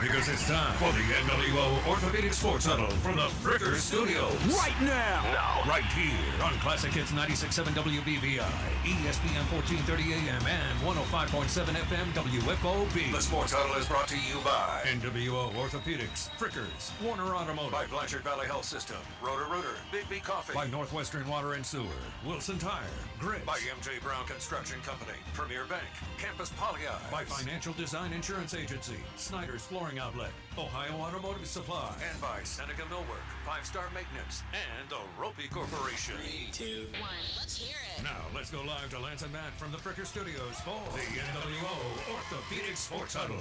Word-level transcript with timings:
Because 0.00 0.30
it's 0.30 0.48
time 0.48 0.72
for 0.78 0.90
the 0.96 1.04
NWO 1.28 1.86
Orthopedic 1.86 2.32
Sports 2.32 2.64
Huddle 2.64 2.88
from 3.04 3.16
the 3.16 3.28
Fricker 3.44 3.76
Studios. 3.76 4.32
Right 4.48 4.72
now. 4.80 5.20
Now, 5.28 5.62
right 5.68 5.84
here 5.92 6.16
on 6.42 6.54
Classic 6.60 6.90
Hits 6.90 7.12
96.7 7.12 7.76
WBVI, 7.76 8.40
ESPN 8.80 9.44
1430 9.52 10.14
AM, 10.14 10.46
and 10.46 10.80
105.7 10.80 11.76
FM 11.76 12.06
WFOB. 12.16 13.12
The 13.12 13.20
Sports 13.20 13.52
Huddle 13.52 13.76
is 13.76 13.86
brought 13.86 14.08
to 14.08 14.16
you 14.16 14.40
by 14.42 14.80
NWO 14.86 15.52
Orthopedics, 15.52 16.30
Frickers, 16.38 16.92
Warner 17.04 17.34
Automotive, 17.34 17.72
by 17.72 17.84
Blanchard 17.84 18.22
Valley 18.22 18.46
Health 18.46 18.64
System, 18.64 18.96
Roto-Rooter, 19.20 19.76
Big 19.92 20.08
B 20.08 20.18
Coffee, 20.18 20.54
by 20.54 20.66
Northwestern 20.68 21.28
Water 21.28 21.52
and 21.52 21.66
Sewer, 21.66 21.84
Wilson 22.24 22.58
Tire, 22.58 22.80
Grit, 23.18 23.44
by 23.44 23.58
MJ 23.76 24.00
Brown 24.02 24.24
Construction 24.24 24.80
Company, 24.80 25.18
Premier 25.34 25.66
Bank, 25.68 25.84
Campus 26.16 26.50
Poly 26.56 26.80
by 27.12 27.24
Financial 27.24 27.74
Design 27.74 28.14
Insurance 28.14 28.54
Agency, 28.54 28.96
Snyder's 29.16 29.60
Flooring 29.60 29.89
Outlet, 29.98 30.30
Ohio 30.56 30.92
Automotive 31.00 31.46
Supply, 31.46 31.94
and 32.10 32.20
by 32.20 32.42
Seneca 32.44 32.82
Millwork, 32.82 33.24
Five 33.44 33.64
Star 33.64 33.84
Maintenance, 33.94 34.42
and 34.52 34.88
the 34.88 35.00
Roppe 35.18 35.50
Corporation. 35.50 36.14
Three, 36.16 36.48
two, 36.52 36.86
one. 37.00 37.10
Let's 37.38 37.56
hear 37.56 37.76
it. 37.96 38.02
Now 38.02 38.16
let's 38.34 38.50
go 38.50 38.62
live 38.62 38.90
to 38.90 38.98
Lance 38.98 39.22
and 39.22 39.32
Matt 39.32 39.52
from 39.56 39.72
the 39.72 39.78
Fricker 39.78 40.06
Studios 40.06 40.60
for 40.60 40.80
the 40.94 41.20
NWO 41.20 42.14
Orthopedic 42.14 42.76
Sports 42.76 43.14
Huddle. 43.14 43.36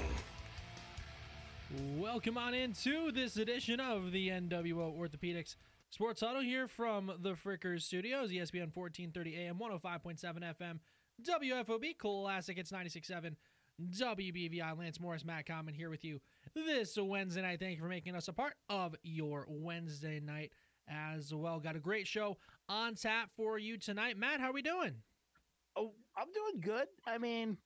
Welcome 1.98 2.38
on 2.38 2.54
into 2.54 3.12
this 3.12 3.38
edition 3.38 3.80
of 3.80 4.12
the 4.12 4.30
NWO 4.30 4.98
Orthopedics 4.98 5.56
Sports 5.92 6.22
Huddle 6.22 6.42
here 6.42 6.68
from 6.68 7.12
the 7.22 7.34
Fricker 7.34 7.82
Studios, 7.82 8.32
ESPN 8.32 8.76
1430 8.76 9.36
AM, 9.36 9.60
105.7 9.60 10.56
FM, 10.60 10.80
WFOB, 11.22 11.98
Classic, 11.98 12.58
it's 12.58 12.72
96.7 12.72 13.36
WBVI. 13.82 14.78
Lance 14.78 15.00
Morris, 15.00 15.26
Matt 15.26 15.46
Common 15.46 15.74
here 15.74 15.90
with 15.90 16.04
you 16.04 16.20
this 16.54 16.98
Wednesday 16.98 17.42
night. 17.42 17.60
Thank 17.60 17.78
you 17.78 17.84
for 17.84 17.90
making 17.90 18.16
us 18.16 18.28
a 18.28 18.34
part 18.34 18.54
of 18.70 18.96
your 19.04 19.46
Wednesday 19.50 20.20
night 20.20 20.52
as 20.88 21.34
well. 21.34 21.60
Got 21.60 21.76
a 21.76 21.80
great 21.80 22.08
show 22.08 22.38
on 22.68 22.96
tap 22.96 23.30
for 23.36 23.58
you 23.58 23.78
tonight. 23.78 24.18
Matt, 24.18 24.40
how 24.40 24.50
are 24.50 24.54
we 24.54 24.62
doing? 24.62 24.96
Oh, 25.76 25.94
I'm 26.18 26.28
doing 26.34 26.62
good. 26.62 26.88
I 27.08 27.18
mean, 27.18 27.58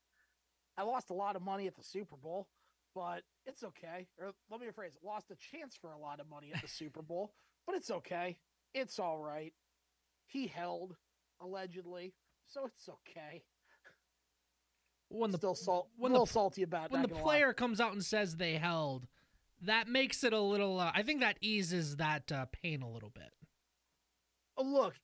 I 0.77 0.83
lost 0.83 1.09
a 1.09 1.13
lot 1.13 1.35
of 1.35 1.41
money 1.41 1.67
at 1.67 1.75
the 1.75 1.83
Super 1.83 2.15
Bowl, 2.15 2.47
but 2.93 3.23
it's 3.45 3.63
okay. 3.63 4.07
Or 4.19 4.31
let 4.49 4.59
me 4.59 4.67
rephrase: 4.67 4.93
lost 5.03 5.31
a 5.31 5.35
chance 5.35 5.77
for 5.79 5.91
a 5.91 5.99
lot 5.99 6.19
of 6.19 6.29
money 6.29 6.51
at 6.53 6.61
the 6.61 6.67
Super 6.67 7.01
Bowl, 7.03 7.33
but 7.65 7.75
it's 7.75 7.91
okay. 7.91 8.37
It's 8.73 8.99
all 8.99 9.19
right. 9.19 9.53
He 10.25 10.47
held 10.47 10.95
allegedly, 11.41 12.13
so 12.47 12.65
it's 12.65 12.89
okay. 12.89 13.43
When 15.13 15.31
the 15.31 15.37
Still 15.37 15.55
salt, 15.55 15.89
when 15.95 16.15
a 16.15 16.19
the 16.19 16.25
salty 16.25 16.63
about 16.63 16.85
it, 16.85 16.91
when 16.91 17.03
the 17.03 17.07
gonna 17.07 17.19
lie. 17.19 17.23
player 17.23 17.53
comes 17.53 17.79
out 17.79 17.93
and 17.93 18.03
says 18.03 18.35
they 18.35 18.55
held, 18.55 19.07
that 19.61 19.87
makes 19.87 20.23
it 20.23 20.33
a 20.33 20.39
little. 20.39 20.79
Uh, 20.79 20.91
I 20.93 21.03
think 21.03 21.19
that 21.21 21.37
eases 21.39 21.97
that 21.97 22.31
uh, 22.31 22.47
pain 22.51 22.81
a 22.81 22.89
little 22.89 23.11
bit. 23.11 23.31
Oh, 24.57 24.63
look, 24.63 24.95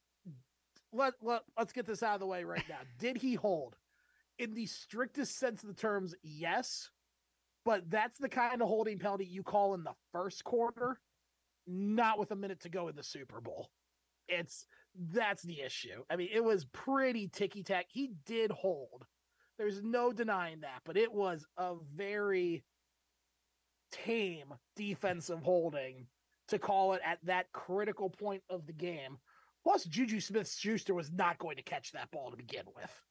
let, 0.92 1.14
let 1.22 1.44
let's 1.58 1.74
get 1.74 1.86
this 1.86 2.02
out 2.02 2.16
of 2.16 2.20
the 2.20 2.26
way 2.26 2.44
right 2.44 2.64
now. 2.68 2.80
Did 2.98 3.18
he 3.18 3.36
hold? 3.36 3.78
In 4.40 4.54
the 4.56 4.66
strictest 4.66 5.38
sense 5.38 5.62
of 5.62 5.70
the 5.70 5.76
terms, 5.76 6.16
yes. 6.24 6.90
But 7.66 7.92
that's 7.92 8.18
the 8.18 8.30
kind 8.30 8.62
of 8.62 8.68
holding 8.68 8.98
penalty 8.98 9.26
you 9.26 9.44
call 9.44 9.74
in 9.76 9.84
the 9.84 9.94
first 10.12 10.44
quarter, 10.44 11.00
not 11.68 12.18
with 12.18 12.32
a 12.32 12.36
minute 12.36 12.62
to 12.62 12.70
go 12.70 12.88
in 12.88 12.96
the 12.96 13.04
Super 13.04 13.42
Bowl. 13.42 13.70
It's 14.28 14.66
that's 14.96 15.44
the 15.44 15.62
issue. 15.62 16.04
I 16.10 16.16
mean, 16.16 16.30
it 16.34 16.44
was 16.44 16.66
pretty 16.66 17.28
ticky 17.28 17.62
tack. 17.62 17.88
He 17.90 18.12
did 18.26 18.52
hold. 18.52 19.06
There's 19.60 19.84
no 19.84 20.12
denying 20.14 20.62
that, 20.62 20.82
but 20.86 20.98
it 20.98 21.12
was 21.14 21.46
a 21.58 21.76
very 21.94 22.64
tame 23.92 24.54
defensive 24.76 25.44
holding 25.44 26.08
to 26.48 26.58
call 26.58 26.94
it 26.94 27.02
at 27.06 27.20
that 27.26 27.52
critical 27.52 28.10
point 28.10 28.42
of 28.50 28.66
the 28.66 28.74
game. 28.74 29.18
Plus, 29.64 29.84
Juju 29.84 30.22
Smith 30.22 30.50
Schuster 30.50 30.94
was 30.94 31.12
not 31.12 31.38
going 31.38 31.58
to 31.58 31.62
catch 31.64 31.92
that 31.92 32.10
ball 32.10 32.32
to 32.32 32.38
begin 32.38 32.66
with. 32.74 33.04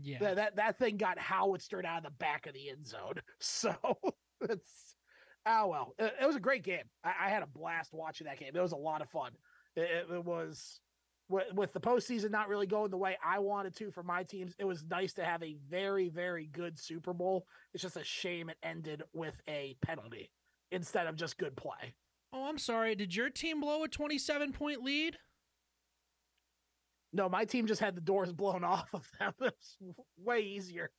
Yeah, 0.00 0.18
That, 0.20 0.36
that 0.36 0.56
that 0.56 0.78
thing 0.78 0.96
got 0.96 1.18
howitzed 1.18 1.74
out 1.74 1.98
of 1.98 2.04
the 2.04 2.10
back 2.10 2.46
of 2.46 2.54
the 2.54 2.70
end 2.70 2.86
zone. 2.86 3.14
So 3.40 3.74
it's 4.42 4.94
oh 5.44 5.66
well. 5.66 5.94
It, 5.98 6.14
it 6.22 6.26
was 6.26 6.36
a 6.36 6.40
great 6.40 6.62
game. 6.62 6.84
I, 7.02 7.14
I 7.26 7.28
had 7.30 7.42
a 7.42 7.46
blast 7.46 7.92
watching 7.92 8.26
that 8.26 8.38
game. 8.38 8.52
It 8.54 8.60
was 8.60 8.72
a 8.72 8.76
lot 8.76 9.02
of 9.02 9.10
fun. 9.10 9.32
It- 9.74 10.10
it 10.10 10.24
was 10.24 10.80
with, 11.28 11.52
with 11.54 11.72
the 11.72 11.80
postseason 11.80 12.30
not 12.30 12.48
really 12.48 12.66
going 12.66 12.90
the 12.90 12.96
way 12.96 13.16
I 13.24 13.38
wanted 13.38 13.74
to 13.76 13.90
for 13.90 14.02
my 14.02 14.22
teams. 14.22 14.54
It 14.58 14.64
was 14.64 14.84
nice 14.84 15.12
to 15.14 15.24
have 15.24 15.42
a 15.42 15.56
very 15.68 16.08
very 16.08 16.46
good 16.46 16.78
Super 16.78 17.12
Bowl. 17.12 17.46
It's 17.74 17.82
just 17.82 17.96
a 17.96 18.04
shame 18.04 18.48
it 18.50 18.58
ended 18.62 19.02
with 19.12 19.34
a 19.48 19.76
penalty 19.82 20.30
instead 20.70 21.06
of 21.06 21.16
just 21.16 21.38
good 21.38 21.56
play. 21.56 21.94
Oh, 22.32 22.48
I'm 22.48 22.58
sorry. 22.58 22.94
Did 22.94 23.14
your 23.14 23.30
team 23.30 23.60
blow 23.60 23.84
a 23.84 23.88
27 23.88 24.52
point 24.52 24.82
lead? 24.82 25.16
No, 27.12 27.28
my 27.28 27.44
team 27.44 27.66
just 27.66 27.80
had 27.80 27.96
the 27.96 28.00
doors 28.00 28.32
blown 28.34 28.64
off 28.64 28.88
of 28.92 29.08
them. 29.18 29.32
It's 29.40 29.76
way 30.18 30.40
easier. 30.40 30.90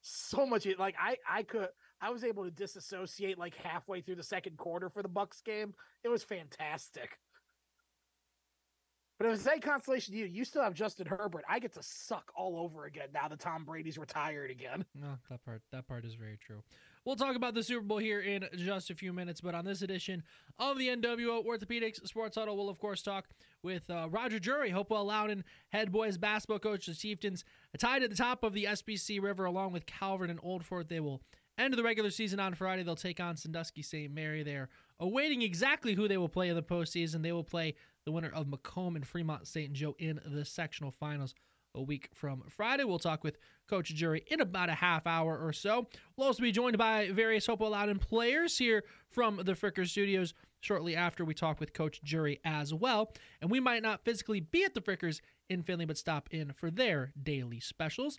So 0.00 0.46
much 0.46 0.66
like 0.78 0.94
I 1.00 1.16
I 1.28 1.42
could 1.42 1.68
I 2.00 2.10
was 2.10 2.24
able 2.24 2.44
to 2.44 2.50
disassociate 2.50 3.38
like 3.38 3.54
halfway 3.56 4.00
through 4.00 4.16
the 4.16 4.22
second 4.22 4.56
quarter 4.56 4.88
for 4.88 5.02
the 5.02 5.08
Bucks 5.08 5.40
game. 5.40 5.74
It 6.04 6.08
was 6.08 6.22
fantastic. 6.22 7.18
But 9.18 9.28
it 9.28 9.30
was 9.30 9.46
a 9.46 9.58
consolation 9.58 10.12
to 10.12 10.20
you. 10.20 10.26
You 10.26 10.44
still 10.44 10.62
have 10.62 10.74
Justin 10.74 11.06
Herbert. 11.06 11.44
I 11.48 11.58
get 11.58 11.72
to 11.74 11.82
suck 11.82 12.30
all 12.36 12.58
over 12.58 12.84
again 12.84 13.08
now 13.14 13.28
that 13.28 13.40
Tom 13.40 13.64
Brady's 13.64 13.96
retired 13.96 14.50
again. 14.50 14.84
No, 14.94 15.18
that 15.30 15.44
part 15.44 15.62
that 15.72 15.86
part 15.86 16.04
is 16.04 16.14
very 16.14 16.38
true. 16.38 16.62
We'll 17.04 17.16
talk 17.16 17.36
about 17.36 17.54
the 17.54 17.62
Super 17.62 17.82
Bowl 17.84 17.98
here 17.98 18.20
in 18.20 18.46
just 18.56 18.90
a 18.90 18.94
few 18.94 19.12
minutes, 19.12 19.40
but 19.40 19.54
on 19.54 19.64
this 19.64 19.82
edition 19.82 20.22
of 20.58 20.76
the 20.78 20.88
NWO 20.88 21.46
Orthopedics 21.46 22.04
Sports 22.06 22.36
Huddle, 22.36 22.56
we'll 22.56 22.68
of 22.68 22.78
course 22.78 23.02
talk 23.02 23.26
with 23.62 23.88
uh, 23.88 24.08
Roger 24.10 24.38
Jury, 24.38 24.70
Hopewell 24.70 25.04
Loudon 25.04 25.44
head 25.68 25.92
boys 25.92 26.18
basketball 26.18 26.58
coach. 26.58 26.86
The 26.86 26.94
Chieftains 26.94 27.44
tied 27.78 28.02
at 28.02 28.10
the 28.10 28.16
top 28.16 28.42
of 28.42 28.54
the 28.54 28.64
SBC 28.64 29.22
River 29.22 29.44
along 29.44 29.72
with 29.72 29.86
Calvert 29.86 30.30
and 30.30 30.40
Old 30.42 30.64
Fort. 30.64 30.88
They 30.88 31.00
will 31.00 31.22
end 31.58 31.74
the 31.74 31.82
regular 31.82 32.10
season 32.10 32.40
on 32.40 32.54
Friday. 32.54 32.82
They'll 32.82 32.96
take 32.96 33.20
on 33.20 33.36
Sandusky 33.36 33.82
St. 33.82 34.12
Mary. 34.12 34.42
They're 34.42 34.68
awaiting 34.98 35.42
exactly 35.42 35.94
who 35.94 36.08
they 36.08 36.16
will 36.18 36.28
play 36.28 36.48
in 36.48 36.56
the 36.56 36.62
postseason. 36.62 37.22
They 37.22 37.32
will 37.32 37.44
play 37.44 37.74
the 38.06 38.12
winner 38.12 38.30
of 38.32 38.46
McComb 38.46 38.96
and 38.96 39.06
Fremont 39.06 39.46
St. 39.46 39.72
Joe 39.72 39.94
in 39.98 40.20
the 40.24 40.44
sectional 40.44 40.92
finals 40.92 41.34
a 41.74 41.82
week 41.82 42.08
from 42.14 42.42
Friday. 42.48 42.84
We'll 42.84 42.98
talk 42.98 43.22
with 43.22 43.36
Coach 43.68 43.94
Jury 43.94 44.24
in 44.28 44.40
about 44.40 44.70
a 44.70 44.74
half 44.74 45.06
hour 45.06 45.38
or 45.38 45.52
so. 45.52 45.86
We'll 46.16 46.28
also 46.28 46.42
be 46.42 46.52
joined 46.52 46.78
by 46.78 47.10
various 47.10 47.46
Hopewell 47.46 47.70
Loudon 47.70 47.98
players 47.98 48.56
here 48.56 48.84
from 49.10 49.36
the 49.44 49.52
Fricker 49.52 49.86
Studios 49.86 50.32
shortly 50.60 50.96
after 50.96 51.24
we 51.24 51.34
talk 51.34 51.60
with 51.60 51.74
Coach 51.74 52.02
Jury 52.02 52.40
as 52.44 52.72
well. 52.72 53.12
And 53.42 53.50
we 53.50 53.60
might 53.60 53.82
not 53.82 54.04
physically 54.04 54.40
be 54.40 54.64
at 54.64 54.72
the 54.72 54.80
Frickers 54.80 55.20
in 55.50 55.62
Findlay, 55.62 55.84
but 55.84 55.98
stop 55.98 56.28
in 56.30 56.52
for 56.52 56.70
their 56.70 57.12
daily 57.22 57.60
specials. 57.60 58.18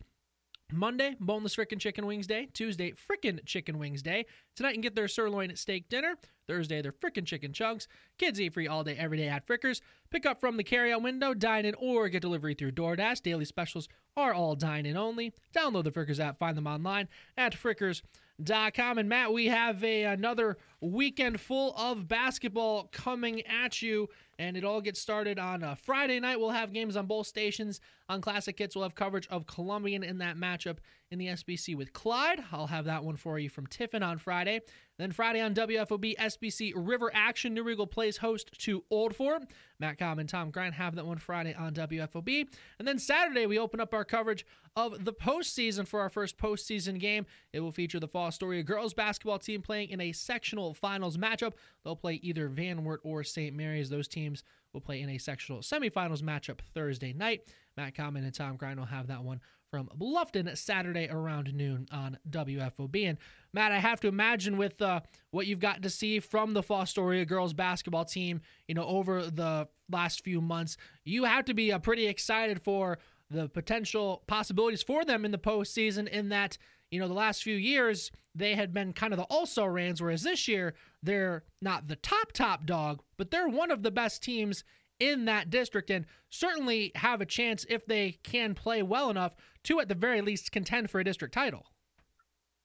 Monday, 0.71 1.15
boneless 1.19 1.55
frickin' 1.55 1.79
chicken 1.79 2.05
wings 2.05 2.27
day. 2.27 2.49
Tuesday, 2.53 2.91
frickin' 2.91 3.45
chicken 3.45 3.79
wings 3.79 4.01
day. 4.01 4.25
Tonight, 4.55 4.69
you 4.69 4.75
can 4.75 4.81
get 4.81 4.95
their 4.95 5.07
sirloin 5.07 5.55
steak 5.55 5.87
dinner. 5.87 6.15
Thursday, 6.45 6.81
their 6.81 6.91
frickin' 6.91 7.25
chicken 7.25 7.53
chunks. 7.53 7.87
Kids 8.17 8.39
eat 8.41 8.53
free 8.53 8.67
all 8.67 8.83
day, 8.83 8.95
every 8.97 9.17
day 9.17 9.29
at 9.29 9.47
Frickers. 9.47 9.79
Pick 10.09 10.25
up 10.25 10.41
from 10.41 10.57
the 10.57 10.63
carryout 10.65 11.01
window, 11.01 11.33
dine 11.33 11.65
in, 11.65 11.73
or 11.75 12.09
get 12.09 12.21
delivery 12.21 12.53
through 12.53 12.73
DoorDash. 12.73 13.23
Daily 13.23 13.45
specials 13.45 13.87
are 14.17 14.33
all 14.33 14.55
dine 14.55 14.85
in 14.85 14.97
only. 14.97 15.33
Download 15.55 15.85
the 15.85 15.91
Frickers 15.91 16.19
app, 16.19 16.37
find 16.37 16.57
them 16.57 16.67
online 16.67 17.07
at 17.37 17.53
frickers.com. 17.53 18.97
And 18.97 19.07
Matt, 19.07 19.31
we 19.31 19.45
have 19.45 19.81
a, 19.85 20.03
another 20.03 20.57
weekend 20.81 21.39
full 21.39 21.75
of 21.77 22.09
basketball 22.09 22.89
coming 22.91 23.41
at 23.45 23.81
you, 23.81 24.09
and 24.39 24.55
it 24.55 24.63
all 24.63 24.81
gets 24.81 24.99
started 24.99 25.39
on 25.39 25.63
uh, 25.63 25.75
Friday 25.75 26.19
night. 26.19 26.39
We'll 26.39 26.49
have 26.49 26.73
games 26.73 26.95
on 26.95 27.05
both 27.05 27.27
stations. 27.27 27.79
On 28.09 28.21
Classic 28.21 28.57
Hits, 28.57 28.75
we'll 28.75 28.83
have 28.83 28.95
coverage 28.95 29.27
of 29.27 29.47
Columbian 29.47 30.03
in 30.03 30.19
that 30.19 30.37
matchup 30.37 30.77
in 31.11 31.19
the 31.19 31.27
SBC 31.27 31.75
with 31.75 31.93
Clyde. 31.93 32.43
I'll 32.51 32.67
have 32.67 32.85
that 32.85 33.03
one 33.03 33.15
for 33.15 33.39
you 33.39 33.49
from 33.49 33.67
Tiffin 33.67 34.03
on 34.03 34.17
Friday. 34.17 34.61
Then 34.97 35.11
Friday 35.11 35.41
on 35.41 35.53
WFOB 35.53 36.15
SBC 36.17 36.73
River 36.75 37.11
Action, 37.13 37.53
New 37.53 37.63
Riegel 37.63 37.85
plays 37.85 38.17
host 38.17 38.49
to 38.61 38.83
Old 38.89 39.15
Fort. 39.15 39.43
Matt 39.79 39.99
Cobb 39.99 40.17
and 40.19 40.27
Tom 40.27 40.49
Grant 40.49 40.73
have 40.73 40.95
that 40.95 41.05
one 41.05 41.19
Friday 41.19 41.53
on 41.53 41.73
WFOB. 41.73 42.47
And 42.79 42.87
then 42.87 42.97
Saturday, 42.97 43.45
we 43.45 43.59
open 43.59 43.79
up 43.79 43.93
our 43.93 44.03
coverage 44.03 44.45
of 44.75 45.05
the 45.05 45.13
postseason 45.13 45.87
for 45.87 45.99
our 45.99 46.09
first 46.09 46.37
postseason 46.37 46.99
game. 46.99 47.25
It 47.53 47.59
will 47.59 47.71
feature 47.71 47.99
the 47.99 48.07
Fostoria 48.07 48.65
girls 48.65 48.93
basketball 48.93 49.39
team 49.39 49.61
playing 49.61 49.89
in 49.89 50.01
a 50.01 50.11
sectional 50.11 50.73
finals 50.73 51.17
matchup. 51.17 51.53
They'll 51.83 51.95
play 51.95 52.15
either 52.23 52.47
Van 52.47 52.83
Wert 52.83 53.01
or 53.03 53.23
St. 53.23 53.55
Mary's. 53.55 53.89
Those 53.89 54.07
teams 54.07 54.26
will 54.73 54.81
play 54.81 55.01
in 55.01 55.09
a 55.09 55.17
sectional 55.17 55.61
semifinals 55.61 56.21
matchup 56.21 56.59
Thursday 56.73 57.13
night. 57.13 57.41
Matt 57.75 57.95
Common 57.95 58.23
and 58.23 58.33
Tom 58.33 58.57
Grind 58.57 58.79
will 58.79 58.87
have 58.87 59.07
that 59.07 59.23
one 59.23 59.39
from 59.69 59.89
Bluffton 59.97 60.55
Saturday 60.57 61.07
around 61.09 61.53
noon 61.53 61.87
on 61.91 62.17
WFOB. 62.29 63.09
And 63.09 63.17
Matt, 63.53 63.71
I 63.71 63.79
have 63.79 63.99
to 64.01 64.07
imagine 64.07 64.57
with 64.57 64.81
uh, 64.81 65.01
what 65.31 65.47
you've 65.47 65.59
got 65.59 65.81
to 65.81 65.89
see 65.89 66.19
from 66.19 66.53
the 66.53 66.63
Fostoria 66.63 67.27
girls 67.27 67.53
basketball 67.53 68.05
team, 68.05 68.41
you 68.67 68.75
know, 68.75 68.85
over 68.85 69.23
the 69.23 69.67
last 69.91 70.23
few 70.23 70.41
months, 70.41 70.77
you 71.03 71.25
have 71.25 71.45
to 71.45 71.53
be 71.53 71.71
uh, 71.71 71.79
pretty 71.79 72.07
excited 72.07 72.61
for 72.61 72.97
the 73.29 73.49
potential 73.49 74.23
possibilities 74.27 74.83
for 74.83 75.03
them 75.03 75.25
in 75.25 75.31
the 75.31 75.37
postseason. 75.37 76.07
In 76.07 76.29
that, 76.29 76.57
you 76.91 76.99
know, 76.99 77.07
the 77.07 77.13
last 77.13 77.43
few 77.43 77.55
years 77.55 78.11
they 78.35 78.55
had 78.55 78.73
been 78.73 78.93
kind 78.93 79.13
of 79.13 79.17
the 79.17 79.25
also 79.25 79.65
rans, 79.65 80.01
whereas 80.01 80.23
this 80.23 80.47
year 80.47 80.75
they're 81.01 81.43
not 81.61 81.87
the 81.87 81.95
top 81.95 82.31
top 82.33 82.65
dog, 82.65 83.01
but 83.17 83.31
they're 83.31 83.49
one 83.49 83.71
of 83.71 83.83
the 83.83 83.91
best 83.91 84.21
teams 84.21 84.63
in 84.99 85.25
that 85.25 85.49
district 85.49 85.89
and 85.89 86.05
certainly 86.29 86.91
have 86.95 87.21
a 87.21 87.25
chance 87.25 87.65
if 87.69 87.85
they 87.85 88.17
can 88.23 88.53
play 88.53 88.81
well 88.81 89.09
enough 89.09 89.35
to 89.63 89.79
at 89.79 89.87
the 89.87 89.95
very 89.95 90.21
least 90.21 90.51
contend 90.51 90.89
for 90.89 90.99
a 90.99 91.03
district 91.03 91.33
title. 91.33 91.65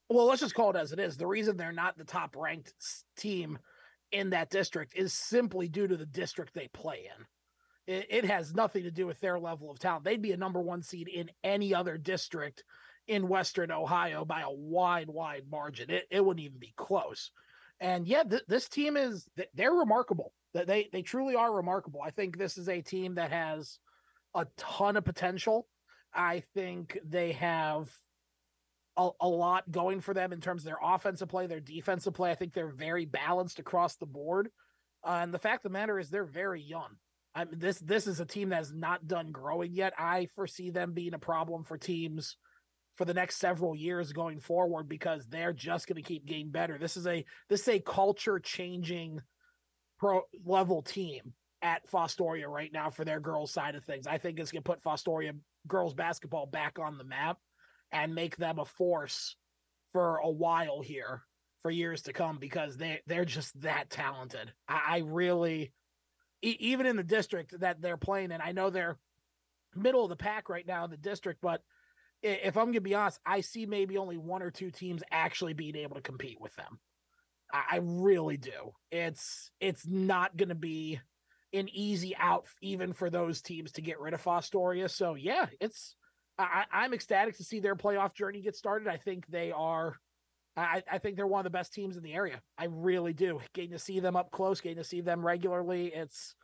Well, 0.08 0.26
let's 0.26 0.40
just 0.40 0.54
call 0.54 0.70
it 0.70 0.76
as 0.76 0.92
it 0.92 0.98
is. 0.98 1.16
The 1.16 1.26
reason 1.26 1.56
they're 1.56 1.72
not 1.72 1.96
the 1.96 2.04
top 2.04 2.36
ranked 2.36 2.74
team 3.16 3.58
in 4.10 4.30
that 4.30 4.50
district 4.50 4.94
is 4.94 5.12
simply 5.12 5.68
due 5.68 5.86
to 5.86 5.96
the 5.96 6.06
district 6.06 6.54
they 6.54 6.68
play 6.68 7.08
in. 7.16 7.94
It, 7.94 8.06
it, 8.10 8.24
has 8.26 8.54
nothing 8.54 8.84
to 8.84 8.90
do 8.90 9.06
with 9.06 9.18
their 9.20 9.40
level 9.40 9.70
of 9.70 9.78
talent. 9.78 10.04
They'd 10.04 10.22
be 10.22 10.32
a 10.32 10.36
number 10.36 10.60
one 10.60 10.82
seed 10.82 11.08
in 11.08 11.30
any 11.42 11.74
other 11.74 11.98
district 11.98 12.62
in 13.06 13.28
Western 13.28 13.70
Ohio 13.70 14.24
by 14.24 14.42
a 14.42 14.50
wide, 14.50 15.08
wide 15.08 15.44
margin. 15.50 15.90
It, 15.90 16.04
it 16.10 16.24
wouldn't 16.24 16.44
even 16.44 16.58
be 16.58 16.74
close. 16.76 17.30
And 17.80 18.06
yeah, 18.06 18.22
th- 18.22 18.44
this 18.46 18.68
team 18.68 18.96
is 18.96 19.26
they're 19.54 19.72
remarkable. 19.72 20.32
They 20.54 20.88
they 20.92 21.02
truly 21.02 21.34
are 21.34 21.52
remarkable. 21.52 22.00
I 22.04 22.10
think 22.10 22.38
this 22.38 22.58
is 22.58 22.68
a 22.68 22.82
team 22.82 23.16
that 23.16 23.32
has 23.32 23.78
a 24.34 24.46
ton 24.56 24.96
of 24.96 25.04
potential. 25.04 25.66
I 26.14 26.44
think 26.54 26.98
they 27.04 27.32
have 27.32 27.90
a, 28.96 29.10
a, 29.20 29.28
lot 29.28 29.70
going 29.70 30.00
for 30.00 30.12
them 30.12 30.32
in 30.32 30.40
terms 30.40 30.62
of 30.62 30.66
their 30.66 30.78
offensive 30.82 31.28
play, 31.28 31.46
their 31.46 31.60
defensive 31.60 32.12
play. 32.12 32.30
I 32.30 32.34
think 32.34 32.52
they're 32.52 32.68
very 32.68 33.06
balanced 33.06 33.58
across 33.58 33.96
the 33.96 34.06
board. 34.06 34.50
Uh, 35.02 35.20
and 35.22 35.32
the 35.32 35.38
fact 35.38 35.64
of 35.64 35.72
the 35.72 35.78
matter 35.78 35.98
is, 35.98 36.10
they're 36.10 36.24
very 36.24 36.62
young. 36.62 36.96
I 37.34 37.46
mean, 37.46 37.58
this 37.58 37.78
this 37.78 38.06
is 38.06 38.20
a 38.20 38.26
team 38.26 38.50
that 38.50 38.56
has 38.56 38.72
not 38.72 39.08
done 39.08 39.32
growing 39.32 39.72
yet. 39.72 39.94
I 39.98 40.28
foresee 40.34 40.70
them 40.70 40.92
being 40.92 41.14
a 41.14 41.18
problem 41.18 41.64
for 41.64 41.78
teams 41.78 42.36
for 42.96 43.04
the 43.04 43.14
next 43.14 43.36
several 43.36 43.74
years 43.74 44.12
going 44.12 44.40
forward 44.40 44.88
because 44.88 45.26
they're 45.26 45.52
just 45.52 45.86
going 45.86 45.96
to 45.96 46.06
keep 46.06 46.26
getting 46.26 46.50
better. 46.50 46.78
This 46.78 46.96
is 46.96 47.06
a 47.06 47.24
this 47.48 47.62
is 47.62 47.68
a 47.68 47.80
culture 47.80 48.38
changing 48.38 49.20
pro 49.98 50.22
level 50.44 50.82
team 50.82 51.32
at 51.62 51.88
Fostoria 51.90 52.48
right 52.48 52.72
now 52.72 52.90
for 52.90 53.04
their 53.04 53.20
girls 53.20 53.52
side 53.52 53.74
of 53.74 53.84
things. 53.84 54.06
I 54.06 54.18
think 54.18 54.38
it's 54.38 54.50
going 54.50 54.62
to 54.62 54.70
put 54.70 54.82
Fostoria 54.82 55.32
girls 55.66 55.94
basketball 55.94 56.46
back 56.46 56.78
on 56.78 56.98
the 56.98 57.04
map 57.04 57.38
and 57.92 58.14
make 58.14 58.36
them 58.36 58.58
a 58.58 58.64
force 58.64 59.36
for 59.92 60.16
a 60.16 60.30
while 60.30 60.80
here 60.80 61.22
for 61.62 61.70
years 61.70 62.02
to 62.02 62.12
come 62.12 62.38
because 62.38 62.76
they 62.76 63.00
they're 63.06 63.24
just 63.24 63.58
that 63.62 63.88
talented. 63.90 64.52
I, 64.68 64.80
I 64.88 64.98
really 65.04 65.72
even 66.42 66.86
in 66.86 66.96
the 66.96 67.04
district 67.04 67.58
that 67.60 67.80
they're 67.80 67.96
playing 67.96 68.32
in, 68.32 68.40
I 68.40 68.50
know 68.52 68.68
they're 68.68 68.98
middle 69.74 70.02
of 70.02 70.10
the 70.10 70.16
pack 70.16 70.48
right 70.48 70.66
now 70.66 70.84
in 70.84 70.90
the 70.90 70.96
district, 70.96 71.40
but 71.40 71.62
if 72.22 72.56
I'm 72.56 72.66
gonna 72.66 72.80
be 72.80 72.94
honest, 72.94 73.20
I 73.26 73.40
see 73.40 73.66
maybe 73.66 73.98
only 73.98 74.16
one 74.16 74.42
or 74.42 74.50
two 74.50 74.70
teams 74.70 75.02
actually 75.10 75.54
being 75.54 75.76
able 75.76 75.96
to 75.96 76.02
compete 76.02 76.40
with 76.40 76.54
them. 76.56 76.78
I, 77.52 77.62
I 77.72 77.80
really 77.82 78.36
do. 78.36 78.72
It's 78.90 79.50
it's 79.60 79.86
not 79.86 80.36
gonna 80.36 80.54
be 80.54 81.00
an 81.52 81.68
easy 81.72 82.16
out 82.16 82.46
even 82.62 82.92
for 82.92 83.10
those 83.10 83.42
teams 83.42 83.72
to 83.72 83.82
get 83.82 84.00
rid 84.00 84.14
of 84.14 84.22
Fostoria. 84.22 84.88
So 84.88 85.14
yeah, 85.14 85.46
it's 85.60 85.96
I, 86.38 86.64
I'm 86.72 86.94
ecstatic 86.94 87.36
to 87.36 87.44
see 87.44 87.60
their 87.60 87.76
playoff 87.76 88.14
journey 88.14 88.40
get 88.40 88.56
started. 88.56 88.88
I 88.88 88.96
think 88.96 89.26
they 89.26 89.52
are. 89.52 89.96
I, 90.56 90.82
I 90.90 90.98
think 90.98 91.16
they're 91.16 91.26
one 91.26 91.40
of 91.40 91.44
the 91.44 91.58
best 91.58 91.72
teams 91.72 91.96
in 91.96 92.02
the 92.02 92.12
area. 92.12 92.40
I 92.58 92.66
really 92.66 93.14
do. 93.14 93.40
Getting 93.54 93.70
to 93.70 93.78
see 93.78 94.00
them 94.00 94.16
up 94.16 94.30
close, 94.30 94.60
getting 94.60 94.78
to 94.78 94.84
see 94.84 95.00
them 95.00 95.24
regularly, 95.24 95.86
it's 95.94 96.34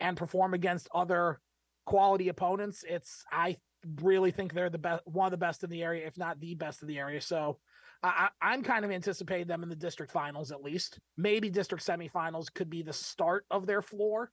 and 0.00 0.16
perform 0.16 0.54
against 0.54 0.88
other 0.94 1.40
quality 1.84 2.28
opponents. 2.28 2.84
It's 2.88 3.24
I 3.30 3.56
really 4.00 4.30
think 4.30 4.52
they're 4.52 4.70
the 4.70 4.78
best, 4.78 5.06
one 5.06 5.26
of 5.26 5.30
the 5.30 5.36
best 5.36 5.64
in 5.64 5.70
the 5.70 5.82
area, 5.82 6.06
if 6.06 6.16
not 6.18 6.40
the 6.40 6.54
best 6.54 6.82
in 6.82 6.88
the 6.88 6.98
area. 6.98 7.20
So 7.20 7.58
I, 8.02 8.28
I'm 8.40 8.62
kind 8.62 8.84
of 8.84 8.90
anticipating 8.90 9.46
them 9.46 9.62
in 9.62 9.68
the 9.68 9.76
district 9.76 10.12
finals 10.12 10.52
at 10.52 10.62
least. 10.62 10.98
Maybe 11.16 11.50
district 11.50 11.84
semifinals 11.84 12.52
could 12.52 12.70
be 12.70 12.82
the 12.82 12.92
start 12.92 13.44
of 13.50 13.66
their 13.66 13.82
floor. 13.82 14.30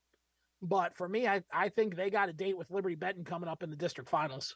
But 0.62 0.95
for 0.95 1.07
me, 1.07 1.27
I, 1.27 1.44
I 1.51 1.69
think 1.69 1.95
they 1.95 2.09
got 2.09 2.30
a 2.30 2.33
date 2.33 2.57
with 2.57 2.71
Liberty 2.71 2.95
Benton 2.95 3.24
coming 3.24 3.50
up 3.50 3.63
in 3.63 3.69
the 3.69 3.75
district 3.75 4.09
finals. 4.09 4.56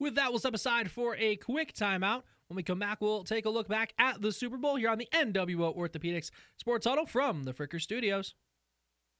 With 0.00 0.16
that, 0.16 0.30
we'll 0.30 0.40
step 0.40 0.54
aside 0.54 0.90
for 0.90 1.16
a 1.16 1.36
quick 1.36 1.72
timeout. 1.72 2.22
When 2.48 2.56
we 2.56 2.62
come 2.62 2.78
back, 2.78 3.00
we'll 3.00 3.24
take 3.24 3.46
a 3.46 3.50
look 3.50 3.68
back 3.68 3.94
at 3.98 4.20
the 4.20 4.32
Super 4.32 4.56
Bowl 4.56 4.76
here 4.76 4.90
on 4.90 4.98
the 4.98 5.08
NWO 5.14 5.76
Orthopedics 5.76 6.30
Sports 6.56 6.86
Huddle 6.86 7.06
from 7.06 7.44
the 7.44 7.54
Fricker 7.54 7.80
Studios. 7.80 8.34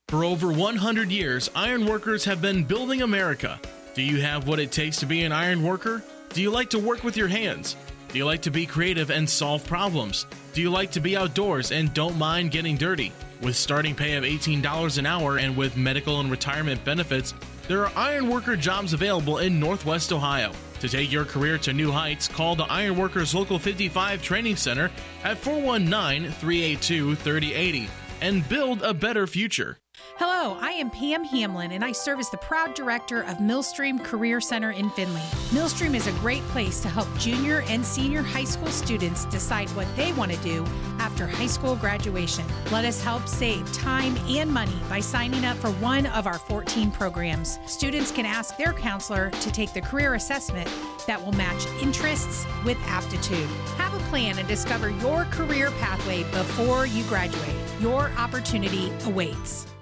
For 0.09 0.25
over 0.25 0.53
100 0.53 1.11
years, 1.11 1.51
ironworkers 1.55 2.25
have 2.25 2.43
been 2.43 2.65
building 2.65 3.03
America. 3.03 3.59
Do 3.95 4.03
you 4.03 4.21
have 4.23 4.49
what 4.49 4.59
it 4.59 4.73
takes 4.73 4.97
to 4.99 5.07
be 5.07 5.23
an 5.23 5.31
iron 5.31 5.63
worker? 5.63 6.03
Do 6.31 6.43
you 6.43 6.51
like 6.51 6.69
to 6.71 6.81
work 6.81 7.05
with 7.05 7.17
your 7.17 7.29
hands? 7.29 7.77
Do 8.09 8.19
you 8.19 8.25
like 8.25 8.43
to 8.43 8.51
be 8.51 8.67
creative 8.67 9.11
and 9.11 9.31
solve 9.31 9.65
problems? 9.65 10.27
Do 10.53 10.61
you 10.61 10.69
like 10.69 10.91
to 10.93 11.01
be 11.01 11.17
outdoors 11.17 11.71
and 11.71 11.95
don't 11.95 12.19
mind 12.19 12.51
getting 12.51 12.77
dirty? 12.77 13.13
With 13.41 13.55
starting 13.55 13.95
pay 13.95 14.15
of 14.15 14.25
$18 14.25 14.99
an 14.99 15.07
hour 15.07 15.39
and 15.39 15.57
with 15.57 15.77
medical 15.77 16.19
and 16.19 16.29
retirement 16.29 16.85
benefits, 16.85 17.35
there 17.69 17.87
are 17.87 17.93
iron 17.95 18.29
worker 18.29 18.57
jobs 18.57 18.95
available 18.95 19.39
in 19.39 19.61
Northwest 19.61 20.13
Ohio. 20.13 20.51
To 20.81 20.89
take 20.89 21.13
your 21.13 21.25
career 21.25 21.57
to 21.59 21.73
new 21.73 21.93
heights, 21.93 22.27
call 22.27 22.57
the 22.57 22.65
Iron 22.65 22.97
Workers 22.97 23.33
Local 23.33 23.61
55 23.61 24.21
Training 24.21 24.57
Center 24.57 24.91
at 25.23 25.39
419 25.39 26.33
382 26.33 27.15
3080 27.15 27.89
and 28.21 28.49
build 28.49 28.83
a 28.83 28.93
better 28.93 29.29
future. 29.29 29.79
Hello, 30.17 30.57
I 30.61 30.71
am 30.71 30.91
Pam 30.91 31.25
Hamlin, 31.25 31.73
and 31.73 31.85
I 31.85 31.91
serve 31.91 32.21
as 32.21 32.31
the 32.31 32.37
proud 32.37 32.75
director 32.75 33.23
of 33.23 33.41
Millstream 33.41 33.99
Career 33.99 34.41
Center 34.41 34.71
in 34.71 34.89
Findlay. 34.91 35.25
Millstream 35.53 35.93
is 35.93 36.07
a 36.07 36.13
great 36.13 36.43
place 36.49 36.81
to 36.83 36.89
help 36.89 37.09
junior 37.19 37.65
and 37.67 37.85
senior 37.85 38.23
high 38.23 38.45
school 38.45 38.69
students 38.69 39.25
decide 39.25 39.69
what 39.71 39.89
they 39.97 40.13
want 40.13 40.31
to 40.31 40.39
do 40.39 40.65
after 41.01 41.27
high 41.27 41.49
school 41.49 41.75
graduation. 41.75 42.45
Let 42.71 42.85
us 42.85 43.03
help 43.03 43.27
save 43.27 43.73
time 43.73 44.17
and 44.29 44.53
money 44.53 44.79
by 44.89 45.01
signing 45.01 45.45
up 45.45 45.57
for 45.57 45.71
one 45.73 46.07
of 46.07 46.29
our 46.29 46.39
14 46.39 46.93
programs. 46.93 47.59
Students 47.67 48.13
can 48.13 48.25
ask 48.25 48.57
their 48.57 48.73
counselor 48.73 49.31
to 49.31 49.51
take 49.51 49.73
the 49.73 49.83
career 49.83 50.15
assessment 50.15 50.71
that 51.09 51.21
will 51.21 51.33
match 51.33 51.67
interests 51.83 52.47
with 52.65 52.79
aptitude. 52.87 53.49
Have 53.79 53.95
a 53.95 54.05
plan 54.11 54.39
and 54.39 54.47
discover 54.47 54.91
your 54.91 55.25
career 55.25 55.73
pathway 55.73 56.23
before 56.31 56.87
you 56.87 57.03
graduate. 57.05 57.57
Your 57.81 58.13
opportunity 58.17 58.93
awaits. 59.07 59.74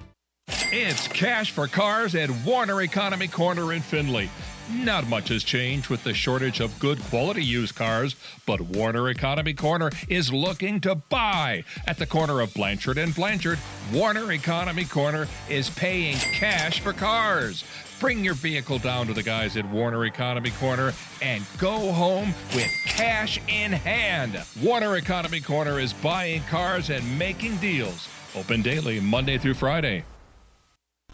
It's 0.74 1.06
cash 1.06 1.50
for 1.50 1.66
cars 1.66 2.14
at 2.14 2.30
Warner 2.46 2.80
Economy 2.80 3.28
Corner 3.28 3.74
in 3.74 3.82
Findlay. 3.82 4.30
Not 4.72 5.06
much 5.06 5.28
has 5.28 5.44
changed 5.44 5.90
with 5.90 6.02
the 6.02 6.14
shortage 6.14 6.60
of 6.60 6.78
good 6.78 6.98
quality 7.10 7.44
used 7.44 7.74
cars, 7.74 8.16
but 8.46 8.58
Warner 8.58 9.10
Economy 9.10 9.52
Corner 9.52 9.90
is 10.08 10.32
looking 10.32 10.81
to 10.81 10.94
buy. 10.94 11.64
At 11.86 11.98
the 11.98 12.06
corner 12.06 12.40
of 12.40 12.55
Blanchard 12.55 12.96
and 12.96 13.14
Blanchard, 13.14 13.58
Warner 13.93 14.32
Economy 14.32 14.86
Corner 14.86 15.28
is 15.50 15.69
paying 15.69 16.17
cash 16.17 16.81
for 16.81 16.94
cars. 16.94 17.64
Bring 18.00 18.24
your 18.24 18.32
vehicle 18.32 18.78
down 18.78 19.06
to 19.08 19.12
the 19.12 19.22
guys 19.22 19.58
at 19.58 19.69
Warner 19.69 20.06
Economy 20.06 20.52
Corner 20.52 20.94
and 21.20 21.44
go 21.58 21.93
home 21.93 22.32
with 22.55 22.72
cash 22.86 23.38
in 23.46 23.72
hand. 23.72 24.43
Warner 24.62 24.96
Economy 24.96 25.40
Corner 25.40 25.78
is 25.78 25.93
buying 25.93 26.43
cars 26.44 26.88
and 26.88 27.19
making 27.19 27.58
deals. 27.58 28.08
Open 28.34 28.62
daily, 28.62 29.00
Monday 29.00 29.36
through 29.36 29.52
Friday. 29.52 30.06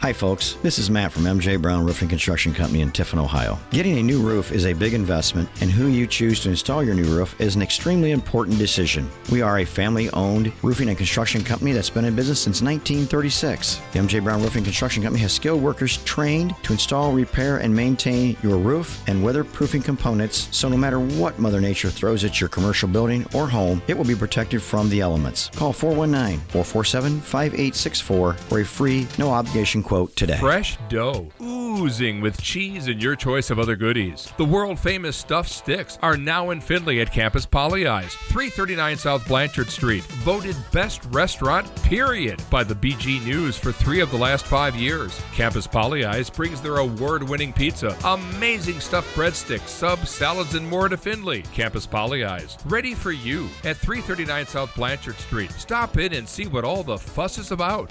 Hi, 0.01 0.13
folks. 0.13 0.53
This 0.63 0.79
is 0.79 0.91
Matt 0.91 1.11
from 1.11 1.25
MJ 1.25 1.61
Brown 1.61 1.85
Roofing 1.85 2.09
Construction 2.09 2.55
Company 2.55 2.83
in 2.83 2.93
Tiffin, 2.93 3.19
Ohio. 3.19 3.59
Getting 3.71 3.99
a 3.99 4.03
new 4.03 4.23
roof 4.23 4.53
is 4.53 4.65
a 4.65 4.73
big 4.73 4.95
investment, 4.95 5.49
and 5.61 5.73
who 5.73 5.89
you 5.89 6.07
choose 6.07 6.39
to 6.41 6.51
install 6.51 6.85
your 6.85 6.95
new 6.95 7.17
roof 7.17 7.35
is 7.41 7.57
an 7.57 7.63
extremely 7.63 8.13
important 8.13 8.59
decision. 8.59 9.11
We 9.33 9.43
are 9.43 9.59
a 9.59 9.65
family 9.65 10.09
owned 10.11 10.53
roofing 10.63 10.89
and 10.89 10.97
construction 10.97 11.43
company 11.43 11.73
that's 11.73 11.91
been 11.91 12.05
in 12.05 12.15
business 12.15 12.39
since 12.39 12.63
1936. 12.63 13.81
The 13.91 13.99
MJ 13.99 14.23
Brown 14.23 14.41
Roofing 14.41 14.63
Construction 14.63 15.03
Company 15.03 15.21
has 15.23 15.33
skilled 15.33 15.61
workers 15.61 15.97
trained 16.05 16.55
to 16.63 16.75
install, 16.75 17.11
repair, 17.11 17.57
and 17.59 17.75
maintain 17.75 18.37
your 18.41 18.57
roof 18.57 19.03
and 19.09 19.25
weatherproofing 19.25 19.83
components 19.83 20.47
so 20.53 20.69
no 20.69 20.77
matter 20.77 21.01
what 21.01 21.41
Mother 21.41 21.61
Nature 21.61 21.91
throws 21.91 22.23
at 22.23 22.41
your 22.41 22.49
commercial 22.49 22.89
building 22.89 23.27
or 23.35 23.49
home, 23.49 23.83
it 23.89 23.99
will 23.99 24.05
be 24.05 24.15
protected 24.15 24.63
from 24.63 24.89
the 24.91 25.01
elements. 25.01 25.49
Call 25.57 25.73
419 25.73 26.39
447 26.51 27.21
5864 27.21 28.35
for 28.35 28.61
a 28.61 28.65
free, 28.65 29.09
no 29.19 29.33
obligation 29.33 29.83
quote 29.89 30.15
today. 30.17 30.37
Fresh 30.37 30.77
dough, 30.91 31.33
oozing 31.41 32.21
with 32.21 32.39
cheese 32.43 32.89
and 32.89 33.03
your 33.03 33.17
choice 33.17 33.49
of 33.49 33.59
other 33.59 33.75
goodies. 33.75 34.31
The 34.37 34.45
world 34.45 34.79
famous 34.79 35.17
stuffed 35.17 35.49
sticks 35.49 35.99
are 36.03 36.15
now 36.19 36.51
in 36.51 36.61
Findlay 36.61 37.01
at 37.01 37.11
Campus 37.11 37.47
Pollyeyes, 37.47 38.11
339 38.29 38.99
South 38.99 39.27
Blanchard 39.27 39.71
Street. 39.71 40.05
Voted 40.25 40.57
best 40.73 41.07
restaurant, 41.07 41.75
period, 41.85 42.43
by 42.51 42.63
the 42.63 42.75
BG 42.75 43.25
News 43.25 43.57
for 43.57 43.73
three 43.73 44.01
of 44.01 44.11
the 44.11 44.19
last 44.19 44.45
five 44.45 44.77
years. 44.77 45.19
Campus 45.33 45.67
Pollyeyes 45.67 46.31
brings 46.35 46.61
their 46.61 46.77
award 46.77 47.23
winning 47.23 47.55
pizza, 47.55 47.97
amazing 48.05 48.81
stuffed 48.81 49.17
breadsticks, 49.17 49.69
subs, 49.69 50.11
salads, 50.11 50.55
and 50.55 50.69
more 50.69 50.91
to 50.91 50.99
Findlay. 50.99 51.41
Campus 51.55 51.87
Pollyeyes, 51.87 52.59
ready 52.71 52.93
for 52.93 53.13
you 53.13 53.49
at 53.65 53.79
339 53.79 54.49
South 54.49 54.75
Blanchard 54.75 55.17
Street. 55.17 55.51
Stop 55.53 55.97
in 55.97 56.13
and 56.13 56.29
see 56.29 56.47
what 56.47 56.67
all 56.67 56.83
the 56.83 56.99
fuss 56.99 57.39
is 57.39 57.53
about. 57.53 57.91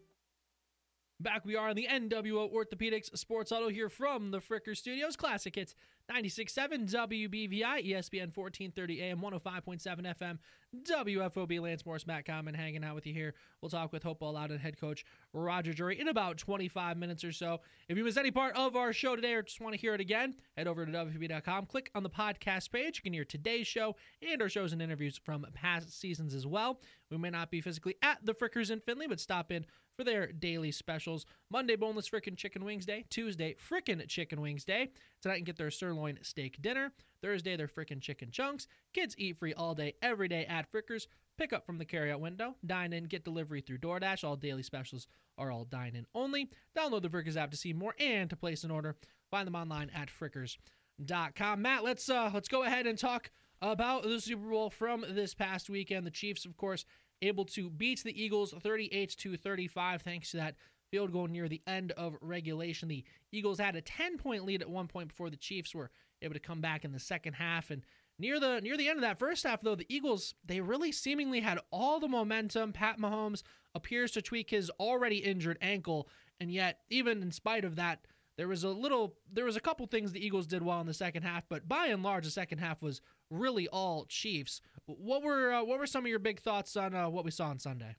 Back 1.21 1.45
we 1.45 1.55
are 1.55 1.69
on 1.69 1.75
the 1.75 1.87
NWO 1.87 2.51
Orthopedics 2.51 3.15
Sports 3.15 3.51
Huddle 3.51 3.69
here 3.69 3.89
from 3.89 4.31
the 4.31 4.39
Fricker 4.39 4.75
Studios. 4.75 5.15
Classic 5.15 5.53
Hits 5.53 5.75
96.7 6.11 6.89
WBVI, 6.91 7.87
ESPN 7.87 8.35
1430 8.35 9.01
AM, 9.01 9.21
105.7 9.21 10.15
FM, 10.19 10.39
WFOB. 10.83 11.61
Lance 11.61 11.85
Morris, 11.85 12.07
Matt 12.07 12.25
Common 12.25 12.53
hanging 12.53 12.83
out 12.83 12.95
with 12.95 13.05
you 13.05 13.13
here. 13.13 13.35
We'll 13.61 13.69
talk 13.69 13.93
with 13.93 14.03
Hopewell 14.03 14.33
Loudon 14.33 14.57
head 14.57 14.79
coach 14.79 15.05
Roger 15.31 15.73
Jury 15.73 15.99
in 15.99 16.07
about 16.07 16.37
25 16.37 16.97
minutes 16.97 17.23
or 17.23 17.31
so. 17.31 17.59
If 17.87 17.97
you 17.97 18.03
missed 18.03 18.17
any 18.17 18.31
part 18.31 18.55
of 18.55 18.75
our 18.75 18.91
show 18.91 19.15
today 19.15 19.33
or 19.33 19.43
just 19.43 19.61
want 19.61 19.75
to 19.75 19.79
hear 19.79 19.93
it 19.93 20.01
again, 20.01 20.35
head 20.57 20.67
over 20.67 20.85
to 20.85 20.91
WFOB.com, 20.91 21.67
click 21.67 21.91
on 21.93 22.03
the 22.03 22.09
podcast 22.09 22.71
page. 22.71 22.97
You 22.97 23.03
can 23.03 23.13
hear 23.13 23.25
today's 23.25 23.67
show 23.67 23.95
and 24.27 24.41
our 24.41 24.49
shows 24.49 24.73
and 24.73 24.81
interviews 24.81 25.19
from 25.23 25.45
past 25.53 25.97
seasons 25.97 26.33
as 26.33 26.47
well. 26.47 26.81
We 27.09 27.17
may 27.17 27.29
not 27.29 27.51
be 27.51 27.61
physically 27.61 27.95
at 28.01 28.25
the 28.25 28.33
Frickers 28.33 28.71
in 28.71 28.79
Findlay, 28.79 29.07
but 29.07 29.19
stop 29.19 29.51
in 29.51 29.65
for 29.95 30.03
their 30.03 30.31
daily 30.31 30.71
specials. 30.71 31.25
Monday, 31.49 31.75
boneless 31.75 32.09
frickin' 32.09 32.37
chicken 32.37 32.65
wings 32.65 32.85
day. 32.85 33.05
Tuesday, 33.09 33.55
frickin' 33.69 34.07
chicken 34.07 34.41
wings 34.41 34.63
day. 34.63 34.91
Tonight, 35.21 35.35
you 35.35 35.39
can 35.39 35.45
get 35.45 35.57
their 35.57 35.71
sirloin 35.71 36.19
steak 36.21 36.61
dinner. 36.61 36.91
Thursday, 37.21 37.55
their 37.55 37.67
frickin' 37.67 38.01
chicken 38.01 38.31
chunks. 38.31 38.67
Kids 38.93 39.15
eat 39.17 39.37
free 39.37 39.53
all 39.53 39.75
day, 39.75 39.93
every 40.01 40.27
day 40.27 40.45
at 40.45 40.71
Frickers. 40.71 41.07
Pick 41.37 41.53
up 41.53 41.65
from 41.65 41.77
the 41.77 41.85
carryout 41.85 42.19
window. 42.19 42.55
Dine 42.65 42.93
in, 42.93 43.05
get 43.05 43.23
delivery 43.23 43.61
through 43.61 43.79
DoorDash. 43.79 44.23
All 44.23 44.35
daily 44.35 44.63
specials 44.63 45.07
are 45.37 45.51
all 45.51 45.65
dine 45.65 45.95
in 45.95 46.05
only. 46.13 46.49
Download 46.77 47.01
the 47.01 47.09
Frickers 47.09 47.37
app 47.37 47.51
to 47.51 47.57
see 47.57 47.73
more 47.73 47.95
and 47.99 48.29
to 48.29 48.35
place 48.35 48.63
an 48.63 48.71
order. 48.71 48.95
Find 49.29 49.47
them 49.47 49.55
online 49.55 49.89
at 49.95 50.09
frickers.com. 50.09 51.61
Matt, 51.61 51.83
let's 51.83 52.09
uh 52.09 52.29
let's 52.33 52.49
go 52.49 52.63
ahead 52.63 52.85
and 52.85 52.97
talk 52.97 53.31
about 53.61 54.03
the 54.03 54.19
Super 54.19 54.49
Bowl 54.49 54.69
from 54.69 55.05
this 55.09 55.33
past 55.33 55.69
weekend. 55.69 56.05
The 56.05 56.11
Chiefs, 56.11 56.45
of 56.45 56.57
course, 56.57 56.85
able 57.21 57.45
to 57.45 57.69
beat 57.69 58.03
the 58.03 58.21
Eagles 58.21 58.53
38 58.53 59.15
to 59.17 59.37
35 59.37 60.01
thanks 60.01 60.31
to 60.31 60.37
that 60.37 60.55
field 60.89 61.11
goal 61.11 61.27
near 61.27 61.47
the 61.47 61.61
end 61.67 61.91
of 61.93 62.17
regulation. 62.21 62.89
The 62.89 63.05
Eagles 63.31 63.59
had 63.59 63.75
a 63.75 63.81
10 63.81 64.17
point 64.17 64.45
lead 64.45 64.61
at 64.61 64.69
one 64.69 64.87
point 64.87 65.09
before 65.09 65.29
the 65.29 65.37
Chiefs 65.37 65.73
were 65.73 65.89
able 66.21 66.33
to 66.33 66.39
come 66.39 66.61
back 66.61 66.83
in 66.83 66.91
the 66.91 66.99
second 66.99 67.33
half 67.33 67.71
and 67.71 67.81
near 68.19 68.39
the 68.39 68.59
near 68.61 68.77
the 68.77 68.89
end 68.89 68.97
of 68.97 69.01
that 69.01 69.17
first 69.17 69.43
half 69.43 69.61
though 69.61 69.75
the 69.75 69.93
Eagles 69.93 70.35
they 70.45 70.61
really 70.61 70.91
seemingly 70.91 71.39
had 71.39 71.59
all 71.71 71.99
the 71.99 72.07
momentum. 72.07 72.73
Pat 72.73 72.99
Mahomes 72.99 73.43
appears 73.73 74.11
to 74.11 74.21
tweak 74.21 74.49
his 74.49 74.69
already 74.71 75.17
injured 75.17 75.57
ankle 75.61 76.09
and 76.39 76.51
yet 76.51 76.79
even 76.89 77.21
in 77.21 77.31
spite 77.31 77.63
of 77.63 77.77
that 77.77 78.05
there 78.37 78.47
was 78.47 78.63
a 78.63 78.69
little 78.69 79.15
there 79.31 79.45
was 79.45 79.55
a 79.55 79.61
couple 79.61 79.85
things 79.85 80.11
the 80.11 80.25
Eagles 80.25 80.47
did 80.47 80.63
well 80.63 80.81
in 80.81 80.87
the 80.87 80.93
second 80.93 81.23
half, 81.23 81.43
but 81.49 81.67
by 81.67 81.87
and 81.87 82.01
large 82.03 82.25
the 82.25 82.31
second 82.31 82.57
half 82.57 82.81
was 82.81 83.01
really 83.29 83.67
all 83.67 84.05
Chiefs. 84.05 84.61
What 84.97 85.23
were 85.23 85.53
uh, 85.53 85.63
what 85.63 85.79
were 85.79 85.87
some 85.87 86.05
of 86.05 86.09
your 86.09 86.19
big 86.19 86.41
thoughts 86.41 86.75
on 86.75 86.95
uh, 86.95 87.09
what 87.09 87.25
we 87.25 87.31
saw 87.31 87.47
on 87.47 87.59
Sunday? 87.59 87.95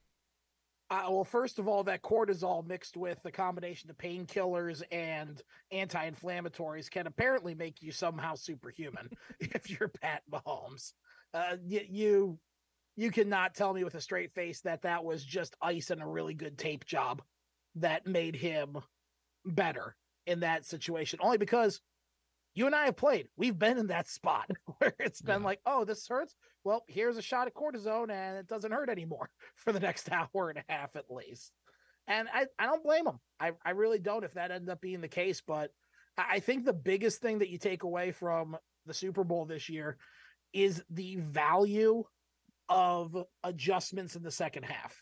Uh, 0.90 1.06
well, 1.08 1.24
first 1.24 1.58
of 1.58 1.66
all, 1.66 1.82
that 1.84 2.02
cortisone 2.02 2.66
mixed 2.66 2.98
with 2.98 3.18
the 3.22 3.32
combination 3.32 3.88
of 3.88 3.96
painkillers 3.96 4.82
and 4.92 5.40
anti-inflammatories 5.70 6.90
can 6.90 7.06
apparently 7.06 7.54
make 7.54 7.80
you 7.80 7.90
somehow 7.90 8.34
superhuman 8.34 9.08
if 9.40 9.70
you're 9.70 9.88
Pat 9.88 10.22
Mahomes. 10.30 10.92
Uh, 11.32 11.56
you, 11.64 11.80
you 11.88 12.38
you 12.96 13.10
cannot 13.10 13.54
tell 13.54 13.72
me 13.72 13.84
with 13.84 13.94
a 13.94 14.00
straight 14.02 14.34
face 14.34 14.60
that 14.60 14.82
that 14.82 15.02
was 15.02 15.24
just 15.24 15.56
ice 15.62 15.88
and 15.88 16.02
a 16.02 16.06
really 16.06 16.34
good 16.34 16.58
tape 16.58 16.84
job 16.84 17.22
that 17.76 18.06
made 18.06 18.36
him 18.36 18.76
better 19.46 19.96
in 20.26 20.40
that 20.40 20.66
situation. 20.66 21.18
Only 21.22 21.38
because 21.38 21.80
you 22.54 22.66
and 22.66 22.74
I 22.74 22.86
have 22.86 22.96
played. 22.96 23.28
We've 23.36 23.58
been 23.58 23.78
in 23.78 23.88
that 23.88 24.08
spot 24.08 24.50
where 24.78 24.94
it's 24.98 25.22
been 25.22 25.40
yeah. 25.40 25.46
like, 25.46 25.60
oh, 25.66 25.84
this 25.84 26.06
hurts. 26.06 26.34
Well, 26.64 26.84
here's 26.86 27.16
a 27.16 27.22
shot 27.22 27.48
of 27.48 27.54
cortisone 27.54 28.10
and 28.10 28.38
it 28.38 28.46
doesn't 28.46 28.72
hurt 28.72 28.90
anymore 28.90 29.30
for 29.56 29.72
the 29.72 29.80
next 29.80 30.10
hour 30.12 30.50
and 30.50 30.58
a 30.58 30.72
half 30.72 30.96
at 30.96 31.10
least. 31.10 31.52
And 32.08 32.28
I, 32.32 32.46
I 32.58 32.66
don't 32.66 32.82
blame 32.82 33.04
them. 33.04 33.20
I, 33.38 33.52
I 33.64 33.70
really 33.70 34.00
don't 34.00 34.24
if 34.24 34.34
that 34.34 34.50
ended 34.50 34.68
up 34.68 34.80
being 34.80 35.00
the 35.00 35.08
case. 35.08 35.40
But 35.46 35.70
I 36.18 36.40
think 36.40 36.64
the 36.64 36.72
biggest 36.72 37.22
thing 37.22 37.38
that 37.38 37.48
you 37.48 37.58
take 37.58 37.84
away 37.84 38.10
from 38.10 38.56
the 38.86 38.94
Super 38.94 39.24
Bowl 39.24 39.46
this 39.46 39.68
year 39.68 39.96
is 40.52 40.82
the 40.90 41.16
value 41.16 42.04
of 42.68 43.16
adjustments 43.44 44.16
in 44.16 44.22
the 44.22 44.30
second 44.30 44.64
half. 44.64 45.00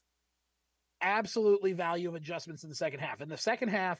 Absolutely 1.02 1.72
value 1.72 2.08
of 2.10 2.14
adjustments 2.14 2.62
in 2.62 2.68
the 2.68 2.76
second 2.76 3.00
half. 3.00 3.22
In 3.22 3.28
the 3.28 3.38
second 3.38 3.70
half, 3.70 3.98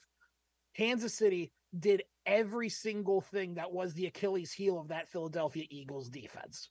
Kansas 0.77 1.15
City 1.15 1.53
did 1.79 2.03
every 2.31 2.69
single 2.69 3.21
thing 3.21 3.55
that 3.55 3.73
was 3.73 3.93
the 3.93 4.07
Achilles 4.07 4.53
heel 4.53 4.79
of 4.79 4.89
that 4.89 5.11
Philadelphia 5.11 5.65
Eagles 5.69 6.09
defense. 6.09 6.71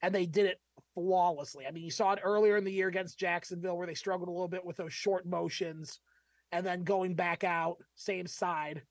And 0.00 0.14
they 0.14 0.26
did 0.26 0.46
it 0.46 0.60
flawlessly. 0.94 1.66
I 1.66 1.72
mean, 1.72 1.84
you 1.84 1.90
saw 1.90 2.12
it 2.12 2.20
earlier 2.22 2.56
in 2.56 2.64
the 2.64 2.72
year 2.72 2.88
against 2.88 3.18
Jacksonville 3.18 3.76
where 3.76 3.86
they 3.86 3.94
struggled 3.94 4.28
a 4.28 4.32
little 4.32 4.48
bit 4.48 4.64
with 4.64 4.76
those 4.76 4.92
short 4.92 5.26
motions 5.26 5.98
and 6.52 6.64
then 6.64 6.84
going 6.84 7.14
back 7.14 7.42
out, 7.42 7.78
same 7.96 8.26
side 8.26 8.82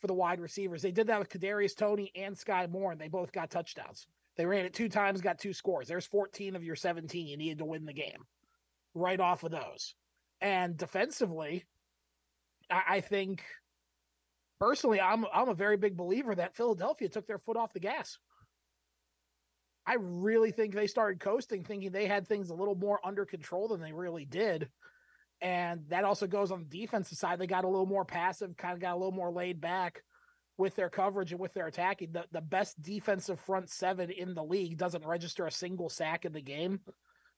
for 0.00 0.06
the 0.06 0.14
wide 0.14 0.40
receivers. 0.40 0.80
They 0.80 0.90
did 0.90 1.08
that 1.08 1.18
with 1.18 1.28
Kadarius 1.28 1.76
Toney 1.76 2.12
and 2.14 2.34
Skyy 2.34 2.70
Moore, 2.70 2.92
and 2.92 3.00
they 3.00 3.08
both 3.08 3.32
got 3.32 3.50
touchdowns. 3.50 4.06
They 4.36 4.46
ran 4.46 4.64
it 4.64 4.72
two 4.72 4.88
times, 4.88 5.20
got 5.20 5.38
two 5.38 5.52
scores. 5.52 5.88
There's 5.88 6.06
14 6.06 6.56
of 6.56 6.64
your 6.64 6.76
17 6.76 7.26
you 7.26 7.36
needed 7.36 7.58
to 7.58 7.64
win 7.64 7.84
the 7.84 7.92
game 7.92 8.24
right 8.94 9.20
off 9.20 9.42
of 9.42 9.50
those. 9.50 9.94
And 10.40 10.76
defensively, 10.76 11.66
I 12.70 13.00
think– 13.00 13.42
personally, 14.60 15.00
I'm 15.00 15.24
I'm 15.32 15.48
a 15.48 15.54
very 15.54 15.76
big 15.76 15.96
believer 15.96 16.34
that 16.34 16.56
Philadelphia 16.56 17.08
took 17.08 17.26
their 17.26 17.38
foot 17.38 17.56
off 17.56 17.72
the 17.72 17.80
gas. 17.80 18.18
I 19.86 19.96
really 19.98 20.50
think 20.50 20.74
they 20.74 20.86
started 20.86 21.18
coasting, 21.18 21.64
thinking 21.64 21.90
they 21.90 22.06
had 22.06 22.28
things 22.28 22.50
a 22.50 22.54
little 22.54 22.74
more 22.74 23.00
under 23.02 23.24
control 23.24 23.68
than 23.68 23.80
they 23.80 23.92
really 23.92 24.26
did. 24.26 24.68
And 25.40 25.84
that 25.88 26.04
also 26.04 26.26
goes 26.26 26.50
on 26.50 26.66
the 26.68 26.80
defensive 26.80 27.16
side. 27.16 27.38
They 27.38 27.46
got 27.46 27.64
a 27.64 27.68
little 27.68 27.86
more 27.86 28.04
passive, 28.04 28.56
kind 28.56 28.74
of 28.74 28.80
got 28.80 28.94
a 28.94 28.98
little 28.98 29.12
more 29.12 29.30
laid 29.30 29.60
back 29.60 30.02
with 30.58 30.74
their 30.74 30.90
coverage 30.90 31.30
and 31.30 31.40
with 31.40 31.54
their 31.54 31.68
attacking. 31.68 32.12
The, 32.12 32.24
the 32.32 32.40
best 32.40 32.82
defensive 32.82 33.40
front 33.40 33.70
seven 33.70 34.10
in 34.10 34.34
the 34.34 34.44
league 34.44 34.76
doesn't 34.76 35.06
register 35.06 35.46
a 35.46 35.50
single 35.52 35.88
sack 35.88 36.24
in 36.24 36.32
the 36.32 36.42
game 36.42 36.80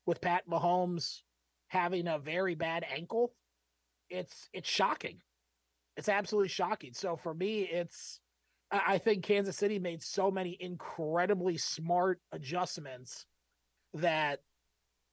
with 0.07 0.21
Pat 0.21 0.49
Mahomes 0.49 1.21
having 1.69 2.09
a 2.09 2.19
very 2.19 2.57
bad 2.57 2.85
ankle. 2.91 3.33
It's 4.09 4.49
it's 4.53 4.69
shocking. 4.69 5.21
It's 5.97 6.09
absolutely 6.09 6.49
shocking. 6.49 6.93
So 6.95 7.17
for 7.17 7.35
me, 7.35 7.63
it's 7.63 8.21
I 8.71 8.99
think 8.99 9.25
Kansas 9.25 9.57
City 9.57 9.79
made 9.79 10.03
so 10.03 10.31
many 10.31 10.57
incredibly 10.59 11.57
smart 11.57 12.21
adjustments 12.31 13.27
that 13.95 14.41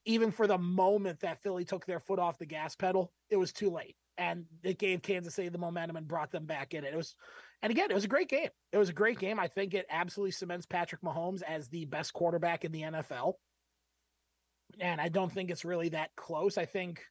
even 0.05 0.31
for 0.31 0.45
the 0.47 0.59
moment 0.59 1.21
that 1.21 1.41
Philly 1.41 1.65
took 1.65 1.85
their 1.85 1.99
foot 1.99 2.19
off 2.19 2.37
the 2.37 2.45
gas 2.45 2.75
pedal, 2.75 3.11
it 3.29 3.37
was 3.37 3.51
too 3.51 3.71
late. 3.71 3.95
And 4.17 4.45
it 4.63 4.77
gave 4.77 5.01
Kansas 5.01 5.33
City 5.33 5.49
the 5.49 5.57
momentum 5.57 5.97
and 5.97 6.07
brought 6.07 6.31
them 6.31 6.45
back 6.45 6.73
in 6.73 6.83
it. 6.83 6.93
It 6.93 6.97
was, 6.97 7.15
and 7.61 7.71
again, 7.71 7.89
it 7.89 7.95
was 7.95 8.05
a 8.05 8.09
great 8.09 8.29
game. 8.29 8.49
It 8.71 8.77
was 8.77 8.89
a 8.89 8.93
great 8.93 9.19
game. 9.19 9.39
I 9.39 9.47
think 9.47 9.73
it 9.73 9.85
absolutely 9.89 10.31
cements 10.31 10.65
Patrick 10.65 11.01
Mahomes 11.01 11.41
as 11.41 11.67
the 11.67 11.85
best 11.85 12.13
quarterback 12.13 12.63
in 12.63 12.71
the 12.71 12.83
NFL. 12.83 13.33
And 14.79 15.01
I 15.01 15.09
don't 15.09 15.31
think 15.31 15.49
it's 15.49 15.65
really 15.65 15.89
that 15.89 16.11
close. 16.15 16.57
I 16.57 16.65
think 16.65 17.01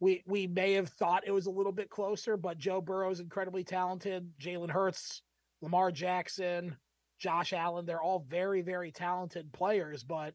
we 0.00 0.22
we 0.26 0.46
may 0.46 0.72
have 0.72 0.88
thought 0.88 1.24
it 1.26 1.32
was 1.32 1.46
a 1.46 1.50
little 1.50 1.72
bit 1.72 1.90
closer, 1.90 2.36
but 2.36 2.58
Joe 2.58 2.80
Burrow 2.80 3.10
is 3.10 3.20
incredibly 3.20 3.62
talented. 3.62 4.30
Jalen 4.40 4.70
Hurts, 4.70 5.22
Lamar 5.60 5.92
Jackson, 5.92 6.76
Josh 7.18 7.52
Allen, 7.52 7.84
they're 7.84 8.02
all 8.02 8.24
very, 8.28 8.62
very 8.62 8.90
talented 8.90 9.52
players, 9.52 10.02
but 10.02 10.34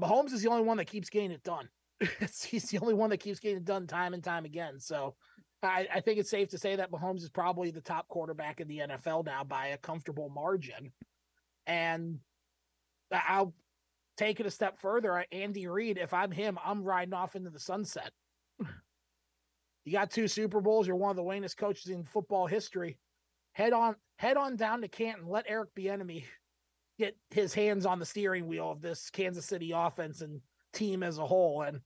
Mahomes 0.00 0.32
is 0.32 0.42
the 0.42 0.50
only 0.50 0.62
one 0.62 0.76
that 0.76 0.86
keeps 0.86 1.10
getting 1.10 1.32
it 1.32 1.42
done. 1.42 1.68
he's 2.20 2.70
the 2.70 2.78
only 2.78 2.94
one 2.94 3.10
that 3.10 3.18
keeps 3.18 3.40
getting 3.40 3.58
it 3.58 3.64
done 3.64 3.86
time 3.86 4.14
and 4.14 4.22
time 4.22 4.44
again. 4.44 4.78
So 4.78 5.16
I, 5.62 5.86
I 5.92 6.00
think 6.00 6.18
it's 6.18 6.30
safe 6.30 6.48
to 6.50 6.58
say 6.58 6.76
that 6.76 6.92
Mahomes 6.92 7.22
is 7.22 7.30
probably 7.30 7.70
the 7.70 7.80
top 7.80 8.08
quarterback 8.08 8.60
in 8.60 8.68
the 8.68 8.78
NFL 8.78 9.24
now 9.24 9.44
by 9.44 9.68
a 9.68 9.78
comfortable 9.78 10.28
margin. 10.28 10.92
And 11.66 12.18
I'll 13.10 13.54
take 14.16 14.40
it 14.40 14.46
a 14.46 14.50
step 14.50 14.78
further. 14.80 15.24
Andy 15.32 15.66
Reid, 15.66 15.98
if 15.98 16.12
I'm 16.12 16.30
him, 16.30 16.58
I'm 16.64 16.84
riding 16.84 17.14
off 17.14 17.36
into 17.36 17.50
the 17.50 17.60
sunset. 17.60 18.10
You 19.84 19.92
got 19.92 20.10
two 20.10 20.28
Super 20.28 20.60
Bowls. 20.60 20.86
You're 20.86 20.96
one 20.96 21.10
of 21.10 21.16
the 21.16 21.22
winningest 21.22 21.56
coaches 21.56 21.90
in 21.90 22.04
football 22.04 22.46
history. 22.46 22.98
Head 23.52 23.72
on, 23.72 23.96
head 24.16 24.36
on 24.36 24.56
down 24.56 24.80
to 24.80 24.88
Canton. 24.88 25.28
Let 25.28 25.44
Eric 25.48 25.74
Bieniemy 25.76 26.24
get 26.98 27.16
his 27.30 27.52
hands 27.52 27.86
on 27.86 27.98
the 27.98 28.06
steering 28.06 28.46
wheel 28.46 28.70
of 28.70 28.80
this 28.80 29.10
Kansas 29.10 29.46
City 29.46 29.72
offense 29.74 30.20
and 30.22 30.40
team 30.72 31.02
as 31.02 31.18
a 31.18 31.26
whole. 31.26 31.62
And 31.62 31.80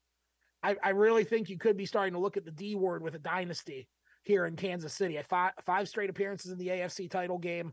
I, 0.62 0.76
I 0.82 0.90
really 0.90 1.24
think 1.24 1.48
you 1.48 1.58
could 1.58 1.76
be 1.76 1.86
starting 1.86 2.14
to 2.14 2.20
look 2.20 2.36
at 2.36 2.44
the 2.44 2.50
D 2.50 2.74
word 2.74 3.02
with 3.02 3.14
a 3.14 3.18
dynasty 3.18 3.88
here 4.22 4.46
in 4.46 4.56
Kansas 4.56 4.92
City. 4.92 5.18
Five 5.28 5.52
five 5.64 5.88
straight 5.88 6.10
appearances 6.10 6.52
in 6.52 6.58
the 6.58 6.68
AFC 6.68 7.10
title 7.10 7.38
game, 7.38 7.72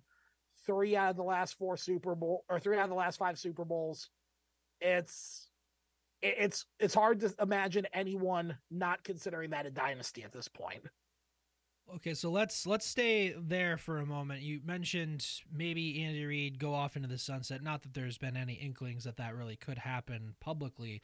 three 0.66 0.96
out 0.96 1.12
of 1.12 1.18
the 1.18 1.24
last 1.24 1.58
four 1.58 1.78
Super 1.78 2.16
Bowl 2.16 2.46
or 2.50 2.60
three 2.60 2.78
out 2.78 2.84
of 2.84 2.90
the 2.90 2.96
last 2.96 3.18
five 3.18 3.38
Super 3.38 3.66
Bowls. 3.66 4.10
It's 4.82 5.50
it's 6.26 6.66
it's 6.80 6.94
hard 6.94 7.20
to 7.22 7.34
imagine 7.40 7.86
anyone 7.94 8.58
not 8.72 9.04
considering 9.04 9.52
that 9.52 9.66
a 9.66 9.72
dynasty 9.72 10.24
at 10.24 10.32
this 10.32 10.48
point. 10.48 10.86
Okay, 11.94 12.16
so 12.16 12.32
let's 12.32 12.66
let's 12.66 12.86
stay 12.86 13.36
there 13.38 13.78
for 13.78 14.00
a 14.00 14.06
moment. 14.06 14.42
You 14.42 14.60
mentioned 14.66 15.26
maybe 15.52 16.04
Andy 16.04 16.26
Reid 16.26 16.60
go 16.60 16.74
off 16.74 16.96
into 16.96 17.08
the 17.08 17.18
sunset. 17.18 17.62
Not 17.62 17.84
that 17.84 17.94
there's 17.94 18.18
been 18.18 18.36
any 18.36 18.54
inklings 18.54 19.04
that 19.04 19.18
that 19.18 19.36
really 19.36 19.56
could 19.56 19.78
happen 19.78 20.34
publicly, 20.40 21.02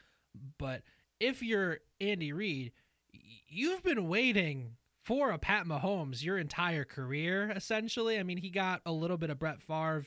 but 0.57 0.81
if 1.19 1.43
you're 1.43 1.79
Andy 1.99 2.33
Reid, 2.33 2.71
you've 3.47 3.83
been 3.83 4.07
waiting 4.07 4.77
for 5.03 5.31
a 5.31 5.37
Pat 5.37 5.65
Mahomes 5.65 6.23
your 6.23 6.39
entire 6.39 6.83
career, 6.83 7.51
essentially. 7.55 8.17
I 8.17 8.23
mean, 8.23 8.37
he 8.37 8.49
got 8.49 8.81
a 8.85 8.91
little 8.91 9.17
bit 9.17 9.29
of 9.29 9.37
Brett 9.37 9.61
Favre 9.61 10.05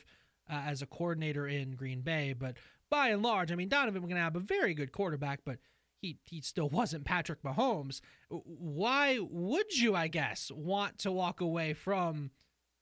uh, 0.49 0.61
as 0.65 0.81
a 0.81 0.85
coordinator 0.85 1.47
in 1.47 1.75
Green 1.75 2.01
Bay, 2.01 2.33
but 2.37 2.57
by 2.89 3.09
and 3.09 3.23
large, 3.23 3.51
I 3.51 3.55
mean, 3.55 3.69
Donovan 3.69 4.03
McNabb, 4.03 4.35
a 4.35 4.39
very 4.39 4.73
good 4.73 4.91
quarterback, 4.91 5.41
but 5.45 5.57
he 6.01 6.19
he 6.25 6.41
still 6.41 6.69
wasn't 6.69 7.05
Patrick 7.05 7.41
Mahomes. 7.41 8.01
Why 8.29 9.19
would 9.19 9.75
you, 9.75 9.95
I 9.95 10.07
guess, 10.07 10.51
want 10.53 10.99
to 10.99 11.11
walk 11.11 11.41
away 11.41 11.73
from 11.73 12.31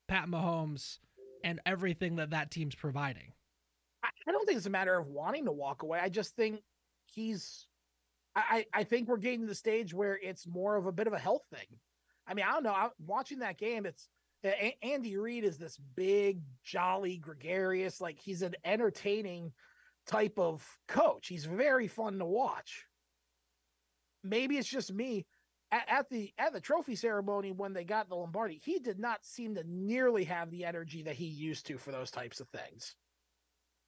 Pat 0.07 0.27
Mahomes 0.27 0.99
and 1.43 1.59
everything 1.65 2.17
that 2.17 2.31
that 2.31 2.51
team's 2.51 2.75
providing? 2.75 3.33
I 4.03 4.31
don't 4.31 4.45
think 4.45 4.57
it's 4.57 4.65
a 4.65 4.71
matter 4.71 4.97
of 4.97 5.07
wanting 5.07 5.45
to 5.45 5.51
walk 5.51 5.83
away. 5.83 5.99
I 5.99 6.09
just 6.09 6.35
think 6.35 6.61
he's. 7.05 7.67
I 8.35 8.65
I 8.73 8.83
think 8.83 9.07
we're 9.07 9.17
getting 9.17 9.41
to 9.41 9.47
the 9.47 9.55
stage 9.55 9.93
where 9.93 10.19
it's 10.21 10.47
more 10.47 10.75
of 10.75 10.87
a 10.87 10.91
bit 10.91 11.07
of 11.07 11.13
a 11.13 11.19
health 11.19 11.43
thing. 11.53 11.79
I 12.27 12.33
mean, 12.33 12.45
I 12.47 12.53
don't 12.53 12.63
know. 12.63 12.73
I'm 12.73 12.89
watching 13.05 13.39
that 13.39 13.57
game. 13.57 13.85
It's 13.85 14.09
Andy 14.81 15.17
Reid 15.17 15.43
is 15.43 15.57
this 15.57 15.77
big, 15.95 16.41
jolly, 16.63 17.17
gregarious, 17.17 18.01
like 18.01 18.19
he's 18.19 18.41
an 18.41 18.55
entertaining 18.65 19.53
type 20.05 20.37
of 20.37 20.65
coach. 20.87 21.27
He's 21.27 21.45
very 21.45 21.87
fun 21.87 22.19
to 22.19 22.25
watch 22.25 22.85
maybe 24.23 24.57
it's 24.57 24.69
just 24.69 24.93
me 24.93 25.25
at, 25.71 25.83
at, 25.87 26.09
the 26.09 26.31
at 26.37 26.53
the 26.53 26.61
trophy 26.61 26.95
ceremony 26.95 27.51
when 27.51 27.73
they 27.73 27.83
got 27.83 28.09
the 28.09 28.15
Lombardi, 28.15 28.61
he 28.63 28.79
did 28.79 28.99
not 28.99 29.25
seem 29.25 29.55
to 29.55 29.63
nearly 29.67 30.23
have 30.23 30.49
the 30.49 30.65
energy 30.65 31.03
that 31.03 31.15
he 31.15 31.25
used 31.25 31.67
to 31.67 31.77
for 31.77 31.91
those 31.91 32.11
types 32.11 32.39
of 32.39 32.47
things. 32.49 32.95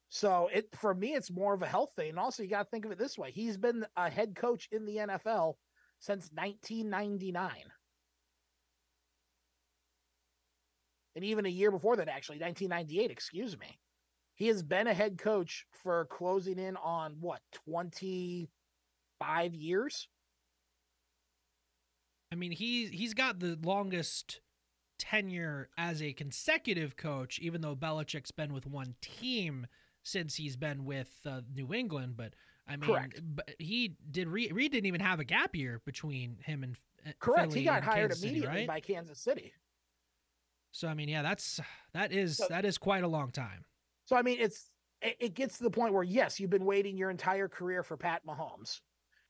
So 0.08 0.48
it 0.52 0.68
for 0.74 0.94
me, 0.94 1.14
it's 1.14 1.32
more 1.32 1.54
of 1.54 1.62
a 1.62 1.66
health 1.66 1.90
thing. 1.96 2.10
And 2.10 2.18
also, 2.18 2.42
you 2.42 2.48
got 2.48 2.64
to 2.64 2.70
think 2.70 2.84
of 2.84 2.92
it 2.92 2.98
this 2.98 3.18
way: 3.18 3.30
he's 3.32 3.56
been 3.56 3.84
a 3.96 4.08
head 4.08 4.36
coach 4.36 4.68
in 4.70 4.84
the 4.84 4.96
NFL 4.96 5.54
since 5.98 6.30
1999, 6.32 7.50
and 11.16 11.24
even 11.24 11.46
a 11.46 11.48
year 11.50 11.72
before 11.72 11.96
that, 11.96 12.08
actually 12.08 12.38
1998. 12.38 13.10
Excuse 13.10 13.58
me. 13.58 13.78
He 14.36 14.46
has 14.48 14.62
been 14.62 14.86
a 14.86 14.92
head 14.92 15.16
coach 15.16 15.66
for 15.72 16.04
closing 16.04 16.58
in 16.58 16.76
on 16.76 17.16
what 17.20 17.40
25 17.64 19.54
years. 19.54 20.08
I 22.30 22.34
mean, 22.34 22.52
he's 22.52 22.90
he's 22.90 23.14
got 23.14 23.40
the 23.40 23.58
longest 23.62 24.40
tenure 24.98 25.70
as 25.78 26.02
a 26.02 26.12
consecutive 26.12 26.98
coach, 26.98 27.38
even 27.38 27.62
though 27.62 27.74
Belichick's 27.74 28.30
been 28.30 28.52
with 28.52 28.66
one 28.66 28.94
team 29.00 29.66
since 30.02 30.34
he's 30.34 30.56
been 30.56 30.84
with 30.84 31.10
uh, 31.24 31.40
New 31.54 31.72
England. 31.72 32.18
But 32.18 32.34
I 32.68 32.76
mean, 32.76 32.90
Correct. 32.90 33.20
But 33.24 33.54
he 33.58 33.96
did. 34.10 34.28
Reid 34.28 34.52
didn't 34.52 34.84
even 34.84 35.00
have 35.00 35.18
a 35.18 35.24
gap 35.24 35.56
year 35.56 35.80
between 35.86 36.36
him 36.44 36.62
and 36.62 36.76
uh, 37.06 37.12
correct. 37.20 37.52
Philly 37.52 37.60
he 37.60 37.64
got 37.64 37.82
hired 37.82 38.10
Kansas 38.10 38.22
immediately 38.22 38.48
City, 38.48 38.58
right? 38.58 38.68
by 38.68 38.80
Kansas 38.80 39.18
City. 39.18 39.54
So 40.72 40.88
I 40.88 40.94
mean, 40.94 41.08
yeah, 41.08 41.22
that's 41.22 41.58
that 41.94 42.12
is 42.12 42.36
So- 42.36 42.48
that 42.50 42.66
is 42.66 42.76
quite 42.76 43.02
a 43.02 43.08
long 43.08 43.30
time. 43.30 43.64
So 44.06 44.16
I 44.16 44.22
mean, 44.22 44.38
it's 44.40 44.70
it, 45.02 45.34
gets 45.34 45.58
to 45.58 45.64
the 45.64 45.70
point 45.70 45.92
where 45.92 46.02
yes, 46.02 46.40
you've 46.40 46.50
been 46.50 46.64
waiting 46.64 46.96
your 46.96 47.10
entire 47.10 47.48
career 47.48 47.82
for 47.82 47.96
Pat 47.96 48.22
Mahomes 48.26 48.80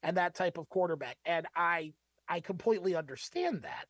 and 0.03 0.16
that 0.16 0.35
type 0.35 0.59
of 0.59 0.68
quarterback, 0.68 1.16
and 1.24 1.46
I 1.57 1.92
I 2.29 2.40
completely 2.40 2.94
understand 2.94 3.62
that 3.62 3.87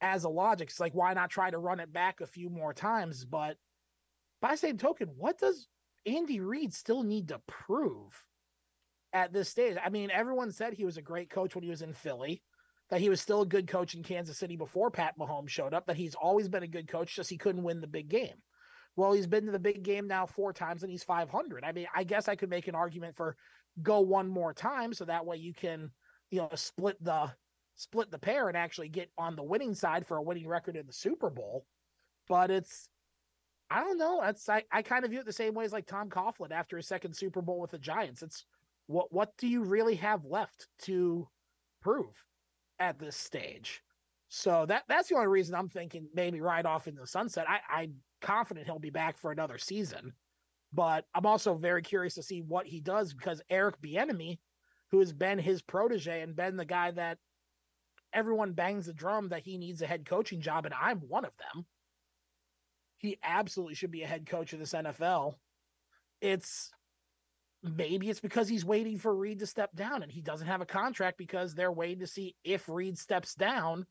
as 0.00 0.24
a 0.24 0.28
logic. 0.28 0.70
It's 0.70 0.80
like 0.80 0.94
why 0.94 1.12
not 1.14 1.30
try 1.30 1.50
to 1.50 1.58
run 1.58 1.80
it 1.80 1.92
back 1.92 2.20
a 2.20 2.26
few 2.26 2.48
more 2.48 2.72
times? 2.72 3.24
But 3.24 3.56
by 4.40 4.54
same 4.54 4.78
token, 4.78 5.10
what 5.16 5.38
does 5.38 5.68
Andy 6.06 6.40
Reid 6.40 6.72
still 6.72 7.02
need 7.02 7.28
to 7.28 7.40
prove 7.46 8.24
at 9.12 9.32
this 9.32 9.48
stage? 9.48 9.76
I 9.84 9.90
mean, 9.90 10.10
everyone 10.10 10.52
said 10.52 10.74
he 10.74 10.84
was 10.84 10.96
a 10.96 11.02
great 11.02 11.28
coach 11.28 11.54
when 11.54 11.64
he 11.64 11.70
was 11.70 11.82
in 11.82 11.92
Philly. 11.92 12.42
That 12.90 13.00
he 13.00 13.08
was 13.08 13.20
still 13.20 13.40
a 13.40 13.46
good 13.46 13.66
coach 13.66 13.94
in 13.94 14.02
Kansas 14.02 14.36
City 14.38 14.56
before 14.56 14.90
Pat 14.90 15.18
Mahomes 15.18 15.48
showed 15.48 15.72
up. 15.72 15.86
That 15.86 15.96
he's 15.96 16.14
always 16.14 16.48
been 16.48 16.62
a 16.62 16.68
good 16.68 16.86
coach, 16.86 17.16
just 17.16 17.30
he 17.30 17.38
couldn't 17.38 17.62
win 17.62 17.80
the 17.80 17.86
big 17.86 18.08
game. 18.08 18.36
Well, 18.96 19.12
he's 19.12 19.26
been 19.26 19.46
to 19.46 19.52
the 19.52 19.58
big 19.58 19.82
game 19.82 20.06
now 20.06 20.26
four 20.26 20.52
times 20.52 20.82
and 20.82 20.90
he's 20.90 21.02
500. 21.02 21.64
I 21.64 21.72
mean, 21.72 21.86
I 21.94 22.04
guess 22.04 22.28
I 22.28 22.36
could 22.36 22.50
make 22.50 22.68
an 22.68 22.74
argument 22.74 23.16
for 23.16 23.36
go 23.82 24.00
one 24.00 24.28
more 24.28 24.54
time 24.54 24.92
so 24.92 25.04
that 25.04 25.26
way 25.26 25.36
you 25.36 25.52
can, 25.52 25.90
you 26.30 26.40
know, 26.40 26.50
split 26.54 27.02
the 27.02 27.32
split 27.76 28.10
the 28.10 28.18
pair 28.18 28.48
and 28.48 28.56
actually 28.56 28.88
get 28.88 29.10
on 29.18 29.34
the 29.34 29.42
winning 29.42 29.74
side 29.74 30.06
for 30.06 30.16
a 30.16 30.22
winning 30.22 30.46
record 30.46 30.76
in 30.76 30.86
the 30.86 30.92
Super 30.92 31.28
Bowl. 31.28 31.66
But 32.28 32.50
it's 32.50 32.88
I 33.70 33.80
don't 33.80 33.98
know. 33.98 34.20
That's 34.22 34.48
I, 34.48 34.62
I 34.70 34.82
kind 34.82 35.04
of 35.04 35.10
view 35.10 35.20
it 35.20 35.26
the 35.26 35.32
same 35.32 35.54
way 35.54 35.64
as 35.64 35.72
like 35.72 35.86
Tom 35.86 36.08
Coughlin 36.08 36.52
after 36.52 36.76
his 36.76 36.86
second 36.86 37.14
Super 37.14 37.42
Bowl 37.42 37.60
with 37.60 37.72
the 37.72 37.78
Giants. 37.78 38.22
It's 38.22 38.46
what 38.86 39.12
what 39.12 39.36
do 39.38 39.48
you 39.48 39.62
really 39.64 39.96
have 39.96 40.24
left 40.24 40.68
to 40.82 41.28
prove 41.82 42.14
at 42.78 42.98
this 42.98 43.16
stage? 43.16 43.82
So 44.28 44.66
that 44.66 44.84
that's 44.88 45.08
the 45.08 45.16
only 45.16 45.28
reason 45.28 45.54
I'm 45.54 45.68
thinking 45.68 46.08
maybe 46.14 46.40
right 46.40 46.64
off 46.64 46.86
in 46.86 46.94
the 46.94 47.06
sunset. 47.06 47.46
I, 47.48 47.60
I'm 47.68 47.94
confident 48.24 48.66
he'll 48.66 48.78
be 48.78 48.90
back 48.90 49.18
for 49.18 49.30
another 49.30 49.58
season, 49.58 50.12
but 50.72 51.04
I'm 51.14 51.26
also 51.26 51.54
very 51.54 51.82
curious 51.82 52.14
to 52.14 52.22
see 52.22 52.40
what 52.40 52.66
he 52.66 52.80
does 52.80 53.12
because 53.12 53.42
Eric 53.50 53.80
Bieniemy, 53.80 54.38
who 54.90 54.98
has 55.00 55.12
been 55.12 55.38
his 55.38 55.62
protege 55.62 56.22
and 56.22 56.34
been 56.34 56.56
the 56.56 56.64
guy 56.64 56.90
that 56.92 57.18
everyone 58.12 58.52
bangs 58.52 58.86
the 58.86 58.92
drum 58.92 59.28
that 59.28 59.42
he 59.42 59.58
needs 59.58 59.82
a 59.82 59.86
head 59.86 60.06
coaching 60.06 60.40
job, 60.40 60.64
and 60.64 60.74
I'm 60.74 60.98
one 61.00 61.24
of 61.24 61.32
them. 61.36 61.66
He 62.96 63.18
absolutely 63.22 63.74
should 63.74 63.90
be 63.90 64.02
a 64.02 64.06
head 64.06 64.26
coach 64.26 64.52
of 64.52 64.58
this 64.58 64.72
NFL. 64.72 65.34
It's 66.20 66.70
maybe 67.62 68.08
it's 68.08 68.20
because 68.20 68.48
he's 68.48 68.64
waiting 68.64 68.98
for 68.98 69.14
Reid 69.14 69.40
to 69.40 69.46
step 69.46 69.74
down 69.74 70.02
and 70.02 70.10
he 70.10 70.22
doesn't 70.22 70.46
have 70.46 70.60
a 70.60 70.66
contract 70.66 71.18
because 71.18 71.54
they're 71.54 71.72
waiting 71.72 72.00
to 72.00 72.06
see 72.06 72.34
if 72.44 72.68
Reid 72.68 72.98
steps 72.98 73.34
down 73.34 73.86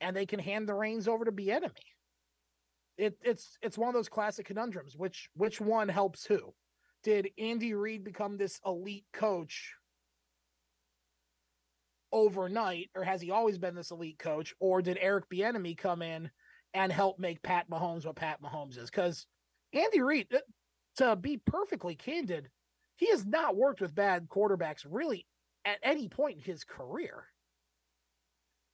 and 0.00 0.14
they 0.14 0.26
can 0.26 0.40
hand 0.40 0.68
the 0.68 0.74
reins 0.74 1.08
over 1.08 1.24
to 1.24 1.32
Bieniemy. 1.32 1.70
It, 2.96 3.16
it's 3.22 3.58
it's 3.62 3.78
one 3.78 3.88
of 3.88 3.94
those 3.94 4.08
classic 4.08 4.46
conundrums. 4.46 4.96
Which 4.96 5.28
which 5.34 5.60
one 5.60 5.88
helps 5.88 6.24
who? 6.24 6.54
Did 7.02 7.30
Andy 7.38 7.74
Reid 7.74 8.04
become 8.04 8.36
this 8.36 8.60
elite 8.64 9.06
coach 9.12 9.74
overnight, 12.12 12.90
or 12.94 13.02
has 13.02 13.20
he 13.20 13.30
always 13.30 13.58
been 13.58 13.74
this 13.74 13.90
elite 13.90 14.18
coach? 14.18 14.54
Or 14.60 14.80
did 14.80 14.98
Eric 15.00 15.28
Bieniemy 15.28 15.76
come 15.76 16.00
in 16.00 16.30
and 16.72 16.92
help 16.92 17.18
make 17.18 17.42
Pat 17.42 17.68
Mahomes 17.68 18.06
what 18.06 18.16
Pat 18.16 18.40
Mahomes 18.40 18.78
is? 18.78 18.90
Because 18.90 19.26
Andy 19.72 20.00
Reid, 20.00 20.28
uh, 20.32 20.38
to 20.96 21.16
be 21.16 21.36
perfectly 21.36 21.96
candid, 21.96 22.48
he 22.96 23.10
has 23.10 23.26
not 23.26 23.56
worked 23.56 23.80
with 23.80 23.94
bad 23.94 24.28
quarterbacks 24.28 24.86
really 24.88 25.26
at 25.64 25.78
any 25.82 26.08
point 26.08 26.36
in 26.36 26.42
his 26.42 26.64
career. 26.64 27.24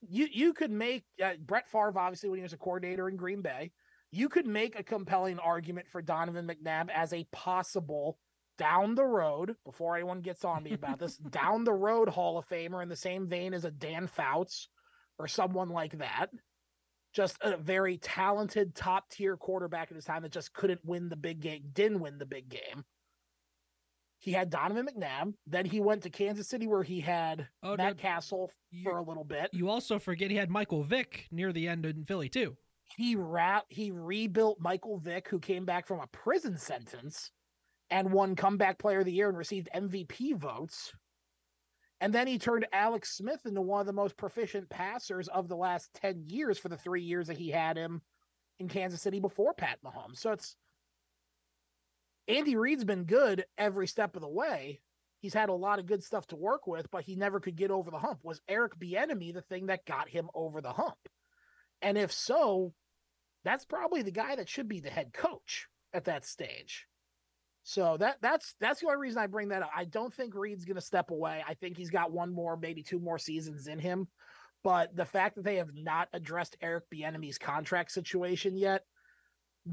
You 0.09 0.29
you 0.31 0.53
could 0.53 0.71
make 0.71 1.05
uh, 1.23 1.33
Brett 1.45 1.69
Favre 1.69 1.99
obviously 1.99 2.29
when 2.29 2.39
he 2.39 2.43
was 2.43 2.53
a 2.53 2.59
coordinator 2.59 3.09
in 3.09 3.17
Green 3.17 3.43
Bay. 3.43 3.73
You 4.13 4.29
could 4.29 4.47
make 4.47 4.79
a 4.79 4.83
compelling 4.83 5.39
argument 5.39 5.89
for 5.89 6.03
Donovan 6.03 6.47
McNabb 6.49 6.91
as 6.91 7.13
a 7.13 7.25
possible 7.33 8.19
down 8.59 8.95
the 8.95 9.05
road 9.05 9.55
before 9.65 9.95
anyone 9.95 10.21
gets 10.21 10.45
on 10.45 10.63
me 10.63 10.73
about 10.73 10.99
this 10.99 11.17
down 11.31 11.65
the 11.65 11.73
road 11.73 12.09
Hall 12.09 12.37
of 12.39 12.49
Famer 12.49 12.83
in 12.83 12.89
the 12.89 12.97
same 12.97 13.29
vein 13.29 13.55
as 13.55 13.65
a 13.65 13.71
Dan 13.71 14.07
Fouts 14.07 14.69
or 15.19 15.29
someone 15.29 15.69
like 15.69 15.99
that. 15.99 16.27
Just 17.13 17.37
a 17.41 17.57
very 17.57 17.99
talented 17.99 18.75
top 18.75 19.09
tier 19.11 19.37
quarterback 19.37 19.91
at 19.91 19.97
his 19.97 20.05
time 20.05 20.23
that 20.23 20.31
just 20.33 20.53
couldn't 20.53 20.85
win 20.85 21.09
the 21.09 21.17
big 21.17 21.41
game, 21.41 21.63
didn't 21.73 22.01
win 22.01 22.19
the 22.19 22.27
big 22.27 22.49
game. 22.49 22.85
He 24.19 24.33
had 24.33 24.51
Donovan 24.51 24.87
McNabb. 24.87 25.33
Then 25.47 25.65
he 25.65 25.81
went 25.81 26.03
to 26.03 26.11
Kansas 26.11 26.49
City 26.49 26.67
where 26.67 26.83
he 26.83 27.01
had 27.01 27.49
Oh, 27.63 27.77
Matt 27.77 27.97
no, 27.97 28.03
Cassel 28.03 28.51
you- 28.71 28.85
for 28.85 28.99
a 28.99 29.03
little 29.03 29.25
bit. 29.25 29.51
You 29.53 29.69
also 29.71 29.99
forget 29.99 30.31
he 30.31 30.37
had 30.37 30.51
Michael 30.51 30.85
Vick 30.85 31.27
near 31.31 31.53
the 31.53 31.67
end 31.69 31.87
in 31.87 32.05
Philly 32.05 32.29
too. 32.29 32.57
He 32.97 33.17
ra- 33.17 33.63
he 33.69 33.91
rebuilt 33.91 34.59
Michael 34.61 34.99
Vick, 34.99 35.29
who 35.29 35.39
came 35.39 35.65
back 35.65 35.87
from 35.87 36.01
a 36.01 36.07
prison 36.09 36.57
sentence 36.57 37.31
and 37.91 38.13
won 38.13 38.37
comeback 38.37 38.79
player 38.79 39.01
of 39.01 39.05
the 39.05 39.13
year 39.13 39.29
and 39.29 39.39
received 39.39 39.69
MVP 39.75 40.37
votes. 40.37 40.93
And 42.01 42.13
then 42.13 42.27
he 42.27 42.39
turned 42.39 42.67
Alex 42.73 43.17
Smith 43.17 43.45
into 43.45 43.61
one 43.61 43.81
of 43.81 43.87
the 43.87 43.93
most 43.93 44.17
proficient 44.17 44.71
passers 44.71 45.29
of 45.29 45.49
the 45.49 45.57
last 45.57 45.93
10 45.95 46.25
years 46.29 46.59
for 46.59 46.69
the 46.69 46.79
three 46.79 47.03
years 47.03 47.27
that 47.27 47.37
he 47.37 47.51
had 47.51 47.77
him 47.77 48.01
in 48.59 48.69
Kansas 48.69 49.03
City 49.03 49.21
before 49.21 49.53
Pat 49.53 49.79
Mahomes. 49.85 50.19
So 50.19 50.33
it's 50.33 50.57
Andy 52.27 52.57
Reid's 52.57 52.85
been 52.85 53.05
good 53.05 53.45
every 53.59 53.87
step 53.87 54.15
of 54.15 54.23
the 54.23 54.29
way. 54.29 54.81
He's 55.21 55.35
had 55.35 55.51
a 55.51 55.55
lot 55.55 55.79
of 55.79 55.87
good 55.87 56.03
stuff 56.03 56.27
to 56.29 56.37
work 56.37 56.67
with, 56.67 56.91
but 56.91 57.05
he 57.05 57.17
never 57.17 57.41
could 57.41 57.57
get 57.57 57.71
over 57.71 57.91
the 57.91 57.99
hump. 57.99 58.21
Was 58.23 58.41
Eric 58.49 58.79
Bieniemy 58.79 59.35
the 59.35 59.43
thing 59.43 59.67
that 59.67 59.85
got 59.85 60.09
him 60.09 60.31
over 60.35 60.63
the 60.63 60.73
hump? 60.73 60.97
And 61.83 61.99
if 61.99 62.13
so, 62.13 62.73
that's 63.45 63.65
probably 63.65 64.03
the 64.03 64.11
guy 64.11 64.37
that 64.37 64.49
should 64.49 64.69
be 64.69 64.81
the 64.81 64.91
head 64.91 65.13
coach 65.13 65.67
at 65.93 66.05
that 66.05 66.25
stage. 66.25 66.87
So 67.63 67.97
that 67.99 68.17
that's 68.23 68.55
that's 68.61 68.81
the 68.81 68.87
only 68.87 68.99
reason 68.99 69.21
I 69.21 69.27
bring 69.27 69.49
that 69.49 69.63
up. 69.63 69.71
I 69.75 69.85
don't 69.85 70.13
think 70.13 70.35
Reid's 70.35 70.65
going 70.65 70.77
to 70.77 70.81
step 70.81 71.11
away. 71.11 71.45
I 71.47 71.55
think 71.55 71.77
he's 71.77 71.91
got 71.91 72.13
one 72.13 72.33
more, 72.33 72.57
maybe 72.57 72.83
two 72.83 72.99
more 72.99 73.19
seasons 73.19 73.67
in 73.67 73.79
him. 73.79 74.09
But 74.63 74.95
the 74.95 75.05
fact 75.05 75.37
that 75.37 75.45
they 75.45 75.57
have 75.57 75.75
not 75.75 76.09
addressed 76.13 76.57
Eric 76.61 76.85
Bieniemy's 76.93 77.39
contract 77.39 77.93
situation 77.93 78.57
yet 78.57 78.83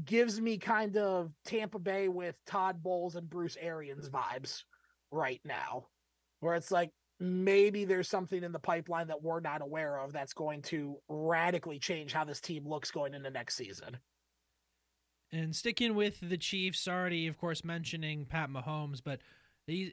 gives 0.04 0.40
me 0.40 0.58
kind 0.58 0.96
of 0.96 1.30
Tampa 1.44 1.78
Bay 1.78 2.08
with 2.08 2.36
Todd 2.46 2.82
Bowles 2.82 3.16
and 3.16 3.28
Bruce 3.28 3.56
Arians 3.60 4.08
vibes 4.08 4.62
right 5.10 5.40
now, 5.44 5.86
where 6.40 6.54
it's 6.54 6.70
like 6.70 6.90
maybe 7.20 7.84
there's 7.84 8.08
something 8.08 8.42
in 8.42 8.52
the 8.52 8.58
pipeline 8.58 9.08
that 9.08 9.22
we're 9.22 9.40
not 9.40 9.62
aware 9.62 9.98
of 9.98 10.12
that's 10.12 10.32
going 10.32 10.62
to 10.62 10.96
radically 11.08 11.78
change 11.78 12.12
how 12.12 12.24
this 12.24 12.40
team 12.40 12.66
looks 12.66 12.90
going 12.90 13.14
into 13.14 13.30
next 13.30 13.56
season. 13.56 13.98
And 15.32 15.54
sticking 15.54 15.94
with 15.94 16.18
the 16.22 16.38
Chiefs, 16.38 16.88
already, 16.88 17.26
of 17.26 17.36
course, 17.36 17.64
mentioning 17.64 18.24
Pat 18.24 18.48
Mahomes, 18.48 19.02
but 19.04 19.20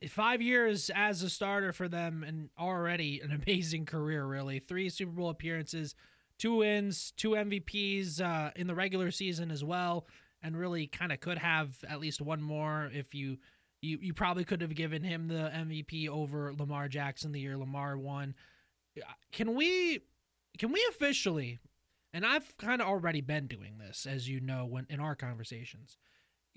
five 0.08 0.42
years 0.42 0.90
as 0.96 1.22
a 1.22 1.30
starter 1.30 1.74
for 1.74 1.90
them 1.90 2.24
and 2.24 2.50
already 2.58 3.20
an 3.22 3.32
amazing 3.44 3.86
career, 3.86 4.26
really. 4.26 4.60
Three 4.60 4.90
Super 4.90 5.12
Bowl 5.12 5.30
appearances, 5.30 5.96
two 6.38 6.58
wins, 6.58 7.12
two 7.18 7.32
MVPs 7.32 8.22
uh, 8.22 8.52
in 8.56 8.68
the 8.68 8.76
regular 8.76 9.12
season 9.12 9.52
as 9.52 9.64
well, 9.64 10.08
and 10.42 10.58
really 10.58 10.88
kind 10.88 11.12
of 11.12 11.20
could 11.20 11.38
have 11.38 11.76
at 11.90 12.00
least 12.00 12.22
one 12.22 12.42
more 12.42 12.90
if 12.94 13.14
you. 13.14 13.38
You, 13.82 14.00
you 14.02 14.14
probably 14.14 14.46
could 14.46 14.62
have 14.62 14.74
given 14.74 15.04
him 15.04 15.28
the 15.28 15.52
MVP 15.54 16.10
over 16.10 16.54
Lamar 16.58 16.88
Jackson 16.88 17.32
the 17.32 17.40
year 17.40 17.58
Lamar 17.58 17.98
won. 17.98 18.34
Uh, 18.98 19.04
can 19.32 19.54
we 19.56 20.02
can 20.58 20.72
we 20.72 20.86
officially 20.90 21.60
and 22.16 22.26
I've 22.26 22.56
kind 22.56 22.82
of 22.82 22.88
already 22.88 23.20
been 23.20 23.46
doing 23.46 23.78
this, 23.78 24.08
as 24.10 24.30
you 24.30 24.40
know, 24.40 24.66
when 24.66 24.88
in 24.90 25.02
our 25.02 25.16
conversations. 25.16 25.98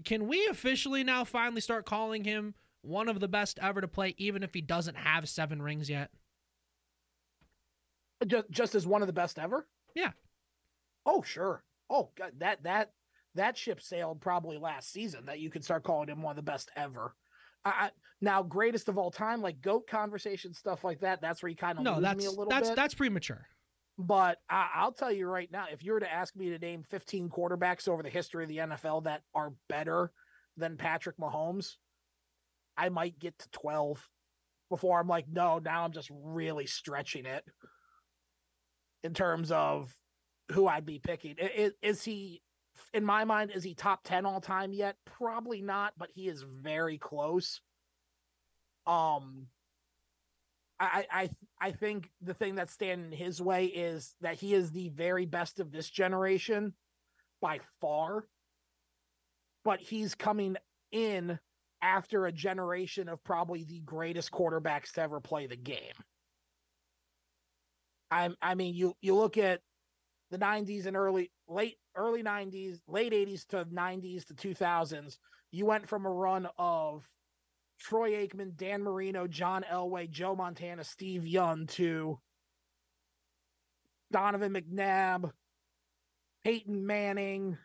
Can 0.04 0.28
we 0.28 0.46
officially 0.46 1.02
now 1.02 1.24
finally 1.24 1.60
start 1.60 1.84
calling 1.84 2.22
him 2.22 2.54
one 2.82 3.08
of 3.08 3.18
the 3.18 3.26
best 3.26 3.58
ever 3.60 3.80
to 3.80 3.88
play, 3.88 4.14
even 4.18 4.44
if 4.44 4.54
he 4.54 4.60
doesn't 4.60 4.96
have 4.96 5.28
seven 5.28 5.60
rings 5.60 5.90
yet? 5.90 6.12
Just, 8.24 8.48
just 8.50 8.74
as 8.76 8.86
one 8.86 9.02
of 9.02 9.08
the 9.08 9.12
best 9.12 9.36
ever? 9.36 9.66
Yeah. 9.96 10.12
Oh, 11.04 11.22
sure. 11.22 11.64
Oh, 11.90 12.10
God, 12.16 12.34
that 12.38 12.62
that 12.62 12.92
that 13.38 13.56
ship 13.56 13.80
sailed 13.80 14.20
probably 14.20 14.58
last 14.58 14.92
season. 14.92 15.26
That 15.26 15.40
you 15.40 15.50
could 15.50 15.64
start 15.64 15.82
calling 15.82 16.08
him 16.08 16.22
one 16.22 16.32
of 16.32 16.36
the 16.36 16.50
best 16.50 16.70
ever. 16.76 17.14
I, 17.64 17.90
now, 18.20 18.42
greatest 18.42 18.88
of 18.88 18.98
all 18.98 19.10
time, 19.10 19.42
like 19.42 19.60
goat 19.60 19.86
conversation 19.88 20.54
stuff 20.54 20.84
like 20.84 21.00
that. 21.00 21.20
That's 21.20 21.42
where 21.42 21.50
you 21.50 21.56
kind 21.56 21.78
of 21.78 21.84
no, 21.84 21.94
lose 21.94 22.02
that's 22.02 22.18
me 22.18 22.24
a 22.26 22.30
little 22.30 22.48
that's 22.48 22.68
bit. 22.68 22.76
that's 22.76 22.94
premature. 22.94 23.46
But 23.98 24.38
I, 24.48 24.84
will 24.84 24.92
tell 24.92 25.10
you 25.10 25.26
right 25.26 25.50
now, 25.50 25.66
if 25.72 25.84
you 25.84 25.92
were 25.92 26.00
to 26.00 26.12
ask 26.12 26.36
me 26.36 26.50
to 26.50 26.58
name 26.58 26.84
15 26.88 27.30
quarterbacks 27.30 27.88
over 27.88 28.02
the 28.02 28.08
history 28.08 28.44
of 28.44 28.48
the 28.48 28.58
NFL 28.58 29.04
that 29.04 29.22
are 29.34 29.52
better 29.68 30.12
than 30.56 30.76
Patrick 30.76 31.16
Mahomes, 31.16 31.74
I 32.76 32.90
might 32.90 33.18
get 33.18 33.36
to 33.40 33.50
12 33.50 34.08
before 34.70 35.00
I'm 35.00 35.08
like, 35.08 35.26
no, 35.28 35.58
now 35.58 35.84
I'm 35.84 35.92
just 35.92 36.10
really 36.12 36.66
stretching 36.66 37.26
it 37.26 37.44
in 39.02 39.14
terms 39.14 39.50
of 39.50 39.92
who 40.52 40.68
I'd 40.68 40.86
be 40.86 41.00
picking. 41.00 41.34
Is, 41.38 41.72
is 41.82 42.04
he, 42.04 42.40
in 42.92 43.04
my 43.04 43.24
mind, 43.24 43.50
is 43.54 43.64
he 43.64 43.74
top 43.74 44.00
10 44.04 44.26
all 44.26 44.40
time 44.40 44.72
yet? 44.72 44.96
Probably 45.04 45.62
not, 45.62 45.94
but 45.96 46.10
he 46.14 46.28
is 46.28 46.42
very 46.42 46.98
close. 46.98 47.60
Um, 48.86 49.46
I, 50.80 51.06
I 51.10 51.30
I 51.60 51.70
think 51.72 52.10
the 52.22 52.34
thing 52.34 52.54
that's 52.54 52.72
standing 52.72 53.10
his 53.10 53.42
way 53.42 53.66
is 53.66 54.14
that 54.20 54.36
he 54.36 54.54
is 54.54 54.70
the 54.70 54.90
very 54.90 55.26
best 55.26 55.58
of 55.60 55.72
this 55.72 55.90
generation 55.90 56.72
by 57.40 57.60
far. 57.80 58.24
But 59.64 59.80
he's 59.80 60.14
coming 60.14 60.56
in 60.92 61.38
after 61.82 62.26
a 62.26 62.32
generation 62.32 63.08
of 63.08 63.22
probably 63.24 63.64
the 63.64 63.80
greatest 63.80 64.30
quarterbacks 64.30 64.92
to 64.92 65.02
ever 65.02 65.20
play 65.20 65.46
the 65.46 65.56
game. 65.56 65.94
I'm, 68.10 68.36
I 68.40 68.54
mean 68.54 68.74
you 68.74 68.94
you 69.00 69.14
look 69.16 69.36
at 69.36 69.60
the 70.30 70.38
90s 70.38 70.86
and 70.86 70.96
early 70.96 71.30
late 71.48 71.76
early 71.94 72.22
90s, 72.22 72.80
late 72.86 73.12
80s 73.12 73.46
to 73.48 73.64
90s 73.64 74.26
to 74.26 74.34
2000s, 74.34 75.18
you 75.50 75.66
went 75.66 75.88
from 75.88 76.06
a 76.06 76.10
run 76.10 76.48
of 76.58 77.08
Troy 77.78 78.12
Aikman, 78.12 78.56
Dan 78.56 78.82
Marino, 78.82 79.26
John 79.26 79.64
Elway, 79.70 80.10
Joe 80.10 80.34
Montana, 80.34 80.84
Steve 80.84 81.26
Young 81.26 81.66
to 81.68 82.18
Donovan 84.10 84.52
McNabb, 84.52 85.30
Peyton 86.44 86.86
Manning, 86.86 87.56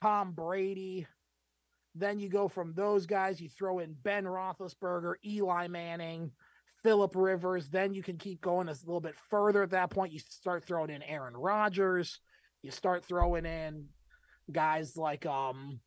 Tom 0.00 0.32
Brady. 0.32 1.06
Then 1.94 2.18
you 2.18 2.28
go 2.28 2.48
from 2.48 2.74
those 2.74 3.06
guys, 3.06 3.40
you 3.40 3.48
throw 3.48 3.78
in 3.78 3.94
Ben 4.02 4.24
Roethlisberger, 4.24 5.14
Eli 5.24 5.68
Manning, 5.68 6.32
Philip 6.84 7.16
Rivers. 7.16 7.68
Then 7.70 7.94
you 7.94 8.02
can 8.02 8.18
keep 8.18 8.40
going 8.40 8.68
a 8.68 8.72
little 8.72 9.00
bit 9.00 9.16
further 9.30 9.62
at 9.62 9.70
that 9.70 9.90
point. 9.90 10.12
You 10.12 10.20
start 10.20 10.64
throwing 10.64 10.90
in 10.90 11.02
Aaron 11.02 11.36
Rodgers. 11.36 12.20
You 12.62 12.70
start 12.70 13.04
throwing 13.04 13.46
in 13.46 13.86
guys 14.52 14.96
like 14.96 15.26
um 15.26 15.80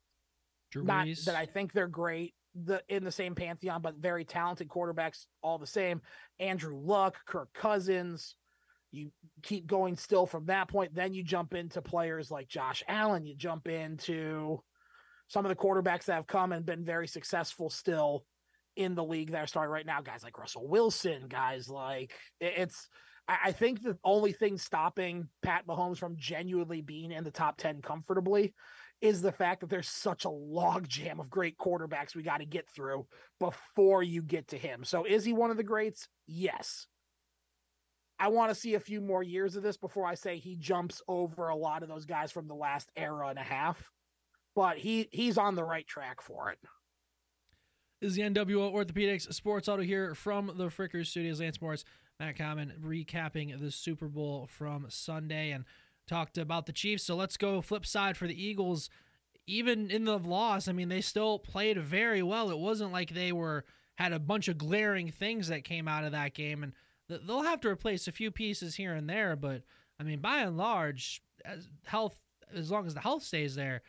Drew 0.72 0.84
not 0.84 1.06
Brees. 1.06 1.26
that 1.26 1.36
I 1.36 1.46
think 1.46 1.72
they're 1.72 1.88
great 1.88 2.34
the 2.56 2.82
in 2.90 3.04
the 3.04 3.12
same 3.12 3.36
pantheon, 3.36 3.82
but 3.82 3.96
very 3.96 4.26
talented 4.26 4.68
quarterbacks 4.68 5.26
all 5.42 5.60
the 5.60 5.68
same. 5.68 6.02
Andrew 6.40 6.76
Luck, 6.76 7.16
Kirk 7.26 7.54
Cousins. 7.54 8.36
You 8.92 9.12
keep 9.44 9.68
going 9.68 9.96
still 9.96 10.26
from 10.26 10.46
that 10.48 10.70
point. 10.70 10.96
Then 10.96 11.14
you 11.14 11.24
jump 11.24 11.54
into 11.54 11.82
players 11.82 12.32
like 12.32 12.48
Josh 12.48 12.84
Allen. 12.88 13.26
You 13.26 13.36
jump 13.36 13.68
into 13.68 14.64
some 15.28 15.46
of 15.46 15.50
the 15.50 15.56
quarterbacks 15.56 16.06
that 16.06 16.16
have 16.16 16.28
come 16.28 16.54
and 16.54 16.66
been 16.66 16.86
very 16.86 17.08
successful 17.08 17.70
still 17.70 18.26
in 18.78 18.96
the 18.96 19.04
league 19.04 19.32
that 19.32 19.44
are 19.44 19.48
starting 19.48 19.72
right 19.72 19.86
now. 19.86 20.02
Guys 20.02 20.24
like 20.24 20.38
Russell 20.38 20.68
Wilson, 20.68 21.28
guys 21.28 21.70
like 21.70 22.14
it's. 22.40 22.88
I 23.30 23.52
think 23.52 23.84
the 23.84 23.98
only 24.06 24.32
thing 24.32 24.58
stopping 24.58 25.28
Pat 25.44 25.68
Mahomes 25.68 25.98
from 25.98 26.16
genuinely 26.16 26.80
being 26.80 27.12
in 27.12 27.26
the 27.26 27.32
top 27.32 27.58
10 27.58 27.82
comfortably 27.82 28.54
is 29.02 29.22
the 29.22 29.34
fact 29.34 29.62
that 29.62 29.70
there's 29.70 29.90
such 29.90 30.24
a 30.24 30.30
logjam 30.30 31.20
of 31.20 31.30
great 31.30 31.58
quarterbacks 31.58 32.16
we 32.16 32.24
got 32.24 32.38
to 32.38 32.46
get 32.46 32.70
through 32.70 33.06
before 33.40 34.02
you 34.02 34.24
get 34.24 34.48
to 34.50 34.58
him. 34.58 34.86
So 34.86 35.04
is 35.04 35.26
he 35.26 35.34
one 35.34 35.52
of 35.52 35.58
the 35.58 35.64
greats? 35.64 36.08
Yes. 36.26 36.88
I 38.20 38.30
want 38.30 38.50
to 38.50 38.56
see 38.56 38.74
a 38.74 38.80
few 38.80 39.00
more 39.02 39.22
years 39.22 39.56
of 39.56 39.64
this 39.64 39.78
before 39.78 40.06
I 40.06 40.16
say 40.16 40.38
he 40.38 40.56
jumps 40.56 41.02
over 41.08 41.50
a 41.50 41.56
lot 41.56 41.84
of 41.84 41.90
those 41.90 42.06
guys 42.06 42.32
from 42.32 42.48
the 42.48 42.56
last 42.56 42.90
era 42.96 43.28
and 43.28 43.38
a 43.38 43.44
half. 43.44 43.92
But 44.56 44.78
he 44.78 45.08
he's 45.12 45.38
on 45.38 45.54
the 45.54 45.64
right 45.64 45.86
track 45.86 46.22
for 46.22 46.50
it. 46.50 46.58
This 48.00 48.12
is 48.12 48.16
the 48.18 48.22
NWO 48.22 48.72
Orthopedics 48.72 49.34
Sports 49.34 49.66
Huddle 49.66 49.84
here 49.84 50.14
from 50.14 50.52
the 50.56 50.66
Frickers 50.66 51.08
Studios. 51.08 51.42
Lance 51.42 51.60
Morris, 51.60 51.84
Matt 52.20 52.38
Common 52.38 52.74
recapping 52.80 53.60
the 53.60 53.72
Super 53.72 54.08
Bowl 54.08 54.48
from 54.52 54.86
Sunday 54.90 55.50
and 55.50 55.66
talked 56.08 56.38
about 56.38 56.68
the 56.68 56.74
Chiefs. 56.74 57.04
So 57.04 57.16
let's 57.16 57.38
go 57.38 57.60
flip 57.60 57.88
side 57.88 58.16
for 58.16 58.28
the 58.28 58.40
Eagles. 58.40 58.92
Even 59.48 59.90
in 59.90 60.06
the 60.06 60.20
loss, 60.20 60.68
I 60.68 60.74
mean, 60.74 60.90
they 60.90 61.02
still 61.02 61.40
played 61.40 61.80
very 61.80 62.22
well. 62.22 62.52
It 62.52 62.60
wasn't 62.60 62.92
like 62.92 63.10
they 63.10 63.32
were 63.32 63.66
had 63.96 64.14
a 64.14 64.20
bunch 64.20 64.48
of 64.48 64.60
glaring 64.60 65.10
things 65.10 65.48
that 65.48 65.64
came 65.64 65.88
out 65.88 66.04
of 66.04 66.12
that 66.12 66.36
game, 66.36 66.62
and 66.62 66.74
they'll 67.10 67.42
have 67.42 67.62
to 67.62 67.70
replace 67.70 68.08
a 68.08 68.12
few 68.12 68.30
pieces 68.30 68.76
here 68.76 68.94
and 68.94 69.10
there. 69.10 69.36
But 69.36 69.64
I 70.00 70.04
mean, 70.04 70.20
by 70.20 70.42
and 70.42 70.56
large, 70.56 71.24
as 71.44 71.68
health 71.88 72.16
as 72.54 72.70
long 72.70 72.86
as 72.86 72.94
the 72.94 73.00
health 73.00 73.24
stays 73.24 73.56
there, 73.56 73.82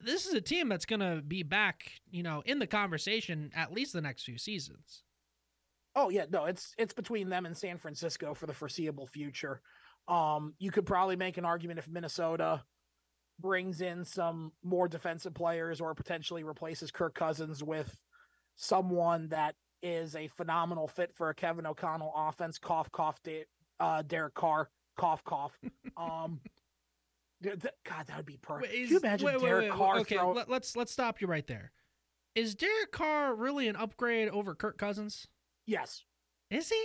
this 0.00 0.26
is 0.26 0.34
a 0.34 0.40
team 0.40 0.68
that's 0.68 0.86
going 0.86 1.00
to 1.00 1.22
be 1.22 1.42
back, 1.42 1.90
you 2.10 2.22
know, 2.22 2.42
in 2.46 2.58
the 2.58 2.66
conversation 2.66 3.50
at 3.54 3.72
least 3.72 3.92
the 3.92 4.00
next 4.00 4.24
few 4.24 4.38
seasons. 4.38 5.02
Oh 5.96 6.08
yeah, 6.08 6.24
no, 6.30 6.46
it's 6.46 6.74
it's 6.76 6.94
between 6.94 7.28
them 7.28 7.46
and 7.46 7.56
San 7.56 7.78
Francisco 7.78 8.34
for 8.34 8.46
the 8.46 8.54
foreseeable 8.54 9.06
future. 9.06 9.60
Um, 10.08 10.54
you 10.58 10.70
could 10.70 10.86
probably 10.86 11.16
make 11.16 11.38
an 11.38 11.44
argument 11.44 11.78
if 11.78 11.88
Minnesota 11.88 12.62
brings 13.40 13.80
in 13.80 14.04
some 14.04 14.52
more 14.62 14.88
defensive 14.88 15.34
players 15.34 15.80
or 15.80 15.94
potentially 15.94 16.44
replaces 16.44 16.90
Kirk 16.90 17.14
Cousins 17.14 17.62
with 17.62 17.96
someone 18.56 19.28
that 19.28 19.54
is 19.82 20.16
a 20.16 20.28
phenomenal 20.28 20.88
fit 20.88 21.12
for 21.14 21.30
a 21.30 21.34
Kevin 21.34 21.66
O'Connell 21.66 22.12
offense. 22.16 22.58
Cough, 22.58 22.90
cough, 22.92 23.22
de- 23.22 23.44
uh, 23.80 24.02
Derek 24.02 24.34
Carr, 24.34 24.70
cough, 24.96 25.22
cough. 25.24 25.58
Um, 25.96 26.40
God, 27.44 28.06
that 28.06 28.16
would 28.16 28.26
be 28.26 28.36
perfect. 28.38 28.72
Wait, 28.72 28.80
Can 28.82 28.90
you 28.90 28.98
imagine 28.98 29.26
wait, 29.26 29.36
wait, 29.36 29.42
Derek 29.42 29.62
wait, 29.62 29.72
Carr 29.72 29.98
Okay, 30.00 30.16
throw? 30.16 30.32
let, 30.32 30.48
let's 30.48 30.76
let's 30.76 30.92
stop 30.92 31.20
you 31.20 31.26
right 31.26 31.46
there. 31.46 31.72
Is 32.34 32.54
Derek 32.54 32.90
Carr 32.92 33.34
really 33.34 33.68
an 33.68 33.76
upgrade 33.76 34.28
over 34.28 34.54
Kirk 34.54 34.78
Cousins? 34.78 35.26
yes, 35.66 36.04
Is 36.50 36.68
he? 36.70 36.84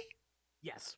yes. 0.61 0.95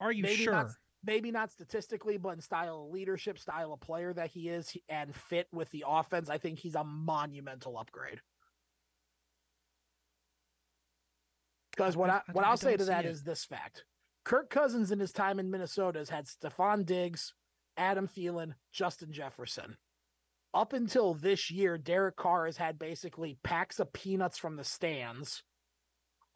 Are 0.00 0.12
you 0.12 0.22
maybe 0.22 0.36
sure? 0.44 0.52
Not, 0.52 0.70
maybe 1.04 1.30
not 1.30 1.50
statistically, 1.50 2.16
but 2.16 2.30
in 2.30 2.40
style 2.40 2.84
of 2.86 2.90
leadership, 2.92 3.38
style 3.38 3.72
of 3.72 3.80
player 3.80 4.12
that 4.14 4.30
he 4.30 4.48
is, 4.48 4.74
and 4.88 5.14
fit 5.14 5.46
with 5.52 5.70
the 5.70 5.84
offense, 5.86 6.28
I 6.30 6.38
think 6.38 6.58
he's 6.58 6.74
a 6.74 6.84
monumental 6.84 7.78
upgrade. 7.78 8.20
Because 11.70 11.96
what 11.96 12.10
I- 12.10 12.22
I, 12.28 12.32
what 12.32 12.44
I 12.44 12.48
I'll 12.48 12.56
say 12.56 12.76
to 12.76 12.84
that 12.86 13.04
it. 13.04 13.08
is 13.08 13.22
this 13.22 13.44
fact: 13.44 13.84
Kirk 14.24 14.50
Cousins 14.50 14.90
in 14.90 14.98
his 14.98 15.12
time 15.12 15.38
in 15.38 15.50
Minnesota 15.50 15.98
has 16.00 16.10
had 16.10 16.26
Stefon 16.26 16.84
Diggs, 16.84 17.34
Adam 17.76 18.08
Thielen, 18.08 18.54
Justin 18.72 19.12
Jefferson. 19.12 19.76
Up 20.52 20.72
until 20.72 21.14
this 21.14 21.50
year, 21.50 21.78
Derek 21.78 22.16
Carr 22.16 22.46
has 22.46 22.56
had 22.56 22.78
basically 22.78 23.38
packs 23.44 23.78
of 23.78 23.92
peanuts 23.92 24.36
from 24.36 24.56
the 24.56 24.64
stands, 24.64 25.42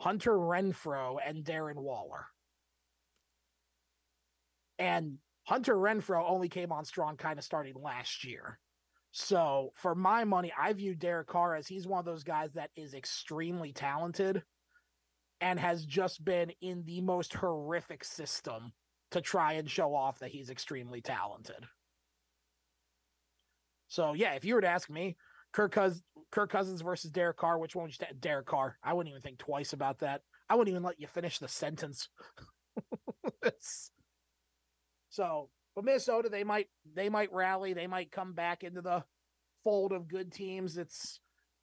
Hunter 0.00 0.32
Renfrow, 0.32 1.16
and 1.24 1.44
Darren 1.44 1.76
Waller. 1.76 2.26
And 4.78 5.18
Hunter 5.44 5.74
Renfrow 5.74 6.24
only 6.28 6.48
came 6.48 6.72
on 6.72 6.84
strong 6.84 7.16
kind 7.16 7.38
of 7.38 7.44
starting 7.44 7.74
last 7.80 8.24
year. 8.24 8.58
So 9.12 9.72
for 9.76 9.94
my 9.94 10.24
money, 10.24 10.52
I 10.58 10.72
view 10.72 10.94
Derek 10.94 11.28
Carr 11.28 11.54
as 11.54 11.68
he's 11.68 11.86
one 11.86 12.00
of 12.00 12.04
those 12.04 12.24
guys 12.24 12.52
that 12.54 12.70
is 12.74 12.94
extremely 12.94 13.72
talented 13.72 14.42
and 15.40 15.60
has 15.60 15.84
just 15.84 16.24
been 16.24 16.50
in 16.60 16.84
the 16.84 17.00
most 17.00 17.34
horrific 17.34 18.02
system 18.04 18.72
to 19.14 19.20
try 19.20 19.54
and 19.54 19.70
show 19.70 19.94
off 19.94 20.18
that 20.18 20.30
he's 20.30 20.50
extremely 20.50 21.00
talented. 21.00 21.64
So 23.88 24.12
yeah, 24.12 24.34
if 24.34 24.44
you 24.44 24.54
were 24.54 24.60
to 24.60 24.68
ask 24.68 24.90
me, 24.90 25.16
Kirk 25.52 25.72
Cousins, 25.72 26.02
Kirk 26.32 26.50
Cousins 26.50 26.80
versus 26.80 27.10
Derek 27.12 27.36
Carr, 27.36 27.58
which 27.58 27.76
one 27.76 27.84
would 27.84 27.92
you 27.92 28.06
take? 28.06 28.20
Derek 28.20 28.46
Carr. 28.46 28.76
I 28.82 28.92
wouldn't 28.92 29.12
even 29.12 29.22
think 29.22 29.38
twice 29.38 29.72
about 29.72 30.00
that. 30.00 30.22
I 30.50 30.56
wouldn't 30.56 30.72
even 30.72 30.82
let 30.82 31.00
you 31.00 31.06
finish 31.06 31.38
the 31.38 31.46
sentence. 31.46 32.08
so, 35.10 35.48
but 35.76 35.84
Minnesota, 35.84 36.28
they 36.28 36.42
might 36.42 36.66
they 36.94 37.08
might 37.08 37.32
rally. 37.32 37.72
They 37.72 37.86
might 37.86 38.10
come 38.10 38.32
back 38.32 38.64
into 38.64 38.82
the 38.82 39.04
fold 39.62 39.92
of 39.92 40.08
good 40.08 40.32
teams. 40.32 40.76
It's 40.76 41.20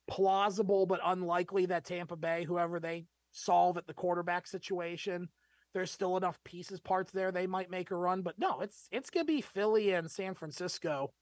plausible 0.07 0.85
but 0.85 1.01
unlikely 1.03 1.65
that 1.67 1.83
Tampa 1.83 2.15
Bay, 2.15 2.45
whoever 2.45 2.79
they 2.79 3.07
solve 3.31 3.77
at 3.77 3.87
the 3.87 3.93
quarterback 3.93 4.47
situation, 4.47 5.27
there's 5.73 5.91
still 5.91 6.17
enough 6.17 6.39
pieces 6.43 6.79
parts 6.79 7.11
there 7.11 7.31
they 7.31 7.47
might 7.47 7.69
make 7.69 7.91
a 7.91 7.95
run. 7.95 8.21
But 8.21 8.39
no, 8.39 8.59
it's 8.61 8.87
it's 8.91 9.09
gonna 9.09 9.25
be 9.25 9.41
Philly 9.41 9.93
and 9.93 10.09
San 10.09 10.33
Francisco 10.33 11.13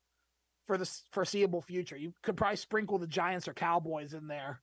for 0.67 0.77
the 0.77 0.89
foreseeable 1.11 1.61
future. 1.61 1.97
You 1.97 2.13
could 2.23 2.37
probably 2.37 2.57
sprinkle 2.57 2.97
the 2.97 3.07
Giants 3.07 3.47
or 3.47 3.53
Cowboys 3.53 4.13
in 4.13 4.27
there 4.27 4.61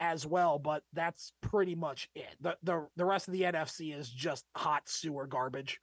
as 0.00 0.26
well, 0.26 0.58
but 0.58 0.82
that's 0.92 1.32
pretty 1.40 1.74
much 1.74 2.08
it. 2.14 2.36
The 2.40 2.56
the 2.62 2.86
the 2.96 3.04
rest 3.04 3.28
of 3.28 3.32
the 3.32 3.42
NFC 3.42 3.96
is 3.96 4.10
just 4.10 4.44
hot 4.54 4.88
sewer 4.88 5.26
garbage. 5.26 5.80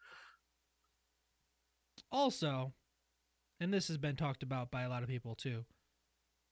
Also, 2.11 2.73
and 3.59 3.73
this 3.73 3.87
has 3.87 3.97
been 3.97 4.15
talked 4.15 4.43
about 4.43 4.71
by 4.71 4.83
a 4.83 4.89
lot 4.89 5.03
of 5.03 5.09
people 5.09 5.35
too. 5.35 5.65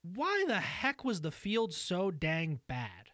Why 0.04 0.45
the 0.47 0.60
heck 0.60 1.04
was 1.04 1.21
the 1.21 1.32
field 1.32 1.73
so 1.73 2.10
dang 2.10 2.60
bad? 2.67 3.10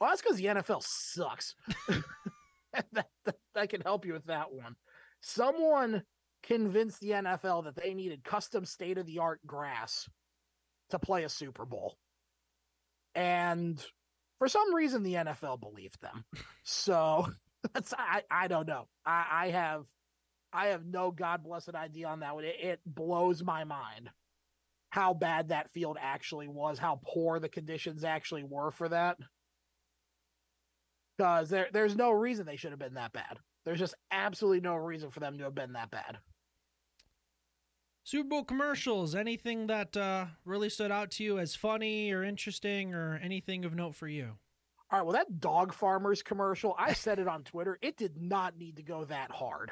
Well, 0.00 0.10
that's 0.10 0.22
because 0.22 0.38
the 0.38 0.46
NFL 0.46 0.82
sucks. 0.82 1.54
that, 2.92 3.08
that, 3.24 3.36
I 3.56 3.66
can 3.66 3.80
help 3.80 4.04
you 4.04 4.12
with 4.12 4.26
that 4.26 4.52
one. 4.52 4.76
Someone 5.20 6.02
convinced 6.42 7.00
the 7.00 7.10
NFL 7.10 7.64
that 7.64 7.76
they 7.76 7.94
needed 7.94 8.24
custom 8.24 8.64
state 8.64 8.98
of 8.98 9.06
the 9.06 9.18
art 9.18 9.40
grass 9.46 10.08
to 10.90 10.98
play 10.98 11.24
a 11.24 11.28
Super 11.28 11.64
Bowl. 11.64 11.96
And 13.14 13.82
for 14.38 14.48
some 14.48 14.74
reason, 14.74 15.02
the 15.02 15.14
NFL 15.14 15.60
believed 15.60 16.00
them. 16.00 16.24
So 16.64 17.26
that's 17.74 17.94
I, 17.96 18.22
I 18.30 18.48
don't 18.48 18.66
know. 18.66 18.88
I, 19.06 19.26
I 19.30 19.50
have 19.50 19.84
I 20.52 20.66
have 20.68 20.84
no 20.84 21.10
god 21.10 21.44
blessed 21.44 21.74
idea 21.74 22.08
on 22.08 22.20
that 22.20 22.34
one. 22.34 22.44
It, 22.44 22.56
it 22.60 22.80
blows 22.84 23.42
my 23.42 23.64
mind 23.64 24.10
how 24.90 25.14
bad 25.14 25.48
that 25.48 25.72
field 25.72 25.96
actually 26.00 26.48
was, 26.48 26.78
how 26.78 27.00
poor 27.06 27.38
the 27.38 27.48
conditions 27.48 28.04
actually 28.04 28.44
were 28.44 28.70
for 28.70 28.90
that. 28.90 29.16
Because 31.22 31.50
there, 31.50 31.68
there's 31.72 31.94
no 31.94 32.10
reason 32.10 32.46
they 32.46 32.56
should 32.56 32.72
have 32.72 32.80
been 32.80 32.94
that 32.94 33.12
bad. 33.12 33.38
There's 33.64 33.78
just 33.78 33.94
absolutely 34.10 34.60
no 34.60 34.74
reason 34.74 35.12
for 35.12 35.20
them 35.20 35.38
to 35.38 35.44
have 35.44 35.54
been 35.54 35.74
that 35.74 35.88
bad. 35.88 36.18
Super 38.02 38.28
Bowl 38.28 38.42
commercials, 38.42 39.14
anything 39.14 39.68
that 39.68 39.96
uh, 39.96 40.26
really 40.44 40.68
stood 40.68 40.90
out 40.90 41.12
to 41.12 41.22
you 41.22 41.38
as 41.38 41.54
funny 41.54 42.10
or 42.10 42.24
interesting 42.24 42.92
or 42.92 43.20
anything 43.22 43.64
of 43.64 43.72
note 43.72 43.94
for 43.94 44.08
you? 44.08 44.30
All 44.90 44.98
right, 44.98 45.02
well, 45.02 45.12
that 45.12 45.38
dog 45.38 45.72
farmers 45.72 46.24
commercial, 46.24 46.74
I 46.76 46.92
said 46.92 47.20
it 47.20 47.28
on 47.28 47.44
Twitter. 47.44 47.78
It 47.82 47.96
did 47.96 48.20
not 48.20 48.58
need 48.58 48.74
to 48.78 48.82
go 48.82 49.04
that 49.04 49.30
hard. 49.30 49.70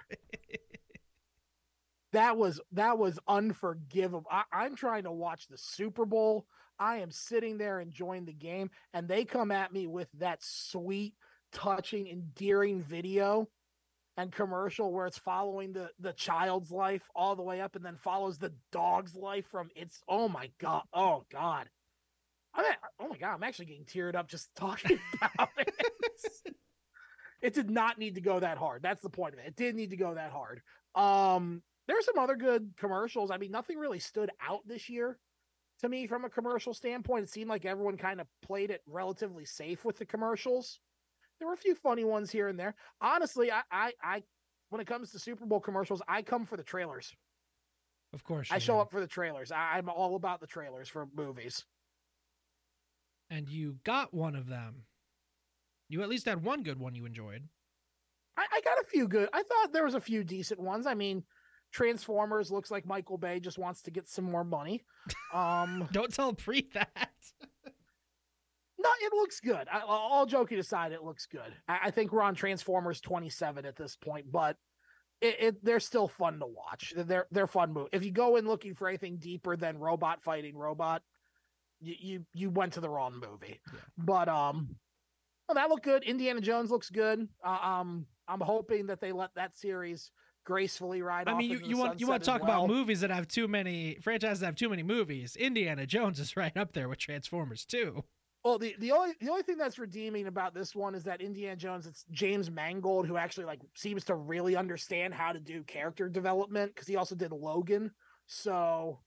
that 2.13 2.37
was 2.37 2.61
that 2.71 2.97
was 2.97 3.19
unforgivable. 3.27 4.25
I, 4.31 4.45
I'm 4.53 4.77
trying 4.77 5.03
to 5.03 5.13
watch 5.13 5.49
the 5.49 5.59
Super 5.59 6.07
Bowl. 6.07 6.47
I 6.79 6.99
am 6.99 7.11
sitting 7.11 7.59
there 7.59 7.81
enjoying 7.81 8.25
the 8.25 8.33
game, 8.33 8.71
and 8.95 9.09
they 9.09 9.25
come 9.25 9.51
at 9.51 9.73
me 9.73 9.89
with 9.89 10.09
that 10.19 10.39
sweet, 10.43 11.15
touching, 11.53 12.09
endearing 12.09 12.83
video 12.83 13.49
and 14.17 14.33
commercial 14.33 14.93
where 14.93 15.07
it's 15.07 15.19
following 15.19 15.73
the 15.73 15.89
the 15.99 16.13
child's 16.13 16.71
life 16.71 17.03
all 17.15 17.35
the 17.37 17.43
way 17.43 17.61
up 17.61 17.77
and 17.77 17.85
then 17.85 17.97
follows 17.97 18.39
the 18.39 18.53
dog's 18.71 19.15
life 19.15 19.47
from 19.51 19.71
its 19.75 20.03
oh 20.09 20.29
my 20.29 20.51
god 20.59 20.83
oh 20.93 21.25
god. 21.31 21.69
I 22.53 22.63
mean, 22.63 22.73
oh 22.99 23.09
my 23.09 23.17
god 23.17 23.35
I'm 23.35 23.43
actually 23.43 23.67
getting 23.67 23.85
teared 23.85 24.15
up 24.15 24.29
just 24.29 24.51
talking 24.57 24.99
about 25.23 25.51
it. 25.59 25.75
It 27.41 27.55
did 27.55 27.71
not 27.71 27.99
need 27.99 28.17
to 28.17 28.21
go 28.21 28.39
that 28.39 28.59
hard. 28.59 28.83
That's 28.83 29.01
the 29.01 29.09
point 29.09 29.33
of 29.33 29.41
it. 29.41 29.47
It 29.47 29.57
didn't 29.57 29.77
need 29.77 29.91
to 29.91 29.97
go 29.97 30.15
that 30.15 30.33
hard. 30.33 30.61
Um 30.95 31.63
there's 31.87 32.05
some 32.05 32.19
other 32.19 32.37
good 32.37 32.73
commercials. 32.77 33.31
I 33.31 33.39
mean 33.39 33.51
nothing 33.53 33.79
really 33.79 34.01
stood 34.01 34.31
out 34.47 34.61
this 34.67 34.89
year 34.91 35.19
to 35.81 35.89
me 35.89 36.07
from 36.07 36.25
a 36.27 36.31
commercial 36.31 36.75
standpoint. 36.75 37.25
It 37.25 37.31
seemed 37.31 37.49
like 37.49 37.65
everyone 37.65 37.97
kind 37.97 38.21
of 38.21 38.27
played 38.43 38.71
it 38.71 38.83
relatively 38.87 39.47
safe 39.47 39.85
with 39.85 39.97
the 39.97 40.05
commercials 40.05 40.79
there 41.41 41.49
were 41.49 41.55
a 41.55 41.59
few 41.59 41.75
funny 41.75 42.05
ones 42.05 42.31
here 42.31 42.49
and 42.49 42.59
there. 42.59 42.75
Honestly, 43.01 43.51
I, 43.51 43.63
I, 43.73 43.93
I 44.05 44.23
when 44.69 44.81
it 44.81 44.87
comes 44.87 45.11
to 45.11 45.19
Super 45.19 45.47
Bowl 45.47 45.59
commercials, 45.59 46.03
I 46.07 46.23
come 46.23 46.47
for 46.47 46.57
the 46.57 46.63
trailers. 46.63 47.13
Of 48.13 48.23
course, 48.25 48.49
I 48.51 48.59
show 48.59 48.81
up 48.81 48.91
for 48.91 49.01
the 49.01 49.07
trailers. 49.07 49.51
I, 49.51 49.79
I'm 49.79 49.89
all 49.89 50.17
about 50.17 50.41
the 50.41 50.47
trailers 50.47 50.89
for 50.89 51.09
movies. 51.17 51.65
And 53.31 53.49
you 53.49 53.77
got 53.85 54.13
one 54.13 54.37
of 54.37 54.49
them. 54.49 54.83
You 55.89 56.03
at 56.03 56.09
least 56.09 56.27
had 56.27 56.45
one 56.45 56.63
good 56.63 56.79
one 56.79 56.95
you 56.95 57.07
enjoyed. 57.07 57.43
I, 58.37 58.47
I 58.53 58.61
got 58.61 58.79
a 58.79 58.85
few 58.85 59.09
good. 59.09 59.29
I 59.33 59.43
thought 59.43 59.73
there 59.73 59.85
was 59.85 59.95
a 59.95 60.01
few 60.01 60.25
decent 60.25 60.61
ones. 60.61 60.87
I 60.87 60.95
mean, 60.95 61.25
Transformers 61.73 62.51
looks 62.51 62.71
like 62.71 62.87
Michael 62.87 63.19
Bay 63.19 63.41
just 63.41 63.59
wants 63.59 63.83
to 63.83 63.91
get 63.91 64.09
some 64.09 64.25
more 64.25 64.45
money. 64.45 64.83
Um, 65.33 65.89
Don't 65.93 66.13
tell 66.13 66.33
Pre 66.33 66.69
that. 66.75 67.13
No, 68.83 68.89
it 69.03 69.13
looks 69.13 69.41
good. 69.41 69.67
I, 69.71 69.81
all 69.87 70.27
joking 70.27 70.59
aside, 70.59 70.93
it 70.93 71.05
looks 71.05 71.27
good. 71.27 71.53
I, 71.69 71.79
I, 71.85 71.91
think 71.91 72.13
we're 72.13 72.23
on 72.23 72.35
Transformers 72.35 73.01
27 73.01 73.67
at 73.67 73.77
this 73.77 73.97
point, 73.97 74.33
but 74.33 74.57
it, 75.21 75.37
it, 75.39 75.65
they're 75.65 75.81
still 75.81 76.09
fun 76.09 76.39
to 76.39 76.47
watch. 76.47 76.95
They're 76.97 77.27
they're 77.31 77.47
fun 77.47 77.73
move. 77.73 77.89
If 77.93 78.05
you 78.05 78.11
go 78.11 78.37
in 78.37 78.47
looking 78.47 78.75
for 78.75 78.89
anything 78.89 79.19
deeper 79.19 79.57
than 79.57 79.79
robot 79.79 80.23
fighting 80.23 80.57
robot, 80.57 81.03
you 81.81 81.95
you, 81.99 82.27
you 82.33 82.51
went 82.51 82.73
to 82.75 82.81
the 82.81 82.89
wrong 82.89 83.21
movie. 83.21 83.61
Yeah. 83.73 83.81
But 83.99 84.29
um, 84.29 84.77
well, 85.47 85.57
that 85.57 85.69
looked 85.69 85.85
good. 85.85 86.05
Indiana 86.05 86.41
Jones 86.41 86.71
looks 86.71 86.89
good. 86.89 87.29
Uh, 87.45 87.59
um, 87.63 88.07
I'm 88.29 88.41
hoping 88.41 88.87
that 88.87 89.01
they 89.01 89.13
let 89.13 89.35
that 89.35 89.57
series 89.57 90.11
gracefully 90.45 91.03
ride. 91.03 91.29
I 91.29 91.37
mean, 91.37 91.51
you, 91.51 91.61
you 91.63 91.77
want 91.77 92.01
you 92.01 92.07
want 92.07 92.23
to 92.23 92.31
talk 92.31 92.43
well. 92.43 92.65
about 92.65 92.69
movies 92.69 93.01
that 93.03 93.11
have 93.11 93.29
too 93.29 93.47
many 93.47 93.99
franchises 94.01 94.41
that 94.41 94.47
have 94.47 94.57
too 94.57 94.71
many 94.71 94.83
movies. 94.83 95.37
Indiana 95.37 95.87
Jones 95.87 96.19
is 96.19 96.37
right 96.37 96.57
up 96.57 96.73
there 96.73 96.89
with 96.89 96.99
Transformers 96.99 97.67
too. 97.67 98.05
Well, 98.45 98.59
the, 98.59 98.75
the 98.79 98.93
only 98.93 99.15
the 99.21 99.31
only 99.31 99.43
thing 99.43 99.59
that's 99.59 99.79
redeeming 99.79 100.27
about 100.27 100.55
this 100.55 100.75
one 100.75 100.95
is 100.95 101.05
that 101.05 101.21
Indiana 101.21 101.57
Jones, 101.57 101.87
it's 101.87 102.07
James 102.11 102.51
Mangold 102.51 103.07
who 103.07 103.19
actually 103.19 103.45
like 103.45 103.61
seems 103.75 104.05
to 104.07 104.15
really 104.15 104.57
understand 104.57 105.13
how 105.13 105.33
to 105.33 105.41
do 105.41 105.63
character 105.63 106.09
development 106.09 106.75
because 106.75 106.89
he 106.89 106.97
also 106.97 107.15
did 107.15 107.33
Logan. 107.33 107.91
So 108.27 109.01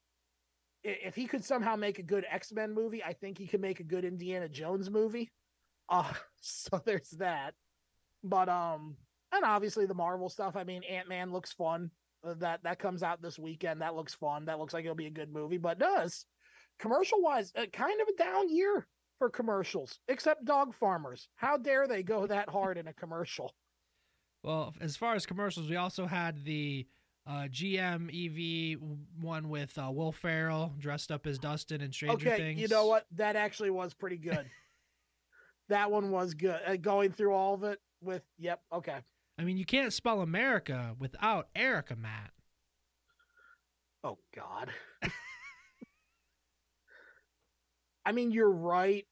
if 0.84 1.16
he 1.16 1.26
could 1.26 1.44
somehow 1.44 1.76
make 1.76 1.98
a 1.98 2.04
good 2.04 2.26
X 2.30 2.52
Men 2.52 2.76
movie, 2.76 3.04
I 3.04 3.14
think 3.14 3.40
he 3.40 3.48
could 3.48 3.62
make 3.62 3.80
a 3.80 3.86
good 3.86 4.06
Indiana 4.06 4.48
Jones 4.48 4.92
movie. 4.92 5.32
Uh, 5.90 6.14
so 6.42 6.80
there's 6.86 7.10
that. 7.18 7.56
But 8.24 8.50
um, 8.50 8.98
and 9.32 9.44
obviously 9.44 9.88
the 9.88 9.96
Marvel 9.96 10.30
stuff. 10.30 10.56
I 10.56 10.64
mean, 10.64 10.84
Ant 10.84 11.10
Man 11.10 11.32
looks 11.32 11.52
fun. 11.52 11.90
Uh, 12.24 12.36
that 12.36 12.62
that 12.64 12.78
comes 12.78 13.02
out 13.02 13.24
this 13.24 13.40
weekend. 13.40 13.82
That 13.82 13.96
looks 13.96 14.14
fun. 14.14 14.46
That 14.46 14.60
looks 14.60 14.76
like 14.76 14.86
it'll 14.86 14.96
be 14.96 15.08
a 15.08 15.12
good 15.12 15.34
movie. 15.34 15.58
But 15.58 15.80
does 15.80 16.28
commercial 16.80 17.22
wise, 17.22 17.52
uh, 17.56 17.66
kind 17.72 18.00
of 18.02 18.08
a 18.08 18.24
down 18.24 18.50
year 18.54 18.88
for 19.24 19.30
commercials, 19.30 20.02
except 20.10 20.44
dog 20.44 20.74
farmers. 20.74 21.30
How 21.36 21.56
dare 21.56 21.88
they 21.88 22.04
go 22.04 22.28
that 22.28 22.50
hard 22.58 22.78
in 22.78 22.90
a 22.90 22.94
commercial? 22.94 23.56
Well, 24.44 24.74
as 24.82 24.98
far 24.98 25.16
as 25.16 25.26
commercials, 25.26 25.70
we 25.70 25.78
also 25.78 26.06
had 26.08 26.44
the 26.44 26.86
uh, 27.26 27.48
GM 27.50 28.10
EV 28.12 28.82
one 29.22 29.48
with 29.48 29.78
uh, 29.78 29.90
Will 29.90 30.12
Ferrell 30.12 30.74
dressed 30.78 31.10
up 31.10 31.26
as 31.26 31.40
Dustin 31.40 31.80
and 31.80 31.94
Stranger 31.94 32.28
okay, 32.28 32.38
Things. 32.38 32.60
you 32.60 32.68
know 32.68 32.86
what? 32.86 33.06
That 33.16 33.38
actually 33.38 33.70
was 33.70 33.94
pretty 33.94 34.18
good. 34.18 34.46
that 35.70 35.90
one 35.90 36.12
was 36.12 36.34
good. 36.34 36.60
Uh, 36.68 36.76
going 36.76 37.14
through 37.14 37.34
all 37.34 37.54
of 37.54 37.64
it 37.64 37.80
with, 38.02 38.24
yep, 38.38 38.60
okay. 38.74 38.98
I 39.40 39.46
mean, 39.46 39.56
you 39.56 39.64
can't 39.64 39.94
spell 39.94 40.20
America 40.20 40.98
without 41.00 41.48
Erica, 41.56 41.96
Matt. 41.96 42.32
Oh 44.04 44.18
God. 44.36 44.70
I 48.06 48.12
mean, 48.12 48.32
you're 48.32 48.52
right. 48.52 49.06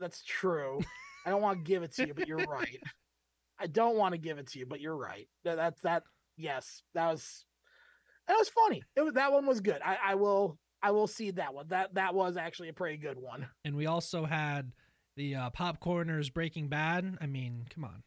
That's 0.00 0.22
true. 0.24 0.80
I 1.26 1.30
don't 1.30 1.42
want 1.42 1.58
to 1.58 1.64
give 1.64 1.82
it 1.82 1.92
to 1.94 2.06
you, 2.06 2.14
but 2.14 2.28
you're 2.28 2.38
right. 2.38 2.80
I 3.58 3.66
don't 3.66 3.96
want 3.96 4.12
to 4.12 4.18
give 4.18 4.38
it 4.38 4.48
to 4.48 4.58
you, 4.58 4.66
but 4.66 4.80
you're 4.80 4.96
right. 4.96 5.28
That, 5.44 5.56
that's 5.56 5.80
that. 5.82 6.02
Yes, 6.36 6.82
that 6.94 7.12
was. 7.12 7.44
that 8.26 8.36
was 8.36 8.48
funny. 8.48 8.82
It 8.96 9.02
was, 9.02 9.14
that 9.14 9.32
one 9.32 9.46
was 9.46 9.60
good. 9.60 9.80
I, 9.84 9.96
I 10.08 10.14
will 10.16 10.58
I 10.82 10.90
will 10.90 11.06
see 11.06 11.30
that 11.30 11.54
one. 11.54 11.68
That 11.68 11.94
that 11.94 12.14
was 12.14 12.36
actually 12.36 12.68
a 12.68 12.74
pretty 12.74 12.98
good 12.98 13.18
one. 13.18 13.48
And 13.64 13.74
we 13.74 13.86
also 13.86 14.26
had 14.26 14.72
the 15.16 15.36
uh, 15.36 15.50
Popcorners 15.50 16.32
Breaking 16.32 16.68
Bad. 16.68 17.16
I 17.22 17.26
mean, 17.26 17.64
come 17.74 17.84
on. 17.84 18.02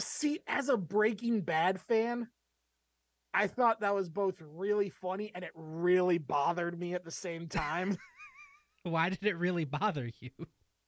See, 0.00 0.40
as 0.48 0.68
a 0.68 0.76
Breaking 0.76 1.42
Bad 1.42 1.80
fan, 1.80 2.26
I 3.34 3.46
thought 3.46 3.80
that 3.80 3.94
was 3.94 4.08
both 4.08 4.34
really 4.40 4.90
funny 4.90 5.30
and 5.34 5.44
it 5.44 5.52
really 5.54 6.18
bothered 6.18 6.78
me 6.78 6.94
at 6.94 7.04
the 7.04 7.10
same 7.10 7.46
time. 7.46 7.96
Why 8.82 9.10
did 9.10 9.24
it 9.24 9.36
really 9.36 9.64
bother 9.64 10.10
you? 10.20 10.30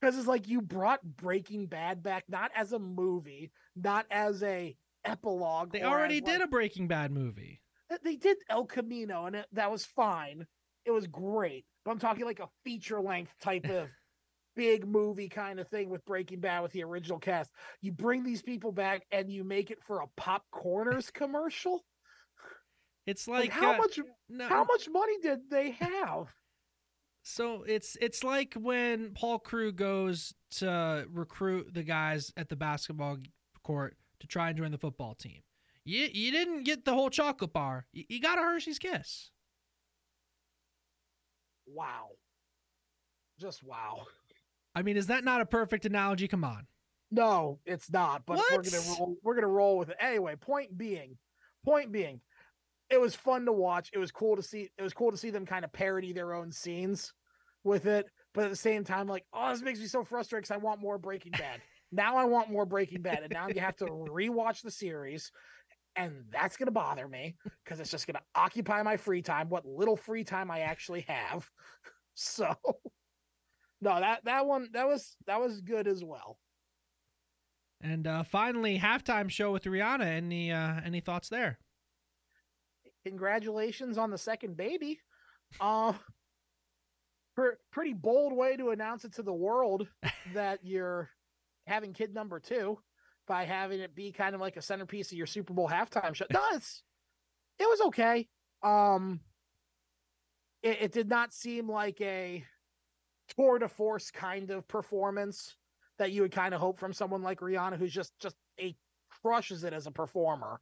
Because 0.04 0.18
it's 0.18 0.28
like 0.28 0.48
you 0.48 0.60
brought 0.60 1.02
Breaking 1.02 1.64
Bad 1.64 2.02
back 2.02 2.24
not 2.28 2.50
as 2.54 2.72
a 2.72 2.78
movie, 2.78 3.50
not 3.74 4.04
as 4.10 4.42
a 4.42 4.76
epilogue. 5.02 5.72
They 5.72 5.82
already 5.82 6.20
did 6.20 6.40
like- 6.40 6.44
a 6.44 6.46
Breaking 6.46 6.88
Bad 6.88 7.10
movie. 7.10 7.62
They 8.02 8.16
did 8.16 8.36
El 8.50 8.66
Camino, 8.66 9.24
and 9.24 9.36
it, 9.36 9.46
that 9.52 9.70
was 9.70 9.86
fine. 9.86 10.46
It 10.84 10.90
was 10.90 11.06
great. 11.06 11.64
But 11.86 11.92
I'm 11.92 11.98
talking 11.98 12.26
like 12.26 12.40
a 12.40 12.50
feature 12.64 13.00
length 13.00 13.32
type 13.40 13.64
of 13.70 13.88
big 14.56 14.86
movie 14.86 15.30
kind 15.30 15.58
of 15.58 15.68
thing 15.68 15.88
with 15.88 16.04
Breaking 16.04 16.40
Bad 16.40 16.60
with 16.60 16.72
the 16.72 16.84
original 16.84 17.18
cast. 17.18 17.50
You 17.80 17.92
bring 17.92 18.24
these 18.24 18.42
people 18.42 18.72
back 18.72 19.06
and 19.10 19.30
you 19.30 19.42
make 19.42 19.70
it 19.70 19.82
for 19.86 20.02
a 20.02 20.20
popcorners 20.20 21.10
commercial. 21.10 21.82
It's 23.06 23.26
Like, 23.26 23.44
like, 23.44 23.52
how 23.52 23.72
uh, 23.74 23.78
much? 23.78 23.98
no, 24.28 24.48
How 24.48 24.64
much 24.64 24.86
money 24.90 25.14
did 25.22 25.48
they 25.50 25.70
have? 25.72 26.34
So 27.24 27.64
it's 27.66 27.96
it's 28.02 28.22
like 28.22 28.54
when 28.54 29.12
Paul 29.14 29.38
Crewe 29.38 29.72
goes 29.72 30.34
to 30.58 31.06
recruit 31.10 31.72
the 31.72 31.82
guys 31.82 32.30
at 32.36 32.50
the 32.50 32.56
basketball 32.56 33.16
court 33.62 33.96
to 34.20 34.26
try 34.26 34.50
and 34.50 34.58
join 34.58 34.70
the 34.70 34.78
football 34.78 35.14
team. 35.14 35.40
You 35.86 36.06
you 36.12 36.30
didn't 36.30 36.64
get 36.64 36.84
the 36.84 36.92
whole 36.92 37.08
chocolate 37.08 37.54
bar. 37.54 37.86
You, 37.92 38.04
you 38.10 38.20
got 38.20 38.38
a 38.38 38.42
Hershey's 38.42 38.78
Kiss. 38.78 39.30
Wow. 41.66 42.10
Just 43.40 43.64
wow. 43.64 44.04
I 44.74 44.82
mean, 44.82 44.98
is 44.98 45.06
that 45.06 45.24
not 45.24 45.40
a 45.40 45.46
perfect 45.46 45.86
analogy? 45.86 46.28
Come 46.28 46.44
on. 46.44 46.66
No, 47.10 47.58
it's 47.64 47.90
not. 47.90 48.26
But 48.26 48.38
we're 48.50 48.62
gonna 48.62 48.82
roll, 48.98 49.16
we're 49.22 49.34
gonna 49.34 49.46
roll 49.46 49.78
with 49.78 49.88
it 49.88 49.96
anyway. 49.98 50.36
Point 50.36 50.76
being, 50.76 51.16
point 51.64 51.90
being, 51.90 52.20
it 52.90 53.00
was 53.00 53.14
fun 53.14 53.44
to 53.46 53.52
watch. 53.52 53.90
It 53.92 53.98
was 53.98 54.10
cool 54.10 54.36
to 54.36 54.42
see. 54.42 54.70
It 54.76 54.82
was 54.82 54.92
cool 54.92 55.10
to 55.10 55.16
see 55.16 55.30
them 55.30 55.46
kind 55.46 55.64
of 55.64 55.72
parody 55.72 56.12
their 56.12 56.34
own 56.34 56.52
scenes 56.52 57.12
with 57.64 57.86
it. 57.86 58.06
But 58.34 58.44
at 58.44 58.50
the 58.50 58.56
same 58.56 58.84
time, 58.84 59.06
like, 59.06 59.24
oh, 59.32 59.50
this 59.50 59.62
makes 59.62 59.80
me 59.80 59.86
so 59.86 60.04
frustrated 60.04 60.44
because 60.44 60.54
I 60.54 60.64
want 60.64 60.80
more 60.80 60.98
Breaking 60.98 61.32
Bad. 61.32 61.60
now 61.92 62.16
I 62.16 62.24
want 62.24 62.50
more 62.50 62.66
Breaking 62.66 63.02
Bad, 63.02 63.20
and 63.22 63.32
now 63.32 63.48
you 63.48 63.60
have 63.60 63.76
to 63.76 63.86
rewatch 63.86 64.62
the 64.62 64.70
series, 64.70 65.30
and 65.96 66.24
that's 66.32 66.56
gonna 66.56 66.70
bother 66.70 67.08
me 67.08 67.36
because 67.64 67.80
it's 67.80 67.90
just 67.90 68.06
gonna 68.06 68.22
occupy 68.34 68.82
my 68.82 68.96
free 68.96 69.22
time. 69.22 69.48
What 69.48 69.64
little 69.64 69.96
free 69.96 70.24
time 70.24 70.50
I 70.50 70.60
actually 70.60 71.02
have. 71.02 71.48
So, 72.16 72.54
no, 73.80 73.98
that 73.98 74.24
that 74.24 74.46
one 74.46 74.68
that 74.72 74.86
was 74.86 75.16
that 75.26 75.40
was 75.40 75.60
good 75.60 75.88
as 75.88 76.04
well. 76.04 76.38
And 77.80 78.06
uh, 78.06 78.22
finally, 78.22 78.78
halftime 78.78 79.28
show 79.28 79.50
with 79.50 79.64
Rihanna. 79.64 80.06
Any 80.06 80.52
uh, 80.52 80.80
any 80.84 81.00
thoughts 81.00 81.28
there? 81.28 81.58
Congratulations 83.04 83.98
on 83.98 84.10
the 84.10 84.18
second 84.18 84.56
baby. 84.56 84.98
Uh, 85.60 85.92
per, 87.36 87.58
pretty 87.70 87.92
bold 87.92 88.32
way 88.32 88.56
to 88.56 88.70
announce 88.70 89.04
it 89.04 89.14
to 89.14 89.22
the 89.22 89.32
world 89.32 89.86
that 90.34 90.60
you're 90.62 91.10
having 91.66 91.92
kid 91.92 92.14
number 92.14 92.40
two 92.40 92.78
by 93.26 93.44
having 93.44 93.80
it 93.80 93.94
be 93.94 94.12
kind 94.12 94.34
of 94.34 94.40
like 94.40 94.56
a 94.56 94.62
centerpiece 94.62 95.10
of 95.10 95.18
your 95.18 95.26
Super 95.26 95.54
Bowl 95.54 95.68
halftime 95.68 96.14
show. 96.14 96.26
No, 96.32 96.40
it's, 96.52 96.82
it 97.58 97.64
was 97.64 97.80
okay. 97.86 98.28
Um, 98.62 99.20
it, 100.62 100.78
it 100.82 100.92
did 100.92 101.08
not 101.08 101.32
seem 101.32 101.70
like 101.70 102.00
a 102.00 102.44
tour 103.36 103.58
de 103.58 103.68
force 103.68 104.10
kind 104.10 104.50
of 104.50 104.66
performance 104.68 105.56
that 105.98 106.12
you 106.12 106.22
would 106.22 106.32
kind 106.32 106.54
of 106.54 106.60
hope 106.60 106.78
from 106.78 106.92
someone 106.92 107.22
like 107.22 107.40
Rihanna, 107.40 107.78
who's 107.78 107.92
just 107.92 108.12
just 108.18 108.36
a 108.60 108.76
crushes 109.22 109.64
it 109.64 109.72
as 109.72 109.86
a 109.86 109.90
performer 109.90 110.60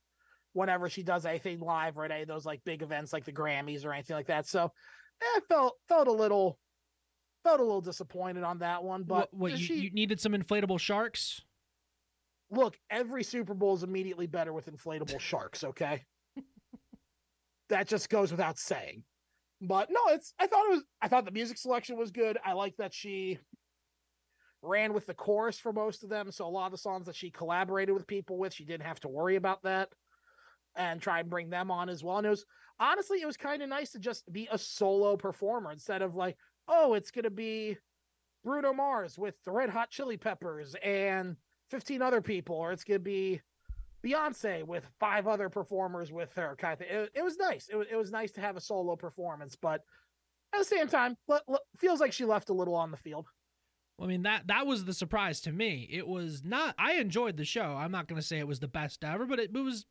whenever 0.52 0.88
she 0.88 1.02
does 1.02 1.24
anything 1.24 1.60
live 1.60 1.96
or 1.96 2.04
at 2.04 2.10
any 2.10 2.22
of 2.22 2.28
those 2.28 2.44
like 2.44 2.62
big 2.64 2.82
events 2.82 3.12
like 3.12 3.24
the 3.24 3.32
Grammys 3.32 3.84
or 3.84 3.92
anything 3.92 4.16
like 4.16 4.26
that. 4.26 4.46
So 4.46 4.64
eh, 5.22 5.24
I 5.24 5.40
felt 5.48 5.76
felt 5.88 6.08
a 6.08 6.12
little 6.12 6.58
felt 7.44 7.60
a 7.60 7.64
little 7.64 7.80
disappointed 7.80 8.44
on 8.44 8.58
that 8.58 8.84
one. 8.84 9.04
But 9.04 9.32
what, 9.32 9.52
what, 9.52 9.58
you, 9.58 9.76
you 9.76 9.90
needed 9.90 10.20
some 10.20 10.32
inflatable 10.32 10.78
sharks? 10.78 11.42
look, 12.52 12.78
every 12.90 13.24
Super 13.24 13.54
Bowl 13.54 13.74
is 13.74 13.82
immediately 13.82 14.26
better 14.26 14.52
with 14.52 14.70
inflatable 14.70 15.18
sharks, 15.20 15.64
okay? 15.64 16.04
that 17.68 17.88
just 17.88 18.08
goes 18.10 18.30
without 18.30 18.58
saying. 18.58 19.02
But 19.60 19.88
no, 19.90 20.00
it's 20.08 20.34
I 20.38 20.46
thought 20.46 20.66
it 20.66 20.70
was 20.72 20.82
I 21.00 21.08
thought 21.08 21.24
the 21.24 21.30
music 21.30 21.56
selection 21.56 21.96
was 21.96 22.10
good. 22.10 22.36
I 22.44 22.52
like 22.52 22.76
that 22.76 22.92
she 22.92 23.38
ran 24.60 24.92
with 24.92 25.06
the 25.06 25.14
chorus 25.14 25.58
for 25.58 25.72
most 25.72 26.02
of 26.02 26.10
them. 26.10 26.30
So 26.30 26.46
a 26.46 26.48
lot 26.48 26.66
of 26.66 26.72
the 26.72 26.78
songs 26.78 27.06
that 27.06 27.16
she 27.16 27.30
collaborated 27.30 27.94
with 27.94 28.06
people 28.06 28.38
with, 28.38 28.52
she 28.52 28.64
didn't 28.64 28.86
have 28.86 29.00
to 29.00 29.08
worry 29.08 29.36
about 29.36 29.62
that 29.62 29.88
and 30.76 31.00
try 31.00 31.20
and 31.20 31.30
bring 31.30 31.50
them 31.50 31.70
on 31.70 31.88
as 31.88 32.02
well. 32.02 32.18
And 32.18 32.26
it 32.26 32.30
was 32.30 32.44
honestly, 32.80 33.20
it 33.20 33.26
was 33.26 33.36
kind 33.36 33.62
of 33.62 33.68
nice 33.68 33.92
to 33.92 33.98
just 33.98 34.30
be 34.32 34.48
a 34.50 34.58
solo 34.58 35.16
performer 35.16 35.70
instead 35.72 36.02
of 36.02 36.14
like, 36.14 36.36
oh, 36.68 36.94
it's 36.94 37.10
gonna 37.10 37.30
be 37.30 37.76
Bruno 38.44 38.72
Mars 38.72 39.18
with 39.18 39.34
the 39.44 39.52
Red 39.52 39.70
Hot 39.70 39.90
Chili 39.90 40.16
Peppers 40.16 40.74
and 40.82 41.36
15 41.70 42.02
other 42.02 42.20
people, 42.20 42.56
or 42.56 42.72
it's 42.72 42.84
gonna 42.84 42.98
be 42.98 43.40
Beyonce 44.04 44.66
with 44.66 44.88
five 44.98 45.28
other 45.28 45.48
performers 45.48 46.12
with 46.12 46.34
her 46.34 46.56
kind 46.58 46.72
of 46.72 46.78
thing. 46.80 46.88
It, 46.90 47.10
it 47.14 47.22
was 47.22 47.36
nice. 47.36 47.68
It 47.70 47.76
was, 47.76 47.86
it 47.90 47.96
was 47.96 48.10
nice 48.10 48.32
to 48.32 48.40
have 48.40 48.56
a 48.56 48.60
solo 48.60 48.96
performance, 48.96 49.56
but 49.56 49.82
at 50.52 50.58
the 50.58 50.64
same 50.64 50.88
time, 50.88 51.16
le- 51.28 51.42
le- 51.48 51.60
feels 51.78 52.00
like 52.00 52.12
she 52.12 52.24
left 52.24 52.50
a 52.50 52.54
little 52.54 52.74
on 52.74 52.90
the 52.90 52.96
field. 52.96 53.28
I 54.00 54.06
mean 54.06 54.22
that 54.22 54.48
that 54.48 54.66
was 54.66 54.84
the 54.84 54.94
surprise 54.94 55.40
to 55.42 55.52
me. 55.52 55.88
It 55.90 56.06
was 56.06 56.42
not. 56.44 56.74
I 56.78 56.94
enjoyed 56.94 57.36
the 57.36 57.44
show. 57.44 57.76
I'm 57.78 57.92
not 57.92 58.08
going 58.08 58.20
to 58.20 58.26
say 58.26 58.38
it 58.38 58.48
was 58.48 58.58
the 58.58 58.68
best 58.68 59.04
ever, 59.04 59.26
but 59.26 59.38
it, 59.38 59.50
it 59.54 59.60
was 59.60 59.86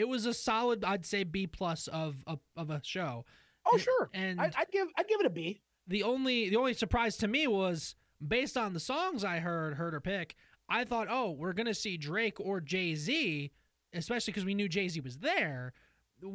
it 0.00 0.08
was 0.08 0.26
a 0.26 0.34
solid. 0.34 0.84
I'd 0.84 1.06
say 1.06 1.24
B 1.24 1.46
plus 1.46 1.86
of 1.88 2.16
of, 2.26 2.40
of 2.56 2.70
a 2.70 2.80
show. 2.82 3.24
Oh, 3.66 3.72
And- 3.74 3.80
sure. 3.82 4.10
And 4.14 4.40
I, 4.40 4.50
I'd 4.56 4.70
give 4.72 4.88
I'd 4.98 5.06
give 5.08 5.20
it 5.20 5.26
a 5.26 5.30
B. 5.30 5.60
the 5.86 6.02
only 6.02 6.48
the 6.50 6.56
only 6.56 6.74
surprise 6.74 7.16
to 7.18 7.28
me 7.28 7.46
was 7.46 7.94
based 8.26 8.56
on 8.56 8.72
the 8.74 8.80
songs 8.80 9.22
I 9.24 9.38
heard 9.38 9.74
heard 9.74 9.92
her 9.92 10.00
pick. 10.00 10.34
I 10.68 10.84
thought, 10.84 11.08
oh, 11.10 11.30
we're 11.32 11.52
gonna 11.52 11.74
see 11.74 11.96
Drake 11.96 12.38
or 12.40 12.60
Jay 12.60 12.94
Z, 12.94 13.50
especially 13.92 14.32
because 14.32 14.44
we 14.44 14.54
knew 14.54 14.68
Jay 14.68 14.88
Z 14.88 15.00
was 15.00 15.18
there. 15.18 15.72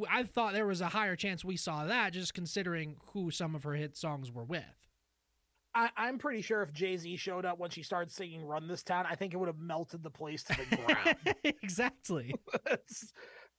I 0.09 0.23
thought 0.23 0.53
there 0.53 0.65
was 0.65 0.81
a 0.81 0.87
higher 0.89 1.15
chance 1.15 1.45
we 1.45 1.57
saw 1.57 1.85
that, 1.85 2.11
just 2.13 2.33
considering 2.33 2.97
who 3.13 3.29
some 3.31 3.53
of 3.55 3.63
her 3.63 3.73
hit 3.73 3.95
songs 3.95 4.31
were 4.31 4.43
with. 4.43 4.63
I, 5.75 5.89
I'm 5.97 6.17
pretty 6.17 6.41
sure 6.41 6.61
if 6.63 6.71
Jay 6.73 6.95
Z 6.97 7.17
showed 7.17 7.45
up 7.45 7.59
when 7.59 7.69
she 7.69 7.83
started 7.83 8.11
singing 8.11 8.45
"Run 8.45 8.67
This 8.67 8.81
Town," 8.83 9.05
I 9.09 9.15
think 9.15 9.33
it 9.33 9.37
would 9.37 9.47
have 9.47 9.59
melted 9.59 10.03
the 10.03 10.09
place 10.09 10.43
to 10.43 10.57
the 10.69 10.75
ground. 10.85 11.35
exactly. 11.61 12.33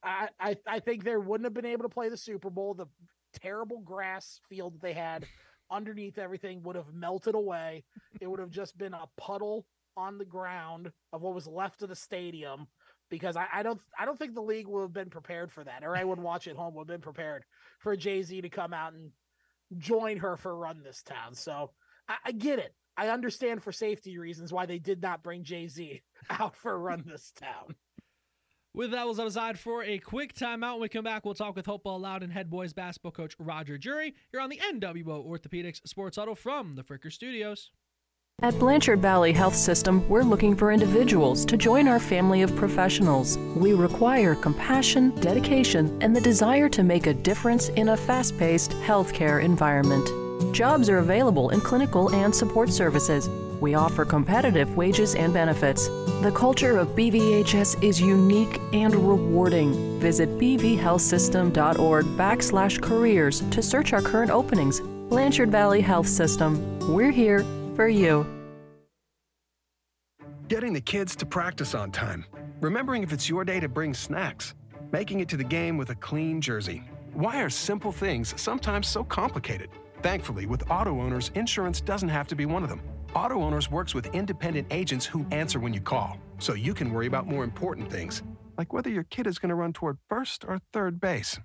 I, 0.03 0.29
I 0.39 0.57
I 0.67 0.81
think 0.81 1.05
they 1.05 1.17
wouldn't 1.17 1.47
have 1.47 1.55
been 1.55 1.67
able 1.67 1.85
to 1.85 1.89
play 1.89 2.09
the 2.09 2.17
Super 2.17 2.51
Bowl. 2.51 2.75
The 2.75 2.87
terrible 3.35 3.81
grass 3.81 4.41
field 4.49 4.75
that 4.75 4.83
they 4.83 4.93
had 4.93 5.27
underneath 5.71 6.19
everything 6.19 6.63
would 6.63 6.77
have 6.77 6.93
melted 6.93 7.35
away. 7.35 7.85
It 8.21 8.27
would 8.27 8.41
have 8.41 8.51
just 8.51 8.79
been 8.79 8.95
a 8.95 9.09
puddle 9.17 9.67
on 9.97 10.19
the 10.19 10.25
ground 10.25 10.93
of 11.13 11.23
what 11.23 11.35
was 11.35 11.47
left 11.47 11.83
of 11.83 11.89
the 11.89 11.97
stadium. 11.97 12.67
Because 13.09 13.37
I, 13.37 13.47
I 13.53 13.63
don't 13.63 13.81
I 13.99 14.05
don't 14.05 14.19
think 14.19 14.35
the 14.35 14.43
league 14.43 14.67
would 14.67 14.83
have 14.83 14.93
been 14.93 15.11
prepared 15.11 15.53
for 15.53 15.63
that, 15.65 15.85
or 15.85 15.95
anyone 15.95 16.23
watching 16.23 16.53
at 16.53 16.57
home 16.57 16.75
would 16.75 16.83
have 16.83 16.99
been 16.99 17.01
prepared 17.01 17.45
for 17.79 17.97
Jay 17.97 18.23
Z 18.23 18.41
to 18.41 18.49
come 18.49 18.73
out 18.73 18.95
and 18.95 19.13
join 19.79 20.19
her 20.19 20.37
for 20.37 20.57
Run 20.57 20.83
This 20.83 21.03
Town. 21.03 21.35
So 21.35 21.71
I, 22.09 22.17
I 22.27 22.33
get 22.33 22.59
it. 22.59 22.75
I 22.97 23.11
understand 23.11 23.63
for 23.63 23.73
safety 23.73 24.19
reasons 24.19 24.53
why 24.53 24.67
they 24.67 24.79
did 24.79 25.03
not 25.03 25.23
bring 25.23 25.45
Jay 25.45 25.69
Z 25.69 26.03
out 26.31 26.57
for 26.57 26.77
Run 26.79 27.05
This 27.07 27.33
Town. 27.33 27.77
With 28.77 28.91
that, 28.91 29.07
we'll 29.07 29.19
aside 29.23 29.59
for 29.59 29.83
a 29.85 29.99
quick 29.99 30.35
timeout. 30.35 30.73
When 30.73 30.83
we 30.83 30.89
come 30.91 31.03
back, 31.03 31.25
we'll 31.25 31.33
talk 31.33 31.57
with 31.57 31.65
Hopewell-Loudon 31.65 32.29
head 32.29 32.51
boys 32.51 32.75
basketball 32.75 33.11
coach 33.11 33.35
Roger 33.39 33.79
Jury 33.79 34.15
here 34.31 34.39
on 34.39 34.51
the 34.51 34.59
NWO 34.59 35.27
Orthopedics 35.27 35.81
Sports 35.89 36.19
Huddle 36.19 36.35
from 36.35 36.75
the 36.75 36.83
Fricker 36.83 37.11
Studios. 37.11 37.71
At 38.43 38.59
Blanchard 38.59 39.01
Valley 39.01 39.33
Health 39.33 39.57
System, 39.57 40.07
we're 40.11 40.23
looking 40.23 40.55
for 40.55 40.73
individuals 40.73 41.47
to 41.47 41.57
join 41.57 41.89
our 41.89 41.99
family 41.99 42.43
of 42.43 42.55
professionals. 42.55 43.39
We 43.57 43.73
require 43.73 44.35
compassion, 44.35 45.19
dedication, 45.23 45.97
and 46.03 46.15
the 46.15 46.21
desire 46.21 46.69
to 46.69 46.83
make 46.83 47.07
a 47.07 47.15
difference 47.15 47.71
in 47.71 47.89
a 47.89 47.97
fast 47.97 48.37
paced 48.37 48.73
healthcare 48.73 49.43
environment. 49.43 50.55
Jobs 50.55 50.91
are 50.91 50.99
available 50.99 51.49
in 51.49 51.63
clinical 51.63 52.15
and 52.15 52.35
support 52.35 52.69
services. 52.69 53.31
We 53.61 53.75
offer 53.75 54.05
competitive 54.05 54.77
wages 54.77 55.15
and 55.15 55.33
benefits. 55.33 55.89
The 56.23 56.33
culture 56.35 56.79
of 56.79 56.89
BVHS 56.89 57.83
is 57.83 58.01
unique 58.01 58.61
and 58.73 58.95
rewarding. 58.95 59.99
Visit 60.01 60.29
bvhealthsystem.org 60.39 62.05
backslash 62.05 62.83
careers 62.83 63.41
to 63.51 63.63
search 63.63 63.93
our 63.93 64.03
current 64.03 64.31
openings. 64.31 64.81
Blanchard 65.09 65.51
Valley 65.51 65.81
Health 65.81 66.09
System. 66.09 66.79
We're 66.93 67.11
here 67.11 67.45
for 67.75 67.89
you. 67.89 68.27
Getting 70.49 70.73
the 70.73 70.81
kids 70.81 71.17
to 71.17 71.27
practice 71.27 71.75
on 71.75 71.91
time. 71.91 72.25
Remembering 72.61 73.03
if 73.03 73.13
it's 73.13 73.29
your 73.29 73.45
day 73.45 73.61
to 73.61 73.69
bring 73.69 73.95
snacks. 73.95 74.55
Making 74.93 75.21
it 75.21 75.29
to 75.31 75.37
the 75.37 75.45
game 75.45 75.77
with 75.77 75.91
a 75.91 75.95
clean 75.97 76.41
jersey. 76.41 76.83
Why 77.15 77.43
are 77.43 77.51
simple 77.51 77.93
things 77.93 78.35
sometimes 78.41 78.87
so 78.87 79.03
complicated? 79.03 79.71
Thankfully, 80.03 80.47
with 80.47 80.71
auto 80.71 81.01
owners, 81.01 81.31
insurance 81.35 81.81
doesn't 81.81 82.09
have 82.09 82.27
to 82.29 82.37
be 82.37 82.47
one 82.47 82.63
of 82.63 82.69
them. 82.69 82.81
Auto 83.15 83.43
Owners 83.43 83.71
works 83.71 83.95
with 83.95 84.15
independent 84.15 84.67
agents 84.71 85.07
who 85.07 85.27
answer 85.31 85.59
when 85.59 85.73
you 85.73 85.81
call, 85.81 86.19
so 86.39 86.55
you 86.55 86.75
can 86.75 86.93
worry 86.93 87.07
about 87.07 87.27
more 87.27 87.45
important 87.45 87.91
things, 87.91 88.23
like 88.59 88.73
whether 88.73 88.91
your 88.91 89.05
kid 89.05 89.27
is 89.27 89.39
going 89.39 89.51
to 89.51 89.55
run 89.55 89.73
toward 89.73 89.99
first 90.09 90.45
or 90.47 90.61
third 90.73 91.01
base. 91.01 91.39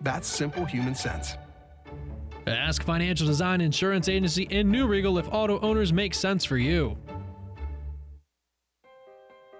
That's 0.00 0.28
simple 0.28 0.64
human 0.64 0.94
sense. 0.94 1.34
Ask 2.46 2.82
Financial 2.82 3.26
Design 3.26 3.60
Insurance 3.60 4.08
Agency 4.08 4.44
in 4.44 4.70
New 4.70 4.86
Riegel 4.86 5.18
if 5.18 5.28
auto 5.30 5.60
owners 5.60 5.92
make 5.92 6.14
sense 6.14 6.44
for 6.44 6.56
you. 6.56 6.96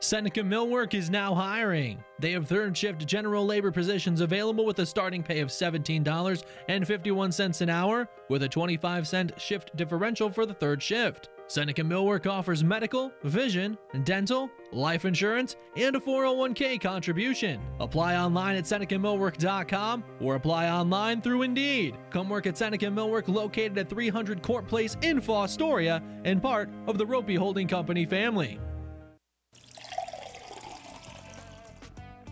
Seneca 0.01 0.41
Millwork 0.41 0.95
is 0.95 1.11
now 1.11 1.35
hiring. 1.35 2.03
They 2.21 2.31
have 2.33 2.47
third 2.47 2.77
shift 2.77 3.05
general 3.05 3.45
labor 3.45 3.73
positions 3.73 4.21
available 4.21 4.65
with 4.65 4.79
a 4.79 4.87
starting 4.87 5.25
pay 5.25 5.41
of 5.41 5.49
$17.51 5.49 7.61
an 7.61 7.69
hour, 7.69 8.09
with 8.29 8.45
a 8.45 8.49
25 8.49 9.09
cent 9.09 9.41
shift 9.41 9.75
differential 9.77 10.31
for 10.31 10.47
the 10.47 10.55
third 10.55 10.81
shift. 10.81 11.31
Seneca 11.49 11.83
Millwork 11.83 12.27
offers 12.31 12.63
medical, 12.63 13.11
vision, 13.25 13.79
dental, 14.05 14.51
life 14.71 15.07
insurance, 15.07 15.57
and 15.77 15.97
a 15.97 15.99
401k 15.99 16.79
contribution. 16.79 17.59
Apply 17.81 18.17
online 18.17 18.57
at 18.57 18.65
SenecaMillwork.com 18.65 20.05
or 20.21 20.35
apply 20.35 20.69
online 20.69 21.23
through 21.23 21.43
Indeed. 21.43 21.97
Come 22.11 22.29
work 22.29 22.47
at 22.47 22.59
Seneca 22.59 22.87
Millwork 22.87 23.29
located 23.29 23.79
at 23.79 23.89
300 23.89 24.43
Court 24.43 24.69
Place 24.69 24.99
in 25.01 25.23
Fostoria 25.23 26.03
and 26.25 26.43
part 26.43 26.69
of 26.87 26.99
the 26.99 27.07
Roppe 27.07 27.39
Holding 27.39 27.67
Company 27.67 28.05
family. 28.05 28.61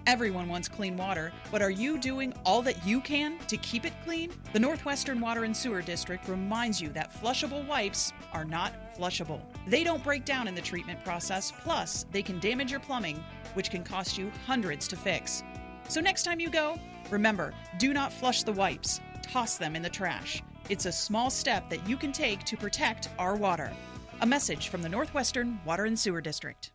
Everyone 0.07 0.49
wants 0.49 0.69
clean 0.69 0.97
water, 0.97 1.33
but 1.51 1.61
are 1.61 1.71
you 1.71 1.99
doing 1.99 2.33
all 2.45 2.63
that 2.63 2.87
you 2.87 3.01
can 3.01 3.39
to 3.49 3.57
keep 3.57 3.85
it 3.85 3.93
clean? 4.05 4.31
The 4.53 4.61
Northwestern 4.61 5.21
Water 5.21 5.43
and 5.43 5.57
Sewer 5.57 5.83
District 5.83 6.29
reminds 6.29 6.81
you 6.81 6.91
that 6.91 7.13
flushable 7.13 7.67
wipes 7.67 8.13
are 8.33 8.45
not 8.45 8.73
flushable. 8.97 9.41
They 9.67 9.83
don't 9.83 10.05
break 10.05 10.25
down 10.25 10.47
in 10.47 10.55
the 10.55 10.61
treatment 10.61 11.03
process, 11.05 11.53
plus, 11.63 12.07
they 12.13 12.23
can 12.23 12.39
damage 12.39 12.71
your 12.71 12.79
plumbing, 12.79 13.21
which 13.55 13.69
can 13.69 13.83
cost 13.83 14.17
you 14.17 14.31
hundreds 14.47 14.87
to 14.89 14.97
fix. 14.97 15.43
So, 15.89 16.01
next 16.01 16.23
time 16.23 16.39
you 16.39 16.51
go, 16.51 16.79
remember 17.11 17.53
do 17.79 17.93
not 17.93 18.13
flush 18.13 18.45
the 18.45 18.53
wipes, 18.53 19.01
toss 19.23 19.59
them 19.59 19.75
in 19.75 19.83
the 19.83 19.91
trash. 19.91 20.41
It's 20.69 20.87
a 20.87 20.93
small 20.93 21.31
step 21.31 21.69
that 21.69 21.89
you 21.89 21.97
can 21.97 22.13
take 22.13 22.45
to 22.45 22.57
protect 22.57 23.09
our 23.19 23.35
water. 23.35 23.73
A 24.21 24.27
message 24.27 24.69
from 24.69 24.83
the 24.83 24.89
Northwestern 24.89 25.59
Water 25.65 25.85
and 25.87 25.99
Sewer 25.99 26.21
District. 26.21 26.71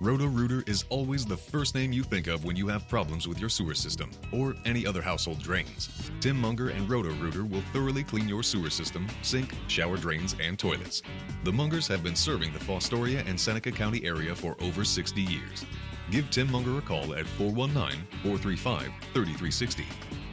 Roto-Rooter 0.00 0.62
is 0.66 0.84
always 0.90 1.24
the 1.24 1.36
first 1.36 1.74
name 1.74 1.90
you 1.90 2.02
think 2.02 2.26
of 2.26 2.44
when 2.44 2.54
you 2.54 2.68
have 2.68 2.86
problems 2.86 3.26
with 3.26 3.40
your 3.40 3.48
sewer 3.48 3.74
system 3.74 4.10
or 4.30 4.54
any 4.66 4.86
other 4.86 5.00
household 5.00 5.38
drains. 5.38 5.88
Tim 6.20 6.38
Munger 6.38 6.68
and 6.68 6.86
Roto-Rooter 6.88 7.44
will 7.44 7.62
thoroughly 7.72 8.04
clean 8.04 8.28
your 8.28 8.42
sewer 8.42 8.68
system, 8.68 9.08
sink, 9.22 9.54
shower 9.68 9.96
drains, 9.96 10.36
and 10.38 10.58
toilets. 10.58 11.00
The 11.44 11.50
Mungers 11.50 11.88
have 11.88 12.02
been 12.02 12.14
serving 12.14 12.52
the 12.52 12.58
Fostoria 12.58 13.26
and 13.26 13.40
Seneca 13.40 13.72
County 13.72 14.04
area 14.04 14.34
for 14.34 14.54
over 14.60 14.84
60 14.84 15.22
years. 15.22 15.64
Give 16.10 16.30
Tim 16.30 16.52
Munger 16.52 16.76
a 16.76 16.82
call 16.82 17.14
at 17.14 17.24
419-435-3360. 17.24 19.84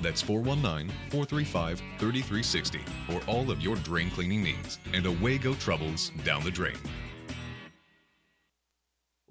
That's 0.01 0.22
419-435-3360 0.22 2.82
for 3.07 3.22
all 3.32 3.49
of 3.49 3.61
your 3.61 3.78
drain 3.78 4.11
cleaning 4.11 4.43
needs. 4.43 4.78
And 4.93 5.05
away 5.05 5.38
go 5.38 5.53
troubles 5.53 6.11
down 6.26 6.43
the 6.43 6.51
drain. 6.51 6.76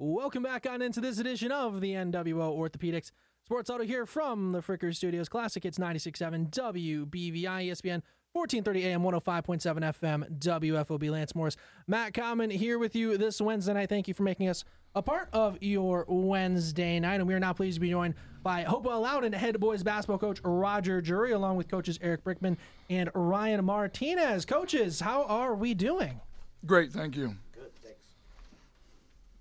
Welcome 0.05 0.43
back 0.43 0.67
on 0.69 0.83
into 0.83 1.01
this 1.01 1.21
edition 1.21 1.53
of 1.53 1.81
the 1.81 1.93
NWO 1.93 2.59
Orthopedics 2.59 3.13
Sports 3.45 3.71
Huddle 3.71 3.87
here 3.87 4.05
from 4.05 4.51
the 4.51 4.59
Fricker 4.59 4.93
Studios. 4.93 5.29
Classic 5.29 5.63
Hits 5.63 5.79
96.7 5.79 6.51
WBVI 6.51 7.69
ESPN 7.69 8.03
1430 8.33 8.85
AM 8.85 9.03
105.7 9.03 9.63
FM 9.95 10.39
WFOB 10.41 11.09
Lance 11.09 11.37
Morris. 11.37 11.57
Matt 11.87 12.15
Common 12.15 12.51
here 12.51 12.81
with 12.81 12.97
you 12.97 13.17
this 13.17 13.41
Wednesday 13.41 13.75
night. 13.75 13.89
Thank 13.89 14.09
you 14.09 14.15
for 14.15 14.25
making 14.25 14.49
us 14.49 14.65
a 14.97 15.03
part 15.03 15.29
of 15.33 15.57
your 15.61 16.05
Wednesday 16.09 16.99
night. 16.99 17.21
And 17.21 17.29
we 17.29 17.35
are 17.35 17.41
now 17.41 17.53
pleased 17.53 17.77
to 17.77 17.81
be 17.81 17.91
joined 17.91 18.17
by 18.43 18.63
Hopewell 18.63 19.03
Loudon 19.03 19.33
head 19.33 19.61
boys 19.61 19.85
basketball 19.85 20.19
coach 20.19 20.41
Roger 20.43 21.01
Jury, 21.01 21.31
along 21.31 21.59
with 21.59 21.69
coaches 21.69 22.01
Eric 22.03 22.25
Brickman 22.25 22.57
and 22.91 23.09
Ryan 23.15 23.65
Martinez. 23.65 24.47
Coaches, 24.47 24.99
how 24.99 25.23
are 25.23 25.55
we 25.55 25.75
doing? 25.75 26.21
Great, 26.67 26.91
thank 26.91 27.17
you. 27.17 27.37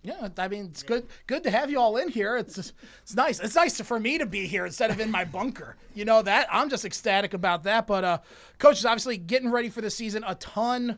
Yeah, 0.04 0.30
I 0.38 0.48
mean 0.48 0.66
it's 0.66 0.84
good. 0.84 1.08
Good 1.28 1.44
to 1.44 1.52
have 1.52 1.70
you 1.70 1.80
all 1.80 1.98
in 1.98 2.10
here. 2.10 2.38
It's 2.38 2.56
just, 2.56 2.74
it's 3.04 3.16
nice. 3.16 3.40
It's 3.40 3.56
nice 3.56 3.80
for 3.82 4.00
me 4.00 4.18
to 4.18 4.26
be 4.26 4.48
here 4.48 4.66
instead 4.66 4.90
of 4.90 5.00
in 5.00 5.12
my 5.12 5.26
bunker. 5.26 5.76
You 5.94 6.06
know 6.06 6.22
that 6.24 6.48
I'm 6.52 6.70
just 6.70 6.86
ecstatic 6.86 7.34
about 7.34 7.64
that. 7.64 7.86
But 7.86 8.04
uh, 8.04 8.18
coach 8.58 8.80
is 8.80 8.86
obviously 8.86 9.18
getting 9.18 9.52
ready 9.52 9.70
for 9.70 9.82
the 9.82 9.92
season. 9.92 10.24
A 10.26 10.36
ton 10.36 10.98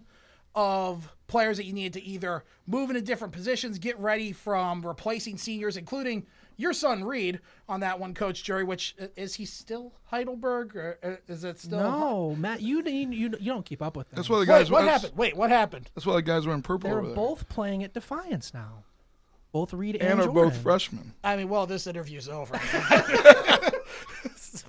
of 0.55 1.09
players 1.27 1.57
that 1.57 1.65
you 1.65 1.73
need 1.73 1.93
to 1.93 2.03
either 2.03 2.43
move 2.67 2.89
into 2.89 3.01
different 3.01 3.33
positions, 3.33 3.79
get 3.79 3.99
ready 3.99 4.31
from 4.31 4.85
replacing 4.85 5.37
seniors, 5.37 5.75
including 5.75 6.25
your 6.55 6.71
son 6.71 7.03
Reid 7.03 7.39
on 7.67 7.79
that 7.79 7.99
one, 7.99 8.13
Coach 8.13 8.43
Jury. 8.43 8.63
Which 8.63 8.95
uh, 9.01 9.07
is 9.17 9.35
he 9.35 9.45
still 9.45 9.93
Heidelberg 10.05 10.75
or 10.75 10.99
uh, 11.03 11.15
is 11.27 11.43
it 11.43 11.59
still? 11.59 11.79
No, 11.79 12.35
Matt, 12.37 12.61
you 12.61 12.81
you 12.83 13.09
you 13.39 13.51
don't 13.51 13.65
keep 13.65 13.81
up 13.81 13.97
with 13.97 14.09
them. 14.09 14.15
That's 14.15 14.29
why 14.29 14.39
the 14.39 14.45
guys. 14.45 14.71
Wait, 14.71 14.77
what 14.77 14.87
happened? 14.87 15.13
Wait, 15.17 15.35
what 15.35 15.49
happened? 15.49 15.89
That's 15.93 16.05
why 16.05 16.15
the 16.15 16.21
guys 16.21 16.45
were 16.45 16.53
in 16.53 16.61
purple 16.61 16.89
They're 16.89 16.99
over 16.99 17.07
there. 17.07 17.15
both 17.15 17.49
playing 17.49 17.83
at 17.83 17.93
Defiance 17.93 18.53
now. 18.53 18.83
Both 19.53 19.71
Reid 19.71 19.95
and, 19.95 20.03
and 20.03 20.19
are 20.19 20.25
Jordan. 20.25 20.49
both 20.49 20.57
freshmen. 20.57 21.13
I 21.23 21.37
mean, 21.37 21.47
well, 21.47 21.67
this 21.67 21.87
interview's 21.87 22.27
over. 22.27 22.53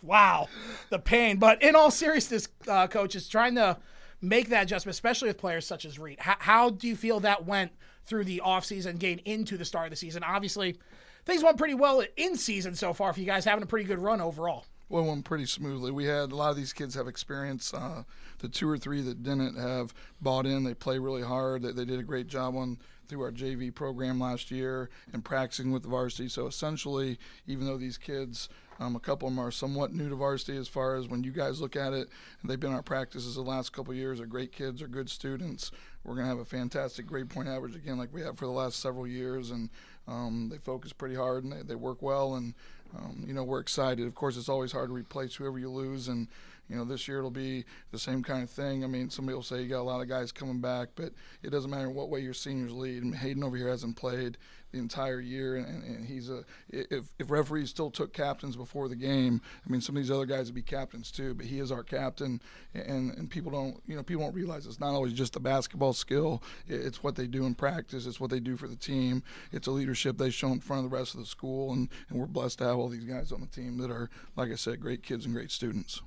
wow, 0.02 0.46
the 0.90 0.98
pain. 0.98 1.38
But 1.38 1.62
in 1.62 1.74
all 1.74 1.90
seriousness, 1.90 2.48
uh, 2.68 2.86
coach 2.86 3.16
is 3.16 3.26
trying 3.26 3.54
to 3.54 3.78
make 4.20 4.50
that 4.50 4.64
adjustment, 4.64 4.94
especially 4.94 5.28
with 5.28 5.38
players 5.38 5.66
such 5.66 5.86
as 5.86 5.98
Reid. 5.98 6.20
How, 6.20 6.36
how 6.38 6.70
do 6.70 6.86
you 6.86 6.96
feel 6.96 7.20
that 7.20 7.46
went 7.46 7.72
through 8.04 8.24
the 8.24 8.42
offseason, 8.44 8.98
getting 8.98 9.24
into 9.24 9.56
the 9.56 9.64
start 9.64 9.86
of 9.86 9.90
the 9.90 9.96
season? 9.96 10.22
Obviously, 10.22 10.76
things 11.24 11.42
went 11.42 11.56
pretty 11.56 11.74
well 11.74 12.04
in 12.18 12.36
season 12.36 12.74
so 12.74 12.92
far 12.92 13.14
for 13.14 13.20
you 13.20 13.26
guys, 13.26 13.46
having 13.46 13.62
a 13.62 13.66
pretty 13.66 13.86
good 13.86 13.98
run 13.98 14.20
overall. 14.20 14.66
Well, 14.90 15.06
went 15.06 15.24
pretty 15.24 15.46
smoothly. 15.46 15.92
We 15.92 16.04
had 16.04 16.30
a 16.30 16.36
lot 16.36 16.50
of 16.50 16.56
these 16.56 16.74
kids 16.74 16.94
have 16.94 17.08
experience. 17.08 17.72
Uh, 17.72 18.02
the 18.40 18.48
two 18.48 18.68
or 18.68 18.76
three 18.76 19.00
that 19.00 19.22
didn't 19.22 19.56
have 19.56 19.94
bought 20.20 20.44
in. 20.44 20.64
They 20.64 20.74
play 20.74 20.98
really 20.98 21.22
hard. 21.22 21.62
They, 21.62 21.72
they 21.72 21.86
did 21.86 21.98
a 21.98 22.02
great 22.02 22.26
job 22.26 22.54
on 22.54 22.78
through 23.08 23.22
our 23.22 23.32
JV 23.32 23.74
program 23.74 24.20
last 24.20 24.50
year 24.50 24.90
and 25.12 25.24
practicing 25.24 25.70
with 25.70 25.82
the 25.82 25.88
varsity. 25.88 26.28
So 26.28 26.46
essentially, 26.46 27.18
even 27.46 27.66
though 27.66 27.76
these 27.76 27.98
kids, 27.98 28.48
um, 28.80 28.96
a 28.96 29.00
couple 29.00 29.28
of 29.28 29.34
them 29.34 29.44
are 29.44 29.50
somewhat 29.50 29.92
new 29.92 30.08
to 30.08 30.16
varsity 30.16 30.58
as 30.58 30.68
far 30.68 30.96
as 30.96 31.08
when 31.08 31.22
you 31.22 31.30
guys 31.30 31.60
look 31.60 31.76
at 31.76 31.92
it, 31.92 32.08
they've 32.42 32.58
been 32.58 32.70
in 32.70 32.76
our 32.76 32.82
practices 32.82 33.36
the 33.36 33.42
last 33.42 33.72
couple 33.72 33.92
of 33.92 33.98
years. 33.98 34.20
Are 34.20 34.26
great 34.26 34.52
kids, 34.52 34.82
are 34.82 34.88
good 34.88 35.08
students. 35.08 35.70
We're 36.04 36.14
going 36.14 36.24
to 36.24 36.30
have 36.30 36.38
a 36.38 36.44
fantastic 36.44 37.06
grade 37.06 37.30
point 37.30 37.48
average 37.48 37.76
again, 37.76 37.98
like 37.98 38.12
we 38.12 38.22
have 38.22 38.36
for 38.36 38.46
the 38.46 38.52
last 38.52 38.80
several 38.80 39.06
years, 39.06 39.50
and 39.50 39.70
um, 40.06 40.48
they 40.50 40.58
focus 40.58 40.92
pretty 40.92 41.14
hard 41.14 41.44
and 41.44 41.52
they, 41.52 41.62
they 41.62 41.74
work 41.74 42.02
well. 42.02 42.34
And 42.34 42.54
um, 42.96 43.24
you 43.26 43.34
know, 43.34 43.44
we're 43.44 43.60
excited. 43.60 44.06
Of 44.06 44.14
course, 44.14 44.36
it's 44.36 44.48
always 44.48 44.72
hard 44.72 44.88
to 44.88 44.94
replace 44.94 45.34
whoever 45.34 45.58
you 45.58 45.70
lose, 45.70 46.08
and 46.08 46.28
you 46.68 46.76
know, 46.76 46.84
this 46.84 47.06
year 47.06 47.18
it'll 47.18 47.30
be 47.30 47.64
the 47.92 47.98
same 47.98 48.22
kind 48.22 48.42
of 48.42 48.50
thing. 48.50 48.84
I 48.84 48.86
mean, 48.86 49.10
somebody 49.10 49.34
will 49.34 49.42
say 49.42 49.62
you 49.62 49.68
got 49.68 49.80
a 49.80 49.82
lot 49.82 50.00
of 50.00 50.08
guys 50.08 50.32
coming 50.32 50.60
back, 50.60 50.88
but 50.96 51.12
it 51.42 51.50
doesn't 51.50 51.70
matter 51.70 51.90
what 51.90 52.08
way 52.08 52.20
your 52.20 52.34
seniors 52.34 52.72
lead. 52.72 53.14
Hayden 53.14 53.44
over 53.44 53.56
here 53.56 53.68
hasn't 53.68 53.96
played 53.96 54.38
the 54.74 54.80
entire 54.80 55.20
year, 55.20 55.56
and, 55.56 55.82
and 55.84 56.04
he's 56.04 56.28
a 56.28 56.44
if 56.68 57.06
if 57.18 57.30
referees 57.30 57.70
still 57.70 57.90
took 57.90 58.12
captains 58.12 58.56
before 58.56 58.88
the 58.88 58.96
game, 58.96 59.40
I 59.64 59.70
mean, 59.70 59.80
some 59.80 59.96
of 59.96 60.02
these 60.02 60.10
other 60.10 60.26
guys 60.26 60.46
would 60.46 60.54
be 60.54 60.62
captains 60.62 61.10
too, 61.10 61.34
but 61.34 61.46
he 61.46 61.60
is 61.60 61.70
our 61.70 61.82
captain, 61.82 62.40
and 62.74 63.12
and 63.16 63.30
people 63.30 63.52
don't 63.52 63.80
you 63.86 63.96
know 63.96 64.02
people 64.02 64.24
don't 64.24 64.34
realize 64.34 64.66
it's 64.66 64.80
not 64.80 64.92
always 64.92 65.12
just 65.12 65.36
a 65.36 65.40
basketball 65.40 65.92
skill. 65.92 66.42
It's 66.66 67.02
what 67.02 67.14
they 67.14 67.26
do 67.26 67.46
in 67.46 67.54
practice. 67.54 68.06
It's 68.06 68.20
what 68.20 68.30
they 68.30 68.40
do 68.40 68.56
for 68.56 68.68
the 68.68 68.76
team. 68.76 69.22
It's 69.52 69.66
a 69.66 69.70
leadership 69.72 70.18
they 70.18 70.30
show 70.30 70.48
in 70.48 70.60
front 70.60 70.84
of 70.84 70.90
the 70.90 70.96
rest 70.96 71.14
of 71.14 71.20
the 71.20 71.26
school, 71.26 71.72
and 71.72 71.88
and 72.08 72.18
we're 72.18 72.26
blessed 72.26 72.58
to 72.58 72.64
have 72.64 72.76
all 72.76 72.88
these 72.88 73.04
guys 73.04 73.32
on 73.32 73.40
the 73.40 73.46
team 73.46 73.78
that 73.78 73.90
are 73.90 74.10
like 74.36 74.50
I 74.50 74.56
said, 74.56 74.80
great 74.80 75.02
kids 75.02 75.24
and 75.24 75.34
great 75.34 75.50
students. 75.50 76.02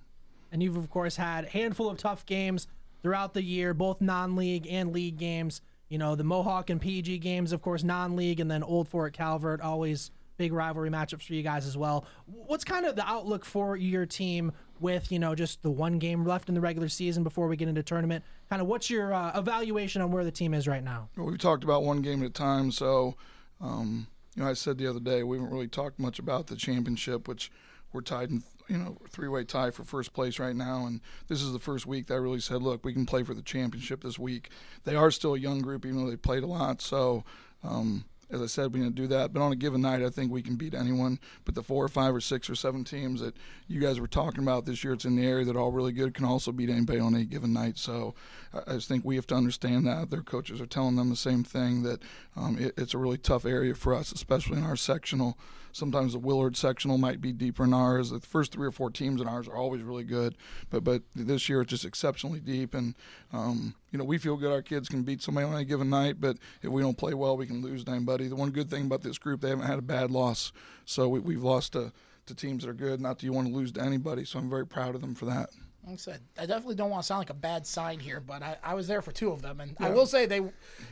And 0.52 0.64
you've, 0.64 0.78
of 0.78 0.90
course, 0.90 1.18
had 1.18 1.46
a 1.46 1.50
handful 1.50 1.90
of 1.90 1.98
tough 1.98 2.26
games 2.26 2.68
throughout 3.02 3.34
the 3.34 3.44
year, 3.44 3.74
both 3.74 4.02
non 4.02 4.36
league 4.36 4.68
and 4.70 4.92
league 4.94 5.18
games. 5.18 5.62
You 5.90 5.98
know, 5.98 6.16
the 6.16 6.24
Mohawk 6.24 6.70
and 6.70 6.82
PG 6.82 7.20
games, 7.20 7.52
of 7.52 7.62
course, 7.62 7.84
non 7.84 8.16
league, 8.16 8.40
and 8.40 8.50
then 8.50 8.64
Old 8.64 8.88
Fort 8.88 9.14
Calvert, 9.14 9.62
always 9.62 10.12
big 10.38 10.54
rivalry 10.54 10.90
matchups 10.90 11.24
for 11.24 11.34
you 11.34 11.42
guys 11.42 11.66
as 11.66 11.76
well. 11.76 12.06
What's 12.26 12.64
kind 12.64 12.86
of 12.86 12.96
the 12.96 13.08
outlook 13.08 13.44
for 13.44 13.76
your 13.76 14.06
team 14.06 14.52
with, 14.80 15.12
you 15.12 15.18
know, 15.18 15.34
just 15.34 15.64
the 15.64 15.72
one 15.72 15.98
game 15.98 16.26
left 16.26 16.48
in 16.48 16.56
the 16.56 16.62
regular 16.62 16.90
season 16.90 17.24
before 17.24 17.48
we 17.48 17.58
get 17.58 17.68
into 17.68 17.82
tournament? 17.82 18.24
Kind 18.50 18.62
of 18.62 18.68
what's 18.68 18.90
your 18.90 19.14
uh, 19.14 19.38
evaluation 19.38 20.02
on 20.02 20.12
where 20.12 20.24
the 20.24 20.32
team 20.32 20.54
is 20.54 20.68
right 20.68 20.84
now? 20.84 21.10
Well, 21.18 21.26
we've 21.26 21.40
talked 21.40 21.64
about 21.64 21.84
one 21.84 22.02
game 22.02 22.22
at 22.24 22.30
a 22.30 22.34
time, 22.34 22.72
so. 22.72 23.16
Um, 23.60 24.08
you 24.38 24.44
know, 24.44 24.50
I 24.50 24.54
said 24.54 24.78
the 24.78 24.88
other 24.88 25.00
day 25.00 25.24
we 25.24 25.38
haven't 25.38 25.52
really 25.52 25.68
talked 25.68 26.00
much 26.00 26.20
about 26.20 26.46
the 26.46 26.56
championship, 26.56 27.28
which 27.28 27.52
we're 27.92 28.02
tied 28.02 28.30
in, 28.30 28.44
you 28.68 28.78
know, 28.78 28.98
three-way 29.10 29.44
tie 29.44 29.72
for 29.72 29.84
first 29.84 30.14
place 30.14 30.40
right 30.40 30.56
now. 30.56 30.86
And 30.86 31.02
this 31.28 31.42
is 31.42 31.54
the 31.54 31.60
first 31.60 31.86
week 31.86 32.08
that 32.08 32.16
I 32.16 32.18
really 32.18 32.40
said, 32.40 32.62
look, 32.62 32.84
we 32.84 32.94
can 32.94 33.06
play 33.06 33.24
for 33.24 33.34
the 33.34 33.42
championship 33.42 34.04
this 34.04 34.20
week. 34.20 34.50
They 34.84 34.96
are 34.96 35.12
still 35.12 35.36
a 35.36 35.40
young 35.40 35.62
group, 35.62 35.86
even 35.86 36.04
though 36.04 36.10
they 36.10 36.18
played 36.18 36.44
a 36.44 36.48
lot. 36.48 36.82
So 36.82 37.24
um, 37.64 38.06
as 38.30 38.42
I 38.42 38.46
said, 38.46 38.74
we're 38.74 38.80
going 38.80 38.94
to 38.94 39.02
do 39.02 39.08
that. 39.08 39.32
But 39.32 39.42
on 39.42 39.54
a 39.54 39.56
given 39.56 39.82
night, 39.82 40.02
I 40.02 40.10
think 40.10 40.32
we 40.32 40.42
can 40.42 40.56
beat 40.56 40.74
anyone. 40.74 41.20
But 41.46 41.56
the 41.56 41.64
four 41.64 41.84
or 41.86 41.88
five 41.88 42.14
or 42.14 42.20
six 42.20 42.50
or 42.50 42.56
seven 42.56 42.84
teams 42.84 43.22
that 43.22 43.38
you 43.68 43.80
guys 43.80 44.00
were 44.00 44.08
talking 44.08 44.44
about 44.44 44.66
this 44.66 44.84
year, 44.84 44.94
it's 44.94 45.06
in 45.06 45.16
the 45.16 45.26
area 45.26 45.46
that 45.46 45.56
are 45.56 45.60
all 45.60 45.72
really 45.72 45.94
good, 45.94 46.14
can 46.14 46.26
also 46.26 46.52
beat 46.52 46.70
anybody 46.70 47.00
on 47.00 47.16
any 47.16 47.26
given 47.26 47.54
night. 47.54 47.78
So 47.78 48.16
I 48.54 48.74
just 48.74 48.90
think 48.90 49.06
we 49.06 49.16
have 49.16 49.28
to 49.28 49.36
understand 49.36 49.88
that. 49.88 50.10
Their 50.10 50.24
coaches 50.24 50.60
are 50.60 50.66
telling 50.66 50.98
them 50.98 51.10
the 51.10 51.16
same 51.16 51.44
thing 51.44 51.84
that 51.84 52.02
um, 52.36 52.58
it, 52.60 52.74
it's 52.78 52.94
a 52.94 52.98
really 52.98 53.18
tough 53.18 53.46
area 53.46 53.74
for 53.76 53.94
us, 53.94 54.12
especially 54.12 54.58
in 54.58 54.66
our 54.66 54.76
sectional. 54.76 55.38
Sometimes 55.78 56.14
the 56.14 56.20
Willard 56.20 56.58
sectional 56.58 56.98
might 56.98 57.22
be 57.22 57.32
deeper 57.32 57.64
than 57.64 57.72
ours. 57.72 58.10
The 58.10 58.20
first 58.20 58.52
three 58.52 58.66
or 58.66 58.72
four 58.72 58.90
teams 58.90 59.22
in 59.22 59.28
ours 59.28 59.48
are 59.48 59.56
always 59.56 59.84
really 59.84 60.04
good, 60.04 60.36
but 60.72 60.84
but 60.84 61.04
this 61.16 61.48
year 61.48 61.62
it's 61.62 61.70
just 61.70 61.86
exceptionally 61.86 62.40
deep. 62.40 62.74
And 62.74 62.96
um, 63.32 63.76
you 63.92 64.00
know 64.00 64.04
we 64.04 64.18
feel 64.18 64.38
good 64.38 64.52
our 64.52 64.64
kids 64.64 64.90
can 64.90 65.04
beat 65.04 65.22
somebody 65.22 65.46
on 65.46 65.54
any 65.54 65.66
given 65.66 65.88
night, 65.92 66.20
but 66.20 66.38
if 66.64 66.70
we 66.72 66.82
don't 66.82 66.98
play 66.98 67.14
well, 67.14 67.38
we 67.38 67.46
can 67.46 67.62
lose 67.62 67.84
to 67.84 67.92
anybody. 67.92 68.28
The 68.28 68.36
one 68.36 68.50
good 68.50 68.72
thing 68.72 68.88
about 68.88 69.04
this 69.04 69.20
group, 69.20 69.42
they 69.42 69.50
haven't 69.50 69.68
had 69.68 69.78
a 69.78 69.84
bad 69.84 70.10
loss, 70.10 70.52
so 70.84 71.08
we, 71.08 71.20
we've 71.20 71.44
lost 71.44 71.74
to 71.74 71.94
to 72.26 72.34
teams 72.34 72.64
that 72.64 72.72
are 72.72 72.74
good. 72.74 73.00
Not 73.00 73.20
that 73.20 73.26
you 73.26 73.32
want 73.32 73.48
to 73.48 73.54
lose 73.54 73.72
to 73.74 73.82
anybody, 73.82 74.26
so 74.26 74.40
I'm 74.40 74.50
very 74.50 74.66
proud 74.66 74.96
of 74.96 75.02
them 75.02 75.14
for 75.14 75.26
that. 75.26 75.52
Like 75.88 75.94
I 75.94 75.98
said, 75.98 76.20
I 76.38 76.46
definitely 76.46 76.76
don't 76.76 76.90
want 76.90 77.02
to 77.04 77.08
sound 77.08 77.20
like 77.20 77.30
a 77.30 77.34
bad 77.34 77.66
sign 77.66 78.00
here, 78.00 78.20
but 78.20 78.44
I, 78.44 78.58
I 78.62 78.74
was 78.74 78.88
there 78.88 79.02
for 79.02 79.14
two 79.14 79.32
of 79.32 79.42
them, 79.42 79.62
and 79.62 79.76
I 79.80 79.90
will 79.90 80.06
say 80.06 80.26
they, 80.26 80.42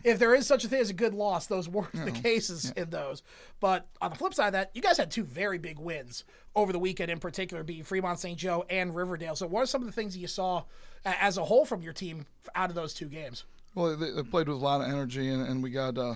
if 0.06 0.20
there 0.20 0.34
is 0.34 0.48
such 0.48 0.64
a 0.64 0.70
thing 0.70 0.80
as 0.80 0.90
a 0.90 0.94
good 0.94 1.14
loss, 1.14 1.48
those 1.48 1.68
were 1.68 1.88
the 1.94 2.12
Yeah. 2.12 2.22
cases 2.22 2.72
in 2.78 2.90
those. 2.92 3.22
But 3.60 3.88
on 4.02 4.12
the 4.12 4.16
flip 4.16 4.34
side 4.34 4.48
of 4.48 4.54
that, 4.54 4.72
you 4.74 4.82
guys 4.82 4.98
had 4.98 5.12
two 5.12 5.24
very 5.26 5.58
big 5.58 5.80
wins 5.80 6.24
over 6.56 6.72
the 6.72 6.80
weekend, 6.80 7.12
in 7.12 7.20
particular, 7.20 7.62
being 7.62 7.84
Fremont 7.84 8.20
St. 8.20 8.38
Joe 8.40 8.64
and 8.70 8.96
Riverdale. 8.96 9.36
So, 9.36 9.48
what 9.48 9.64
are 9.64 9.66
some 9.66 9.82
of 9.82 9.88
the 9.88 9.92
things 9.92 10.14
that 10.14 10.20
you 10.20 10.28
saw 10.28 10.64
as 11.04 11.38
a 11.38 11.44
whole 11.44 11.66
from 11.66 11.82
your 11.82 11.94
team 11.94 12.26
out 12.56 12.70
of 12.70 12.76
those 12.76 12.94
two 12.94 13.08
games? 13.08 13.44
Well, 13.76 13.98
they, 13.98 14.12
they 14.12 14.24
played 14.24 14.48
with 14.48 14.58
a 14.58 14.64
lot 14.64 14.80
of 14.80 14.88
energy, 14.88 15.30
and, 15.30 15.46
and 15.46 15.62
we 15.62 15.70
got, 15.70 15.98
uh, 15.98 16.16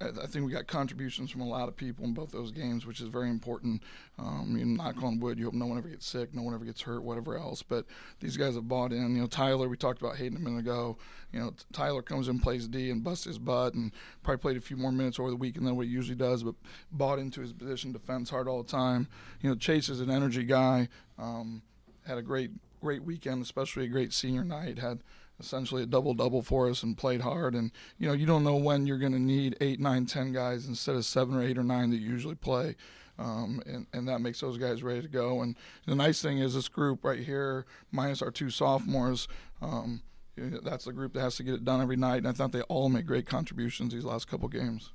I 0.00 0.26
think 0.26 0.44
we 0.44 0.50
got 0.50 0.66
contributions 0.66 1.30
from 1.30 1.40
a 1.40 1.46
lot 1.46 1.68
of 1.68 1.76
people 1.76 2.04
in 2.04 2.12
both 2.14 2.32
those 2.32 2.50
games, 2.50 2.84
which 2.84 3.00
is 3.00 3.06
very 3.06 3.30
important. 3.30 3.84
Um, 4.18 4.56
you 4.58 4.64
knock 4.64 5.00
on 5.04 5.20
wood, 5.20 5.38
you 5.38 5.44
hope 5.44 5.54
no 5.54 5.66
one 5.66 5.78
ever 5.78 5.88
gets 5.88 6.04
sick, 6.04 6.34
no 6.34 6.42
one 6.42 6.52
ever 6.52 6.64
gets 6.64 6.82
hurt, 6.82 7.04
whatever 7.04 7.38
else. 7.38 7.62
But 7.62 7.86
these 8.18 8.36
guys 8.36 8.56
have 8.56 8.66
bought 8.66 8.92
in. 8.92 9.14
You 9.14 9.20
know, 9.22 9.26
Tyler, 9.28 9.68
we 9.68 9.76
talked 9.76 10.00
about 10.00 10.16
Hayden 10.16 10.36
a 10.36 10.40
minute 10.40 10.58
ago. 10.58 10.96
You 11.32 11.38
know, 11.38 11.54
Tyler 11.72 12.02
comes 12.02 12.26
in, 12.26 12.40
plays 12.40 12.66
D, 12.66 12.90
and 12.90 13.04
busts 13.04 13.24
his 13.24 13.38
butt, 13.38 13.74
and 13.74 13.92
probably 14.24 14.38
played 14.38 14.56
a 14.56 14.60
few 14.60 14.76
more 14.76 14.90
minutes 14.90 15.20
over 15.20 15.30
the 15.30 15.36
weekend 15.36 15.64
than 15.64 15.76
what 15.76 15.86
he 15.86 15.92
usually 15.92 16.16
does, 16.16 16.42
but 16.42 16.56
bought 16.90 17.20
into 17.20 17.40
his 17.40 17.52
position, 17.52 17.92
defends 17.92 18.30
hard 18.30 18.48
all 18.48 18.64
the 18.64 18.68
time. 18.68 19.06
You 19.42 19.50
know, 19.50 19.54
Chase 19.54 19.88
is 19.88 20.00
an 20.00 20.10
energy 20.10 20.42
guy. 20.42 20.88
Um, 21.20 21.62
had 22.04 22.18
a 22.18 22.22
great, 22.22 22.50
great 22.80 23.04
weekend, 23.04 23.42
especially 23.42 23.84
a 23.84 23.88
great 23.88 24.12
senior 24.12 24.42
night. 24.44 24.78
Had 24.78 25.02
essentially 25.38 25.82
a 25.82 25.86
double 25.86 26.14
double 26.14 26.42
for 26.42 26.68
us 26.68 26.82
and 26.82 26.96
played 26.96 27.20
hard. 27.20 27.54
And 27.54 27.70
you 27.98 28.08
know, 28.08 28.14
you 28.14 28.26
don't 28.26 28.44
know 28.44 28.56
when 28.56 28.86
you're 28.86 28.98
going 28.98 29.12
to 29.12 29.18
need 29.18 29.56
eight, 29.60 29.80
nine, 29.80 30.06
ten 30.06 30.32
guys 30.32 30.66
instead 30.66 30.96
of 30.96 31.04
seven 31.04 31.34
or 31.34 31.42
eight 31.42 31.58
or 31.58 31.64
nine 31.64 31.90
that 31.90 31.98
usually 31.98 32.34
play. 32.34 32.76
Um, 33.18 33.62
and, 33.66 33.86
and 33.92 34.08
that 34.08 34.20
makes 34.20 34.40
those 34.40 34.58
guys 34.58 34.82
ready 34.82 35.02
to 35.02 35.08
go. 35.08 35.40
And 35.40 35.56
the 35.86 35.94
nice 35.94 36.20
thing 36.20 36.38
is 36.38 36.54
this 36.54 36.68
group 36.68 37.04
right 37.04 37.20
here, 37.20 37.64
minus 37.90 38.20
our 38.20 38.30
two 38.30 38.50
sophomores, 38.50 39.26
um, 39.62 40.02
that's 40.36 40.84
the 40.84 40.92
group 40.92 41.14
that 41.14 41.20
has 41.20 41.36
to 41.36 41.42
get 41.42 41.54
it 41.54 41.64
done 41.64 41.80
every 41.80 41.96
night. 41.96 42.18
And 42.18 42.28
I 42.28 42.32
thought 42.32 42.52
they 42.52 42.60
all 42.62 42.90
made 42.90 43.06
great 43.06 43.26
contributions 43.26 43.94
these 43.94 44.04
last 44.04 44.28
couple 44.28 44.48
games. 44.48 44.92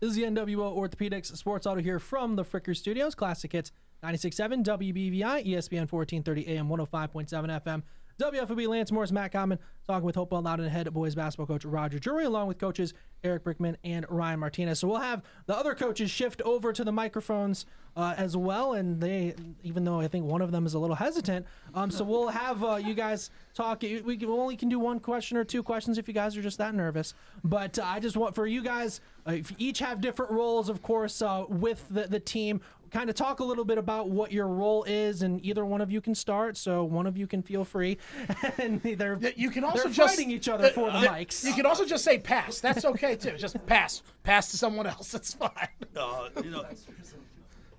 This 0.00 0.10
is 0.10 0.16
the 0.16 0.22
NWO 0.22 0.76
Orthopedics 0.76 1.36
Sports 1.36 1.66
Huddle 1.66 1.82
here 1.82 1.98
from 1.98 2.36
the 2.36 2.44
Fricker 2.44 2.74
Studios. 2.74 3.14
Classic 3.14 3.52
Hits 3.52 3.72
96.7 4.02 4.64
WBVI, 4.64 5.44
ESPN 5.44 5.90
1430 5.90 6.46
AM, 6.46 6.68
105.7 6.68 7.62
FM. 7.64 7.82
WFB 8.18 8.66
Lance 8.66 8.90
Morris, 8.90 9.12
Matt 9.12 9.30
Common, 9.30 9.60
talking 9.86 10.04
with 10.04 10.16
Hopewell 10.16 10.42
Loudon 10.42 10.68
head 10.68 10.92
boys 10.92 11.14
basketball 11.14 11.46
coach 11.46 11.64
Roger 11.64 12.00
Jury, 12.00 12.24
along 12.24 12.48
with 12.48 12.58
coaches 12.58 12.92
Eric 13.22 13.44
Brickman 13.44 13.76
and 13.84 14.04
Ryan 14.08 14.40
Martinez. 14.40 14.80
So 14.80 14.88
we'll 14.88 14.98
have 14.98 15.22
the 15.46 15.56
other 15.56 15.72
coaches 15.76 16.10
shift 16.10 16.42
over 16.42 16.72
to 16.72 16.82
the 16.82 16.90
microphones 16.90 17.64
uh, 17.96 18.14
as 18.16 18.36
well, 18.36 18.72
and 18.72 19.00
they, 19.00 19.34
even 19.62 19.84
though 19.84 20.00
I 20.00 20.08
think 20.08 20.24
one 20.24 20.42
of 20.42 20.50
them 20.50 20.66
is 20.66 20.74
a 20.74 20.80
little 20.80 20.96
hesitant, 20.96 21.46
um, 21.74 21.92
so 21.92 22.02
we'll 22.02 22.28
have 22.28 22.64
uh, 22.64 22.74
you 22.74 22.94
guys 22.94 23.30
talk. 23.54 23.82
We 23.82 24.18
only 24.26 24.56
can 24.56 24.68
do 24.68 24.80
one 24.80 24.98
question 24.98 25.36
or 25.36 25.44
two 25.44 25.62
questions 25.62 25.96
if 25.96 26.08
you 26.08 26.14
guys 26.14 26.36
are 26.36 26.42
just 26.42 26.58
that 26.58 26.74
nervous. 26.74 27.14
But 27.44 27.78
uh, 27.78 27.84
I 27.84 28.00
just 28.00 28.16
want 28.16 28.34
for 28.34 28.48
you 28.48 28.62
guys, 28.64 29.00
uh, 29.28 29.32
if 29.32 29.50
you 29.52 29.56
each 29.60 29.78
have 29.78 30.00
different 30.00 30.32
roles, 30.32 30.68
of 30.68 30.82
course, 30.82 31.22
uh, 31.22 31.44
with 31.48 31.86
the, 31.88 32.08
the 32.08 32.20
team. 32.20 32.60
Kind 32.90 33.10
of 33.10 33.16
talk 33.16 33.40
a 33.40 33.44
little 33.44 33.64
bit 33.64 33.78
about 33.78 34.08
what 34.08 34.32
your 34.32 34.46
role 34.46 34.84
is, 34.84 35.22
and 35.22 35.44
either 35.44 35.64
one 35.64 35.80
of 35.80 35.90
you 35.90 36.00
can 36.00 36.14
start. 36.14 36.56
So 36.56 36.84
one 36.84 37.06
of 37.06 37.16
you 37.16 37.26
can 37.26 37.42
feel 37.42 37.64
free, 37.64 37.98
and 38.58 38.82
they're 38.82 39.18
You 39.36 39.50
can 39.50 39.64
also 39.64 39.88
just 39.88 40.16
fighting 40.16 40.30
each 40.30 40.48
other 40.48 40.70
for 40.70 40.90
the 40.90 40.98
uh, 40.98 41.02
mics. 41.02 41.44
You 41.44 41.54
can 41.54 41.66
also 41.66 41.84
just 41.84 42.04
say 42.04 42.18
pass. 42.18 42.60
That's 42.60 42.84
okay 42.84 43.16
too. 43.16 43.36
Just 43.36 43.64
pass. 43.66 44.02
Pass 44.22 44.50
to 44.50 44.58
someone 44.58 44.86
else. 44.86 45.12
That's 45.12 45.34
fine. 45.34 45.50
Uh, 45.96 46.28
you 46.44 46.50
know, 46.50 46.64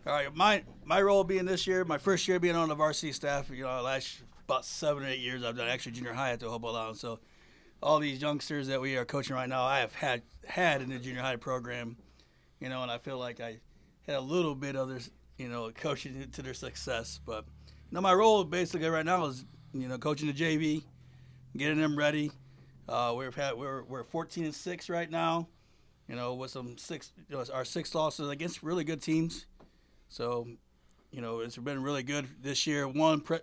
all 0.06 0.14
right. 0.14 0.36
My 0.36 0.64
my 0.84 1.02
role 1.02 1.24
being 1.24 1.46
this 1.46 1.66
year, 1.66 1.86
my 1.86 1.98
first 1.98 2.28
year 2.28 2.38
being 2.40 2.56
on 2.56 2.68
the 2.68 2.76
varsity 2.76 3.14
staff. 3.14 3.50
You 3.50 3.64
know, 3.64 3.82
last 3.82 4.24
about 4.46 4.66
seven 4.66 5.04
or 5.04 5.08
eight 5.08 5.20
years 5.20 5.44
I've 5.44 5.56
done 5.56 5.68
actually 5.70 5.94
junior 5.94 6.12
high 6.14 6.32
at 6.32 6.40
the 6.40 6.50
Hobo 6.50 6.72
Lounge. 6.72 6.98
So 6.98 7.20
all 7.82 8.00
these 8.00 8.22
youngsters 8.22 8.68
that 8.68 8.82
we 8.82 8.98
are 8.98 9.06
coaching 9.06 9.36
right 9.36 9.48
now, 9.48 9.64
I 9.64 9.80
have 9.80 9.94
had 9.94 10.24
had 10.46 10.82
in 10.82 10.90
the 10.90 11.00
junior 11.00 11.22
high 11.22 11.36
program. 11.38 11.98
You 12.60 12.68
know, 12.68 12.82
and 12.82 12.92
I 12.92 12.98
feel 12.98 13.18
like 13.18 13.40
I 13.40 13.60
had 14.10 14.18
a 14.18 14.22
little 14.22 14.56
bit 14.56 14.76
of 14.76 14.90
their, 14.90 15.00
you 15.38 15.48
know, 15.48 15.72
coaching 15.72 16.28
to 16.32 16.42
their 16.42 16.54
success. 16.54 17.20
But 17.26 17.46
you 17.92 18.02
my 18.02 18.14
role 18.14 18.44
basically 18.44 18.90
right 18.90 19.06
now 19.06 19.26
is 19.26 19.46
you 19.74 19.88
know 19.88 19.98
coaching 19.98 20.28
the 20.28 20.34
JV, 20.34 20.84
getting 21.56 21.80
them 21.80 21.98
ready. 21.98 22.32
Uh, 22.88 23.14
we've 23.16 23.36
had 23.36 23.56
we're 23.56 23.84
we're 23.84 24.04
14 24.04 24.46
and 24.46 24.56
six 24.56 24.90
right 24.90 25.10
now. 25.10 25.48
You 26.08 26.16
know, 26.16 26.34
with 26.34 26.50
some 26.50 26.78
six 26.78 27.12
you 27.30 27.38
know, 27.38 27.46
our 27.54 27.64
six 27.64 27.94
losses 27.94 28.30
against 28.30 28.64
really 28.64 28.84
good 28.84 29.02
teams. 29.02 29.46
So, 30.08 30.48
you 31.12 31.22
know, 31.22 31.42
it's 31.42 31.56
been 31.56 31.84
really 31.84 32.02
good 32.02 32.28
this 32.42 32.66
year. 32.66 32.88
One, 32.88 33.22
pre- 33.22 33.42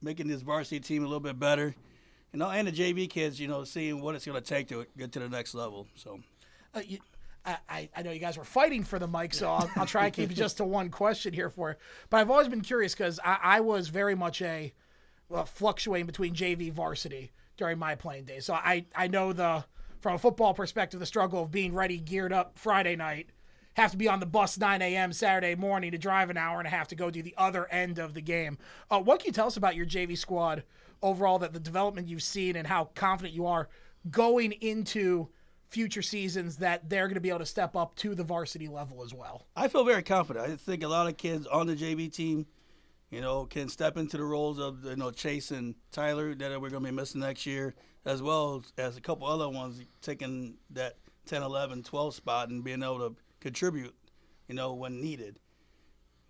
making 0.00 0.28
this 0.28 0.42
varsity 0.42 0.78
team 0.78 1.02
a 1.02 1.06
little 1.06 1.18
bit 1.18 1.36
better, 1.36 1.74
you 2.32 2.38
know, 2.38 2.48
and 2.48 2.68
the 2.68 2.70
JV 2.70 3.10
kids, 3.10 3.40
you 3.40 3.48
know, 3.48 3.64
seeing 3.64 4.00
what 4.00 4.14
it's 4.14 4.24
going 4.24 4.40
to 4.40 4.48
take 4.48 4.68
to 4.68 4.86
get 4.96 5.10
to 5.12 5.18
the 5.18 5.28
next 5.28 5.52
level. 5.52 5.88
So, 5.96 6.20
Uh, 6.72 6.82
you, 6.86 6.98
I, 7.46 7.56
I- 7.68 7.88
I 7.96 8.02
know 8.02 8.10
you 8.10 8.18
guys 8.18 8.36
were 8.36 8.44
fighting 8.44 8.82
for 8.84 8.98
the 8.98 9.06
mic, 9.08 9.32
so 9.32 9.48
I'll, 9.50 9.70
I'll 9.76 9.86
try 9.86 10.06
and 10.06 10.12
keep 10.14 10.30
it 10.30 10.34
just 10.34 10.56
to 10.58 10.64
one 10.80 10.90
question 10.90 11.32
here 11.32 11.48
for 11.50 11.70
you. 11.70 11.76
But 12.10 12.18
I've 12.20 12.30
always 12.30 12.48
been 12.48 12.60
curious 12.60 12.94
because 12.94 13.20
I, 13.24 13.38
I 13.42 13.60
was 13.60 13.88
very 13.88 14.14
much 14.14 14.42
a 14.42 14.72
well, 15.28 15.44
fluctuating 15.44 16.06
between 16.06 16.34
JV 16.34 16.72
varsity 16.72 17.32
during 17.56 17.78
my 17.78 17.94
playing 17.94 18.24
days. 18.24 18.44
So 18.46 18.54
I, 18.54 18.84
I 18.94 19.06
know 19.08 19.32
the 19.32 19.64
from 20.00 20.14
a 20.14 20.18
football 20.18 20.54
perspective 20.54 21.00
the 21.00 21.06
struggle 21.06 21.42
of 21.42 21.50
being 21.50 21.74
ready, 21.74 21.98
geared 21.98 22.32
up 22.32 22.58
Friday 22.58 22.96
night, 22.96 23.30
have 23.74 23.90
to 23.90 23.96
be 23.96 24.08
on 24.08 24.20
the 24.20 24.26
bus 24.26 24.56
9 24.58 24.80
a.m. 24.82 25.12
Saturday 25.12 25.54
morning 25.54 25.90
to 25.92 25.98
drive 25.98 26.30
an 26.30 26.36
hour 26.36 26.58
and 26.58 26.66
a 26.66 26.70
half 26.70 26.88
to 26.88 26.94
go 26.94 27.10
do 27.10 27.22
the 27.22 27.34
other 27.36 27.66
end 27.72 27.98
of 27.98 28.14
the 28.14 28.20
game. 28.20 28.58
Uh, 28.90 29.00
what 29.00 29.20
can 29.20 29.26
you 29.28 29.32
tell 29.32 29.46
us 29.46 29.56
about 29.56 29.74
your 29.74 29.86
JV 29.86 30.16
squad 30.16 30.62
overall? 31.02 31.38
That 31.38 31.52
the 31.54 31.60
development 31.60 32.08
you've 32.08 32.22
seen 32.22 32.56
and 32.56 32.66
how 32.66 32.90
confident 32.94 33.34
you 33.34 33.46
are 33.46 33.68
going 34.10 34.52
into 34.52 35.28
future 35.68 36.02
seasons 36.02 36.58
that 36.58 36.88
they're 36.88 37.06
going 37.06 37.14
to 37.14 37.20
be 37.20 37.28
able 37.28 37.40
to 37.40 37.46
step 37.46 37.76
up 37.76 37.96
to 37.96 38.14
the 38.14 38.24
varsity 38.24 38.68
level 38.68 39.02
as 39.02 39.12
well. 39.12 39.46
I 39.56 39.68
feel 39.68 39.84
very 39.84 40.02
confident. 40.02 40.48
I 40.48 40.56
think 40.56 40.82
a 40.82 40.88
lot 40.88 41.06
of 41.08 41.16
kids 41.16 41.46
on 41.46 41.66
the 41.66 41.74
JV 41.74 42.12
team, 42.12 42.46
you 43.10 43.20
know, 43.20 43.46
can 43.46 43.68
step 43.68 43.96
into 43.96 44.16
the 44.16 44.24
roles 44.24 44.58
of 44.58 44.84
you 44.84 44.96
know 44.96 45.10
Chase 45.10 45.50
and 45.50 45.74
Tyler 45.92 46.34
that 46.34 46.60
we're 46.60 46.70
going 46.70 46.84
to 46.84 46.90
be 46.90 46.94
missing 46.94 47.20
next 47.20 47.46
year, 47.46 47.74
as 48.04 48.22
well 48.22 48.64
as 48.78 48.96
a 48.96 49.00
couple 49.00 49.26
other 49.26 49.48
ones 49.48 49.80
taking 50.02 50.56
that 50.70 50.96
10, 51.26 51.42
11, 51.42 51.82
12 51.82 52.14
spot 52.14 52.48
and 52.48 52.62
being 52.64 52.82
able 52.82 52.98
to 52.98 53.16
contribute, 53.40 53.94
you 54.48 54.54
know, 54.54 54.72
when 54.74 55.00
needed. 55.00 55.38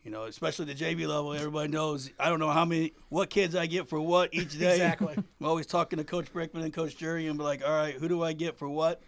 You 0.03 0.13
know, 0.13 0.25
especially 0.25 0.67
the 0.67 0.75
JV 0.75 1.09
level, 1.09 1.35
everybody 1.35 1.69
knows. 1.69 2.11
I 2.17 2.29
don't 2.29 2.39
know 2.39 2.51
how 2.51 2.65
many, 2.65 2.93
what 3.09 3.29
kids 3.29 3.57
I 3.57 3.67
get 3.67 3.89
for 3.89 4.01
what 4.01 4.33
each 4.33 4.57
day. 4.57 4.67
Exactly. 4.77 5.15
I'm 5.17 5.47
always 5.47 5.67
talking 5.67 5.97
to 5.97 6.05
Coach 6.05 6.33
Brickman 6.33 6.63
and 6.63 6.73
Coach 6.73 6.97
Jury 6.97 7.27
and 7.27 7.37
be 7.37 7.43
like, 7.43 7.65
all 7.65 7.75
right, 7.75 7.95
who 7.95 8.09
do 8.09 8.23
I 8.23 8.33
get 8.33 8.57
for 8.57 8.69
what? 8.69 9.03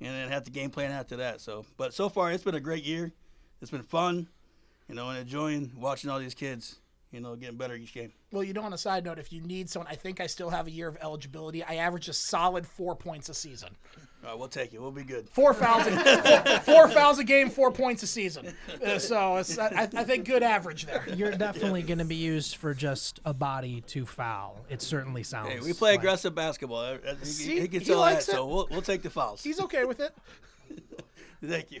And 0.00 0.08
then 0.08 0.28
have 0.30 0.44
the 0.44 0.50
game 0.50 0.70
plan 0.70 0.92
after 0.92 1.16
that. 1.16 1.40
So, 1.40 1.66
but 1.76 1.92
so 1.92 2.08
far 2.08 2.32
it's 2.32 2.42
been 2.42 2.54
a 2.54 2.60
great 2.60 2.84
year. 2.84 3.12
It's 3.60 3.70
been 3.70 3.82
fun, 3.82 4.28
you 4.88 4.94
know, 4.94 5.10
and 5.10 5.18
enjoying 5.18 5.72
watching 5.76 6.08
all 6.08 6.18
these 6.18 6.34
kids, 6.34 6.78
you 7.12 7.20
know, 7.20 7.36
getting 7.36 7.58
better 7.58 7.74
each 7.74 7.92
game. 7.92 8.12
Well, 8.32 8.42
you 8.42 8.54
know, 8.54 8.62
on 8.62 8.72
a 8.72 8.78
side 8.78 9.04
note, 9.04 9.18
if 9.18 9.30
you 9.32 9.42
need 9.42 9.68
someone, 9.68 9.90
I 9.90 9.96
think 9.96 10.20
I 10.20 10.26
still 10.26 10.48
have 10.48 10.66
a 10.66 10.70
year 10.70 10.88
of 10.88 10.96
eligibility. 11.02 11.62
I 11.62 11.74
average 11.74 12.08
a 12.08 12.14
solid 12.14 12.66
four 12.66 12.96
points 12.96 13.28
a 13.28 13.34
season. 13.34 13.76
All 14.22 14.30
right, 14.30 14.38
we'll 14.38 14.48
take 14.48 14.74
it. 14.74 14.80
We'll 14.80 14.90
be 14.90 15.02
good. 15.02 15.28
Four 15.30 15.54
fouls, 15.54 15.86
a, 15.86 16.60
four, 16.60 16.74
four 16.74 16.88
fouls 16.88 17.18
a 17.18 17.24
game, 17.24 17.48
four 17.48 17.72
points 17.72 18.02
a 18.02 18.06
season. 18.06 18.52
Uh, 18.84 18.98
so 18.98 19.36
it's, 19.38 19.58
I, 19.58 19.88
I 19.94 20.04
think 20.04 20.26
good 20.26 20.42
average 20.42 20.84
there. 20.84 21.04
You're 21.14 21.30
definitely 21.32 21.80
going 21.82 22.00
to 22.00 22.04
be 22.04 22.16
used 22.16 22.56
for 22.56 22.74
just 22.74 23.20
a 23.24 23.32
body 23.32 23.82
to 23.88 24.04
foul. 24.04 24.60
It 24.68 24.82
certainly 24.82 25.22
sounds. 25.22 25.48
Hey, 25.48 25.60
we 25.60 25.72
play 25.72 25.92
like- 25.92 26.00
aggressive 26.00 26.34
basketball. 26.34 26.80
Uh, 26.80 26.98
He, 27.20 27.24
See, 27.24 27.60
he 27.60 27.68
can 27.68 27.80
he 27.80 27.86
tell 27.86 27.96
that, 27.96 28.12
likes 28.14 28.28
it. 28.28 28.32
so 28.32 28.46
we'll, 28.46 28.68
we'll 28.70 28.82
take 28.82 29.00
the 29.02 29.08
fouls. 29.10 29.42
He's 29.42 29.58
okay 29.60 29.84
with 29.84 30.00
it. 30.00 30.14
Thank 31.44 31.70
you. 31.72 31.80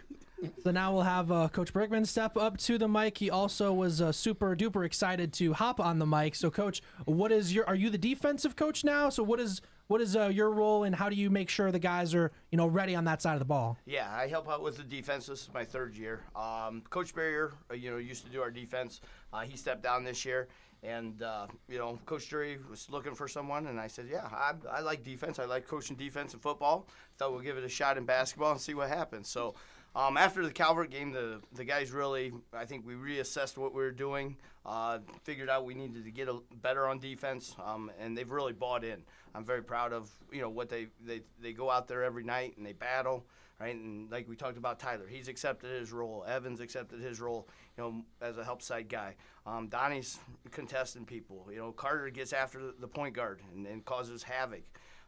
So 0.64 0.70
now 0.70 0.94
we'll 0.94 1.02
have 1.02 1.30
uh, 1.30 1.48
Coach 1.48 1.74
Brickman 1.74 2.06
step 2.06 2.38
up 2.38 2.56
to 2.60 2.78
the 2.78 2.88
mic. 2.88 3.18
He 3.18 3.28
also 3.28 3.74
was 3.74 4.00
uh, 4.00 4.10
super 4.12 4.56
duper 4.56 4.86
excited 4.86 5.34
to 5.34 5.52
hop 5.52 5.78
on 5.78 5.98
the 5.98 6.06
mic. 6.06 6.34
So, 6.34 6.50
Coach, 6.50 6.80
what 7.04 7.30
is 7.30 7.54
your? 7.54 7.66
Are 7.68 7.74
you 7.74 7.90
the 7.90 7.98
defensive 7.98 8.56
coach 8.56 8.82
now? 8.82 9.10
So, 9.10 9.22
what 9.22 9.38
is 9.38 9.60
what 9.90 10.00
is 10.00 10.14
uh, 10.14 10.28
your 10.28 10.52
role 10.52 10.84
and 10.84 10.94
how 10.94 11.08
do 11.08 11.16
you 11.16 11.30
make 11.30 11.48
sure 11.48 11.72
the 11.72 11.78
guys 11.80 12.14
are 12.14 12.30
you 12.52 12.56
know 12.56 12.68
ready 12.68 12.94
on 12.94 13.02
that 13.06 13.20
side 13.20 13.32
of 13.32 13.40
the 13.40 13.44
ball? 13.44 13.76
Yeah, 13.86 14.08
I 14.08 14.28
help 14.28 14.48
out 14.48 14.62
with 14.62 14.76
the 14.76 14.84
defense. 14.84 15.26
This 15.26 15.42
is 15.42 15.50
my 15.52 15.64
third 15.64 15.96
year. 15.96 16.20
Um, 16.36 16.84
Coach 16.90 17.12
Barrier, 17.12 17.54
uh, 17.68 17.74
you 17.74 17.90
know, 17.90 17.96
used 17.96 18.24
to 18.24 18.30
do 18.30 18.40
our 18.40 18.52
defense. 18.52 19.00
Uh, 19.32 19.40
he 19.40 19.56
stepped 19.56 19.82
down 19.82 20.04
this 20.04 20.24
year, 20.24 20.46
and 20.84 21.20
uh, 21.22 21.48
you 21.68 21.76
know, 21.76 21.98
Coach 22.06 22.28
Jury 22.28 22.60
was 22.70 22.88
looking 22.88 23.16
for 23.16 23.26
someone, 23.26 23.66
and 23.66 23.80
I 23.80 23.88
said, 23.88 24.06
yeah, 24.08 24.28
I, 24.30 24.52
I 24.70 24.80
like 24.80 25.02
defense. 25.02 25.40
I 25.40 25.46
like 25.46 25.66
coaching 25.66 25.96
defense 25.96 26.34
and 26.34 26.40
football. 26.40 26.86
Thought 27.18 27.32
we'll 27.32 27.40
give 27.40 27.58
it 27.58 27.64
a 27.64 27.68
shot 27.68 27.98
in 27.98 28.04
basketball 28.04 28.52
and 28.52 28.60
see 28.60 28.74
what 28.74 28.88
happens. 28.88 29.28
So. 29.28 29.54
Um, 29.94 30.16
after 30.16 30.44
the 30.44 30.52
Calvert 30.52 30.90
game, 30.90 31.10
the 31.10 31.40
the 31.52 31.64
guys 31.64 31.90
really, 31.90 32.32
I 32.52 32.64
think 32.64 32.86
we 32.86 32.94
reassessed 32.94 33.56
what 33.58 33.74
we 33.74 33.82
were 33.82 33.90
doing, 33.90 34.36
uh, 34.64 34.98
figured 35.24 35.50
out 35.50 35.64
we 35.64 35.74
needed 35.74 36.04
to 36.04 36.10
get 36.12 36.28
a, 36.28 36.38
better 36.62 36.86
on 36.86 37.00
defense, 37.00 37.56
um, 37.64 37.90
and 37.98 38.16
they've 38.16 38.30
really 38.30 38.52
bought 38.52 38.84
in. 38.84 39.02
I'm 39.34 39.44
very 39.44 39.62
proud 39.62 39.92
of 39.92 40.08
you 40.32 40.42
know 40.42 40.50
what 40.50 40.68
they, 40.68 40.86
they 41.04 41.22
they 41.42 41.52
go 41.52 41.70
out 41.70 41.88
there 41.88 42.04
every 42.04 42.22
night 42.22 42.56
and 42.56 42.64
they 42.64 42.72
battle, 42.72 43.24
right? 43.58 43.74
And 43.74 44.08
like 44.12 44.28
we 44.28 44.36
talked 44.36 44.58
about 44.58 44.78
Tyler, 44.78 45.08
he's 45.08 45.26
accepted 45.26 45.70
his 45.70 45.90
role. 45.90 46.24
Evans 46.26 46.60
accepted 46.60 47.00
his 47.00 47.20
role, 47.20 47.48
you 47.76 47.82
know, 47.82 48.04
as 48.20 48.38
a 48.38 48.44
help 48.44 48.62
side 48.62 48.88
guy. 48.88 49.16
Um, 49.44 49.66
Donnie's 49.66 50.20
contesting 50.52 51.04
people. 51.04 51.48
You 51.50 51.58
know, 51.58 51.72
Carter 51.72 52.10
gets 52.10 52.32
after 52.32 52.60
the 52.78 52.88
point 52.88 53.14
guard 53.14 53.40
and, 53.52 53.66
and 53.66 53.84
causes 53.84 54.22
havoc. 54.22 54.62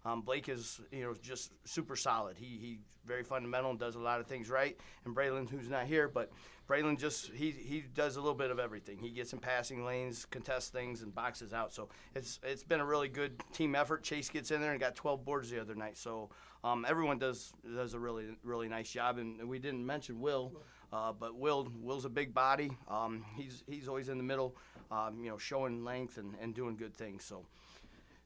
Um, 0.05 0.23
Blake 0.23 0.49
is, 0.49 0.81
you 0.91 1.03
know, 1.03 1.15
just 1.21 1.53
super 1.65 1.97
solid. 1.97 2.37
He 2.37 2.59
he's 2.61 2.79
very 3.07 3.23
fundamental 3.23 3.71
and 3.71 3.79
does 3.79 3.95
a 3.95 4.01
lot 4.01 4.21
of 4.21 4.27
things 4.27 4.51
right. 4.51 4.77
And 5.05 5.15
Braylon, 5.15 5.49
who's 5.49 5.69
not 5.69 5.87
here, 5.87 6.09
but 6.09 6.31
Braylon 6.69 6.99
just 6.99 7.31
he 7.33 7.51
he 7.51 7.85
does 7.95 8.17
a 8.17 8.21
little 8.21 8.35
bit 8.35 8.51
of 8.51 8.59
everything. 8.59 8.99
He 8.99 9.11
gets 9.11 9.33
in 9.33 9.39
passing 9.39 9.85
lanes, 9.85 10.25
contests 10.25 10.71
things, 10.71 11.03
and 11.03 11.15
boxes 11.15 11.53
out. 11.53 11.73
So 11.73 11.89
it's 12.15 12.41
it's 12.43 12.65
been 12.65 12.81
a 12.81 12.87
really 12.87 13.09
good 13.09 13.43
team 13.53 13.75
effort. 13.75 14.03
Chase 14.03 14.29
gets 14.29 14.51
in 14.51 14.61
there 14.61 14.73
and 14.73 14.81
got 14.81 14.97
12 14.97 15.25
boards 15.25 15.51
the 15.51 15.61
other 15.61 15.75
night. 15.75 15.97
So 15.97 16.31
um, 16.65 16.85
everyone 16.89 17.19
does 17.19 17.53
does 17.65 17.95
a 17.95 17.99
really 17.99 18.27
really 18.43 18.69
nice 18.69 18.91
job. 18.91 19.19
And 19.19 19.49
we 19.49 19.59
didn't 19.59 19.85
mention 19.85 20.21
Will. 20.21 20.53
Uh, 20.93 21.11
but 21.13 21.35
Will 21.37 21.69
Will's 21.81 22.05
a 22.05 22.11
big 22.11 22.35
body. 22.35 22.71
Um, 22.89 23.25
he's 23.37 23.65
he's 23.67 23.89
always 23.89 24.09
in 24.09 24.19
the 24.19 24.25
middle, 24.25 24.57
um, 24.91 25.25
you 25.25 25.31
know, 25.31 25.39
showing 25.39 25.85
length 25.85 26.19
and, 26.19 26.35
and 26.41 26.55
doing 26.55 26.77
good 26.77 26.95
things. 26.95 27.25
So, 27.25 27.47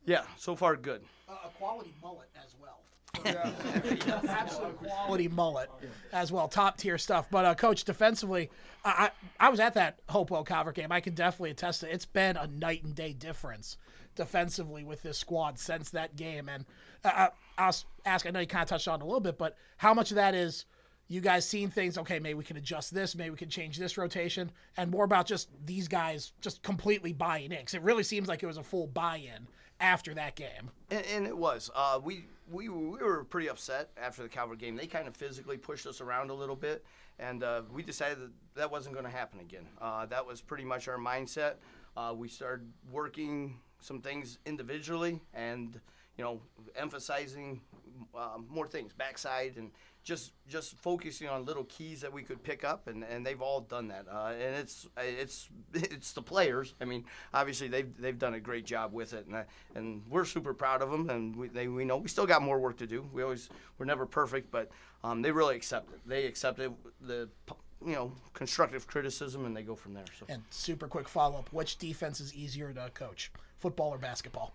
yeah, 0.07 0.23
so 0.37 0.57
far 0.57 0.77
good. 0.77 1.03
Uh, 1.29 1.35
a 1.45 1.49
quality 1.51 1.93
mullet 2.03 2.29
as 2.37 2.55
well. 2.61 2.81
Yeah. 3.25 3.51
Absolute 4.29 4.77
quality 4.79 5.29
mullet 5.29 5.71
as 6.13 6.31
well, 6.31 6.49
top 6.49 6.77
tier 6.77 6.99
stuff. 6.99 7.27
But 7.31 7.45
uh, 7.45 7.55
coach, 7.55 7.85
defensively, 7.85 8.51
I, 8.85 9.11
I 9.41 9.47
I 9.47 9.49
was 9.49 9.59
at 9.59 9.75
that 9.75 10.01
Hopewell 10.09 10.45
Calvert 10.45 10.75
game. 10.75 10.93
I 10.93 11.01
can 11.01 11.15
definitely 11.15 11.51
attest 11.51 11.81
to 11.81 11.89
it. 11.89 11.95
It's 11.95 12.05
been 12.05 12.37
a 12.37 12.47
night 12.47 12.85
and 12.85 12.95
day 12.95 13.15
difference 13.15 13.79
defensively 14.17 14.85
with 14.85 15.03
this 15.03 15.19
squad 15.19 15.59
since 15.59 15.91
that 15.91 16.17
game. 16.17 16.49
And 16.49 16.67
uh, 17.05 17.29
I'll 17.59 17.75
ask. 18.05 18.27
I 18.27 18.31
know 18.31 18.41
you 18.41 18.47
kind 18.47 18.63
of 18.63 18.69
touched 18.69 18.87
on 18.87 19.01
it 19.01 19.03
a 19.03 19.07
little 19.07 19.21
bit, 19.21 19.39
but 19.39 19.57
how 19.79 19.95
much 19.95 20.11
of 20.11 20.17
that 20.17 20.35
is 20.35 20.67
you 21.09 21.21
guys 21.21 21.49
seeing 21.49 21.71
things? 21.71 21.97
Okay, 21.99 22.19
maybe 22.19 22.35
we 22.35 22.45
can 22.45 22.57
adjust 22.57 22.93
this. 22.93 23.17
Maybe 23.17 23.31
we 23.31 23.37
can 23.37 23.51
change 23.51 23.79
this 23.79 23.97
rotation, 23.97 24.53
and 24.77 24.91
more 24.91 25.05
about 25.05 25.27
just 25.27 25.49
these 25.65 25.89
guys 25.89 26.33
just 26.41 26.63
completely 26.63 27.13
buying 27.13 27.53
in. 27.53 27.59
Because 27.59 27.75
it 27.75 27.83
really 27.83 28.03
seems 28.03 28.29
like 28.29 28.43
it 28.43 28.47
was 28.47 28.59
a 28.59 28.63
full 28.63 28.87
buy-in 28.87 29.47
after 29.81 30.15
that 30.15 30.35
game. 30.35 30.71
And, 30.91 31.05
and 31.07 31.27
it 31.27 31.37
was. 31.37 31.71
Uh, 31.75 32.01
we, 32.03 32.27
we 32.51 32.69
we 32.69 32.99
were 32.99 33.25
pretty 33.25 33.49
upset 33.49 33.91
after 34.01 34.23
the 34.23 34.29
Calvert 34.29 34.59
game. 34.59 34.77
They 34.77 34.87
kind 34.87 35.09
of 35.09 35.17
physically 35.17 35.57
pushed 35.57 35.87
us 35.87 36.01
around 36.01 36.31
a 36.31 36.35
little 36.35 36.57
bit, 36.57 36.85
and 37.19 37.43
uh, 37.43 37.63
we 37.73 37.83
decided 37.83 38.21
that 38.21 38.31
that 38.55 38.71
wasn't 38.71 38.95
going 38.95 39.07
to 39.07 39.13
happen 39.13 39.41
again. 39.41 39.67
Uh, 39.81 40.07
that 40.07 40.27
was 40.27 40.41
pretty 40.41 40.65
much 40.65 40.89
our 40.89 40.99
mindset. 40.99 41.55
Uh, 41.97 42.13
we 42.17 42.29
started 42.29 42.71
working 42.91 43.59
some 43.81 44.01
things 44.01 44.39
individually, 44.47 45.21
and 45.35 45.81
you 46.17 46.25
know, 46.25 46.41
emphasizing 46.77 47.61
uh, 48.15 48.39
more 48.49 48.67
things, 48.67 48.93
backside 48.93 49.57
and 49.57 49.71
just 50.07 50.33
just 50.49 50.77
focusing 50.77 51.29
on 51.29 51.45
little 51.45 51.65
keys 51.65 52.01
that 52.01 52.13
we 52.13 52.23
could 52.23 52.41
pick 52.41 52.63
up, 52.63 52.87
and, 52.87 53.03
and 53.03 53.27
they've 53.27 53.43
all 53.43 53.61
done 53.61 53.89
that. 53.89 54.07
Uh, 54.11 54.33
and 54.41 54.55
it's 54.55 54.87
it's 54.97 55.49
it's 55.75 56.13
the 56.13 56.23
players. 56.23 56.75
I 56.81 56.85
mean, 56.85 57.05
obviously 57.35 57.67
they've 57.67 57.91
they've 58.01 58.19
done 58.19 58.35
a 58.35 58.41
great 58.41 58.65
job 58.65 58.93
with 58.93 59.13
it, 59.13 59.27
and 59.27 59.37
I, 59.37 59.45
and 59.75 60.03
we're 60.09 60.25
super 60.25 60.55
proud 60.55 60.81
of 60.81 60.93
them. 60.93 61.11
And 61.11 61.35
we 61.35 61.49
they, 61.49 61.67
we 61.67 61.85
know 61.85 61.97
we 61.97 62.09
still 62.09 62.25
got 62.25 62.41
more 62.41 62.61
work 62.61 62.79
to 62.79 62.87
do. 62.87 63.05
We 63.13 63.25
always 63.25 63.51
we're 63.79 63.87
never 63.87 64.07
perfect, 64.07 64.53
but 64.53 64.71
um, 65.03 65.23
they 65.23 65.33
really 65.33 65.57
accept 65.57 65.91
it. 65.91 66.01
They 66.07 66.27
accepted 66.27 66.73
the 67.01 67.29
you 67.85 67.95
know 67.95 68.13
constructive 68.33 68.87
criticism, 68.87 69.45
and 69.45 69.57
they 69.57 69.63
go 69.65 69.75
from 69.75 69.93
there. 69.93 70.05
So 70.17 70.27
And 70.29 70.45
super 70.51 70.87
quick 70.87 71.09
follow 71.09 71.41
up: 71.41 71.53
Which 71.53 71.79
defense 71.79 72.21
is 72.21 72.33
easier 72.33 72.73
to 72.73 72.91
coach, 72.95 73.33
football 73.59 73.93
or 73.93 73.99
basketball? 73.99 74.55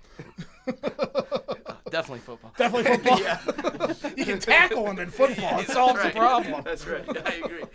definitely 1.92 2.20
football. 2.20 2.54
Definitely 2.58 2.98
football. 2.98 3.20
yeah. 3.22 4.10
you 4.18 4.26
can 4.26 4.40
tackle 4.40 4.86
them 4.86 5.00
in 5.00 5.10
football. 5.10 5.60
It 5.60 5.68
solves 5.68 6.00
right. 6.00 6.14
the 6.14 6.20
problem. 6.20 6.64
That's 6.64 6.88
right. 6.88 7.06
I 7.28 7.34
agree. 7.36 7.64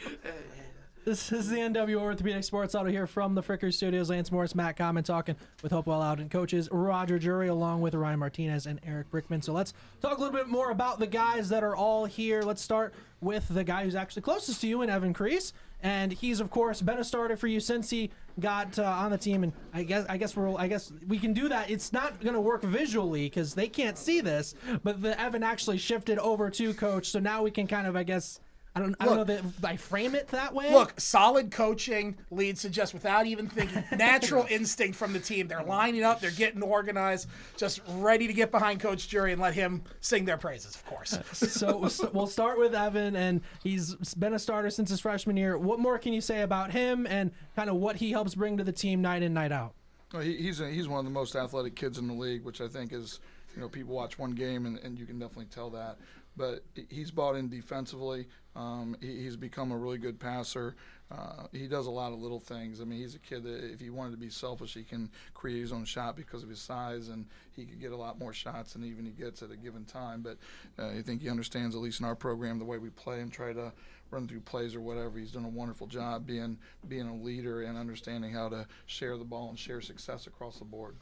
This 1.06 1.30
is 1.30 1.48
the 1.48 1.58
NW 1.58 2.00
Orthopedic 2.00 2.42
Sports 2.42 2.74
Huddle 2.74 2.90
here 2.90 3.06
from 3.06 3.36
the 3.36 3.40
Fricker 3.40 3.72
Studios. 3.72 4.10
Lance 4.10 4.32
Morris, 4.32 4.56
Matt 4.56 4.76
Common 4.76 5.04
talking 5.04 5.36
with 5.62 5.70
Hopewell-Loudon 5.70 6.28
coaches 6.30 6.68
Roger 6.72 7.16
Jury 7.16 7.46
along 7.46 7.80
with 7.80 7.94
Ryan 7.94 8.18
Martinez 8.18 8.66
and 8.66 8.80
Eric 8.84 9.12
Brickman. 9.12 9.44
So 9.44 9.52
let's 9.52 9.72
talk 10.02 10.18
a 10.18 10.20
little 10.20 10.36
bit 10.36 10.48
more 10.48 10.72
about 10.72 10.98
the 10.98 11.06
guys 11.06 11.48
that 11.50 11.62
are 11.62 11.76
all 11.76 12.06
here. 12.06 12.42
Let's 12.42 12.60
start 12.60 12.92
with 13.20 13.46
the 13.48 13.62
guy 13.62 13.84
who's 13.84 13.94
actually 13.94 14.22
closest 14.22 14.60
to 14.62 14.66
you 14.66 14.82
and 14.82 14.90
Evan 14.90 15.12
Crease. 15.12 15.52
And 15.86 16.12
he's 16.12 16.40
of 16.40 16.50
course 16.50 16.82
been 16.82 16.98
a 16.98 17.04
starter 17.04 17.36
for 17.36 17.46
you 17.46 17.60
since 17.60 17.90
he 17.90 18.10
got 18.40 18.76
uh, 18.76 18.82
on 18.82 19.12
the 19.12 19.18
team. 19.18 19.44
And 19.44 19.52
I 19.72 19.84
guess 19.84 20.04
I 20.08 20.16
guess 20.16 20.36
we're 20.36 20.52
I 20.58 20.66
guess 20.66 20.92
we 21.06 21.16
can 21.16 21.32
do 21.32 21.48
that. 21.48 21.70
It's 21.70 21.92
not 21.92 22.20
going 22.20 22.34
to 22.34 22.40
work 22.40 22.64
visually 22.64 23.26
because 23.26 23.54
they 23.54 23.68
can't 23.68 23.96
see 23.96 24.20
this. 24.20 24.56
But 24.82 25.00
the 25.00 25.18
Evan 25.20 25.44
actually 25.44 25.78
shifted 25.78 26.18
over 26.18 26.50
to 26.50 26.74
coach, 26.74 27.10
so 27.10 27.20
now 27.20 27.44
we 27.44 27.52
can 27.52 27.68
kind 27.68 27.86
of 27.86 27.94
I 27.94 28.02
guess 28.02 28.40
I 28.76 28.80
don't 28.80 28.94
I 29.00 29.06
don't 29.06 29.16
know 29.16 29.34
Look. 29.34 29.60
that 29.60 29.70
I 29.70 29.76
frame 29.78 30.14
it 30.14 30.28
that 30.28 30.52
way. 30.52 30.70
Look, 30.70 31.00
solid 31.00 31.50
coaching 31.50 32.18
leads 32.30 32.60
to 32.60 32.68
just 32.68 32.92
without 32.92 33.24
even 33.24 33.48
thinking, 33.48 33.82
natural 33.96 34.46
instinct 34.50 34.98
from 34.98 35.14
the 35.14 35.18
team. 35.18 35.48
They're 35.48 35.62
lining 35.62 36.04
up, 36.04 36.20
they're 36.20 36.30
getting 36.30 36.62
organized, 36.62 37.26
just 37.56 37.80
ready 37.88 38.26
to 38.26 38.34
get 38.34 38.50
behind 38.50 38.80
Coach 38.80 39.08
Jury 39.08 39.32
and 39.32 39.40
let 39.40 39.54
him 39.54 39.82
sing 40.02 40.26
their 40.26 40.36
praises, 40.36 40.74
of 40.74 40.84
course. 40.84 41.18
so 41.32 41.88
so 41.88 42.10
we'll 42.12 42.26
start 42.26 42.58
with 42.58 42.74
Evan, 42.74 43.16
and 43.16 43.40
he's 43.62 43.94
been 44.14 44.34
a 44.34 44.38
starter 44.38 44.68
since 44.68 44.90
his 44.90 45.00
freshman 45.00 45.38
year. 45.38 45.56
What 45.56 45.78
more 45.78 45.98
can 45.98 46.12
you 46.12 46.20
say 46.20 46.42
about 46.42 46.70
him 46.70 47.06
and 47.06 47.30
kind 47.56 47.70
of 47.70 47.76
what 47.76 47.96
he 47.96 48.10
helps 48.10 48.34
bring 48.34 48.58
to 48.58 48.64
the 48.64 48.72
team 48.72 49.00
night 49.00 49.22
in, 49.22 49.32
night 49.32 49.52
out? 49.52 49.72
Well, 50.12 50.20
he, 50.20 50.36
he's 50.36 50.60
a, 50.60 50.68
he's 50.68 50.86
one 50.86 50.98
of 50.98 51.06
the 51.06 51.10
most 51.10 51.34
athletic 51.34 51.76
kids 51.76 51.96
in 51.96 52.08
the 52.08 52.14
league, 52.14 52.44
which 52.44 52.60
I 52.60 52.68
think 52.68 52.92
is 52.92 53.20
you 53.54 53.62
know 53.62 53.70
people 53.70 53.94
watch 53.94 54.18
one 54.18 54.32
game 54.32 54.66
and, 54.66 54.78
and 54.80 54.98
you 54.98 55.06
can 55.06 55.18
definitely 55.18 55.46
tell 55.46 55.70
that. 55.70 55.96
But 56.36 56.64
he's 56.90 57.10
bought 57.10 57.36
in 57.36 57.48
defensively. 57.48 58.28
Um, 58.54 58.96
he, 59.00 59.22
he's 59.22 59.36
become 59.36 59.72
a 59.72 59.76
really 59.76 59.98
good 59.98 60.18
passer. 60.18 60.76
Uh, 61.10 61.46
he 61.52 61.68
does 61.68 61.86
a 61.86 61.90
lot 61.90 62.12
of 62.12 62.18
little 62.18 62.40
things. 62.40 62.80
I 62.80 62.84
mean, 62.84 62.98
he's 62.98 63.14
a 63.14 63.20
kid 63.20 63.44
that 63.44 63.72
if 63.72 63.80
he 63.80 63.90
wanted 63.90 64.10
to 64.12 64.16
be 64.16 64.28
selfish, 64.28 64.74
he 64.74 64.82
can 64.82 65.10
create 65.34 65.60
his 65.60 65.72
own 65.72 65.84
shot 65.84 66.16
because 66.16 66.42
of 66.42 66.48
his 66.48 66.60
size, 66.60 67.08
and 67.08 67.26
he 67.52 67.64
could 67.64 67.80
get 67.80 67.92
a 67.92 67.96
lot 67.96 68.18
more 68.18 68.32
shots 68.32 68.72
than 68.72 68.84
even 68.84 69.04
he 69.04 69.12
gets 69.12 69.42
at 69.42 69.50
a 69.50 69.56
given 69.56 69.84
time. 69.84 70.22
But 70.22 70.38
uh, 70.78 70.88
I 70.88 71.02
think 71.02 71.22
he 71.22 71.30
understands, 71.30 71.76
at 71.76 71.80
least 71.80 72.00
in 72.00 72.06
our 72.06 72.16
program, 72.16 72.58
the 72.58 72.64
way 72.64 72.78
we 72.78 72.90
play 72.90 73.20
and 73.20 73.32
try 73.32 73.52
to 73.52 73.72
run 74.10 74.26
through 74.26 74.40
plays 74.40 74.74
or 74.74 74.80
whatever. 74.80 75.18
He's 75.18 75.32
done 75.32 75.44
a 75.44 75.48
wonderful 75.48 75.86
job 75.86 76.26
being 76.26 76.58
being 76.88 77.08
a 77.08 77.14
leader 77.14 77.62
and 77.62 77.78
understanding 77.78 78.32
how 78.32 78.48
to 78.48 78.66
share 78.86 79.16
the 79.16 79.24
ball 79.24 79.48
and 79.48 79.58
share 79.58 79.80
success 79.80 80.26
across 80.26 80.58
the 80.58 80.64
board. 80.64 80.96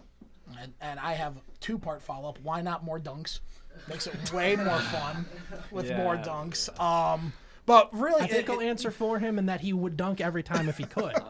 And, 0.60 0.72
and 0.80 1.00
I 1.00 1.12
have 1.14 1.34
two 1.60 1.78
part 1.78 2.02
follow 2.02 2.28
up. 2.28 2.38
Why 2.42 2.60
not 2.62 2.84
more 2.84 2.98
dunks? 3.00 3.40
Makes 3.88 4.06
it 4.06 4.32
way 4.32 4.56
more 4.56 4.78
fun 4.78 5.26
with 5.70 5.90
more 5.96 6.16
dunks. 6.16 6.68
Um, 6.80 7.32
but 7.66 7.88
really, 7.92 8.22
I 8.22 8.26
think 8.26 8.48
it- 8.48 8.52
I'll 8.52 8.60
answer 8.60 8.90
for 8.90 9.18
him 9.18 9.38
and 9.38 9.48
that 9.48 9.60
he 9.62 9.72
would 9.72 9.96
dunk 9.96 10.20
every 10.20 10.42
time 10.42 10.68
if 10.68 10.78
he 10.78 10.84
could. 10.84 11.14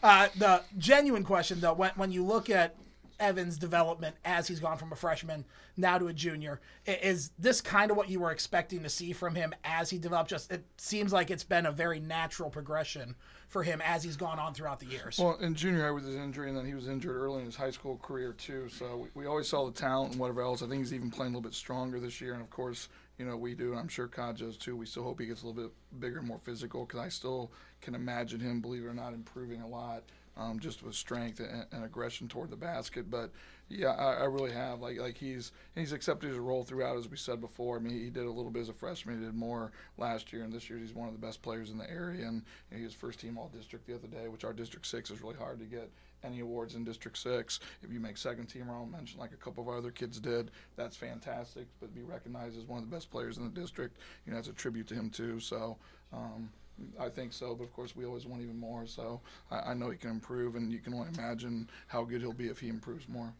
Uh, 0.00 0.28
the 0.36 0.62
genuine 0.78 1.24
question, 1.24 1.58
though, 1.58 1.72
when, 1.72 1.90
when 1.96 2.12
you 2.12 2.24
look 2.24 2.48
at 2.48 2.76
Evan's 3.20 3.58
development 3.58 4.16
as 4.24 4.46
he's 4.48 4.60
gone 4.60 4.76
from 4.76 4.92
a 4.92 4.96
freshman 4.96 5.44
now 5.76 5.98
to 5.98 6.08
a 6.08 6.12
junior, 6.12 6.60
is 6.86 7.30
this 7.38 7.60
kind 7.60 7.90
of 7.90 7.96
what 7.96 8.08
you 8.08 8.20
were 8.20 8.30
expecting 8.30 8.82
to 8.82 8.88
see 8.88 9.12
from 9.12 9.34
him 9.34 9.54
as 9.64 9.90
he 9.90 9.98
developed? 9.98 10.30
Just 10.30 10.52
it 10.52 10.64
seems 10.76 11.12
like 11.12 11.30
it's 11.30 11.44
been 11.44 11.66
a 11.66 11.72
very 11.72 12.00
natural 12.00 12.50
progression 12.50 13.14
for 13.48 13.62
him 13.62 13.80
as 13.84 14.02
he's 14.02 14.16
gone 14.16 14.38
on 14.38 14.52
throughout 14.54 14.78
the 14.78 14.86
years. 14.86 15.18
Well, 15.18 15.36
in 15.36 15.54
junior 15.54 15.84
high 15.84 15.90
with 15.90 16.06
his 16.06 16.16
injury, 16.16 16.48
and 16.48 16.56
then 16.56 16.66
he 16.66 16.74
was 16.74 16.86
injured 16.86 17.16
early 17.16 17.40
in 17.40 17.46
his 17.46 17.56
high 17.56 17.70
school 17.70 17.96
career 17.96 18.32
too. 18.32 18.68
So 18.68 19.08
we, 19.14 19.22
we 19.22 19.26
always 19.26 19.48
saw 19.48 19.66
the 19.66 19.72
talent 19.72 20.12
and 20.12 20.20
whatever 20.20 20.42
else. 20.42 20.62
I 20.62 20.68
think 20.68 20.80
he's 20.80 20.94
even 20.94 21.10
playing 21.10 21.32
a 21.32 21.36
little 21.36 21.48
bit 21.48 21.54
stronger 21.54 21.98
this 21.98 22.20
year, 22.20 22.34
and 22.34 22.42
of 22.42 22.50
course, 22.50 22.88
you 23.18 23.24
know 23.24 23.36
we 23.36 23.54
do. 23.54 23.70
And 23.70 23.80
I'm 23.80 23.88
sure 23.88 24.06
Kaj 24.06 24.38
does 24.38 24.56
too. 24.56 24.76
We 24.76 24.86
still 24.86 25.04
hope 25.04 25.20
he 25.20 25.26
gets 25.26 25.42
a 25.42 25.46
little 25.46 25.62
bit 25.62 25.72
bigger, 25.98 26.18
and 26.18 26.28
more 26.28 26.38
physical, 26.38 26.84
because 26.84 27.00
I 27.00 27.08
still 27.08 27.50
can 27.80 27.94
imagine 27.94 28.40
him, 28.40 28.60
believe 28.60 28.84
it 28.84 28.86
or 28.86 28.94
not, 28.94 29.14
improving 29.14 29.62
a 29.62 29.66
lot. 29.68 30.02
Um, 30.38 30.60
just 30.60 30.84
with 30.84 30.94
strength 30.94 31.40
and, 31.40 31.66
and 31.72 31.84
aggression 31.84 32.28
toward 32.28 32.50
the 32.50 32.56
basket, 32.56 33.10
but 33.10 33.32
yeah, 33.68 33.88
I, 33.88 34.14
I 34.14 34.24
really 34.26 34.52
have 34.52 34.80
like 34.80 34.98
like 34.98 35.18
he's 35.18 35.50
he's 35.74 35.92
accepted 35.92 36.28
his 36.28 36.38
role 36.38 36.62
throughout, 36.62 36.96
as 36.96 37.08
we 37.08 37.16
said 37.16 37.40
before. 37.40 37.76
I 37.76 37.80
mean, 37.80 37.92
he, 37.92 38.08
did 38.08 38.24
a 38.24 38.30
little 38.30 38.50
bit 38.50 38.60
as 38.60 38.68
a 38.68 38.72
freshman, 38.72 39.18
he 39.18 39.24
did 39.24 39.34
more 39.34 39.72
last 39.96 40.32
year, 40.32 40.44
and 40.44 40.52
this 40.52 40.70
year 40.70 40.78
he's 40.78 40.94
one 40.94 41.08
of 41.08 41.12
the 41.12 41.26
best 41.26 41.42
players 41.42 41.70
in 41.70 41.78
the 41.78 41.90
area, 41.90 42.26
and 42.26 42.42
you 42.70 42.76
know, 42.76 42.78
he 42.78 42.84
was 42.84 42.94
first 42.94 43.18
team 43.18 43.36
all 43.36 43.50
district 43.52 43.86
the 43.86 43.94
other 43.94 44.06
day, 44.06 44.28
which 44.28 44.44
our 44.44 44.52
district 44.52 44.86
six 44.86 45.10
is 45.10 45.20
really 45.22 45.36
hard 45.36 45.58
to 45.58 45.64
get 45.64 45.90
any 46.24 46.40
awards 46.40 46.74
in 46.74 46.84
District 46.84 47.16
Six. 47.16 47.60
If 47.82 47.92
you 47.92 48.00
make 48.00 48.16
second 48.16 48.46
team, 48.46 48.68
I'll 48.70 48.86
mention 48.86 49.20
like 49.20 49.32
a 49.32 49.36
couple 49.36 49.62
of 49.62 49.68
our 49.68 49.78
other 49.78 49.90
kids 49.90 50.18
did. 50.18 50.50
That's 50.76 50.96
fantastic. 50.96 51.66
But 51.80 51.88
to 51.88 51.92
be 51.94 52.02
recognized 52.02 52.58
as 52.58 52.64
one 52.64 52.82
of 52.82 52.90
the 52.90 52.94
best 52.94 53.10
players 53.10 53.38
in 53.38 53.44
the 53.44 53.60
district, 53.60 53.98
you 54.26 54.32
know, 54.32 54.38
that's 54.38 54.48
a 54.48 54.52
tribute 54.52 54.86
to 54.88 54.94
him 54.94 55.10
too. 55.10 55.40
So. 55.40 55.76
Um, 56.12 56.50
I 56.98 57.08
think 57.08 57.32
so, 57.32 57.54
but 57.54 57.64
of 57.64 57.72
course 57.72 57.96
we 57.96 58.04
always 58.04 58.26
want 58.26 58.42
even 58.42 58.58
more. 58.58 58.86
So 58.86 59.20
I, 59.50 59.70
I 59.70 59.74
know 59.74 59.90
he 59.90 59.96
can 59.96 60.10
improve, 60.10 60.56
and 60.56 60.72
you 60.72 60.78
can 60.78 60.94
only 60.94 61.08
imagine 61.16 61.68
how 61.86 62.04
good 62.04 62.20
he'll 62.20 62.32
be 62.32 62.48
if 62.48 62.60
he 62.60 62.68
improves 62.68 63.08
more. 63.08 63.32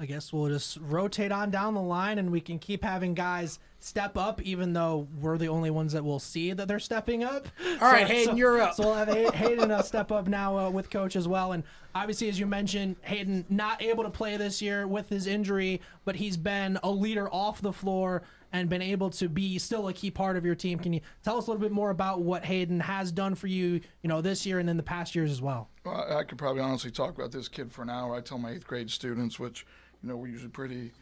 I 0.00 0.06
guess 0.06 0.32
we'll 0.32 0.48
just 0.48 0.78
rotate 0.80 1.30
on 1.30 1.50
down 1.50 1.74
the 1.74 1.80
line 1.80 2.18
and 2.18 2.32
we 2.32 2.40
can 2.40 2.58
keep 2.58 2.82
having 2.82 3.14
guys 3.14 3.60
step 3.78 4.16
up, 4.16 4.42
even 4.42 4.72
though 4.72 5.06
we're 5.20 5.38
the 5.38 5.46
only 5.46 5.70
ones 5.70 5.92
that 5.92 6.04
will 6.04 6.18
see 6.18 6.52
that 6.52 6.66
they're 6.66 6.80
stepping 6.80 7.22
up. 7.22 7.46
All 7.80 7.92
right, 7.92 8.06
Hayden, 8.06 8.36
you're 8.36 8.60
up. 8.60 8.74
So 8.74 8.84
we'll 8.84 8.94
have 8.94 9.08
Hay- 9.08 9.30
Hayden 9.32 9.70
uh, 9.70 9.82
step 9.82 10.10
up 10.10 10.26
now 10.26 10.58
uh, 10.58 10.70
with 10.70 10.90
coach 10.90 11.14
as 11.14 11.28
well. 11.28 11.52
And 11.52 11.62
obviously, 11.94 12.28
as 12.28 12.40
you 12.40 12.46
mentioned, 12.46 12.96
Hayden 13.02 13.44
not 13.48 13.80
able 13.82 14.02
to 14.02 14.10
play 14.10 14.36
this 14.36 14.60
year 14.60 14.88
with 14.88 15.08
his 15.10 15.28
injury, 15.28 15.80
but 16.04 16.16
he's 16.16 16.36
been 16.36 16.76
a 16.82 16.90
leader 16.90 17.28
off 17.30 17.62
the 17.62 17.72
floor 17.72 18.22
and 18.54 18.68
been 18.68 18.80
able 18.80 19.10
to 19.10 19.28
be 19.28 19.58
still 19.58 19.88
a 19.88 19.92
key 19.92 20.12
part 20.12 20.36
of 20.36 20.46
your 20.46 20.54
team. 20.54 20.78
Can 20.78 20.92
you 20.92 21.00
tell 21.24 21.36
us 21.36 21.48
a 21.48 21.50
little 21.50 21.60
bit 21.60 21.72
more 21.72 21.90
about 21.90 22.22
what 22.22 22.44
Hayden 22.44 22.78
has 22.78 23.10
done 23.10 23.34
for 23.34 23.48
you, 23.48 23.80
you 24.00 24.08
know, 24.08 24.20
this 24.20 24.46
year 24.46 24.60
and 24.60 24.68
then 24.68 24.76
the 24.76 24.82
past 24.82 25.16
years 25.16 25.32
as 25.32 25.42
well? 25.42 25.68
Well, 25.84 26.06
I, 26.16 26.22
could 26.22 26.38
probably 26.38 26.62
honestly 26.62 26.92
talk 26.92 27.16
about 27.16 27.32
this 27.32 27.48
kid 27.48 27.72
for 27.72 27.82
an 27.82 27.90
hour. 27.90 28.14
I 28.14 28.20
tell 28.20 28.38
my 28.38 28.52
eighth 28.52 28.66
grade 28.66 28.90
students, 28.90 29.40
which 29.40 29.66
you 30.02 30.08
know 30.08 30.16
we're 30.16 30.28
usually 30.28 30.52
pretty, 30.52 30.92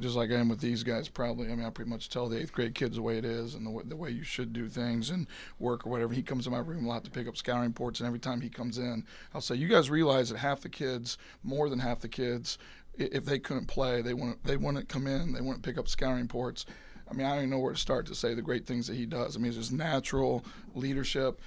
just 0.00 0.16
like 0.16 0.32
I 0.32 0.34
am 0.34 0.48
with 0.48 0.60
these 0.60 0.82
guys. 0.82 1.08
Probably, 1.08 1.46
I 1.52 1.54
mean, 1.54 1.64
I 1.64 1.70
pretty 1.70 1.88
much 1.88 2.10
tell 2.10 2.28
the 2.28 2.40
eighth 2.40 2.52
grade 2.52 2.74
kids 2.74 2.96
the 2.96 3.02
way 3.02 3.16
it 3.16 3.24
is 3.24 3.54
and 3.54 3.64
the 3.64 3.70
way, 3.70 3.84
the 3.86 3.94
way 3.94 4.10
you 4.10 4.24
should 4.24 4.52
do 4.52 4.68
things 4.68 5.10
and 5.10 5.28
work 5.60 5.86
or 5.86 5.90
whatever. 5.90 6.12
He 6.12 6.22
comes 6.22 6.48
in 6.48 6.52
my 6.52 6.58
room 6.58 6.84
a 6.84 6.88
lot 6.88 7.04
to 7.04 7.12
pick 7.12 7.28
up 7.28 7.36
scouting 7.36 7.68
reports, 7.68 8.00
and 8.00 8.08
every 8.08 8.18
time 8.18 8.40
he 8.40 8.48
comes 8.48 8.76
in, 8.76 9.04
I'll 9.32 9.40
say, 9.40 9.54
"You 9.54 9.68
guys 9.68 9.88
realize 9.88 10.30
that 10.30 10.38
half 10.38 10.62
the 10.62 10.68
kids, 10.68 11.16
more 11.44 11.70
than 11.70 11.78
half 11.78 12.00
the 12.00 12.08
kids, 12.08 12.58
if 12.94 13.24
they 13.24 13.38
couldn't 13.38 13.66
play, 13.66 14.02
they 14.02 14.14
wouldn't 14.14 14.42
they 14.42 14.56
wouldn't 14.56 14.88
come 14.88 15.06
in, 15.06 15.32
they 15.32 15.40
wouldn't 15.40 15.62
pick 15.62 15.78
up 15.78 15.86
scouting 15.86 16.22
reports." 16.22 16.66
I 17.10 17.14
mean, 17.14 17.26
I 17.26 17.30
don't 17.30 17.38
even 17.38 17.50
know 17.50 17.58
where 17.58 17.72
to 17.72 17.78
start 17.78 18.06
to 18.06 18.14
say 18.14 18.34
the 18.34 18.42
great 18.42 18.66
things 18.66 18.86
that 18.86 18.96
he 18.96 19.06
does. 19.06 19.36
I 19.36 19.40
mean, 19.40 19.48
it's 19.48 19.56
just 19.56 19.72
natural 19.72 20.44
leadership. 20.74 21.40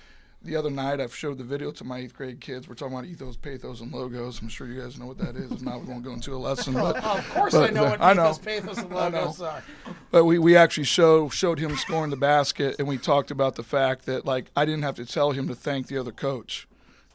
The 0.44 0.56
other 0.56 0.72
night, 0.72 1.00
I've 1.00 1.16
showed 1.16 1.38
the 1.38 1.44
video 1.44 1.70
to 1.72 1.84
my 1.84 2.00
eighth 2.00 2.16
grade 2.16 2.42
kids. 2.42 2.68
We're 2.68 2.74
talking 2.74 2.98
about 2.98 3.06
ethos, 3.06 3.38
pathos, 3.38 3.80
and 3.82 3.94
logos. 3.94 4.42
I'm 4.42 4.50
sure 4.50 4.66
you 4.66 4.82
guys 4.82 4.98
know 4.98 5.06
what 5.06 5.20
that 5.20 5.36
is. 5.36 5.52
If 5.52 5.62
not, 5.62 5.82
we 5.82 5.88
won't 5.88 6.04
go 6.04 6.14
into 6.14 6.34
a 6.34 6.38
lesson. 6.38 6.74
But 6.74 6.96
of 7.04 7.30
course, 7.30 7.54
but, 7.54 7.70
I 7.70 7.74
know 7.74 7.84
what 7.84 8.02
I 8.02 8.14
know. 8.14 8.24
ethos, 8.24 8.40
pathos, 8.40 8.78
and 8.80 8.92
I 8.98 9.10
logos 9.10 9.42
are. 9.42 9.64
But 10.10 10.26
we, 10.26 10.40
we 10.40 10.56
actually 10.56 10.86
show, 10.86 11.30
showed 11.30 11.60
him 11.60 11.76
scoring 11.76 12.10
the 12.10 12.18
basket, 12.18 12.78
and 12.80 12.88
we 12.88 12.98
talked 12.98 13.30
about 13.30 13.54
the 13.54 13.64
fact 13.64 14.08
that 14.08 14.26
like 14.26 14.50
I 14.56 14.66
didn't 14.66 14.82
have 14.82 14.96
to 14.96 15.06
tell 15.06 15.32
him 15.32 15.48
to 15.48 15.54
thank 15.54 15.88
the 15.88 16.00
other 16.00 16.12
coach. 16.12 16.68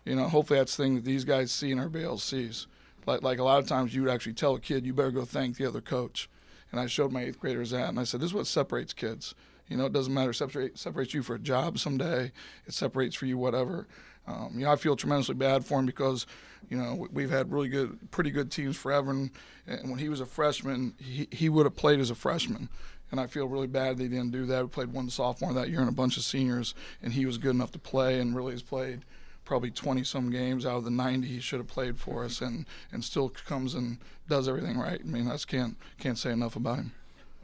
You 0.05 0.15
know, 0.15 0.29
hopefully 0.29 0.61
that's 0.61 0.77
the 0.77 0.85
thing 0.85 0.95
that 0.95 1.05
these 1.05 1.25
guys 1.25 1.51
see 1.51 1.73
and 1.73 1.81
our 1.81 1.89
BLCs. 1.89 2.67
Like 3.07 3.23
like 3.23 3.41
a 3.41 3.45
lot 3.45 3.59
of 3.59 3.67
times 3.67 3.93
you 3.93 4.03
would 4.03 4.11
actually 4.11 4.35
tell 4.35 4.55
a 4.55 4.61
kid 4.61 4.87
you 4.87 4.95
better 4.95 5.11
go 5.11 5.25
thank 5.25 5.57
the 5.57 5.67
other 5.67 5.81
coach. 5.81 6.31
And 6.77 6.85
I 6.85 6.89
showed 6.89 7.11
my 7.11 7.23
eighth 7.23 7.41
graders 7.41 7.71
that, 7.71 7.89
and 7.89 7.99
I 7.99 8.05
said 8.05 8.21
this 8.21 8.29
is 8.29 8.35
what 8.35 8.47
separates 8.47 8.93
kids. 8.93 9.35
You 9.67 9.79
know, 9.79 9.87
it 9.87 9.95
doesn't 9.95 10.13
matter. 10.13 10.35
Separate, 10.35 10.79
separates 10.79 11.15
you 11.15 11.23
for 11.23 11.35
a 11.35 11.39
job 11.39 11.79
someday. 11.79 12.33
It 12.67 12.75
separates 12.75 13.17
for 13.17 13.25
you 13.25 13.39
whatever. 13.39 13.87
Um, 14.27 14.51
you 14.57 14.67
know, 14.67 14.73
I 14.73 14.77
feel 14.77 14.95
tremendously 14.95 15.37
bad 15.37 15.65
for 15.65 15.79
him 15.79 15.87
because, 15.87 16.27
you 16.69 16.77
know, 16.77 16.95
we- 16.95 17.09
we've 17.11 17.31
had 17.31 17.51
really 17.51 17.69
good, 17.71 18.11
pretty 18.11 18.31
good 18.31 18.51
teams 18.51 18.77
forever. 18.77 19.11
And, 19.11 19.31
and 19.67 19.89
when 19.89 20.01
he 20.01 20.11
was 20.11 20.21
a 20.21 20.27
freshman, 20.27 20.93
he, 20.99 21.29
he 21.33 21.49
would 21.49 21.65
have 21.65 21.77
played 21.77 21.99
as 21.99 22.11
a 22.11 22.15
freshman. 22.15 22.69
And 23.11 23.19
I 23.21 23.27
feel 23.27 23.49
really 23.49 23.69
bad 23.69 23.97
that 23.97 24.03
he 24.03 24.11
didn't 24.11 24.33
do 24.33 24.45
that. 24.45 24.63
We 24.63 24.69
played 24.69 24.93
one 24.93 25.09
sophomore 25.09 25.55
that 25.55 25.71
year 25.71 25.81
and 25.81 25.89
a 25.89 25.93
bunch 25.93 26.19
of 26.19 26.25
seniors, 26.25 26.75
and 27.03 27.15
he 27.15 27.25
was 27.25 27.39
good 27.39 27.55
enough 27.55 27.73
to 27.73 27.79
play 27.79 28.21
and 28.21 28.37
really 28.37 28.53
has 28.53 28.63
played 28.63 29.07
probably 29.47 29.71
20 29.71 30.05
some 30.05 30.29
games 30.29 30.67
out 30.67 30.77
of 30.77 30.85
the 30.85 30.91
90 30.91 31.27
he 31.27 31.41
should 31.41 31.61
have 31.61 31.69
played 31.69 31.99
for 31.99 32.25
us 32.25 32.43
and, 32.43 32.67
and 32.93 33.03
still 33.03 33.31
comes 33.31 33.75
and 33.75 33.99
does 34.29 34.47
everything 34.49 34.77
right. 34.77 35.01
I 35.01 35.05
mean, 35.07 35.29
I 35.29 35.33
just 35.33 35.49
can't, 35.49 35.79
can't 35.99 36.19
say 36.19 36.33
enough 36.33 36.57
about 36.57 36.77
him. 36.79 36.93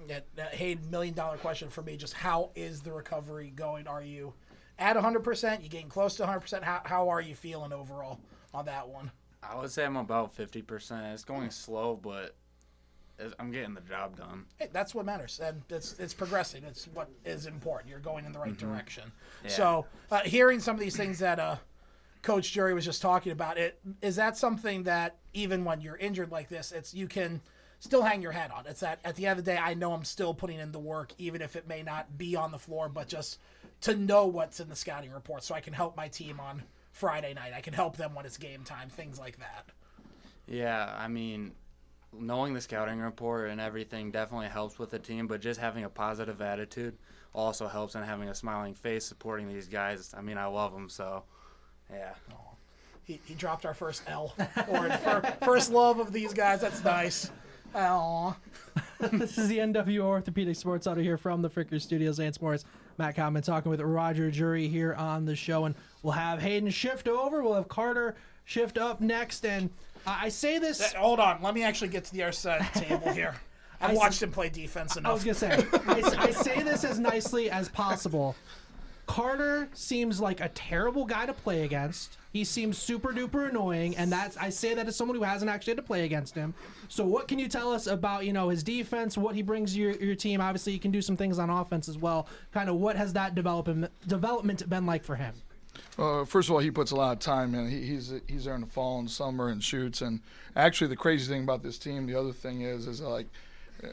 Yeah, 0.08 0.18
uh, 0.36 0.42
Hayden, 0.50 0.90
million 0.90 1.14
dollar 1.14 1.36
question 1.38 1.70
for 1.70 1.80
me. 1.80 1.96
Just 1.96 2.12
how 2.12 2.50
is 2.56 2.80
the 2.82 2.92
recovery 2.92 3.52
going? 3.54 3.86
Are 3.86 4.02
you 4.02 4.34
at 4.78 4.96
100%? 4.96 5.62
You 5.62 5.68
getting 5.68 5.88
close 5.88 6.16
to 6.16 6.24
100%? 6.24 6.62
How, 6.64 6.82
how 6.84 7.08
are 7.08 7.20
you 7.20 7.36
feeling 7.36 7.72
overall 7.72 8.18
on 8.52 8.66
that 8.66 8.88
one? 8.88 9.12
I 9.42 9.56
would 9.56 9.70
say 9.70 9.84
I'm 9.84 9.96
about 9.96 10.36
50%. 10.36 11.12
It's 11.14 11.24
going 11.24 11.50
slow, 11.50 11.98
but 12.02 12.34
I'm 13.38 13.52
getting 13.52 13.74
the 13.74 13.80
job 13.82 14.16
done. 14.16 14.46
Hey, 14.58 14.68
that's 14.72 14.92
what 14.92 15.04
matters, 15.04 15.40
and 15.40 15.62
it's 15.68 15.96
it's 16.00 16.14
progressing. 16.14 16.64
It's 16.64 16.86
what 16.88 17.08
is 17.24 17.46
important. 17.46 17.88
You're 17.90 18.00
going 18.00 18.24
in 18.24 18.32
the 18.32 18.38
right 18.40 18.54
Mhm. 18.54 18.58
direction. 18.58 19.12
Yeah. 19.44 19.50
So, 19.50 19.86
uh, 20.10 20.20
hearing 20.20 20.58
some 20.58 20.74
of 20.74 20.80
these 20.80 20.96
things 20.96 21.20
that 21.20 21.38
uh, 21.38 21.56
Coach 22.22 22.52
Jury 22.52 22.72
was 22.72 22.84
just 22.84 23.02
talking 23.02 23.32
about, 23.32 23.58
it 23.58 23.80
is 24.00 24.16
that 24.16 24.36
something 24.36 24.84
that 24.84 25.16
even 25.34 25.64
when 25.64 25.80
you're 25.80 25.96
injured 25.96 26.30
like 26.30 26.48
this, 26.48 26.70
it's 26.72 26.94
you 26.94 27.08
can 27.08 27.40
still 27.80 28.02
hang 28.02 28.22
your 28.22 28.32
head 28.32 28.52
on. 28.52 28.64
It's 28.66 28.80
that 28.80 29.00
at 29.04 29.16
the 29.16 29.26
end 29.26 29.40
of 29.40 29.44
the 29.44 29.50
day, 29.50 29.58
I 29.58 29.74
know 29.74 29.92
I'm 29.92 30.04
still 30.04 30.32
putting 30.32 30.60
in 30.60 30.70
the 30.70 30.78
work, 30.78 31.12
even 31.18 31.42
if 31.42 31.56
it 31.56 31.66
may 31.66 31.82
not 31.82 32.16
be 32.16 32.36
on 32.36 32.52
the 32.52 32.58
floor, 32.58 32.88
but 32.88 33.08
just 33.08 33.40
to 33.82 33.96
know 33.96 34.26
what's 34.26 34.60
in 34.60 34.68
the 34.68 34.76
scouting 34.76 35.10
report, 35.10 35.42
so 35.42 35.54
I 35.54 35.60
can 35.60 35.72
help 35.72 35.96
my 35.96 36.06
team 36.06 36.38
on 36.38 36.62
Friday 36.92 37.34
night. 37.34 37.52
I 37.56 37.60
can 37.60 37.74
help 37.74 37.96
them 37.96 38.14
when 38.14 38.24
it's 38.24 38.36
game 38.36 38.62
time, 38.62 38.88
things 38.88 39.18
like 39.18 39.38
that. 39.38 39.66
Yeah, 40.46 40.94
I 40.96 41.08
mean, 41.08 41.52
knowing 42.12 42.54
the 42.54 42.60
scouting 42.60 43.00
report 43.00 43.50
and 43.50 43.60
everything 43.60 44.12
definitely 44.12 44.46
helps 44.46 44.78
with 44.78 44.90
the 44.90 45.00
team, 45.00 45.26
but 45.26 45.40
just 45.40 45.58
having 45.58 45.82
a 45.82 45.88
positive 45.88 46.40
attitude 46.40 46.96
also 47.34 47.66
helps 47.66 47.96
and 47.96 48.04
having 48.04 48.28
a 48.28 48.34
smiling 48.34 48.74
face 48.74 49.04
supporting 49.04 49.48
these 49.48 49.66
guys. 49.66 50.14
I 50.16 50.20
mean, 50.20 50.38
I 50.38 50.46
love 50.46 50.72
them, 50.72 50.88
so 50.88 51.24
yeah. 51.92 52.12
He, 53.04 53.20
he 53.26 53.34
dropped 53.34 53.66
our 53.66 53.74
first 53.74 54.02
L 54.06 54.32
or 54.68 54.88
fir- 54.90 55.36
first 55.44 55.72
love 55.72 55.98
of 55.98 56.12
these 56.12 56.32
guys. 56.32 56.60
That's 56.60 56.84
nice. 56.84 57.30
Aw. 57.74 58.36
this 59.00 59.38
is 59.38 59.48
the 59.48 59.58
NWO 59.58 60.02
Orthopedic 60.02 60.54
Sports 60.54 60.86
Huddle 60.86 61.02
here 61.02 61.16
from 61.18 61.42
the 61.42 61.50
Fricker 61.50 61.80
Studios. 61.80 62.18
Lance 62.20 62.40
Morris, 62.40 62.64
Matt 62.98 63.16
Common 63.16 63.42
talking 63.42 63.70
with 63.70 63.80
Roger 63.80 64.30
Jury 64.30 64.68
here 64.68 64.94
on 64.94 65.24
the 65.24 65.34
show. 65.34 65.64
And 65.64 65.74
we'll 66.02 66.12
have 66.12 66.40
Hayden 66.40 66.70
shift 66.70 67.08
over. 67.08 67.42
We'll 67.42 67.54
have 67.54 67.66
Carter 67.68 68.14
shift 68.44 68.78
up 68.78 69.00
next. 69.00 69.44
And 69.44 69.70
I 70.06 70.26
I 70.26 70.28
say 70.28 70.58
this. 70.58 70.78
Th- 70.78 70.92
Hold 70.94 71.18
on. 71.18 71.42
Let 71.42 71.54
me 71.54 71.64
actually 71.64 71.88
get 71.88 72.04
to 72.04 72.12
the 72.12 72.22
other 72.22 72.32
side 72.32 72.60
of 72.60 72.72
the 72.74 72.80
table 72.80 73.10
here. 73.12 73.34
I've 73.80 73.90
I 73.90 73.94
watched 73.94 74.20
see- 74.20 74.26
him 74.26 74.30
play 74.32 74.48
defense 74.48 74.94
enough. 74.96 75.10
I 75.10 75.14
was 75.14 75.24
gonna 75.24 75.34
say, 75.34 75.66
I, 75.88 75.98
s- 75.98 76.14
I 76.14 76.30
say 76.30 76.62
this 76.62 76.84
as 76.84 77.00
nicely 77.00 77.50
as 77.50 77.68
possible. 77.68 78.36
Carter 79.06 79.68
seems 79.74 80.20
like 80.20 80.40
a 80.40 80.48
terrible 80.50 81.04
guy 81.04 81.26
to 81.26 81.32
play 81.32 81.64
against. 81.64 82.18
He 82.32 82.44
seems 82.44 82.78
super 82.78 83.12
duper 83.12 83.50
annoying, 83.50 83.96
and 83.96 84.10
that's 84.10 84.36
I 84.36 84.48
say 84.48 84.74
that 84.74 84.86
as 84.88 84.96
someone 84.96 85.16
who 85.16 85.22
hasn't 85.22 85.50
actually 85.50 85.72
had 85.72 85.78
to 85.78 85.82
play 85.82 86.04
against 86.04 86.34
him. 86.34 86.54
So, 86.88 87.04
what 87.04 87.28
can 87.28 87.38
you 87.38 87.48
tell 87.48 87.72
us 87.72 87.86
about 87.86 88.24
you 88.24 88.32
know 88.32 88.48
his 88.48 88.62
defense? 88.62 89.18
What 89.18 89.34
he 89.34 89.42
brings 89.42 89.76
your 89.76 89.92
your 89.92 90.14
team? 90.14 90.40
Obviously, 90.40 90.72
you 90.72 90.78
can 90.78 90.90
do 90.90 91.02
some 91.02 91.16
things 91.16 91.38
on 91.38 91.50
offense 91.50 91.88
as 91.88 91.98
well. 91.98 92.26
Kind 92.52 92.70
of 92.70 92.76
what 92.76 92.96
has 92.96 93.12
that 93.12 93.34
development 93.34 93.90
development 94.06 94.68
been 94.70 94.86
like 94.86 95.04
for 95.04 95.16
him? 95.16 95.34
Uh, 95.98 96.24
first 96.24 96.48
of 96.48 96.54
all, 96.54 96.60
he 96.60 96.70
puts 96.70 96.90
a 96.90 96.96
lot 96.96 97.12
of 97.12 97.18
time 97.18 97.54
in. 97.54 97.68
He, 97.68 97.82
he's 97.82 98.14
he's 98.26 98.44
there 98.44 98.54
in 98.54 98.62
the 98.62 98.66
fall 98.66 98.98
and 98.98 99.10
summer 99.10 99.48
and 99.48 99.62
shoots. 99.62 100.00
And 100.00 100.20
actually, 100.56 100.88
the 100.88 100.96
crazy 100.96 101.30
thing 101.30 101.42
about 101.42 101.62
this 101.62 101.76
team, 101.76 102.06
the 102.06 102.14
other 102.14 102.32
thing 102.32 102.62
is, 102.62 102.86
is 102.86 103.00
like 103.00 103.26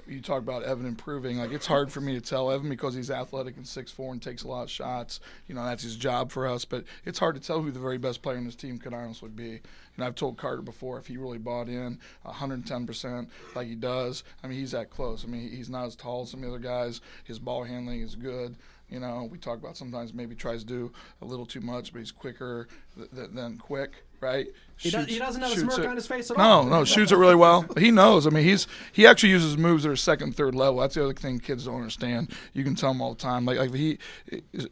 you 0.07 0.21
talk 0.21 0.39
about 0.39 0.63
Evan 0.63 0.85
improving. 0.85 1.37
Like 1.37 1.51
it's 1.51 1.65
hard 1.65 1.91
for 1.91 2.01
me 2.01 2.13
to 2.13 2.21
tell 2.21 2.51
Evan 2.51 2.69
because 2.69 2.93
he's 2.93 3.09
athletic 3.11 3.57
and 3.57 3.67
six 3.67 3.91
four 3.91 4.11
and 4.13 4.21
takes 4.21 4.43
a 4.43 4.47
lot 4.47 4.63
of 4.63 4.69
shots. 4.69 5.19
You 5.47 5.55
know 5.55 5.63
that's 5.63 5.83
his 5.83 5.95
job 5.95 6.31
for 6.31 6.47
us. 6.47 6.65
But 6.65 6.83
it's 7.05 7.19
hard 7.19 7.35
to 7.35 7.41
tell 7.41 7.61
who 7.61 7.71
the 7.71 7.79
very 7.79 7.97
best 7.97 8.21
player 8.21 8.37
in 8.37 8.45
this 8.45 8.55
team 8.55 8.77
could 8.77 8.93
honestly 8.93 9.29
be. 9.29 9.61
And 9.95 10.05
I've 10.05 10.15
told 10.15 10.37
Carter 10.37 10.61
before 10.61 10.97
if 10.97 11.07
he 11.07 11.17
really 11.17 11.37
bought 11.37 11.67
in 11.67 11.99
110 12.23 12.85
percent 12.85 13.29
like 13.55 13.67
he 13.67 13.75
does. 13.75 14.23
I 14.43 14.47
mean 14.47 14.59
he's 14.59 14.71
that 14.71 14.89
close. 14.89 15.23
I 15.25 15.27
mean 15.27 15.49
he's 15.49 15.69
not 15.69 15.85
as 15.85 15.95
tall 15.95 16.23
as 16.23 16.31
some 16.31 16.43
of 16.43 16.49
the 16.49 16.55
other 16.55 16.63
guys. 16.63 17.01
His 17.23 17.39
ball 17.39 17.63
handling 17.63 18.01
is 18.01 18.15
good. 18.15 18.55
You 18.89 18.99
know, 18.99 19.27
we 19.29 19.37
talk 19.37 19.59
about 19.59 19.77
sometimes 19.77 20.13
maybe 20.13 20.35
tries 20.35 20.63
to 20.63 20.67
do 20.67 20.91
a 21.21 21.25
little 21.25 21.45
too 21.45 21.61
much, 21.61 21.93
but 21.93 21.99
he's 21.99 22.11
quicker 22.11 22.67
th- 22.97 23.11
th- 23.11 23.29
than 23.33 23.57
quick, 23.57 24.03
right? 24.19 24.47
He 24.79 24.89
does- 24.89 25.07
he 25.07 25.19
doesn't 25.19 25.41
have 25.41 25.51
a 25.51 25.59
smirk 25.59 25.79
it- 25.79 25.85
on 25.85 25.95
his 25.97 26.07
face 26.07 26.31
at 26.31 26.37
no, 26.37 26.43
all. 26.43 26.63
No, 26.63 26.69
no, 26.79 26.85
shoots 26.85 27.11
it 27.11 27.17
really 27.17 27.35
well. 27.35 27.65
He 27.77 27.91
knows. 27.91 28.25
I 28.25 28.29
mean, 28.29 28.45
he's 28.45 28.65
he 28.93 29.05
actually 29.05 29.29
uses 29.29 29.57
moves 29.57 29.83
that 29.83 29.89
are 29.89 29.95
second, 29.97 30.35
third 30.35 30.55
level. 30.55 30.79
That's 30.79 30.95
the 30.95 31.03
other 31.03 31.13
thing 31.13 31.39
kids 31.39 31.65
don't 31.65 31.75
understand. 31.75 32.31
You 32.53 32.63
can 32.63 32.75
tell 32.75 32.91
him 32.91 33.01
all 33.01 33.13
the 33.13 33.21
time. 33.21 33.45
Like, 33.45 33.59
like 33.59 33.73
he, 33.73 33.97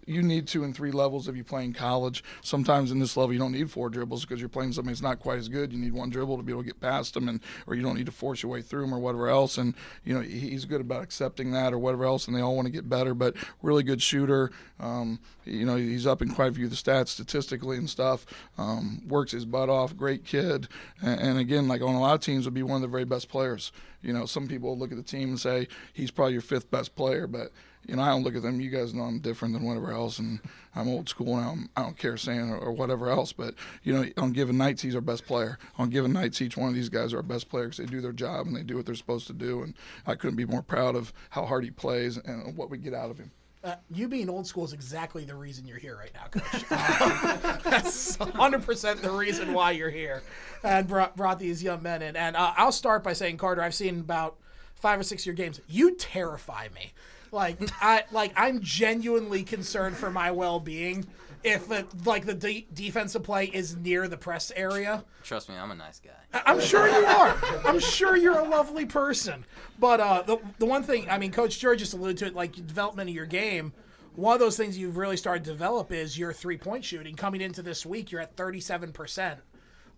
you 0.06 0.24
need 0.24 0.48
two 0.48 0.64
and 0.64 0.74
three 0.74 0.92
levels 0.92 1.28
if 1.28 1.36
you 1.36 1.44
play 1.44 1.66
in 1.66 1.74
college. 1.74 2.24
Sometimes 2.42 2.92
in 2.92 3.00
this 3.00 3.18
level, 3.18 3.34
you 3.34 3.40
don't 3.40 3.52
need 3.52 3.70
four 3.70 3.90
dribbles 3.90 4.26
because 4.26 4.40
you're 4.40 4.50
playing 4.50 4.72
somebody 4.72 4.94
that's 4.94 5.02
not 5.02 5.20
quite 5.20 5.40
as 5.40 5.50
good. 5.50 5.74
You 5.74 5.80
need 5.80 5.94
one 5.94 6.10
dribble 6.10 6.38
to 6.38 6.44
be 6.44 6.54
able 6.54 6.62
to 6.62 6.68
get 6.68 6.80
past 6.80 7.14
them, 7.14 7.28
and 7.28 7.42
or 7.68 7.76
you 7.76 7.82
don't 7.82 7.96
need 7.96 8.06
to 8.06 8.12
force 8.14 8.42
your 8.44 8.52
way 8.52 8.62
through 8.62 8.82
them 8.82 8.94
or 8.94 9.00
whatever 9.00 9.28
else. 9.28 9.58
And 9.58 9.74
you 10.06 10.14
know, 10.14 10.22
he's 10.22 10.64
good 10.64 10.80
about 10.80 11.04
accepting 11.04 11.52
that 11.52 11.74
or 11.74 11.80
whatever 11.80 12.06
else. 12.06 12.28
And 12.28 12.36
they 12.36 12.42
all 12.42 12.56
want 12.56 12.68
to 12.68 12.72
get 12.72 12.88
better, 12.88 13.14
but 13.14 13.36
really 13.62 13.84
good 13.84 14.02
shooter. 14.02 14.52
Um, 14.80 15.20
you 15.44 15.66
know, 15.66 15.76
he's 15.76 16.08
up 16.08 16.22
in 16.22 16.34
quite 16.34 16.52
a 16.52 16.54
few 16.54 16.66
of 16.66 16.72
the 16.72 16.78
stats 16.78 17.10
statistically 17.10 17.78
and 17.78 17.90
stuff. 17.90 18.26
Um, 18.58 19.02
works 19.08 19.32
his 19.32 19.44
butt 19.46 19.70
off. 19.70 19.97
Great 19.98 20.24
kid, 20.24 20.68
and, 21.02 21.20
and 21.20 21.40
again, 21.40 21.68
like 21.68 21.82
on 21.82 21.96
a 21.96 22.00
lot 22.00 22.16
of 22.16 22.22
teams, 22.22 22.46
would 22.46 22.54
be 22.54 22.64
one 22.64 22.78
of 22.78 22.82
the 22.82 22.88
very 22.88 23.06
best 23.06 23.30
players. 23.30 23.72
You 24.02 24.14
know, 24.14 24.26
some 24.26 24.48
people 24.48 24.78
look 24.78 24.92
at 24.92 24.98
the 24.98 25.04
team 25.04 25.30
and 25.30 25.40
say 25.40 25.68
he's 25.94 26.12
probably 26.12 26.34
your 26.34 26.42
fifth 26.42 26.70
best 26.72 26.96
player, 26.96 27.28
but 27.28 27.52
you 27.88 27.96
know, 27.96 28.02
I 28.02 28.10
don't 28.10 28.24
look 28.24 28.36
at 28.36 28.42
them. 28.42 28.60
You 28.60 28.70
guys 28.70 28.94
know 28.94 29.04
I'm 29.04 29.20
different 29.20 29.54
than 29.54 29.64
whatever 29.64 29.92
else, 29.92 30.20
and 30.20 30.40
I'm 30.76 30.90
old 30.90 31.08
school, 31.08 31.38
and 31.38 31.42
I 31.42 31.48
don't, 31.48 31.70
I 31.78 31.82
don't 31.84 31.98
care 31.98 32.18
saying 32.18 32.50
or, 32.50 32.58
or 32.58 32.72
whatever 32.72 33.10
else. 33.10 33.32
But 33.32 33.56
you 33.84 33.94
know, 33.94 34.06
on 34.18 34.34
given 34.34 34.58
nights, 34.58 34.82
he's 34.82 34.96
our 34.96 35.02
best 35.02 35.26
player. 35.26 35.58
On 35.78 35.90
given 35.90 36.12
nights, 36.14 36.42
each 36.42 36.58
one 36.58 36.70
of 36.70 36.76
these 36.76 36.90
guys 36.90 37.14
are 37.14 37.18
our 37.18 37.24
best 37.24 37.50
players. 37.50 37.78
They 37.78 37.86
do 37.86 38.02
their 38.02 38.12
job 38.12 38.46
and 38.46 38.56
they 38.56 38.64
do 38.64 38.76
what 38.76 38.86
they're 38.86 38.96
supposed 38.96 39.28
to 39.28 39.34
do, 39.34 39.64
and 39.64 39.74
I 40.06 40.16
couldn't 40.16 40.36
be 40.36 40.46
more 40.46 40.62
proud 40.62 40.96
of 40.96 41.14
how 41.30 41.46
hard 41.46 41.64
he 41.64 41.72
plays 41.72 42.18
and 42.18 42.58
what 42.58 42.70
we 42.70 42.78
get 42.78 42.94
out 42.94 43.10
of 43.10 43.18
him. 43.18 43.32
Uh, 43.68 43.76
you 43.94 44.08
being 44.08 44.30
old 44.30 44.48
school 44.48 44.64
is 44.64 44.72
exactly 44.72 45.26
the 45.26 45.36
reason 45.36 45.68
you're 45.68 45.78
here 45.78 45.98
right 45.98 46.14
now, 46.14 46.28
Coach. 46.32 46.72
Um, 46.72 47.60
that's 47.70 48.16
100% 48.16 49.02
the 49.02 49.12
reason 49.12 49.52
why 49.52 49.72
you're 49.72 49.90
here 49.90 50.24
and 50.64 50.88
brought, 50.88 51.18
brought 51.18 51.38
these 51.38 51.62
young 51.62 51.84
men 51.84 52.02
in. 52.02 52.16
And 52.16 52.38
uh, 52.38 52.54
I'll 52.56 52.72
start 52.72 53.04
by 53.04 53.12
saying, 53.12 53.36
Carter, 53.36 53.62
I've 53.62 53.76
seen 53.76 54.00
about 54.00 54.38
five 54.76 54.98
or 55.02 55.04
six 55.04 55.24
of 55.24 55.26
your 55.26 55.36
games. 55.36 55.60
You 55.68 55.96
terrify 55.96 56.70
me. 56.74 56.94
Like 57.34 57.58
I 57.82 58.06
like 58.14 58.32
I'm 58.38 58.62
genuinely 58.62 59.44
concerned 59.44 59.98
for 59.98 60.10
my 60.10 60.32
well-being 60.32 61.06
if 61.44 61.68
the, 61.68 61.86
like 62.06 62.26
the 62.26 62.34
de- 62.34 62.68
defensive 62.74 63.24
play 63.24 63.46
is 63.46 63.76
near 63.76 64.08
the 64.08 64.18
press 64.18 64.52
area. 64.56 65.04
Trust 65.24 65.50
me, 65.50 65.56
I'm 65.56 65.72
a 65.72 65.76
nice 65.76 66.00
guy. 66.00 66.12
I- 66.34 66.44
I'm 66.52 66.60
sure 66.60 66.88
you 66.88 67.06
are. 67.06 67.38
I'm 67.66 67.80
sure 67.80 68.16
you're 68.18 68.40
a 68.40 68.48
lovely 68.48 68.86
person. 68.86 69.46
But 69.80 70.00
uh, 70.00 70.22
the 70.24 70.38
the 70.60 70.66
one 70.66 70.84
thing, 70.84 71.10
I 71.10 71.18
mean, 71.18 71.32
Coach 71.32 71.60
George 71.60 71.80
just 71.80 71.94
alluded 71.94 72.18
to 72.18 72.26
it, 72.28 72.36
like 72.36 72.54
development 72.54 73.10
of 73.10 73.16
your 73.16 73.26
game. 73.26 73.74
One 74.16 74.34
of 74.34 74.40
those 74.40 74.58
things 74.58 74.78
you've 74.78 74.98
really 74.98 75.18
started 75.18 75.44
to 75.46 75.52
develop 75.52 75.92
is 75.92 76.18
your 76.18 76.34
three 76.34 76.58
point 76.58 76.84
shooting. 76.84 77.16
Coming 77.16 77.42
into 77.42 77.62
this 77.62 77.86
week, 77.86 78.12
you're 78.12 78.22
at 78.22 78.36
37 78.36 78.92
percent 78.92 79.40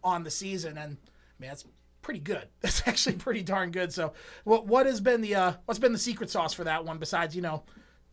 on 0.03 0.23
the 0.23 0.31
season, 0.31 0.77
and 0.77 0.97
man, 1.39 1.49
that's 1.49 1.65
pretty 2.01 2.19
good. 2.19 2.47
That's 2.61 2.81
actually 2.87 3.15
pretty 3.17 3.43
darn 3.43 3.71
good. 3.71 3.93
So, 3.93 4.13
what 4.43 4.65
what 4.67 4.85
has 4.85 4.99
been 5.01 5.21
the 5.21 5.35
uh, 5.35 5.53
what's 5.65 5.79
been 5.79 5.93
the 5.93 5.99
secret 5.99 6.29
sauce 6.29 6.53
for 6.53 6.63
that 6.65 6.85
one 6.85 6.97
besides 6.97 7.35
you 7.35 7.41
know 7.41 7.63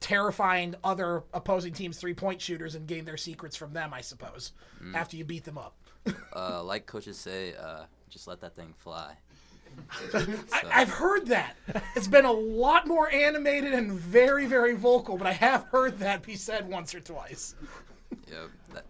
terrifying 0.00 0.74
other 0.84 1.24
opposing 1.34 1.72
teams 1.72 1.98
three 1.98 2.14
point 2.14 2.40
shooters 2.40 2.74
and 2.74 2.86
gain 2.86 3.04
their 3.04 3.16
secrets 3.16 3.56
from 3.56 3.72
them? 3.72 3.92
I 3.94 4.00
suppose 4.00 4.52
Mm. 4.82 4.94
after 4.94 5.16
you 5.16 5.24
beat 5.24 5.44
them 5.44 5.58
up. 5.58 5.74
uh, 6.34 6.62
like 6.62 6.86
coaches 6.86 7.16
say, 7.16 7.54
uh, 7.54 7.84
just 8.10 8.28
let 8.28 8.40
that 8.40 8.54
thing 8.54 8.74
fly. 8.76 9.14
I, 10.14 10.62
I've 10.72 10.88
heard 10.90 11.26
that. 11.26 11.56
It's 11.96 12.06
been 12.08 12.24
a 12.24 12.32
lot 12.32 12.86
more 12.86 13.10
animated 13.10 13.72
and 13.74 13.92
very, 13.92 14.46
very 14.46 14.74
vocal, 14.74 15.16
but 15.18 15.26
I 15.26 15.32
have 15.32 15.64
heard 15.64 15.98
that 15.98 16.22
be 16.22 16.34
said 16.36 16.68
once 16.68 16.94
or 16.94 17.00
twice. 17.00 17.54
Yep. 18.30 18.50
That, 18.74 18.84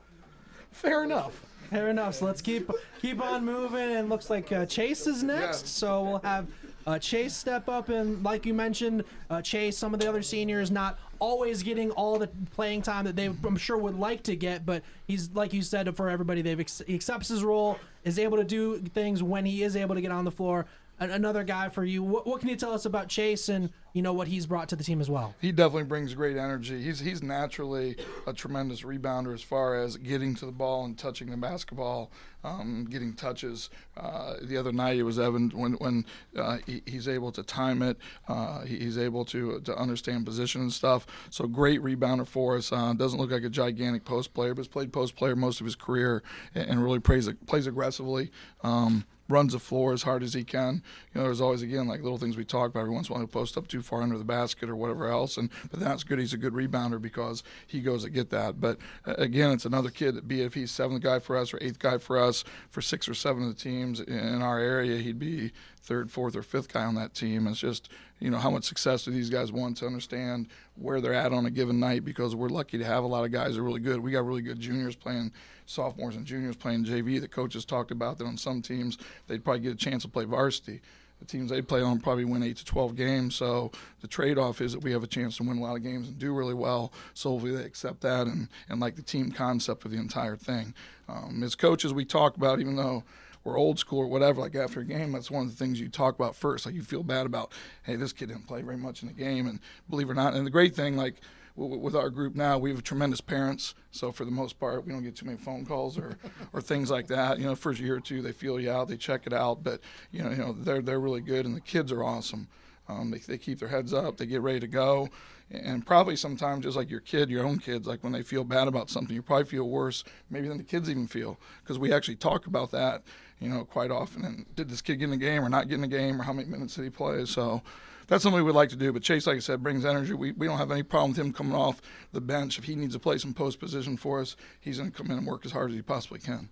Fair 0.70 1.04
enough. 1.04 1.34
Fair 1.70 1.88
enough. 1.88 2.14
So 2.16 2.26
let's 2.26 2.40
keep 2.40 2.70
keep 3.00 3.20
on 3.20 3.44
moving. 3.44 3.96
And 3.96 4.08
looks 4.08 4.30
like 4.30 4.52
uh, 4.52 4.66
Chase 4.66 5.06
is 5.06 5.22
next. 5.22 5.66
So 5.68 6.02
we'll 6.04 6.18
have 6.20 6.46
uh, 6.86 6.98
Chase 6.98 7.34
step 7.34 7.68
up, 7.68 7.88
and 7.88 8.22
like 8.22 8.46
you 8.46 8.54
mentioned, 8.54 9.04
uh, 9.28 9.42
Chase, 9.42 9.76
some 9.76 9.92
of 9.92 10.00
the 10.00 10.08
other 10.08 10.22
seniors 10.22 10.70
not 10.70 10.98
always 11.18 11.62
getting 11.62 11.90
all 11.92 12.18
the 12.18 12.28
playing 12.54 12.82
time 12.82 13.04
that 13.06 13.16
they, 13.16 13.26
I'm 13.26 13.56
sure, 13.56 13.76
would 13.76 13.98
like 13.98 14.22
to 14.24 14.36
get. 14.36 14.64
But 14.64 14.82
he's 15.06 15.30
like 15.32 15.52
you 15.52 15.62
said 15.62 15.94
for 15.96 16.08
everybody, 16.08 16.42
they've 16.42 16.60
ex- 16.60 16.82
he 16.86 16.94
accepts 16.94 17.28
his 17.28 17.42
role, 17.42 17.78
is 18.04 18.18
able 18.18 18.36
to 18.36 18.44
do 18.44 18.78
things 18.78 19.22
when 19.22 19.44
he 19.44 19.62
is 19.62 19.76
able 19.76 19.94
to 19.96 20.00
get 20.00 20.12
on 20.12 20.24
the 20.24 20.30
floor. 20.30 20.66
An- 20.98 21.10
another 21.10 21.44
guy 21.44 21.68
for 21.68 21.84
you. 21.84 22.02
What, 22.02 22.26
what 22.26 22.40
can 22.40 22.48
you 22.48 22.56
tell 22.56 22.72
us 22.72 22.86
about 22.86 23.08
Chase 23.08 23.48
and 23.48 23.70
you 23.92 24.02
know 24.02 24.12
what 24.12 24.28
he's 24.28 24.46
brought 24.46 24.68
to 24.70 24.76
the 24.76 24.84
team 24.84 25.00
as 25.00 25.08
well? 25.08 25.34
He 25.40 25.52
definitely 25.52 25.84
brings 25.84 26.14
great 26.14 26.36
energy. 26.36 26.82
He's 26.82 27.00
he's 27.00 27.22
naturally 27.22 27.96
a 28.26 28.32
tremendous 28.32 28.82
rebounder 28.82 29.32
as 29.32 29.42
far 29.42 29.76
as 29.82 29.96
getting 29.96 30.34
to 30.36 30.46
the 30.46 30.52
ball 30.52 30.84
and 30.84 30.98
touching 30.98 31.30
the 31.30 31.36
basketball, 31.36 32.10
um, 32.44 32.86
getting 32.90 33.14
touches. 33.14 33.70
Uh, 33.96 34.34
the 34.42 34.56
other 34.56 34.72
night 34.72 34.98
it 34.98 35.02
was 35.02 35.18
Evan 35.18 35.50
when 35.50 35.72
when 35.74 36.04
uh, 36.36 36.58
he, 36.66 36.82
he's 36.84 37.08
able 37.08 37.32
to 37.32 37.42
time 37.42 37.80
it. 37.82 37.96
Uh, 38.28 38.60
he, 38.62 38.78
he's 38.78 38.98
able 38.98 39.24
to 39.26 39.60
to 39.60 39.74
understand 39.76 40.26
position 40.26 40.60
and 40.60 40.72
stuff. 40.72 41.06
So 41.30 41.46
great 41.46 41.82
rebounder 41.82 42.26
for 42.26 42.56
us. 42.56 42.72
Uh, 42.72 42.92
doesn't 42.92 43.18
look 43.18 43.30
like 43.30 43.44
a 43.44 43.50
gigantic 43.50 44.04
post 44.04 44.34
player, 44.34 44.54
but 44.54 44.60
has 44.60 44.68
played 44.68 44.92
post 44.92 45.16
player 45.16 45.36
most 45.36 45.60
of 45.60 45.64
his 45.64 45.74
career 45.74 46.22
and, 46.54 46.68
and 46.68 46.82
really 46.82 47.00
plays 47.00 47.28
plays 47.46 47.66
aggressively. 47.66 48.30
Um, 48.62 49.04
runs 49.28 49.52
the 49.52 49.58
floor 49.58 49.92
as 49.92 50.02
hard 50.02 50.22
as 50.22 50.34
he 50.34 50.44
can. 50.44 50.82
You 51.12 51.20
know, 51.20 51.24
there's 51.24 51.40
always 51.40 51.62
again 51.62 51.86
like 51.86 52.02
little 52.02 52.18
things 52.18 52.36
we 52.36 52.44
talk 52.44 52.70
about. 52.70 52.80
Every 52.80 52.92
once 52.92 53.08
in 53.08 53.12
a 53.12 53.14
while, 53.14 53.20
he'll 53.22 53.28
post 53.28 53.56
up 53.56 53.68
too 53.68 53.82
far 53.82 54.02
under 54.02 54.18
the 54.18 54.24
basket 54.24 54.68
or 54.68 54.76
whatever 54.76 55.08
else, 55.08 55.36
and 55.36 55.50
but 55.70 55.80
that's 55.80 56.04
good. 56.04 56.18
He's 56.18 56.32
a 56.32 56.38
good 56.38 56.52
rebounder 56.52 57.00
because 57.00 57.42
he 57.66 57.80
goes 57.80 58.04
to 58.04 58.10
get 58.10 58.30
that. 58.30 58.60
But 58.60 58.78
uh, 59.06 59.14
again, 59.18 59.50
it's 59.50 59.64
another 59.64 59.90
kid 59.90 60.14
that 60.14 60.28
be 60.28 60.42
if 60.42 60.54
he's 60.54 60.70
seventh 60.70 61.02
guy 61.02 61.18
for 61.18 61.36
us 61.36 61.52
or 61.52 61.58
eighth 61.60 61.78
guy 61.78 61.98
for 61.98 62.18
us 62.18 62.44
for 62.68 62.80
six 62.80 63.08
or 63.08 63.14
seven 63.14 63.42
of 63.42 63.48
the 63.48 63.60
teams 63.60 64.00
in 64.00 64.42
our 64.42 64.58
area, 64.58 64.98
he'd 64.98 65.18
be 65.18 65.52
third, 65.80 66.10
fourth, 66.10 66.36
or 66.36 66.42
fifth 66.42 66.72
guy 66.72 66.84
on 66.84 66.94
that 66.96 67.14
team. 67.14 67.46
It's 67.46 67.60
just 67.60 67.88
you 68.18 68.30
know 68.30 68.38
how 68.38 68.50
much 68.50 68.64
success 68.64 69.04
do 69.04 69.10
these 69.10 69.30
guys 69.30 69.52
want 69.52 69.76
to 69.78 69.86
understand 69.86 70.48
where 70.76 71.00
they're 71.00 71.14
at 71.14 71.32
on 71.32 71.46
a 71.46 71.50
given 71.50 71.78
night 71.78 72.04
because 72.04 72.34
we're 72.34 72.48
lucky 72.48 72.78
to 72.78 72.84
have 72.84 73.04
a 73.04 73.06
lot 73.06 73.24
of 73.24 73.32
guys 73.32 73.54
that 73.54 73.60
are 73.60 73.64
really 73.64 73.80
good. 73.80 74.00
We 74.00 74.12
got 74.12 74.24
really 74.26 74.42
good 74.42 74.58
juniors 74.58 74.96
playing 74.96 75.32
sophomores 75.66 76.16
and 76.16 76.24
juniors 76.24 76.56
playing 76.56 76.84
JV. 76.84 77.20
The 77.20 77.28
coaches 77.28 77.64
talked 77.64 77.90
about 77.90 78.18
that 78.18 78.24
on 78.24 78.36
some 78.36 78.62
teams 78.62 78.98
they'd 79.26 79.44
probably 79.44 79.60
get 79.60 79.72
a 79.72 79.76
chance 79.76 80.02
to 80.02 80.08
play 80.08 80.24
varsity. 80.24 80.80
The 81.18 81.24
teams 81.24 81.50
they 81.50 81.62
play 81.62 81.80
on 81.80 82.00
probably 82.00 82.26
win 82.26 82.42
eight 82.42 82.58
to 82.58 82.64
twelve 82.64 82.94
games. 82.94 83.34
So 83.34 83.72
the 84.00 84.08
trade-off 84.08 84.60
is 84.60 84.72
that 84.72 84.82
we 84.82 84.92
have 84.92 85.02
a 85.02 85.06
chance 85.06 85.38
to 85.38 85.44
win 85.44 85.58
a 85.58 85.62
lot 85.62 85.76
of 85.76 85.82
games 85.82 86.08
and 86.08 86.18
do 86.18 86.34
really 86.34 86.54
well. 86.54 86.92
So 87.14 87.30
hopefully 87.30 87.56
they 87.56 87.64
accept 87.64 88.02
that 88.02 88.26
and 88.26 88.48
and 88.68 88.80
like 88.80 88.96
the 88.96 89.02
team 89.02 89.30
concept 89.30 89.84
of 89.84 89.90
the 89.90 89.98
entire 89.98 90.36
thing. 90.36 90.74
Um, 91.08 91.42
as 91.42 91.54
coaches, 91.54 91.94
we 91.94 92.04
talk 92.04 92.36
about 92.36 92.60
even 92.60 92.76
though 92.76 93.04
we're 93.46 93.56
old 93.56 93.78
school 93.78 94.00
or 94.00 94.08
whatever, 94.08 94.40
like 94.40 94.56
after 94.56 94.80
a 94.80 94.84
game, 94.84 95.12
that's 95.12 95.30
one 95.30 95.44
of 95.44 95.50
the 95.50 95.56
things 95.56 95.80
you 95.80 95.88
talk 95.88 96.16
about 96.16 96.34
first. 96.34 96.66
Like 96.66 96.74
you 96.74 96.82
feel 96.82 97.04
bad 97.04 97.26
about, 97.26 97.52
hey, 97.84 97.94
this 97.94 98.12
kid 98.12 98.28
didn't 98.28 98.48
play 98.48 98.60
very 98.60 98.76
much 98.76 99.02
in 99.02 99.08
the 99.08 99.14
game, 99.14 99.46
and 99.46 99.60
believe 99.88 100.08
it 100.08 100.12
or 100.12 100.14
not, 100.14 100.34
and 100.34 100.44
the 100.44 100.50
great 100.50 100.74
thing, 100.74 100.96
like 100.96 101.14
with 101.54 101.94
our 101.96 102.10
group 102.10 102.34
now, 102.34 102.58
we 102.58 102.70
have 102.70 102.82
tremendous 102.82 103.20
parents. 103.22 103.74
So 103.90 104.12
for 104.12 104.26
the 104.26 104.30
most 104.30 104.58
part, 104.58 104.84
we 104.84 104.92
don't 104.92 105.02
get 105.02 105.16
too 105.16 105.24
many 105.24 105.38
phone 105.38 105.64
calls 105.64 105.96
or, 105.96 106.18
or 106.52 106.60
things 106.60 106.90
like 106.90 107.06
that. 107.06 107.38
You 107.38 107.46
know, 107.46 107.54
first 107.54 107.80
year 107.80 107.96
or 107.96 108.00
two, 108.00 108.20
they 108.20 108.32
feel 108.32 108.60
you 108.60 108.70
out, 108.70 108.88
they 108.88 108.96
check 108.98 109.22
it 109.26 109.32
out, 109.32 109.62
but 109.62 109.80
you 110.10 110.22
know, 110.22 110.30
you 110.30 110.36
know, 110.36 110.52
they're 110.52 110.82
they're 110.82 111.00
really 111.00 111.22
good, 111.22 111.46
and 111.46 111.54
the 111.54 111.60
kids 111.60 111.92
are 111.92 112.02
awesome. 112.02 112.48
Um, 112.88 113.10
they, 113.10 113.18
they 113.18 113.38
keep 113.38 113.58
their 113.58 113.68
heads 113.68 113.92
up, 113.92 114.16
they 114.16 114.26
get 114.26 114.42
ready 114.42 114.60
to 114.60 114.68
go, 114.68 115.08
and 115.50 115.84
probably 115.86 116.16
sometimes 116.16 116.64
just 116.64 116.76
like 116.76 116.90
your 116.90 117.00
kid, 117.00 117.30
your 117.30 117.44
own 117.44 117.58
kids, 117.58 117.86
like 117.86 118.02
when 118.02 118.12
they 118.12 118.22
feel 118.22 118.44
bad 118.44 118.68
about 118.68 118.90
something, 118.90 119.14
you 119.14 119.22
probably 119.22 119.44
feel 119.46 119.68
worse 119.68 120.04
maybe 120.30 120.48
than 120.48 120.58
the 120.58 120.64
kids 120.64 120.90
even 120.90 121.06
feel 121.06 121.38
because 121.62 121.78
we 121.78 121.92
actually 121.92 122.16
talk 122.16 122.46
about 122.46 122.70
that, 122.72 123.02
you 123.40 123.48
know, 123.48 123.64
quite 123.64 123.90
often. 123.90 124.24
And 124.24 124.46
did 124.54 124.68
this 124.68 124.82
kid 124.82 124.96
get 124.96 125.04
in 125.04 125.10
the 125.10 125.16
game 125.16 125.44
or 125.44 125.48
not 125.48 125.68
get 125.68 125.76
in 125.76 125.80
the 125.82 125.88
game 125.88 126.20
or 126.20 126.24
how 126.24 126.32
many 126.32 126.48
minutes 126.48 126.74
did 126.74 126.84
he 126.84 126.90
play? 126.90 127.24
So 127.24 127.62
that's 128.06 128.22
something 128.22 128.36
we 128.36 128.42
would 128.42 128.54
like 128.54 128.70
to 128.70 128.76
do. 128.76 128.92
But 128.92 129.02
Chase, 129.02 129.26
like 129.26 129.36
I 129.36 129.40
said, 129.40 129.62
brings 129.62 129.84
energy. 129.84 130.14
We, 130.14 130.32
we 130.32 130.46
don't 130.46 130.58
have 130.58 130.70
any 130.70 130.82
problem 130.82 131.10
with 131.10 131.18
him 131.18 131.32
coming 131.32 131.54
off 131.54 131.82
the 132.12 132.20
bench. 132.20 132.58
If 132.58 132.64
he 132.64 132.74
needs 132.74 132.94
to 132.94 133.00
play 133.00 133.18
some 133.18 133.34
post 133.34 133.60
position 133.60 133.96
for 133.96 134.20
us, 134.20 134.36
he's 134.60 134.78
going 134.78 134.90
to 134.90 134.96
come 134.96 135.10
in 135.10 135.18
and 135.18 135.26
work 135.26 135.44
as 135.44 135.52
hard 135.52 135.70
as 135.70 135.76
he 135.76 135.82
possibly 135.82 136.20
can. 136.20 136.48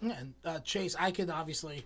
And 0.00 0.34
uh, 0.44 0.60
Chase, 0.60 0.94
I 0.98 1.10
can 1.10 1.30
obviously, 1.30 1.84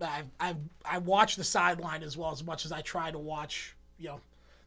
I 0.00 0.22
I 0.40 0.56
I 0.84 0.98
watch 0.98 1.36
the 1.36 1.44
sideline 1.44 2.02
as 2.02 2.16
well 2.16 2.32
as 2.32 2.42
much 2.42 2.64
as 2.64 2.72
I 2.72 2.80
try 2.80 3.10
to 3.10 3.18
watch, 3.18 3.76
you 3.98 4.08
know, 4.08 4.20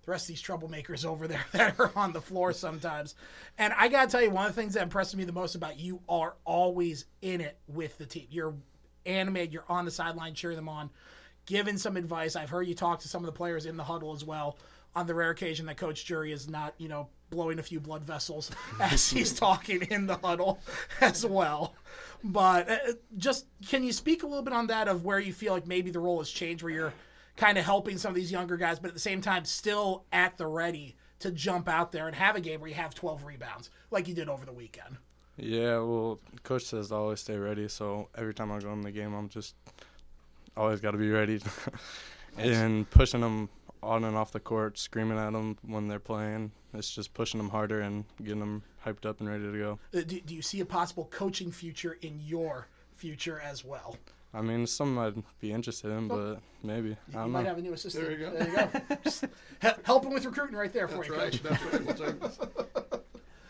the 0.06 0.12
rest 0.12 0.26
of 0.26 0.28
these 0.28 0.44
troublemakers 0.44 1.04
over 1.12 1.28
there 1.28 1.44
that 1.54 1.80
are 1.80 1.92
on 1.96 2.14
the 2.14 2.22
floor 2.22 2.54
sometimes. 2.54 3.16
And 3.58 3.74
I 3.74 3.88
gotta 3.88 4.10
tell 4.10 4.22
you, 4.22 4.30
one 4.30 4.46
of 4.46 4.56
the 4.56 4.62
things 4.62 4.76
that 4.76 4.84
impresses 4.84 5.16
me 5.16 5.24
the 5.24 5.32
most 5.32 5.56
about 5.56 5.80
you 5.80 6.02
are 6.08 6.36
always 6.46 7.06
in 7.24 7.42
it 7.42 7.58
with 7.68 7.98
the 7.98 8.06
team. 8.06 8.28
You're 8.30 8.54
animated. 9.06 9.54
You're 9.54 9.66
on 9.70 9.86
the 9.86 9.92
sideline 9.92 10.34
cheering 10.34 10.56
them 10.56 10.70
on, 10.70 10.90
giving 11.46 11.78
some 11.78 11.98
advice. 11.98 12.36
I've 12.36 12.50
heard 12.50 12.68
you 12.68 12.76
talk 12.76 13.00
to 13.02 13.08
some 13.08 13.22
of 13.22 13.26
the 13.26 13.38
players 13.38 13.66
in 13.66 13.78
the 13.78 13.84
huddle 13.84 14.14
as 14.14 14.24
well. 14.24 14.58
On 14.96 15.08
the 15.08 15.14
rare 15.14 15.32
occasion 15.32 15.66
that 15.66 15.76
Coach 15.76 16.06
Jury 16.06 16.32
is 16.32 16.48
not, 16.50 16.74
you 16.78 16.88
know, 16.88 17.10
blowing 17.30 17.60
a 17.60 17.64
few 17.64 17.82
blood 17.82 18.04
vessels 18.04 18.50
as 18.80 19.10
he's 19.10 19.34
talking 19.40 19.82
in 19.84 20.08
the 20.08 20.16
huddle 20.18 20.60
as 21.02 21.26
well. 21.26 21.76
But 22.24 22.70
uh, 22.70 22.78
just 23.18 23.46
can 23.68 23.84
you 23.84 23.92
speak 23.92 24.24
a 24.24 24.28
little 24.28 24.44
bit 24.44 24.54
on 24.54 24.68
that 24.68 24.88
of 24.88 25.04
where 25.04 25.20
you 25.20 25.34
feel 25.34 25.54
like 25.54 25.68
maybe 25.68 25.92
the 25.92 26.00
role 26.00 26.20
has 26.20 26.30
changed, 26.30 26.64
where 26.64 26.72
you're 26.72 26.94
kind 27.36 27.58
of 27.58 27.66
helping 27.66 27.98
some 27.98 28.10
of 28.10 28.16
these 28.16 28.32
younger 28.32 28.58
guys, 28.58 28.80
but 28.80 28.88
at 28.88 28.94
the 28.94 29.00
same 29.00 29.22
time 29.22 29.46
still 29.46 30.06
at 30.12 30.38
the 30.38 30.48
ready 30.48 30.96
to 31.20 31.32
jump 31.32 31.68
out 31.68 31.92
there 31.92 32.08
and 32.08 32.16
have 32.16 32.36
a 32.36 32.42
game 32.42 32.60
where 32.60 32.70
you 32.70 32.76
have 32.76 32.94
12 32.94 33.24
rebounds 33.24 33.70
like 33.92 34.08
you 34.08 34.14
did 34.14 34.30
over 34.30 34.46
the 34.46 34.54
weekend. 34.54 34.98
Yeah, 35.38 35.80
well, 35.80 36.20
coach 36.44 36.64
says 36.64 36.90
to 36.90 36.96
always 36.96 37.20
stay 37.20 37.38
ready. 37.38 37.68
So 37.68 38.08
every 38.16 38.34
time 38.34 38.52
I 38.52 38.60
go 38.60 38.72
in 38.74 38.82
the 38.82 38.92
game, 38.92 39.14
I'm 39.14 39.28
just 39.30 39.56
always 40.56 40.80
got 40.80 40.92
to 40.92 40.98
be 40.98 41.10
ready, 41.12 41.42
and 42.38 42.90
pushing 42.90 43.22
them 43.22 43.50
on 43.84 44.04
and 44.06 44.16
off 44.16 44.32
the 44.32 44.40
court, 44.40 44.78
screaming 44.78 45.18
at 45.18 45.34
them 45.34 45.58
when 45.68 45.88
they're 45.88 46.00
playing. 46.00 46.52
It's 46.74 46.90
just 46.94 47.14
pushing 47.14 47.38
them 47.38 47.50
harder 47.50 47.82
and 47.82 48.06
getting 48.24 48.40
them 48.40 48.64
hyped 48.86 49.06
up 49.06 49.20
and 49.20 49.30
ready 49.30 49.44
to 49.44 49.58
go. 49.58 49.80
Uh, 49.94 50.02
Do, 50.06 50.20
do 50.22 50.34
you 50.36 50.42
see 50.42 50.60
a 50.62 50.66
possible 50.66 51.06
coaching 51.12 51.52
future 51.52 51.98
in 52.02 52.20
your 52.24 52.68
future 52.96 53.40
as 53.40 53.64
well? 53.64 53.98
I 54.34 54.42
mean, 54.42 54.64
it's 54.64 54.72
something 54.74 54.98
I'd 54.98 55.24
be 55.40 55.52
interested 55.54 55.92
in, 55.92 56.08
but 56.10 56.40
maybe 56.64 56.90
I 56.92 56.92
You 56.92 57.14
don't 57.14 57.32
might 57.32 57.44
know. 57.44 57.50
have 57.50 57.58
a 57.58 57.62
new 57.62 57.74
assistant. 57.74 58.04
There 58.06 58.12
you 58.18 58.26
go. 58.26 58.32
There 58.32 58.48
you 58.50 58.56
go. 58.56 58.96
Just 59.04 59.26
he- 59.62 59.70
helping 59.84 60.14
with 60.14 60.26
recruiting 60.26 60.58
right 60.58 60.74
there 60.74 60.88
for 60.90 61.06
you, 61.06 61.14
right. 61.14 61.32
coach. 61.32 61.44
That's 61.44 61.64
right. 61.64 61.86
We'll 61.86 61.94
take 61.96 62.20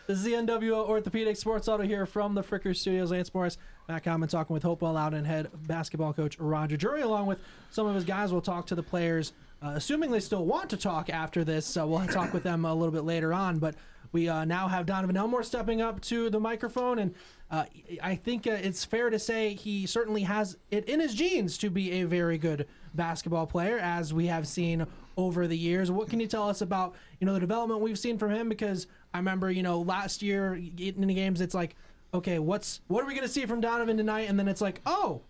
This 0.06 0.18
is 0.18 0.24
the 0.24 0.34
NWO 0.34 0.86
Orthopedic 0.86 1.36
Sports 1.36 1.66
Huddle 1.66 1.84
here 1.84 2.06
from 2.06 2.36
the 2.36 2.42
Fricker 2.42 2.76
Studios. 2.76 3.10
Lance 3.10 3.34
Morris, 3.34 3.58
Matt 3.88 4.04
Common 4.04 4.28
talking 4.28 4.54
with 4.54 4.62
Hopewell 4.62 4.92
Loudon 4.92 5.24
head 5.24 5.50
basketball 5.66 6.12
coach 6.12 6.38
Roger 6.38 6.76
Jury, 6.76 7.00
along 7.02 7.26
with 7.26 7.40
some 7.70 7.88
of 7.88 7.96
his 7.96 8.04
guys. 8.04 8.30
We'll 8.30 8.40
talk 8.40 8.66
to 8.68 8.76
the 8.76 8.84
players, 8.84 9.32
uh, 9.60 9.72
assuming 9.74 10.12
they 10.12 10.20
still 10.20 10.46
want 10.46 10.70
to 10.70 10.76
talk 10.76 11.10
after 11.10 11.42
this. 11.42 11.76
Uh, 11.76 11.84
we'll 11.88 12.06
talk 12.06 12.32
with 12.32 12.44
them 12.44 12.64
a 12.64 12.72
little 12.72 12.92
bit 12.92 13.02
later 13.02 13.34
on. 13.34 13.58
But 13.58 13.74
we 14.12 14.28
uh, 14.28 14.44
now 14.44 14.68
have 14.68 14.86
Donovan 14.86 15.16
Elmore 15.16 15.42
stepping 15.42 15.82
up 15.82 16.00
to 16.02 16.30
the 16.30 16.38
microphone, 16.38 17.00
and 17.00 17.12
uh, 17.50 17.64
I 18.00 18.14
think 18.14 18.46
uh, 18.46 18.52
it's 18.52 18.84
fair 18.84 19.10
to 19.10 19.18
say 19.18 19.54
he 19.54 19.86
certainly 19.86 20.22
has 20.22 20.56
it 20.70 20.84
in 20.88 21.00
his 21.00 21.14
genes 21.14 21.58
to 21.58 21.68
be 21.68 21.90
a 21.90 22.04
very 22.04 22.38
good 22.38 22.68
basketball 22.94 23.48
player, 23.48 23.76
as 23.78 24.14
we 24.14 24.26
have 24.26 24.46
seen 24.46 24.86
over 25.16 25.46
the 25.46 25.56
years. 25.56 25.90
What 25.90 26.08
can 26.08 26.20
you 26.20 26.26
tell 26.26 26.48
us 26.48 26.60
about 26.60 26.94
you 27.20 27.26
know 27.26 27.34
the 27.34 27.40
development 27.40 27.80
we've 27.80 27.98
seen 27.98 28.18
from 28.18 28.32
him? 28.32 28.48
Because 28.48 28.86
I 29.14 29.18
remember 29.18 29.50
you 29.50 29.62
know 29.62 29.80
last 29.80 30.22
year 30.22 30.56
getting 30.56 31.02
into 31.02 31.14
games, 31.14 31.40
it's 31.40 31.54
like, 31.54 31.76
okay, 32.14 32.38
what's 32.38 32.80
what 32.88 33.02
are 33.02 33.06
we 33.06 33.14
going 33.14 33.26
to 33.26 33.32
see 33.32 33.46
from 33.46 33.60
Donovan 33.60 33.96
tonight? 33.96 34.28
And 34.28 34.38
then 34.38 34.48
it's 34.48 34.60
like, 34.60 34.80
oh, 34.86 35.22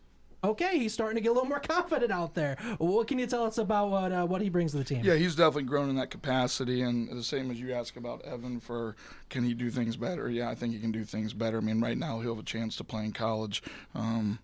okay, 0.42 0.78
he's 0.78 0.92
starting 0.92 1.16
to 1.16 1.20
get 1.20 1.30
a 1.30 1.32
little 1.32 1.48
more 1.48 1.60
confident 1.68 2.12
out 2.12 2.34
there. 2.34 2.56
What 2.78 3.08
can 3.08 3.18
you 3.18 3.26
tell 3.26 3.44
us 3.44 3.58
about 3.58 3.90
what 3.90 4.12
uh, 4.12 4.26
what 4.26 4.40
he 4.40 4.48
brings 4.48 4.72
to 4.72 4.78
the 4.78 4.84
team? 4.84 5.02
Yeah, 5.04 5.14
he's 5.14 5.34
definitely 5.34 5.64
grown 5.64 5.90
in 5.90 5.96
that 5.96 6.10
capacity, 6.10 6.82
and 6.82 7.08
the 7.10 7.22
same 7.22 7.50
as 7.50 7.60
you 7.60 7.72
ask 7.72 7.96
about 7.96 8.22
Evan 8.24 8.60
for 8.60 8.96
can 9.28 9.44
he 9.44 9.54
do 9.54 9.70
things 9.70 9.96
better? 9.96 10.30
Yeah, 10.30 10.50
I 10.50 10.54
think 10.54 10.74
he 10.74 10.80
can 10.80 10.92
do 10.92 11.04
things 11.04 11.32
better. 11.32 11.58
I 11.58 11.60
mean, 11.60 11.80
right 11.80 11.98
now 11.98 12.20
he'll 12.20 12.34
have 12.34 12.42
a 12.42 12.46
chance 12.46 12.76
to 12.76 12.84
play 12.84 13.04
in 13.04 13.12
college. 13.12 13.62
Um, 13.94 14.38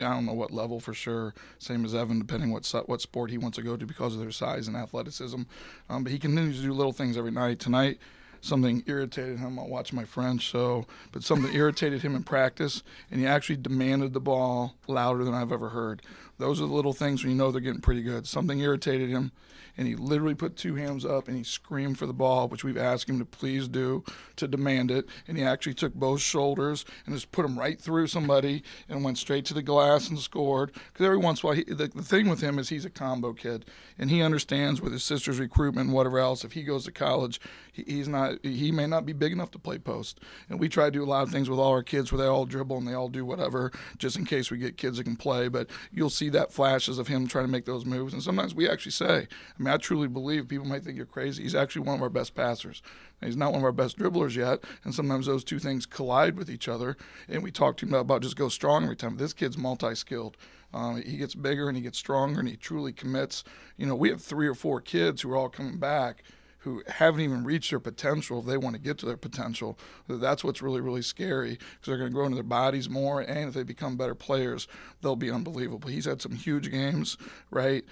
I 0.00 0.10
don't 0.10 0.26
know 0.26 0.32
what 0.32 0.52
level 0.52 0.80
for 0.80 0.94
sure. 0.94 1.34
Same 1.58 1.84
as 1.84 1.94
Evan, 1.94 2.18
depending 2.18 2.50
what 2.50 2.66
what 2.86 3.00
sport 3.00 3.30
he 3.30 3.38
wants 3.38 3.56
to 3.56 3.62
go 3.62 3.76
to 3.76 3.86
because 3.86 4.14
of 4.14 4.20
their 4.20 4.30
size 4.30 4.68
and 4.68 4.76
athleticism. 4.76 5.42
Um, 5.88 6.04
but 6.04 6.12
he 6.12 6.18
continues 6.18 6.58
to 6.58 6.62
do 6.62 6.72
little 6.72 6.92
things 6.92 7.16
every 7.16 7.32
night. 7.32 7.58
Tonight, 7.58 7.98
something 8.40 8.84
irritated 8.86 9.38
him. 9.38 9.58
I'll 9.58 9.68
watch 9.68 9.92
my 9.92 10.04
French, 10.04 10.50
so 10.50 10.86
but 11.12 11.24
something 11.24 11.52
irritated 11.54 12.02
him 12.02 12.14
in 12.14 12.22
practice, 12.22 12.82
and 13.10 13.20
he 13.20 13.26
actually 13.26 13.56
demanded 13.56 14.12
the 14.12 14.20
ball 14.20 14.74
louder 14.86 15.24
than 15.24 15.34
I've 15.34 15.52
ever 15.52 15.70
heard. 15.70 16.02
Those 16.38 16.60
are 16.60 16.66
the 16.66 16.72
little 16.72 16.92
things 16.92 17.22
when 17.22 17.32
you 17.32 17.38
know 17.38 17.50
they're 17.50 17.60
getting 17.60 17.80
pretty 17.80 18.02
good. 18.02 18.26
Something 18.26 18.60
irritated 18.60 19.08
him, 19.08 19.32
and 19.78 19.86
he 19.86 19.94
literally 19.94 20.34
put 20.34 20.56
two 20.56 20.74
hands 20.74 21.04
up 21.04 21.28
and 21.28 21.36
he 21.36 21.44
screamed 21.44 21.98
for 21.98 22.06
the 22.06 22.12
ball, 22.12 22.48
which 22.48 22.64
we've 22.64 22.76
asked 22.76 23.08
him 23.08 23.20
to 23.20 23.24
please 23.24 23.68
do 23.68 24.02
to 24.36 24.48
demand 24.48 24.90
it. 24.90 25.06
And 25.28 25.38
he 25.38 25.44
actually 25.44 25.74
took 25.74 25.94
both 25.94 26.20
shoulders 26.20 26.84
and 27.06 27.14
just 27.14 27.30
put 27.30 27.42
them 27.42 27.56
right 27.56 27.80
through 27.80 28.08
somebody 28.08 28.64
and 28.88 29.04
went 29.04 29.18
straight 29.18 29.44
to 29.46 29.54
the 29.54 29.62
glass 29.62 30.08
and 30.08 30.18
scored. 30.18 30.72
Because 30.72 31.06
every 31.06 31.16
once 31.16 31.42
in 31.42 31.46
a 31.46 31.48
while, 31.48 31.56
he, 31.56 31.62
the, 31.62 31.86
the 31.86 32.02
thing 32.02 32.28
with 32.28 32.40
him 32.40 32.58
is 32.58 32.68
he's 32.68 32.84
a 32.84 32.90
combo 32.90 33.32
kid, 33.32 33.64
and 33.96 34.10
he 34.10 34.20
understands 34.20 34.82
with 34.82 34.92
his 34.92 35.04
sister's 35.04 35.38
recruitment 35.38 35.86
and 35.86 35.94
whatever 35.94 36.18
else. 36.18 36.44
If 36.44 36.52
he 36.52 36.64
goes 36.64 36.84
to 36.84 36.92
college, 36.92 37.40
he's 37.86 38.08
not. 38.08 38.44
He 38.44 38.72
may 38.72 38.86
not 38.86 39.06
be 39.06 39.12
big 39.12 39.32
enough 39.32 39.50
to 39.52 39.58
play 39.58 39.78
post. 39.78 40.20
And 40.48 40.58
we 40.58 40.68
try 40.68 40.86
to 40.86 40.90
do 40.90 41.04
a 41.04 41.06
lot 41.06 41.22
of 41.22 41.30
things 41.30 41.48
with 41.48 41.58
all 41.58 41.72
our 41.72 41.82
kids 41.82 42.12
where 42.12 42.20
they 42.20 42.26
all 42.26 42.46
dribble 42.46 42.78
and 42.78 42.86
they 42.86 42.94
all 42.94 43.08
do 43.08 43.24
whatever, 43.24 43.70
just 43.98 44.16
in 44.16 44.24
case 44.24 44.50
we 44.50 44.58
get 44.58 44.76
kids 44.76 44.98
that 44.98 45.04
can 45.04 45.16
play. 45.16 45.48
But 45.48 45.68
you'll 45.92 46.10
see 46.10 46.28
that 46.30 46.52
flashes 46.52 46.98
of 46.98 47.08
him 47.08 47.26
trying 47.26 47.46
to 47.46 47.50
make 47.50 47.64
those 47.64 47.84
moves. 47.84 48.12
And 48.12 48.22
sometimes 48.22 48.54
we 48.54 48.68
actually 48.68 48.92
say, 48.92 49.28
I 49.28 49.62
mean, 49.62 49.72
I 49.72 49.76
truly 49.76 50.08
believe 50.08 50.48
people 50.48 50.66
might 50.66 50.84
think 50.84 50.96
you're 50.96 51.06
crazy. 51.06 51.42
He's 51.42 51.54
actually 51.54 51.82
one 51.82 51.96
of 51.96 52.02
our 52.02 52.10
best 52.10 52.34
passers. 52.34 52.82
He's 53.20 53.36
not 53.36 53.50
one 53.50 53.60
of 53.60 53.64
our 53.64 53.72
best 53.72 53.98
dribblers 53.98 54.36
yet, 54.36 54.62
and 54.84 54.94
sometimes 54.94 55.26
those 55.26 55.42
two 55.42 55.58
things 55.58 55.86
collide 55.86 56.36
with 56.36 56.48
each 56.48 56.68
other. 56.68 56.96
And 57.28 57.42
we 57.42 57.50
talk 57.50 57.76
to 57.78 57.86
him 57.86 57.94
about 57.94 58.22
just 58.22 58.36
go 58.36 58.48
strong 58.48 58.84
every 58.84 58.94
time. 58.96 59.16
This 59.16 59.32
kid's 59.32 59.58
multi-skilled. 59.58 60.36
Um, 60.72 61.02
he 61.02 61.16
gets 61.16 61.34
bigger 61.34 61.68
and 61.68 61.76
he 61.76 61.82
gets 61.82 61.98
stronger 61.98 62.40
and 62.40 62.48
he 62.48 62.56
truly 62.56 62.92
commits. 62.92 63.42
You 63.76 63.86
know, 63.86 63.94
we 63.94 64.10
have 64.10 64.20
three 64.20 64.46
or 64.46 64.54
four 64.54 64.80
kids 64.80 65.22
who 65.22 65.32
are 65.32 65.36
all 65.36 65.48
coming 65.48 65.78
back 65.78 66.22
who 66.68 66.82
haven't 66.86 67.22
even 67.22 67.44
reached 67.44 67.70
their 67.70 67.80
potential 67.80 68.40
if 68.40 68.46
they 68.46 68.58
want 68.58 68.76
to 68.76 68.80
get 68.80 68.98
to 68.98 69.06
their 69.06 69.16
potential. 69.16 69.78
That's 70.06 70.44
what's 70.44 70.60
really, 70.60 70.80
really 70.80 71.02
scary 71.02 71.52
because 71.52 71.86
they're 71.86 71.96
going 71.96 72.10
to 72.10 72.14
grow 72.14 72.26
into 72.26 72.34
their 72.34 72.42
bodies 72.42 72.90
more. 72.90 73.20
And 73.22 73.48
if 73.48 73.54
they 73.54 73.62
become 73.62 73.96
better 73.96 74.14
players, 74.14 74.68
they'll 75.00 75.16
be 75.16 75.30
unbelievable. 75.30 75.88
He's 75.88 76.04
had 76.04 76.20
some 76.20 76.32
huge 76.32 76.70
games, 76.70 77.16
right? 77.50 77.84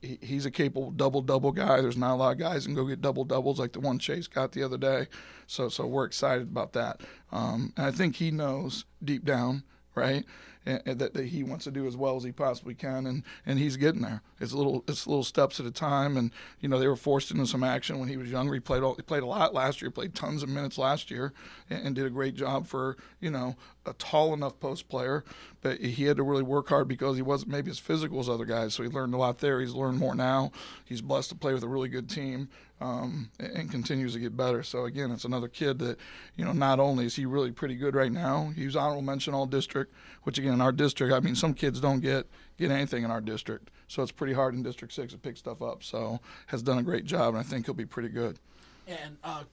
He's 0.00 0.46
a 0.46 0.50
capable 0.50 0.90
double 0.90 1.20
double 1.20 1.52
guy. 1.52 1.80
There's 1.80 1.96
not 1.96 2.14
a 2.14 2.16
lot 2.16 2.32
of 2.32 2.38
guys 2.38 2.64
can 2.64 2.74
go 2.74 2.86
get 2.86 3.02
double 3.02 3.24
doubles 3.24 3.58
like 3.58 3.72
the 3.72 3.80
one 3.80 3.98
Chase 3.98 4.26
got 4.26 4.52
the 4.52 4.62
other 4.62 4.78
day. 4.78 5.08
So, 5.46 5.68
so 5.68 5.86
we're 5.86 6.06
excited 6.06 6.48
about 6.48 6.72
that. 6.72 7.02
Um, 7.30 7.72
and 7.76 7.86
I 7.86 7.90
think 7.90 8.16
he 8.16 8.30
knows 8.30 8.86
deep 9.02 9.24
down, 9.24 9.64
right? 9.94 10.24
And, 10.66 10.98
that, 10.98 11.14
that, 11.14 11.26
he 11.26 11.42
wants 11.42 11.64
to 11.64 11.70
do 11.70 11.86
as 11.86 11.96
well 11.96 12.16
as 12.16 12.24
he 12.24 12.32
possibly 12.32 12.74
can, 12.74 13.06
and, 13.06 13.22
and 13.44 13.58
he's 13.58 13.76
getting 13.76 14.02
there. 14.02 14.22
It's 14.40 14.52
little 14.52 14.84
it's 14.88 15.06
little 15.06 15.24
steps 15.24 15.60
at 15.60 15.66
a 15.66 15.70
time, 15.70 16.16
and 16.16 16.30
you 16.60 16.68
know 16.68 16.78
they 16.78 16.88
were 16.88 16.96
forced 16.96 17.30
into 17.30 17.46
some 17.46 17.62
action 17.62 17.98
when 17.98 18.08
he 18.08 18.16
was 18.16 18.30
younger. 18.30 18.54
He 18.54 18.60
played 18.60 18.82
all, 18.82 18.94
he 18.94 19.02
played 19.02 19.22
a 19.22 19.26
lot 19.26 19.54
last 19.54 19.82
year, 19.82 19.90
played 19.90 20.14
tons 20.14 20.42
of 20.42 20.48
minutes 20.48 20.78
last 20.78 21.10
year, 21.10 21.32
and, 21.68 21.86
and 21.86 21.94
did 21.94 22.06
a 22.06 22.10
great 22.10 22.34
job 22.34 22.66
for 22.66 22.96
you 23.20 23.30
know 23.30 23.56
a 23.86 23.92
tall 23.94 24.32
enough 24.34 24.58
post 24.60 24.88
player. 24.88 25.24
But 25.60 25.80
he 25.80 26.04
had 26.04 26.16
to 26.18 26.22
really 26.22 26.42
work 26.42 26.68
hard 26.68 26.88
because 26.88 27.16
he 27.16 27.22
wasn't 27.22 27.52
maybe 27.52 27.70
as 27.70 27.78
physical 27.78 28.20
as 28.20 28.28
other 28.28 28.44
guys. 28.44 28.74
So 28.74 28.82
he 28.82 28.88
learned 28.88 29.14
a 29.14 29.16
lot 29.16 29.38
there. 29.38 29.60
He's 29.60 29.72
learned 29.72 29.98
more 29.98 30.14
now. 30.14 30.52
He's 30.84 31.00
blessed 31.00 31.30
to 31.30 31.34
play 31.34 31.54
with 31.54 31.62
a 31.62 31.68
really 31.68 31.88
good 31.88 32.08
team 32.08 32.48
um, 32.80 33.30
and 33.38 33.70
continues 33.70 34.12
to 34.12 34.18
get 34.18 34.36
better. 34.36 34.62
So 34.62 34.84
again, 34.84 35.10
it's 35.10 35.24
another 35.24 35.48
kid 35.48 35.78
that, 35.78 35.98
you 36.36 36.44
know, 36.44 36.52
not 36.52 36.80
only 36.80 37.06
is 37.06 37.16
he 37.16 37.24
really 37.24 37.50
pretty 37.50 37.76
good 37.76 37.94
right 37.94 38.12
now, 38.12 38.52
he's 38.54 38.76
honorable 38.76 39.02
mention 39.02 39.32
all 39.32 39.46
district, 39.46 39.94
which 40.24 40.38
again 40.38 40.52
in 40.52 40.60
our 40.60 40.72
district, 40.72 41.12
I 41.14 41.20
mean, 41.20 41.34
some 41.34 41.54
kids 41.54 41.80
don't 41.80 42.00
get 42.00 42.26
get 42.56 42.70
anything 42.70 43.02
in 43.02 43.10
our 43.10 43.20
district, 43.20 43.70
so 43.88 44.02
it's 44.02 44.12
pretty 44.12 44.32
hard 44.32 44.54
in 44.54 44.62
District 44.62 44.92
Six 44.92 45.12
to 45.12 45.18
pick 45.18 45.36
stuff 45.36 45.60
up. 45.60 45.82
So 45.82 46.20
has 46.48 46.62
done 46.62 46.78
a 46.78 46.82
great 46.82 47.04
job, 47.04 47.34
and 47.34 47.38
I 47.38 47.42
think 47.42 47.66
he'll 47.66 47.74
be 47.74 47.86
pretty 47.86 48.10
good. 48.10 48.38
And 48.86 49.16
uh, 49.24 49.44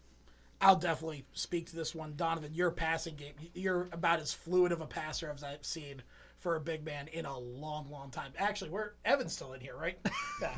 I'll 0.62 0.76
definitely 0.76 1.26
speak 1.34 1.68
to 1.72 1.76
this 1.76 1.96
one, 1.96 2.14
Donovan. 2.16 2.54
Your 2.54 2.72
passing 2.72 3.16
game, 3.16 3.34
you're 3.54 3.90
about 3.92 4.20
as 4.20 4.34
fluid 4.34 4.72
of 4.72 4.82
a 4.82 4.86
passer 4.86 5.32
as 5.34 5.44
I've 5.44 5.66
seen 5.66 6.04
for 6.38 6.56
a 6.56 6.60
big 6.60 6.86
man 6.86 7.08
in 7.08 7.26
a 7.26 7.38
long, 7.38 7.90
long 7.90 8.12
time. 8.12 8.32
Actually, 8.38 8.70
we're 8.70 8.92
Evan's 9.04 9.34
still 9.34 9.54
in 9.54 9.62
here, 9.62 9.76
right? 9.76 9.98
Yeah 10.42 10.56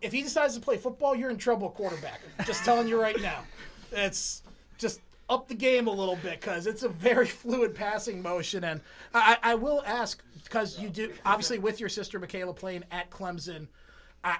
if 0.00 0.12
he 0.12 0.22
decides 0.22 0.54
to 0.54 0.60
play 0.60 0.76
football, 0.76 1.14
you're 1.14 1.30
in 1.30 1.36
trouble, 1.36 1.70
quarterback. 1.70 2.20
Just 2.46 2.64
telling 2.64 2.88
you 2.88 3.00
right 3.00 3.20
now. 3.20 3.44
It's 3.92 4.42
just 4.78 5.00
up 5.28 5.48
the 5.48 5.54
game 5.54 5.86
a 5.86 5.92
little 5.92 6.16
bit 6.16 6.40
because 6.40 6.66
it's 6.66 6.82
a 6.82 6.88
very 6.88 7.26
fluid 7.42 7.74
passing 7.74 8.22
motion. 8.22 8.64
And 8.64 8.80
I, 9.14 9.36
I 9.42 9.54
will 9.54 9.82
ask 9.84 10.22
because 10.44 10.78
you 10.78 10.88
do 10.88 11.12
obviously 11.24 11.58
with 11.58 11.80
your 11.80 11.88
sister 11.88 12.18
Michaela 12.18 12.54
playing 12.54 12.84
at 12.90 13.10
Clemson, 13.10 13.68
I, 14.24 14.38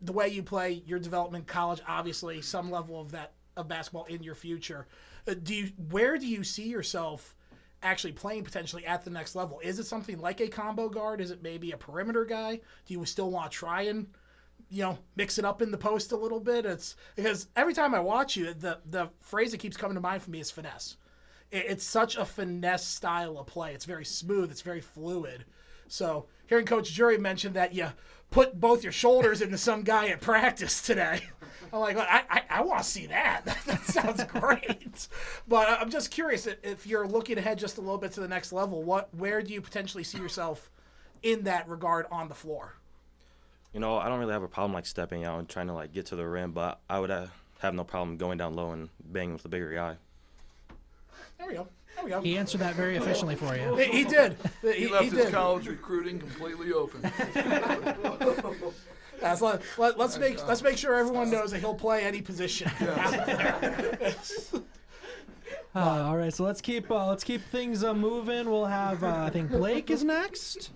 the 0.00 0.12
way 0.12 0.28
you 0.28 0.42
play 0.42 0.82
your 0.86 0.98
development 0.98 1.46
college, 1.46 1.80
obviously 1.86 2.40
some 2.40 2.70
level 2.70 3.00
of 3.00 3.12
that 3.12 3.32
of 3.56 3.68
basketball 3.68 4.04
in 4.04 4.22
your 4.22 4.34
future. 4.34 4.86
Uh, 5.26 5.34
do 5.34 5.54
you 5.54 5.72
where 5.90 6.18
do 6.18 6.26
you 6.26 6.44
see 6.44 6.68
yourself? 6.68 7.34
actually 7.84 8.12
playing 8.12 8.44
potentially 8.44 8.86
at 8.86 9.04
the 9.04 9.10
next 9.10 9.34
level? 9.34 9.58
Is 9.58 9.80
it 9.80 9.86
something 9.86 10.20
like 10.20 10.40
a 10.40 10.46
combo 10.46 10.88
guard? 10.88 11.20
Is 11.20 11.32
it 11.32 11.42
maybe 11.42 11.72
a 11.72 11.76
perimeter 11.76 12.24
guy? 12.24 12.60
Do 12.86 12.94
you 12.94 13.04
still 13.04 13.28
want 13.28 13.50
to 13.50 13.58
try 13.58 13.82
and 13.82 14.06
you 14.72 14.82
know, 14.82 14.98
mix 15.16 15.38
it 15.38 15.44
up 15.44 15.60
in 15.60 15.70
the 15.70 15.76
post 15.76 16.12
a 16.12 16.16
little 16.16 16.40
bit. 16.40 16.64
It's 16.64 16.96
because 17.14 17.48
every 17.56 17.74
time 17.74 17.94
I 17.94 18.00
watch 18.00 18.36
you, 18.36 18.54
the 18.54 18.78
the 18.88 19.10
phrase 19.20 19.50
that 19.52 19.58
keeps 19.58 19.76
coming 19.76 19.94
to 19.96 20.00
mind 20.00 20.22
for 20.22 20.30
me 20.30 20.40
is 20.40 20.50
finesse. 20.50 20.96
It, 21.50 21.66
it's 21.68 21.84
such 21.84 22.16
a 22.16 22.24
finesse 22.24 22.86
style 22.86 23.38
of 23.38 23.46
play. 23.46 23.74
It's 23.74 23.84
very 23.84 24.06
smooth. 24.06 24.50
It's 24.50 24.62
very 24.62 24.80
fluid. 24.80 25.44
So 25.88 26.26
hearing 26.46 26.64
Coach 26.64 26.90
Jury 26.90 27.18
mention 27.18 27.52
that 27.52 27.74
you 27.74 27.88
put 28.30 28.58
both 28.58 28.82
your 28.82 28.92
shoulders 28.92 29.42
into 29.42 29.58
some 29.58 29.82
guy 29.82 30.08
at 30.08 30.22
practice 30.22 30.80
today, 30.80 31.20
I'm 31.72 31.80
like, 31.80 31.96
I 31.96 32.22
I, 32.30 32.42
I 32.50 32.60
want 32.62 32.82
to 32.82 32.88
see 32.88 33.06
that. 33.06 33.44
that 33.66 33.84
sounds 33.84 34.24
great. 34.24 35.08
but 35.48 35.68
I'm 35.68 35.90
just 35.90 36.10
curious 36.10 36.46
if 36.62 36.86
you're 36.86 37.06
looking 37.06 37.38
ahead 37.38 37.58
just 37.58 37.78
a 37.78 37.80
little 37.80 37.98
bit 37.98 38.12
to 38.12 38.20
the 38.20 38.28
next 38.28 38.52
level. 38.52 38.82
What 38.82 39.14
where 39.14 39.42
do 39.42 39.52
you 39.52 39.60
potentially 39.60 40.04
see 40.04 40.18
yourself 40.18 40.70
in 41.22 41.44
that 41.44 41.68
regard 41.68 42.06
on 42.10 42.28
the 42.28 42.34
floor? 42.34 42.74
you 43.72 43.80
know, 43.80 43.96
I 43.98 44.08
don't 44.08 44.20
really 44.20 44.32
have 44.32 44.42
a 44.42 44.48
problem 44.48 44.72
like 44.72 44.86
stepping 44.86 45.24
out 45.24 45.38
and 45.38 45.48
trying 45.48 45.68
to 45.68 45.72
like 45.72 45.92
get 45.92 46.06
to 46.06 46.16
the 46.16 46.26
rim, 46.26 46.52
but 46.52 46.80
I 46.88 47.00
would 47.00 47.10
uh, 47.10 47.26
have 47.60 47.74
no 47.74 47.84
problem 47.84 48.16
going 48.16 48.38
down 48.38 48.54
low 48.54 48.72
and 48.72 48.88
banging 49.02 49.32
with 49.32 49.42
the 49.42 49.48
bigger 49.48 49.72
guy. 49.72 49.96
There 51.38 51.48
we 51.48 51.54
go. 51.54 51.68
There 51.96 52.04
we 52.04 52.10
go. 52.10 52.20
He 52.20 52.36
answered 52.36 52.60
that 52.60 52.74
very 52.74 52.96
efficiently 52.96 53.34
for 53.34 53.56
you. 53.56 53.74
He, 53.76 53.84
he 53.98 54.04
did. 54.04 54.36
He, 54.62 54.72
he 54.72 54.88
left 54.88 55.04
he 55.04 55.10
his 55.10 55.24
did. 55.26 55.32
college 55.32 55.66
recruiting 55.66 56.18
completely 56.18 56.72
open. 56.72 57.02
Yes, 59.22 59.40
let, 59.40 59.62
let, 59.78 59.98
us 59.98 60.18
make 60.18 60.46
let's 60.46 60.62
make 60.62 60.76
sure 60.76 60.94
everyone 60.94 61.30
knows 61.30 61.52
that 61.52 61.60
he'll 61.60 61.74
play 61.74 62.04
any 62.04 62.20
position. 62.20 62.70
Uh, 65.74 66.04
all 66.06 66.18
right, 66.18 66.34
so 66.34 66.44
let's 66.44 66.60
keep 66.60 66.90
uh, 66.90 67.06
let's 67.06 67.24
keep 67.24 67.40
things 67.46 67.82
uh, 67.82 67.94
moving. 67.94 68.50
We'll 68.50 68.66
have 68.66 69.02
uh, 69.02 69.24
I 69.26 69.30
think 69.30 69.50
Blake 69.50 69.90
is 69.90 70.04
next. 70.04 70.70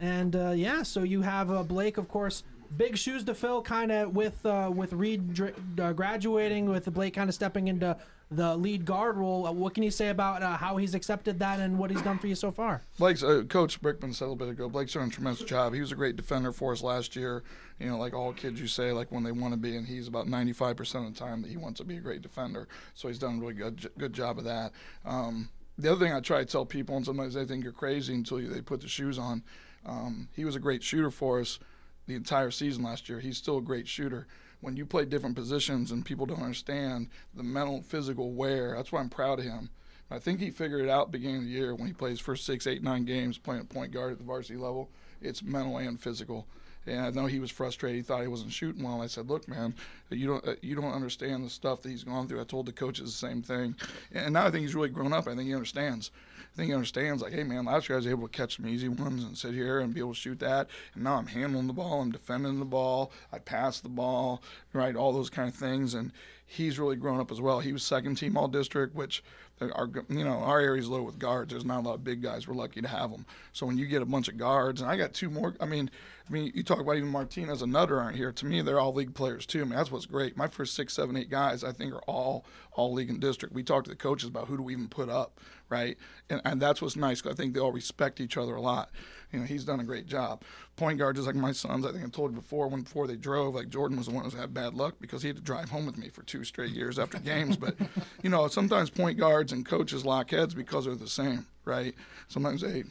And 0.00 0.34
uh, 0.34 0.50
yeah, 0.50 0.82
so 0.82 1.02
you 1.02 1.20
have 1.20 1.50
uh, 1.50 1.62
Blake, 1.62 1.98
of 1.98 2.08
course, 2.08 2.42
big 2.76 2.96
shoes 2.96 3.24
to 3.24 3.34
fill, 3.34 3.62
kind 3.62 3.92
of 3.92 4.14
with 4.14 4.44
uh, 4.44 4.70
with 4.74 4.92
Reid 4.92 5.40
uh, 5.78 5.92
graduating, 5.92 6.66
with 6.68 6.92
Blake 6.92 7.14
kind 7.14 7.28
of 7.28 7.34
stepping 7.34 7.68
into 7.68 7.96
the 8.30 8.56
lead 8.56 8.84
guard 8.84 9.16
role. 9.16 9.46
Uh, 9.46 9.52
what 9.52 9.74
can 9.74 9.82
you 9.82 9.90
say 9.90 10.08
about 10.08 10.42
uh, 10.42 10.56
how 10.56 10.76
he's 10.76 10.94
accepted 10.94 11.38
that 11.38 11.60
and 11.60 11.78
what 11.78 11.90
he's 11.90 12.02
done 12.02 12.18
for 12.18 12.26
you 12.26 12.34
so 12.34 12.50
far? 12.50 12.82
Blake's 12.98 13.22
uh, 13.22 13.42
coach 13.48 13.80
Brickman 13.80 14.14
said 14.14 14.24
a 14.24 14.28
little 14.28 14.36
bit 14.36 14.48
ago. 14.48 14.68
Blake's 14.68 14.94
done 14.94 15.08
a 15.08 15.10
tremendous 15.10 15.44
job. 15.44 15.74
He 15.74 15.80
was 15.80 15.92
a 15.92 15.96
great 15.96 16.16
defender 16.16 16.52
for 16.52 16.72
us 16.72 16.82
last 16.82 17.14
year. 17.14 17.42
You 17.78 17.88
know, 17.88 17.98
like 17.98 18.14
all 18.14 18.32
kids, 18.32 18.60
you 18.60 18.66
say 18.66 18.92
like 18.92 19.12
when 19.12 19.22
they 19.22 19.32
want 19.32 19.52
to 19.52 19.58
be, 19.58 19.76
and 19.76 19.86
he's 19.86 20.08
about 20.08 20.26
95% 20.26 21.06
of 21.06 21.14
the 21.14 21.18
time 21.18 21.42
that 21.42 21.50
he 21.50 21.56
wants 21.56 21.78
to 21.78 21.84
be 21.84 21.96
a 21.96 22.00
great 22.00 22.22
defender. 22.22 22.68
So 22.94 23.08
he's 23.08 23.18
done 23.18 23.38
a 23.38 23.40
really 23.40 23.54
good 23.54 23.90
good 23.98 24.12
job 24.12 24.38
of 24.38 24.44
that. 24.44 24.72
Um, 25.04 25.50
the 25.78 25.90
other 25.90 26.04
thing 26.04 26.12
I 26.14 26.20
try 26.20 26.38
to 26.38 26.44
tell 26.44 26.66
people, 26.66 26.96
and 26.96 27.04
sometimes 27.04 27.34
they 27.34 27.44
think 27.44 27.64
you're 27.64 27.72
crazy 27.72 28.14
until 28.14 28.40
you, 28.40 28.48
they 28.48 28.60
put 28.60 28.80
the 28.80 28.88
shoes 28.88 29.18
on. 29.18 29.42
Um, 29.84 30.28
he 30.36 30.44
was 30.44 30.54
a 30.54 30.60
great 30.60 30.82
shooter 30.82 31.10
for 31.10 31.40
us 31.40 31.58
the 32.06 32.14
entire 32.14 32.50
season 32.50 32.82
last 32.82 33.08
year. 33.08 33.20
He's 33.20 33.36
still 33.36 33.58
a 33.58 33.62
great 33.62 33.88
shooter. 33.88 34.26
When 34.60 34.76
you 34.76 34.86
play 34.86 35.04
different 35.04 35.36
positions 35.36 35.90
and 35.90 36.04
people 36.04 36.26
don't 36.26 36.42
understand 36.42 37.08
the 37.34 37.42
mental, 37.42 37.82
physical 37.82 38.32
wear, 38.32 38.74
that's 38.76 38.92
why 38.92 39.00
I'm 39.00 39.10
proud 39.10 39.40
of 39.40 39.44
him. 39.44 39.70
I 40.10 40.18
think 40.18 40.40
he 40.40 40.50
figured 40.50 40.82
it 40.82 40.90
out 40.90 41.10
beginning 41.10 41.38
of 41.38 41.44
the 41.44 41.50
year 41.50 41.74
when 41.74 41.86
he 41.86 41.92
plays 41.92 42.20
first 42.20 42.44
six, 42.44 42.66
eight, 42.66 42.82
nine 42.82 43.04
games 43.04 43.38
playing 43.38 43.66
point 43.66 43.92
guard 43.92 44.12
at 44.12 44.18
the 44.18 44.24
varsity 44.24 44.58
level. 44.58 44.90
It's 45.20 45.42
mental 45.42 45.78
and 45.78 45.98
physical. 45.98 46.46
And 46.86 47.00
I 47.00 47.10
know 47.10 47.26
he 47.26 47.38
was 47.38 47.50
frustrated. 47.50 47.96
He 47.96 48.02
thought 48.02 48.22
he 48.22 48.28
wasn't 48.28 48.52
shooting 48.52 48.82
well. 48.82 48.94
And 48.94 49.02
I 49.02 49.06
said, 49.06 49.28
"Look, 49.28 49.48
man, 49.48 49.74
you 50.10 50.26
don't 50.26 50.46
uh, 50.46 50.54
you 50.62 50.74
don't 50.74 50.92
understand 50.92 51.44
the 51.44 51.50
stuff 51.50 51.82
that 51.82 51.90
he's 51.90 52.04
gone 52.04 52.28
through." 52.28 52.40
I 52.40 52.44
told 52.44 52.66
the 52.66 52.72
coaches 52.72 53.06
the 53.06 53.26
same 53.26 53.42
thing, 53.42 53.76
and 54.12 54.34
now 54.34 54.46
I 54.46 54.50
think 54.50 54.62
he's 54.62 54.74
really 54.74 54.88
grown 54.88 55.12
up. 55.12 55.28
I 55.28 55.34
think 55.34 55.48
he 55.48 55.54
understands. 55.54 56.10
I 56.52 56.56
think 56.56 56.68
he 56.68 56.74
understands. 56.74 57.22
Like, 57.22 57.32
hey, 57.32 57.44
man, 57.44 57.64
last 57.64 57.88
year 57.88 57.96
I 57.96 58.00
was 58.00 58.06
able 58.06 58.28
to 58.28 58.36
catch 58.36 58.56
some 58.56 58.66
easy 58.66 58.88
ones 58.88 59.24
and 59.24 59.38
sit 59.38 59.54
here 59.54 59.80
and 59.80 59.94
be 59.94 60.00
able 60.00 60.12
to 60.12 60.20
shoot 60.20 60.38
that, 60.40 60.68
and 60.94 61.04
now 61.04 61.14
I'm 61.14 61.28
handling 61.28 61.66
the 61.66 61.72
ball, 61.72 62.02
I'm 62.02 62.12
defending 62.12 62.58
the 62.58 62.66
ball, 62.66 63.10
I 63.32 63.38
pass 63.38 63.80
the 63.80 63.88
ball, 63.88 64.42
right, 64.74 64.94
all 64.94 65.12
those 65.12 65.30
kind 65.30 65.48
of 65.48 65.54
things, 65.54 65.94
and 65.94 66.12
he's 66.44 66.78
really 66.78 66.96
grown 66.96 67.20
up 67.20 67.32
as 67.32 67.40
well. 67.40 67.60
He 67.60 67.72
was 67.72 67.82
second 67.82 68.16
team 68.16 68.36
all 68.36 68.48
district, 68.48 68.94
which 68.94 69.22
our 69.60 69.88
you 70.08 70.24
know 70.24 70.38
our 70.38 70.60
area's 70.60 70.88
low 70.88 71.02
with 71.02 71.18
guards. 71.18 71.52
There's 71.52 71.64
not 71.64 71.80
a 71.80 71.88
lot 71.88 71.94
of 71.94 72.04
big 72.04 72.22
guys. 72.22 72.46
We're 72.46 72.54
lucky 72.54 72.82
to 72.82 72.88
have 72.88 73.10
them. 73.10 73.24
So 73.52 73.66
when 73.66 73.78
you 73.78 73.86
get 73.86 74.02
a 74.02 74.06
bunch 74.06 74.28
of 74.28 74.36
guards, 74.36 74.80
and 74.80 74.90
I 74.90 74.96
got 74.96 75.14
two 75.14 75.30
more. 75.30 75.54
I 75.60 75.66
mean, 75.66 75.90
I 76.32 76.34
mean, 76.34 76.52
you 76.54 76.62
talk 76.62 76.80
about 76.80 76.96
even 76.96 77.10
Martinez 77.10 77.60
and 77.60 77.70
Nutter 77.70 78.00
aren't 78.00 78.16
here. 78.16 78.32
To 78.32 78.46
me, 78.46 78.62
they're 78.62 78.80
all 78.80 78.94
league 78.94 79.14
players 79.14 79.44
too. 79.44 79.60
I 79.60 79.64
mean, 79.64 79.76
that's 79.76 79.90
what's 79.90 80.06
great. 80.06 80.34
My 80.34 80.48
first 80.48 80.74
six, 80.74 80.94
seven, 80.94 81.14
eight 81.14 81.28
guys, 81.28 81.62
I 81.62 81.72
think, 81.72 81.92
are 81.92 82.00
all 82.06 82.46
all 82.72 82.90
league 82.94 83.10
and 83.10 83.20
district. 83.20 83.54
We 83.54 83.62
talk 83.62 83.84
to 83.84 83.90
the 83.90 83.96
coaches 83.96 84.30
about 84.30 84.48
who 84.48 84.56
do 84.56 84.62
we 84.62 84.72
even 84.72 84.88
put 84.88 85.10
up, 85.10 85.38
right? 85.68 85.98
And 86.30 86.40
and 86.46 86.62
that's 86.62 86.80
what's 86.80 86.96
nice. 86.96 87.26
I 87.26 87.34
think 87.34 87.52
they 87.52 87.60
all 87.60 87.70
respect 87.70 88.18
each 88.18 88.38
other 88.38 88.54
a 88.54 88.62
lot. 88.62 88.88
You 89.30 89.40
know, 89.40 89.44
he's 89.44 89.66
done 89.66 89.80
a 89.80 89.84
great 89.84 90.06
job. 90.06 90.42
Point 90.76 90.98
guard, 90.98 91.16
just 91.16 91.26
like 91.26 91.36
my 91.36 91.52
sons, 91.52 91.84
I 91.84 91.92
think 91.92 92.02
I 92.02 92.08
told 92.08 92.30
you 92.30 92.40
before, 92.40 92.66
when 92.68 92.80
before 92.80 93.06
they 93.06 93.16
drove, 93.16 93.54
like 93.54 93.68
Jordan 93.68 93.98
was 93.98 94.06
the 94.06 94.14
one 94.14 94.24
who 94.28 94.34
had 94.34 94.54
bad 94.54 94.72
luck 94.72 94.94
because 95.00 95.20
he 95.20 95.28
had 95.28 95.36
to 95.36 95.42
drive 95.42 95.68
home 95.68 95.84
with 95.84 95.98
me 95.98 96.08
for 96.08 96.22
two 96.22 96.44
straight 96.44 96.72
years 96.72 96.98
after 96.98 97.18
games. 97.18 97.58
But, 97.58 97.76
you 98.22 98.30
know, 98.30 98.48
sometimes 98.48 98.88
point 98.88 99.18
guards 99.18 99.52
and 99.52 99.66
coaches 99.66 100.06
lock 100.06 100.30
heads 100.30 100.54
because 100.54 100.86
they're 100.86 100.94
the 100.94 101.08
same, 101.08 101.46
right? 101.66 101.94
Sometimes 102.28 102.62
they 102.62 102.84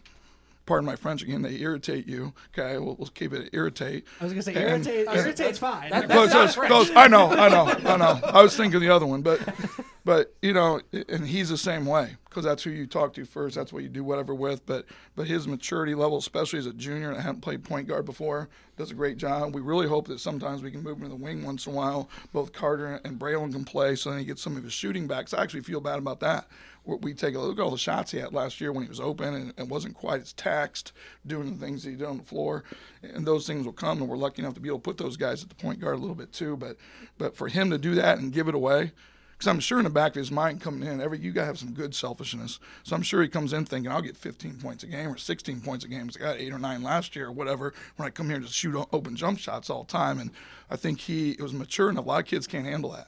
pardon 0.65 0.85
my 0.85 0.95
French 0.95 1.21
again, 1.23 1.41
they 1.41 1.55
irritate 1.55 2.07
you. 2.07 2.33
Okay, 2.57 2.77
we'll, 2.77 2.95
we'll 2.95 3.07
keep 3.07 3.33
it 3.33 3.49
irritate. 3.53 4.05
I 4.19 4.23
was 4.25 4.33
gonna 4.33 4.43
say 4.43 4.53
And- 4.53 4.85
irritate. 4.85 5.07
and- 5.07 5.17
uh, 5.17 5.21
irritate's 5.21 5.57
fine. 5.59 5.89
That- 5.91 6.07
Goes- 6.07 6.31
goes- 6.33 6.55
goes- 6.55 6.91
I 6.95 7.07
know, 7.07 7.29
I 7.31 7.49
know, 7.49 7.65
I 7.85 7.97
know. 7.97 8.19
I 8.23 8.41
was 8.41 8.55
thinking 8.55 8.79
the 8.79 8.89
other 8.89 9.05
one, 9.05 9.21
but 9.21 9.39
but 10.03 10.33
you 10.41 10.53
know, 10.53 10.81
and 11.09 11.27
he's 11.27 11.49
the 11.49 11.57
same 11.57 11.85
way 11.85 12.15
because 12.29 12.43
that's 12.43 12.63
who 12.63 12.69
you 12.71 12.87
talk 12.87 13.13
to 13.15 13.25
first. 13.25 13.55
That's 13.55 13.71
what 13.73 13.83
you 13.83 13.89
do 13.89 14.03
whatever 14.03 14.33
with. 14.33 14.65
But 14.65 14.85
but 15.15 15.27
his 15.27 15.47
maturity 15.47 15.93
level, 15.95 16.17
especially 16.17 16.59
as 16.59 16.65
a 16.65 16.73
junior 16.73 17.13
that 17.13 17.21
haven't 17.21 17.41
played 17.41 17.63
point 17.63 17.87
guard 17.87 18.05
before, 18.05 18.49
does 18.77 18.89
a 18.91 18.95
great 18.95 19.17
job. 19.17 19.53
We 19.53 19.61
really 19.61 19.87
hope 19.87 20.07
that 20.07 20.19
sometimes 20.19 20.63
we 20.63 20.71
can 20.71 20.81
move 20.81 20.97
him 20.97 21.03
to 21.03 21.09
the 21.09 21.15
wing 21.15 21.43
once 21.43 21.67
in 21.67 21.73
a 21.73 21.75
while. 21.75 22.09
Both 22.33 22.51
Carter 22.53 22.99
and 23.05 23.19
Braylon 23.19 23.51
can 23.51 23.63
play, 23.65 23.95
so 23.95 24.09
then 24.09 24.19
he 24.19 24.25
gets 24.25 24.41
some 24.41 24.57
of 24.57 24.63
his 24.63 24.73
shooting 24.73 25.07
back. 25.07 25.27
So 25.27 25.37
I 25.37 25.43
actually 25.43 25.61
feel 25.61 25.81
bad 25.81 25.99
about 25.99 26.19
that. 26.21 26.47
We- 26.85 27.13
take 27.13 27.35
a 27.35 27.39
look 27.39 27.59
at 27.59 27.61
all 27.61 27.71
the 27.71 27.77
shots 27.77 28.11
he 28.11 28.17
had 28.17 28.33
last 28.33 28.59
year 28.59 28.71
when 28.71 28.83
he 28.83 28.89
was 28.89 28.99
open 28.99 29.33
and, 29.33 29.53
and 29.57 29.69
wasn't 29.69 29.95
quite 29.95 30.21
as 30.21 30.33
taxed 30.33 30.91
doing 31.25 31.53
the 31.53 31.63
things 31.63 31.83
he 31.83 31.91
did 31.91 32.07
on 32.07 32.17
the 32.17 32.23
floor, 32.23 32.63
and 33.03 33.25
those 33.25 33.45
things 33.45 33.65
will 33.65 33.73
come. 33.73 33.99
And 34.01 34.09
we're 34.09 34.17
lucky 34.17 34.41
enough 34.41 34.55
to 34.55 34.59
be 34.59 34.69
able 34.69 34.79
to 34.79 34.83
put 34.83 34.97
those 34.97 35.17
guys 35.17 35.43
at 35.43 35.49
the 35.49 35.55
point 35.55 35.79
guard 35.79 35.95
a 35.95 35.99
little 35.99 36.15
bit 36.15 36.33
too. 36.33 36.57
But 36.57 36.77
but 37.17 37.35
for 37.35 37.47
him 37.47 37.69
to 37.69 37.77
do 37.77 37.95
that 37.95 38.17
and 38.17 38.33
give 38.33 38.47
it 38.47 38.55
away, 38.55 38.91
because 39.41 39.47
I'm 39.47 39.59
sure 39.59 39.79
in 39.79 39.85
the 39.85 39.89
back 39.89 40.11
of 40.11 40.17
his 40.17 40.31
mind 40.31 40.61
coming 40.61 40.87
in, 40.87 41.01
every 41.01 41.17
you 41.17 41.31
got 41.31 41.41
to 41.41 41.47
have 41.47 41.57
some 41.57 41.73
good 41.73 41.95
selfishness. 41.95 42.59
So 42.83 42.95
I'm 42.95 43.01
sure 43.01 43.23
he 43.23 43.27
comes 43.27 43.53
in 43.53 43.65
thinking 43.65 43.91
I'll 43.91 44.01
get 44.01 44.15
15 44.15 44.57
points 44.57 44.83
a 44.83 44.87
game 44.87 45.09
or 45.09 45.17
16 45.17 45.61
points 45.61 45.83
a 45.83 45.87
game. 45.87 46.11
I 46.15 46.19
got 46.19 46.37
eight 46.37 46.53
or 46.53 46.59
nine 46.59 46.83
last 46.83 47.15
year 47.15 47.27
or 47.27 47.31
whatever. 47.31 47.73
When 47.95 48.05
I 48.05 48.11
come 48.11 48.29
here 48.29 48.39
to 48.39 48.45
shoot 48.45 48.87
open 48.93 49.15
jump 49.15 49.39
shots 49.39 49.69
all 49.69 49.83
the 49.83 49.91
time, 49.91 50.19
and 50.19 50.29
I 50.69 50.75
think 50.75 50.99
he 51.01 51.31
it 51.31 51.41
was 51.41 51.53
mature 51.53 51.89
enough. 51.89 52.05
A 52.05 52.07
lot 52.07 52.19
of 52.21 52.27
kids 52.27 52.45
can't 52.45 52.67
handle 52.67 52.91
that. 52.91 53.07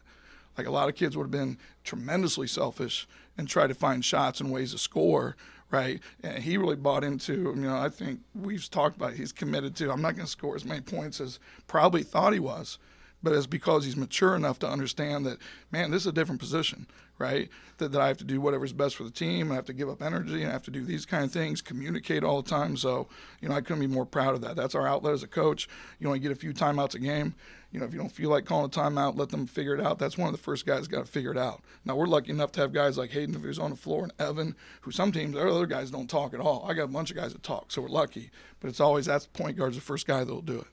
Like 0.58 0.68
a 0.68 0.72
lot 0.72 0.90
of 0.90 0.96
kids 0.96 1.18
would 1.18 1.24
have 1.24 1.32
been 1.32 1.58
tremendously 1.84 2.48
selfish 2.48 3.08
and 3.38 3.48
try 3.48 3.68
to 3.68 3.74
find 3.74 4.04
shots 4.04 4.40
and 4.40 4.52
ways 4.52 4.72
to 4.72 4.78
score, 4.78 5.36
right? 5.72 6.00
And 6.24 6.44
he 6.44 6.58
really 6.58 6.76
bought 6.76 7.04
into, 7.04 7.34
you 7.34 7.56
know, 7.56 7.78
I 7.78 7.90
think 7.90 8.20
we've 8.36 8.70
talked 8.70 8.96
about 8.96 9.14
it. 9.14 9.18
he's 9.18 9.32
committed 9.32 9.76
to, 9.78 9.92
I'm 9.92 10.02
not 10.02 10.16
going 10.16 10.26
to 10.26 10.32
score 10.32 10.56
as 10.56 10.66
many 10.66 10.82
points 10.82 11.20
as 11.20 11.40
probably 11.68 12.04
thought 12.04 12.34
he 12.34 12.40
was, 12.40 12.78
but 13.24 13.34
it's 13.34 13.48
because 13.48 13.86
he's 13.86 13.96
mature 13.96 14.36
enough 14.36 14.60
to 14.60 14.68
understand 14.68 15.26
that, 15.26 15.40
man, 15.72 15.92
this 15.92 16.04
is 16.04 16.08
a 16.08 16.12
different 16.12 16.42
position, 16.42 16.86
right? 17.18 17.50
That, 17.78 17.94
that 17.94 18.02
I 18.02 18.08
have 18.10 18.18
to 18.18 18.26
do 18.26 18.42
whatever's 18.42 18.74
best 18.74 18.98
for 18.98 19.06
the 19.06 19.12
team. 19.12 19.52
I 19.52 19.56
have 19.56 19.66
to 19.66 19.74
give 19.74 19.90
up 19.90 20.02
energy 20.02 20.42
and 20.42 20.50
I 20.50 20.54
have 20.54 20.64
to 20.64 20.72
do 20.72 20.84
these 20.84 21.06
kind 21.06 21.24
of 21.24 21.32
things, 21.32 21.62
communicate 21.62 22.24
all 22.24 22.42
the 22.42 22.50
time. 22.50 22.76
So, 22.76 23.08
you 23.40 23.48
know, 23.48 23.56
I 23.56 23.62
couldn't 23.62 23.80
be 23.80 23.88
more 23.88 24.06
proud 24.06 24.36
of 24.36 24.42
that. 24.42 24.58
That's 24.58 24.76
our 24.76 24.86
outlet 24.86 25.14
as 25.14 25.24
a 25.24 25.28
coach. 25.28 25.70
You 26.00 26.08
only 26.08 26.20
get 26.20 26.34
a 26.34 26.36
few 26.36 26.54
timeouts 26.54 26.96
a 26.96 27.00
game. 27.00 27.34
You 27.72 27.80
know, 27.80 27.86
if 27.86 27.94
you 27.94 28.00
don't 28.00 28.12
feel 28.12 28.30
like 28.30 28.46
calling 28.46 28.66
a 28.66 28.70
timeout, 28.70 29.18
let 29.18 29.30
them 29.30 29.48
figure 29.48 29.74
it 29.74 29.82
out. 29.82 29.98
That's 29.98 30.18
one 30.18 30.28
of 30.28 30.34
the 30.34 30.44
first 30.44 30.66
guys 30.66 30.88
got 30.88 31.06
to 31.06 31.12
figure 31.12 31.32
it 31.32 31.38
out. 31.38 31.64
Now 31.86 31.96
we're 31.96 32.06
lucky 32.06 32.30
enough 32.30 32.52
to 32.54 32.62
have 32.62 32.72
guys 32.72 32.98
like 32.98 33.12
Hayden, 33.12 33.42
who's 33.42 33.58
on 33.58 33.72
the 33.72 33.76
floor, 33.76 34.04
and 34.04 34.14
Evan, 34.20 34.56
who 34.82 34.92
some 34.92 35.12
teams, 35.12 35.36
other 35.36 35.66
guys 35.66 35.90
don't 35.90 36.10
talk 36.10 36.36
at 36.36 36.40
all. 36.40 36.66
I 36.70 36.74
got 36.74 36.84
a 36.84 36.88
bunch 36.88 37.10
of 37.10 37.18
guys 37.18 37.34
that 37.34 37.42
talk, 37.42 37.72
so 37.72 37.82
we're 37.82 37.88
lucky. 37.88 38.30
But 38.60 38.70
it's 38.70 38.80
always 38.80 39.08
that's 39.08 39.26
point 39.26 39.58
guard's 39.58 39.76
the 39.76 39.82
first 39.82 40.06
guy 40.06 40.20
that'll 40.20 40.42
do 40.42 40.60
it. 40.60 40.68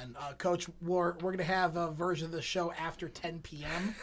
And 0.00 0.16
uh, 0.18 0.32
Coach, 0.38 0.68
we're, 0.80 1.12
we're 1.14 1.32
going 1.32 1.38
to 1.38 1.44
have 1.44 1.76
a 1.76 1.90
version 1.90 2.26
of 2.26 2.32
the 2.32 2.40
show 2.40 2.72
after 2.72 3.08
10 3.08 3.40
p.m. 3.40 3.94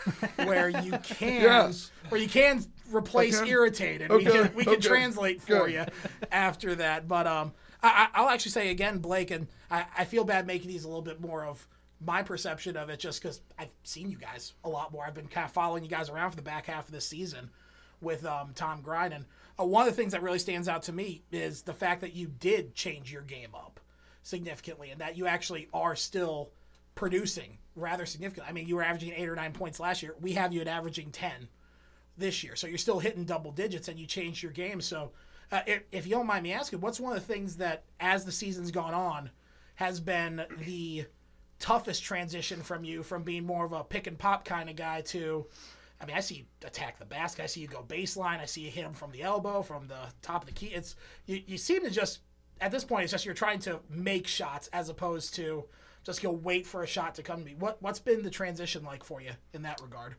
where 0.47 0.69
you 0.69 0.91
can 1.03 1.41
Yes. 1.41 1.91
where 2.09 2.21
you 2.21 2.27
can 2.27 2.63
replace 2.91 3.39
can? 3.39 3.47
irritated. 3.47 4.09
We 4.11 4.17
Okay, 4.17 4.31
can 4.31 4.55
we 4.55 4.63
can 4.65 4.73
okay, 4.73 4.81
translate 4.87 5.41
for 5.41 5.65
good. 5.67 5.71
you 5.71 5.85
after 6.31 6.75
that. 6.75 7.07
But 7.07 7.25
um, 7.27 7.53
I, 7.81 8.09
I- 8.13 8.21
I'll 8.21 8.29
actually 8.29 8.51
say 8.51 8.69
again, 8.69 8.99
Blake, 8.99 9.31
and 9.31 9.47
I, 9.71 9.85
I 9.97 10.05
feel 10.05 10.23
bad 10.23 10.45
making 10.45 10.67
these 10.69 10.83
a 10.83 10.87
little 10.87 11.01
bit 11.01 11.19
more 11.21 11.43
of 11.45 11.65
my 12.01 12.23
perception 12.23 12.77
of 12.77 12.89
it, 12.89 12.99
just 12.99 13.21
because 13.21 13.41
I've 13.57 13.69
seen 13.83 14.09
you 14.11 14.17
guys 14.17 14.53
a 14.63 14.69
lot 14.69 14.91
more. 14.91 15.05
I've 15.05 15.15
been 15.15 15.27
kind 15.27 15.45
of 15.45 15.51
following 15.51 15.83
you 15.83 15.89
guys 15.89 16.09
around 16.09 16.29
for 16.31 16.35
the 16.37 16.41
back 16.43 16.67
half 16.67 16.85
of 16.85 16.93
this 16.93 17.05
season 17.05 17.49
with 17.99 18.25
um, 18.25 18.51
Tom 18.55 18.81
Grind, 18.81 19.13
and 19.13 19.25
uh, 19.59 19.65
one 19.65 19.87
of 19.87 19.93
the 19.93 20.01
things 20.01 20.11
that 20.13 20.21
really 20.21 20.39
stands 20.39 20.67
out 20.69 20.83
to 20.83 20.93
me 20.93 21.23
is 21.31 21.63
the 21.63 21.73
fact 21.73 22.01
that 22.01 22.13
you 22.13 22.27
did 22.27 22.73
change 22.75 23.11
your 23.11 23.23
game 23.23 23.49
up 23.55 23.78
significantly, 24.29 24.91
and 24.91 25.01
that 25.01 25.17
you 25.17 25.27
actually 25.27 25.67
are 25.73 25.95
still 25.95 26.51
producing 26.95 27.57
rather 27.75 28.05
significantly. 28.05 28.49
I 28.49 28.53
mean, 28.53 28.67
you 28.67 28.75
were 28.75 28.83
averaging 28.83 29.13
eight 29.15 29.27
or 29.27 29.35
nine 29.35 29.53
points 29.53 29.79
last 29.79 30.01
year. 30.03 30.15
We 30.21 30.33
have 30.33 30.53
you 30.53 30.61
at 30.61 30.67
averaging 30.67 31.11
ten 31.11 31.49
this 32.17 32.43
year, 32.43 32.55
so 32.55 32.67
you're 32.67 32.77
still 32.77 32.99
hitting 32.99 33.25
double 33.25 33.51
digits, 33.51 33.87
and 33.87 33.99
you 33.99 34.05
changed 34.05 34.43
your 34.43 34.51
game. 34.51 34.81
So, 34.81 35.11
uh, 35.51 35.61
if, 35.65 35.83
if 35.91 36.05
you 36.05 36.11
don't 36.11 36.27
mind 36.27 36.43
me 36.43 36.53
asking, 36.53 36.81
what's 36.81 36.99
one 36.99 37.15
of 37.15 37.25
the 37.25 37.33
things 37.33 37.57
that, 37.57 37.83
as 37.99 38.25
the 38.25 38.31
season's 38.31 38.71
gone 38.71 38.93
on, 38.93 39.31
has 39.75 39.99
been 39.99 40.45
the 40.65 41.05
toughest 41.57 42.03
transition 42.03 42.61
from 42.61 42.83
you 42.83 43.03
from 43.03 43.23
being 43.23 43.45
more 43.45 43.65
of 43.65 43.73
a 43.73 43.83
pick 43.83 44.07
and 44.07 44.17
pop 44.17 44.45
kind 44.45 44.69
of 44.69 44.75
guy 44.75 45.01
to 45.01 45.45
I 46.01 46.05
mean, 46.05 46.15
I 46.15 46.21
see 46.21 46.35
you 46.35 46.43
attack 46.65 46.97
the 46.97 47.05
basket. 47.05 47.43
I 47.43 47.47
see 47.47 47.59
you 47.59 47.67
go 47.67 47.83
baseline. 47.85 48.39
I 48.39 48.45
see 48.45 48.61
you 48.61 48.71
hit 48.71 48.85
him 48.85 48.93
from 48.93 49.11
the 49.11 49.21
elbow, 49.21 49.61
from 49.61 49.87
the 49.87 49.99
top 50.21 50.43
of 50.43 50.47
the 50.47 50.53
key. 50.53 50.67
It's 50.67 50.95
you, 51.25 51.41
you 51.45 51.57
seem 51.57 51.83
to 51.83 51.89
just 51.89 52.19
at 52.61 52.71
this 52.71 52.83
point, 52.83 53.03
it's 53.03 53.11
just 53.11 53.25
you're 53.25 53.33
trying 53.33 53.59
to 53.59 53.79
make 53.89 54.27
shots 54.27 54.69
as 54.73 54.89
opposed 54.89 55.35
to 55.35 55.65
just 56.03 56.21
go 56.21 56.31
wait 56.31 56.65
for 56.65 56.83
a 56.83 56.87
shot 56.87 57.15
to 57.15 57.23
come 57.23 57.39
to 57.39 57.45
me. 57.45 57.55
What 57.57 57.81
what's 57.81 57.99
been 57.99 58.23
the 58.23 58.29
transition 58.29 58.83
like 58.83 59.03
for 59.03 59.21
you 59.21 59.31
in 59.53 59.63
that 59.63 59.81
regard? 59.81 60.15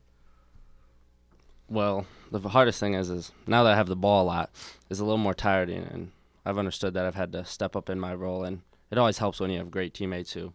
Well, 1.69 2.07
the 2.33 2.49
hardest 2.49 2.81
thing 2.81 2.95
is, 2.95 3.11
is 3.11 3.31
now 3.47 3.63
that 3.63 3.73
I 3.73 3.77
have 3.77 3.87
the 3.87 3.97
ball 3.97 4.25
a 4.25 4.27
lot, 4.27 4.51
is 4.89 4.99
a 4.99 5.05
little 5.05 5.19
more 5.19 5.35
tiring, 5.35 5.85
and 5.85 6.11
I've 6.45 6.59
understood 6.59 6.95
that 6.95 7.07
I've 7.07 7.15
had 7.15 7.31
to 7.33 7.45
step 7.45 7.77
up 7.77 7.89
in 7.89 8.01
my 8.01 8.13
role, 8.13 8.43
and 8.43 8.63
it 8.91 8.99
always 8.99 9.19
helps 9.19 9.39
when 9.39 9.51
you 9.51 9.59
have 9.59 9.71
great 9.71 9.95
teammates 9.95 10.33
who 10.33 10.53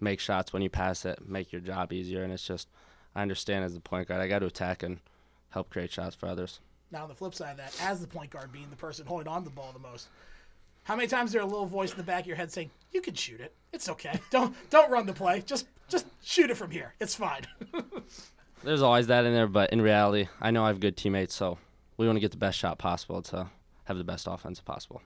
make 0.00 0.20
shots 0.20 0.54
when 0.54 0.62
you 0.62 0.70
pass 0.70 1.04
it, 1.04 1.28
make 1.28 1.52
your 1.52 1.60
job 1.60 1.92
easier, 1.92 2.22
and 2.22 2.32
it's 2.32 2.46
just, 2.46 2.68
I 3.14 3.20
understand 3.20 3.62
as 3.64 3.74
the 3.74 3.80
point 3.80 4.08
guard, 4.08 4.22
I 4.22 4.26
got 4.26 4.38
to 4.38 4.46
attack 4.46 4.82
and 4.82 5.00
help 5.50 5.68
create 5.68 5.92
shots 5.92 6.14
for 6.14 6.28
others. 6.28 6.60
Now, 6.90 7.02
on 7.02 7.08
the 7.10 7.14
flip 7.14 7.34
side 7.34 7.50
of 7.50 7.56
that, 7.58 7.76
as 7.82 8.00
the 8.00 8.06
point 8.06 8.30
guard 8.30 8.50
being 8.50 8.70
the 8.70 8.76
person 8.76 9.04
holding 9.04 9.28
on 9.28 9.42
to 9.42 9.50
the 9.50 9.54
ball 9.54 9.70
the 9.72 9.78
most, 9.78 10.08
how 10.84 10.96
many 10.96 11.08
times 11.08 11.30
is 11.30 11.32
there 11.32 11.42
a 11.42 11.46
little 11.46 11.66
voice 11.66 11.90
in 11.90 11.96
the 11.96 12.04
back 12.04 12.22
of 12.22 12.26
your 12.26 12.36
head 12.36 12.52
saying, 12.52 12.70
"You 12.92 13.00
can 13.00 13.14
shoot 13.14 13.40
it. 13.40 13.54
It's 13.72 13.88
okay. 13.88 14.20
Don't 14.30 14.54
don't 14.70 14.90
run 14.90 15.06
the 15.06 15.12
play. 15.12 15.42
Just 15.42 15.66
just 15.88 16.06
shoot 16.22 16.50
it 16.50 16.56
from 16.56 16.70
here. 16.70 16.94
It's 17.00 17.14
fine." 17.14 17.42
There's 18.62 18.82
always 18.82 19.08
that 19.08 19.26
in 19.26 19.34
there, 19.34 19.46
but 19.46 19.70
in 19.72 19.82
reality, 19.82 20.28
I 20.40 20.50
know 20.50 20.64
I 20.64 20.68
have 20.68 20.80
good 20.80 20.96
teammates, 20.96 21.34
so 21.34 21.58
we 21.96 22.06
want 22.06 22.16
to 22.16 22.20
get 22.20 22.30
the 22.30 22.38
best 22.38 22.58
shot 22.58 22.78
possible 22.78 23.20
to 23.22 23.50
have 23.84 23.98
the 23.98 24.04
best 24.04 24.26
offense 24.26 24.60
possible. 24.60 25.02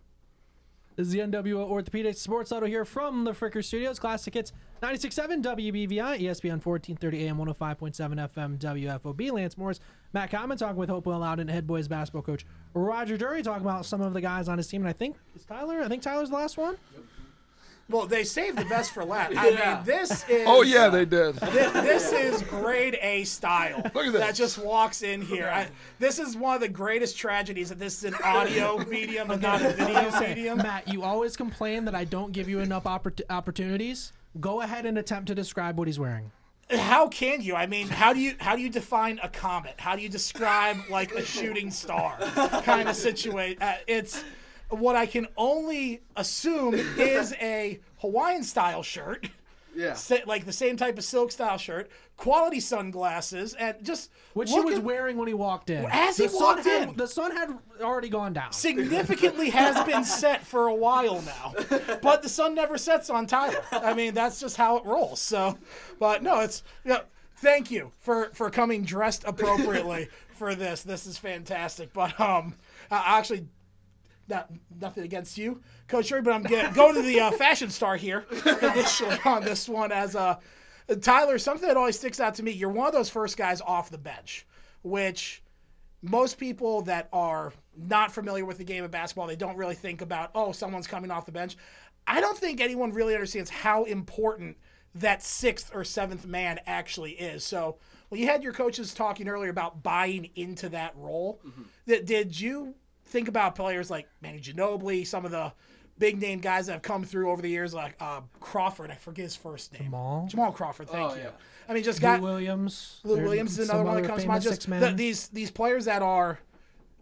This 0.99 1.07
is 1.07 1.13
the 1.13 1.21
NWO 1.21 1.69
Orthopedic 1.69 2.17
Sports 2.17 2.51
Huddle 2.51 2.69
here 2.69 2.85
from 2.85 3.23
the 3.23 3.31
Fricker 3.31 3.65
Studios. 3.65 4.01
Classic 4.01 4.35
Hits 4.35 4.53
96.7 4.83 5.43
WBVI, 5.45 6.21
ESPN 6.21 6.65
1430 6.65 7.25
AM, 7.25 7.37
105.7 7.37 8.29
FM, 8.29 8.59
WFOB. 8.59 9.31
Lance 9.31 9.57
Morris, 9.57 9.79
Matt 10.13 10.31
Common 10.31 10.57
talking 10.57 10.77
with 10.77 10.89
Hopewell 10.89 11.19
Loudon 11.21 11.49
head 11.49 11.67
boys 11.67 11.87
basketball 11.89 12.23
coach 12.23 12.47
Roger 12.75 13.17
Jury 13.19 13.43
talking 13.43 13.63
about 13.67 13.85
some 13.87 14.01
of 14.01 14.13
the 14.15 14.21
guys 14.21 14.49
on 14.49 14.57
his 14.59 14.67
team. 14.67 14.83
And 14.83 14.89
I 14.89 14.93
think, 14.93 15.17
is 15.37 15.45
Tyler? 15.45 15.81
I 15.83 15.89
think 15.89 16.03
Tyler's 16.03 16.31
the 16.31 16.37
last 16.37 16.57
one. 16.57 16.77
Well, 17.91 18.07
they 18.07 18.23
saved 18.25 18.59
the 18.59 18.67
best 18.67 18.93
for 18.93 19.03
last. 19.03 19.35
I 19.35 19.49
Yeah. 19.49 19.75
mean, 19.77 19.85
this 19.87 20.25
oh, 20.29 20.33
is. 20.35 20.45
Oh, 20.47 20.63
yeah, 20.63 20.89
they 20.91 21.07
did. 21.07 21.37
Thi- 21.37 21.81
This 21.81 22.13
is 22.13 22.43
grade 22.43 22.99
A 23.01 23.25
style. 23.25 23.81
Look 23.95 24.07
at 24.07 24.13
That 24.13 24.29
this. 24.29 24.39
just 24.39 24.59
walks 24.59 25.01
in 25.03 25.23
here. 25.23 25.49
I, 25.49 25.69
this 25.99 26.19
is 26.19 26.37
one 26.37 26.55
of 26.55 26.61
the 26.61 26.69
greatest 26.69 27.17
tragedies 27.17 27.71
that 27.71 27.79
this 27.79 27.99
is 27.99 28.05
an 28.13 28.15
audio 28.23 28.77
medium 28.89 29.31
and 29.31 29.41
not 29.41 29.63
a 29.63 29.71
video 29.73 30.21
medium. 30.21 30.59
Matt, 30.59 30.87
you 30.89 31.03
always 31.03 31.35
complain 31.35 31.87
that 31.87 31.95
I 31.95 32.05
don't 32.05 32.33
give 32.33 32.47
you 32.49 32.61
enough 32.61 32.85
oppor- 32.85 33.23
opportunities. 33.31 34.13
Go 34.39 34.61
ahead 34.61 34.85
and 34.85 34.99
attempt 34.99 35.29
to 35.29 35.35
describe 35.35 35.79
what 35.79 35.89
he's 35.89 35.99
wearing. 35.99 36.31
How 36.71 37.09
can 37.09 37.41
you? 37.41 37.55
I 37.55 37.67
mean, 37.67 37.89
how 37.89 38.13
do 38.13 38.21
you 38.21 38.35
how 38.39 38.55
do 38.55 38.63
you 38.63 38.69
define 38.69 39.19
a 39.23 39.29
comet? 39.29 39.75
How 39.79 39.97
do 39.97 40.03
you 40.03 40.09
describe 40.09 40.77
like 40.91 41.13
a 41.13 41.25
shooting 41.25 41.71
star 41.71 42.19
kind 42.63 42.89
of 42.89 42.97
situation? 42.97 43.63
Uh, 43.63 43.77
it's 43.87 44.23
what 44.69 44.95
I 44.95 45.07
can 45.07 45.29
only 45.37 46.03
assume 46.17 46.75
is 46.75 47.33
a 47.41 47.81
Hawaiian 47.99 48.45
style 48.45 48.83
shirt. 48.83 49.29
Yeah. 49.79 49.95
Sa- 49.95 50.17
like 50.27 50.45
the 50.45 50.53
same 50.53 50.77
type 50.77 50.99
of 50.99 51.05
silk 51.05 51.31
style 51.33 51.57
shirt, 51.57 51.89
quality 52.17 52.59
sunglasses, 52.59 53.55
and 53.55 53.77
just 53.83 54.11
Which 54.35 54.51
he 54.51 54.59
was 54.61 54.79
at- 54.79 54.83
wearing 54.83 55.17
when 55.17 55.29
he 55.29 55.35
walked 55.35 55.71
in. 55.71 55.87
As 55.91 56.17
he 56.17 56.25
The 56.25 56.31
sun 56.31 56.43
walked 56.57 56.65
had- 56.67 56.89
in. 56.89 56.97
the 56.97 57.07
sun 57.07 57.31
had 57.37 57.57
already 57.81 58.09
gone 58.09 58.33
down. 58.33 58.53
significantly 58.53 59.51
has 59.63 59.83
been 59.87 60.05
set 60.05 60.45
for 60.45 60.67
a 60.67 60.75
while 60.75 61.23
now. 61.23 61.55
But 62.03 62.23
the 62.23 62.29
sun 62.29 62.55
never 62.55 62.77
sets 62.77 63.09
on 63.09 63.27
Tyler. 63.27 63.63
I 63.71 63.95
mean, 63.95 64.15
that's 64.15 64.41
just 64.41 64.57
how 64.57 64.79
it 64.79 64.85
rolls. 64.85 65.21
So, 65.21 65.57
but 66.01 66.23
no, 66.23 66.41
it's 66.41 66.63
yeah, 66.85 67.03
thank 67.37 67.71
you 67.71 67.93
for 68.01 68.31
for 68.35 68.51
coming 68.51 68.83
dressed 68.85 69.23
appropriately 69.27 70.09
for 70.35 70.55
this. 70.57 70.83
This 70.83 71.07
is 71.07 71.19
fantastic. 71.19 71.93
But 71.93 72.19
um 72.21 72.55
I 72.91 73.19
actually 73.19 73.47
not, 74.29 74.51
nothing 74.81 75.05
against 75.05 75.39
you, 75.39 75.61
Coach 75.87 76.09
Jury, 76.09 76.23
but 76.23 76.33
I'm 76.33 76.43
get, 76.43 76.75
going 76.75 76.95
to 76.95 77.03
the 77.03 77.21
uh, 77.21 77.31
fashion 77.39 77.71
star 77.71 77.97
here 77.97 78.27
initially 78.63 79.17
on 79.25 79.45
this 79.45 79.69
one 79.69 79.93
as 79.93 80.15
uh, 80.15 80.37
Tyler. 81.01 81.39
Something 81.39 81.69
that 81.69 81.77
always 81.77 81.99
sticks 81.99 82.21
out 82.21 82.35
to 82.37 82.43
me. 82.43 82.51
You're 82.53 82.71
one 82.71 82.87
of 82.87 82.93
those 82.93 83.11
first 83.11 83.37
guys 83.37 83.61
off 83.61 83.91
the 83.91 83.99
bench, 83.99 84.47
which 84.83 85.43
most 86.03 86.39
people 86.39 86.83
that 86.83 87.09
are 87.13 87.53
not 87.77 88.13
familiar 88.13 88.45
with 88.45 88.59
the 88.59 88.65
game 88.65 88.85
of 88.85 88.91
basketball, 88.91 89.27
they 89.27 89.37
don't 89.37 89.57
really 89.57 89.75
think 89.75 90.01
about, 90.01 90.31
oh, 90.35 90.53
someone's 90.53 90.87
coming 90.87 91.11
off 91.11 91.27
the 91.27 91.33
bench. 91.33 91.57
I 92.07 92.21
don't 92.21 92.39
think 92.39 92.61
anyone 92.61 92.93
really 92.93 93.15
understands 93.15 93.51
how 93.51 93.85
important 93.85 94.57
that 94.95 95.23
sixth 95.23 95.71
or 95.75 95.85
seventh 95.85 96.27
man 96.27 96.61
actually 96.67 97.13
is. 97.13 97.45
So, 97.45 97.77
well, 98.09 98.21
you 98.21 98.27
had 98.27 98.43
your 98.43 98.53
coaches 98.53 98.95
talking 98.95 99.29
earlier 99.29 99.51
about 99.51 99.83
buying 99.83 100.31
into 100.35 100.69
that 100.71 100.95
role, 100.97 101.41
that 101.87 102.07
did 102.07 102.41
you 102.41 102.75
think 103.09 103.29
about 103.29 103.55
players 103.55 103.91
like 103.91 104.09
Manny 104.21 104.41
Ginobili, 104.41 105.07
some 105.07 105.25
of 105.25 105.31
the 105.31 105.53
big 105.99 106.21
name 106.21 106.39
guys 106.41 106.67
that 106.67 106.73
have 106.75 106.83
come 106.83 107.05
through 107.05 107.31
over 107.31 107.43
the 107.43 107.49
years, 107.49 107.75
like 107.75 107.97
uh, 108.01 108.21
Crawford, 108.41 108.91
I 108.91 108.95
forget 108.95 109.25
his 109.25 109.35
first 109.37 109.73
name. 109.73 109.85
Jamal. 109.85 110.27
Jamal 110.29 110.53
Crawford, 110.53 110.89
thank 110.89 111.11
Oh, 111.11 111.15
you. 111.15 111.23
yeah. 111.23 111.31
I 111.69 111.75
mean, 111.75 111.83
just 111.83 111.99
Lou 112.01 112.09
got 112.09 112.21
Williams. 112.21 113.01
Lou 113.05 113.21
Williams 113.21 113.59
is 113.59 113.69
another 113.69 113.85
one 113.85 114.01
that 114.01 114.09
comes 114.09 114.23
to 114.23 114.29
mind. 114.29 114.43
Just 114.43 114.69
the- 114.69 114.93
these 114.95 115.29
these 115.29 115.51
players 115.51 115.85
that 115.87 116.03
are 116.03 116.39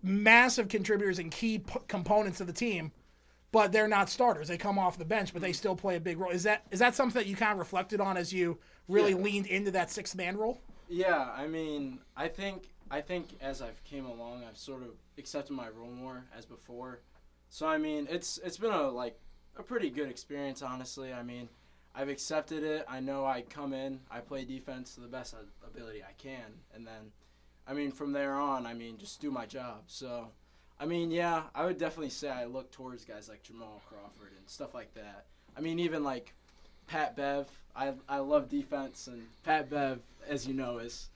massive 0.03 0.69
contributors 0.69 1.19
and 1.19 1.31
key 1.31 1.59
p- 1.61 1.79
components 1.89 2.41
of 2.41 2.47
the 2.47 2.53
team, 2.53 2.93
but 3.53 3.73
they're 3.73 3.89
not 3.89 4.09
starters. 4.09 4.49
They 4.49 4.57
come 4.59 4.79
off 4.79 4.99
the 4.99 5.05
bench, 5.05 5.33
but 5.33 5.43
they 5.43 5.53
still 5.53 5.77
play 5.77 5.97
a 5.97 6.01
big 6.01 6.19
role. 6.19 6.31
Is 6.31 6.43
that 6.45 6.63
is 6.71 6.79
that 6.81 6.95
something 6.95 7.21
that 7.21 7.29
you 7.29 7.37
kind 7.37 7.53
of 7.53 7.59
reflected 7.59 8.01
on 8.01 8.17
as 8.17 8.33
you 8.33 8.59
really 8.89 9.11
Yeah. 9.13 9.17
leaned 9.19 9.47
into 9.47 9.71
that 9.73 9.91
six 9.91 10.15
man 10.15 10.37
role? 10.37 10.59
Yeah, 10.89 11.31
I 11.37 11.47
mean, 11.49 11.99
I 12.17 12.29
think 12.29 12.69
I 12.91 13.01
think 13.01 13.37
as 13.41 13.63
I've 13.63 13.83
came 13.85 14.07
along, 14.07 14.45
I've 14.49 14.59
sort 14.59 14.83
of 14.83 14.91
accepted 15.19 15.53
my 15.53 15.69
role 15.69 15.91
more 15.91 16.25
as 16.37 16.45
before. 16.47 17.01
So 17.49 17.67
I 17.67 17.79
mean, 17.79 18.07
it's 18.11 18.39
it's 18.45 18.59
been 18.59 18.73
a 18.73 18.89
like 18.89 19.19
a 19.59 19.63
pretty 19.63 19.91
good 19.91 20.09
experience, 20.09 20.63
honestly. 20.63 21.13
I 21.13 21.23
mean, 21.23 21.49
I've 21.95 22.09
accepted 22.09 22.63
it. 22.63 22.85
I 22.89 23.01
know 23.01 23.25
I 23.25 23.43
come 23.43 23.73
in, 23.73 24.01
I 24.11 24.21
play 24.21 24.45
defense 24.45 24.95
to 24.95 25.01
the 25.01 25.09
best 25.09 25.35
ability 25.67 26.03
I 26.03 26.13
can, 26.19 26.61
and 26.75 26.87
then, 26.87 27.13
I 27.67 27.73
mean, 27.73 27.91
from 27.91 28.13
there 28.13 28.35
on, 28.35 28.67
I 28.67 28.75
mean, 28.75 28.99
just 28.99 29.21
do 29.21 29.31
my 29.31 29.47
job. 29.47 29.85
So, 29.87 30.29
I 30.79 30.85
mean, 30.85 31.11
yeah, 31.11 31.45
I 31.55 31.65
would 31.65 31.79
definitely 31.79 32.11
say 32.11 32.29
I 32.29 32.45
look 32.45 32.71
towards 32.71 33.05
guys 33.05 33.29
like 33.29 33.43
Jamal 33.43 33.81
Crawford 33.89 34.33
and 34.37 34.49
stuff 34.49 34.75
like 34.75 34.93
that. 34.95 35.25
I 35.57 35.61
mean, 35.61 35.79
even 35.79 36.05
like 36.05 36.35
Pat 36.87 37.17
Bev. 37.17 37.49
I 37.75 37.95
I 38.09 38.19
love 38.19 38.49
defense, 38.49 39.07
and 39.07 39.27
Pat 39.43 39.71
Bev, 39.71 40.01
as 40.29 40.47
you 40.47 40.55
know, 40.55 40.79
is 40.79 41.09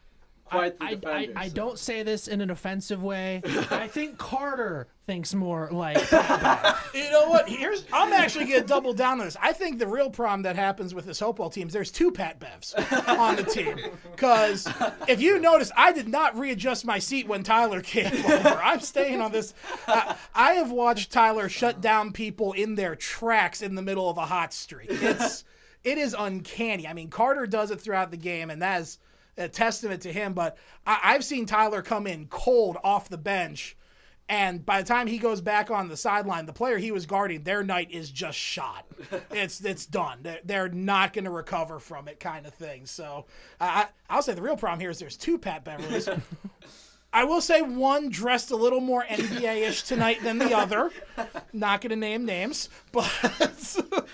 quite 0.50 0.78
the 0.78 0.84
I, 0.84 0.88
I, 0.88 0.94
defender. 0.94 1.32
I 1.36 1.48
don't 1.48 1.78
say 1.78 2.02
this 2.02 2.28
in 2.28 2.40
an 2.40 2.50
offensive 2.50 3.02
way. 3.02 3.42
I 3.70 3.88
think 3.88 4.18
Carter 4.18 4.88
thinks 5.06 5.34
more 5.34 5.68
like 5.72 5.96
You 6.94 7.10
know 7.10 7.28
what? 7.28 7.48
Here's 7.48 7.84
I'm 7.92 8.12
actually 8.12 8.46
gonna 8.46 8.62
double 8.62 8.92
down 8.92 9.20
on 9.20 9.26
this. 9.26 9.36
I 9.40 9.52
think 9.52 9.78
the 9.78 9.86
real 9.86 10.10
problem 10.10 10.42
that 10.42 10.56
happens 10.56 10.94
with 10.94 11.06
this 11.06 11.20
Hopewell 11.20 11.50
team 11.50 11.68
is 11.68 11.72
there's 11.72 11.90
two 11.90 12.10
Pat 12.10 12.38
Bevs 12.40 12.74
on 13.18 13.36
the 13.36 13.42
team. 13.44 13.76
Because 14.10 14.68
if 15.08 15.20
you 15.20 15.38
notice, 15.38 15.72
I 15.76 15.92
did 15.92 16.08
not 16.08 16.38
readjust 16.38 16.84
my 16.84 16.98
seat 16.98 17.26
when 17.26 17.42
Tyler 17.42 17.80
came 17.80 18.06
over. 18.24 18.60
I'm 18.62 18.80
staying 18.80 19.20
on 19.20 19.32
this. 19.32 19.54
I, 19.86 20.16
I 20.34 20.52
have 20.52 20.70
watched 20.70 21.12
Tyler 21.12 21.48
shut 21.48 21.80
down 21.80 22.12
people 22.12 22.52
in 22.52 22.74
their 22.74 22.94
tracks 22.94 23.62
in 23.62 23.74
the 23.74 23.82
middle 23.82 24.08
of 24.08 24.18
a 24.18 24.26
hot 24.26 24.52
streak. 24.52 24.88
It's 24.90 25.44
it 25.82 25.98
is 25.98 26.14
uncanny. 26.18 26.86
I 26.86 26.92
mean, 26.92 27.08
Carter 27.08 27.46
does 27.46 27.70
it 27.70 27.80
throughout 27.80 28.10
the 28.10 28.16
game, 28.16 28.50
and 28.50 28.60
that 28.62 28.82
is 28.82 28.98
a 29.36 29.48
testament 29.48 30.02
to 30.02 30.12
him. 30.12 30.32
But 30.34 30.56
I, 30.86 30.98
I've 31.04 31.24
seen 31.24 31.46
Tyler 31.46 31.82
come 31.82 32.06
in 32.06 32.26
cold 32.26 32.76
off 32.84 33.08
the 33.08 33.18
bench. 33.18 33.76
And 34.28 34.64
by 34.64 34.80
the 34.80 34.86
time 34.86 35.08
he 35.08 35.18
goes 35.18 35.40
back 35.40 35.72
on 35.72 35.88
the 35.88 35.96
sideline, 35.96 36.46
the 36.46 36.52
player 36.52 36.78
he 36.78 36.92
was 36.92 37.04
guarding, 37.04 37.42
their 37.42 37.64
night 37.64 37.90
is 37.90 38.10
just 38.12 38.38
shot. 38.38 38.86
It's 39.32 39.60
it's 39.64 39.86
done. 39.86 40.20
They're, 40.22 40.38
they're 40.44 40.68
not 40.68 41.12
going 41.12 41.24
to 41.24 41.30
recover 41.32 41.80
from 41.80 42.06
it, 42.06 42.20
kind 42.20 42.46
of 42.46 42.54
thing. 42.54 42.86
So 42.86 43.26
I, 43.60 43.66
I- 43.66 43.88
I'll 44.08 44.22
say 44.22 44.34
the 44.34 44.42
real 44.42 44.56
problem 44.56 44.78
here 44.78 44.90
is 44.90 45.00
there's 45.00 45.16
two 45.16 45.36
Pat 45.38 45.64
Beverleys. 45.64 46.08
I 47.12 47.24
will 47.24 47.40
say 47.40 47.60
one 47.60 48.08
dressed 48.08 48.50
a 48.52 48.56
little 48.56 48.80
more 48.80 49.04
NBA 49.04 49.68
ish 49.68 49.82
tonight 49.82 50.22
than 50.22 50.38
the 50.38 50.56
other. 50.56 50.90
Not 51.52 51.80
going 51.80 51.90
to 51.90 51.96
name 51.96 52.24
names, 52.24 52.68
but 52.92 53.10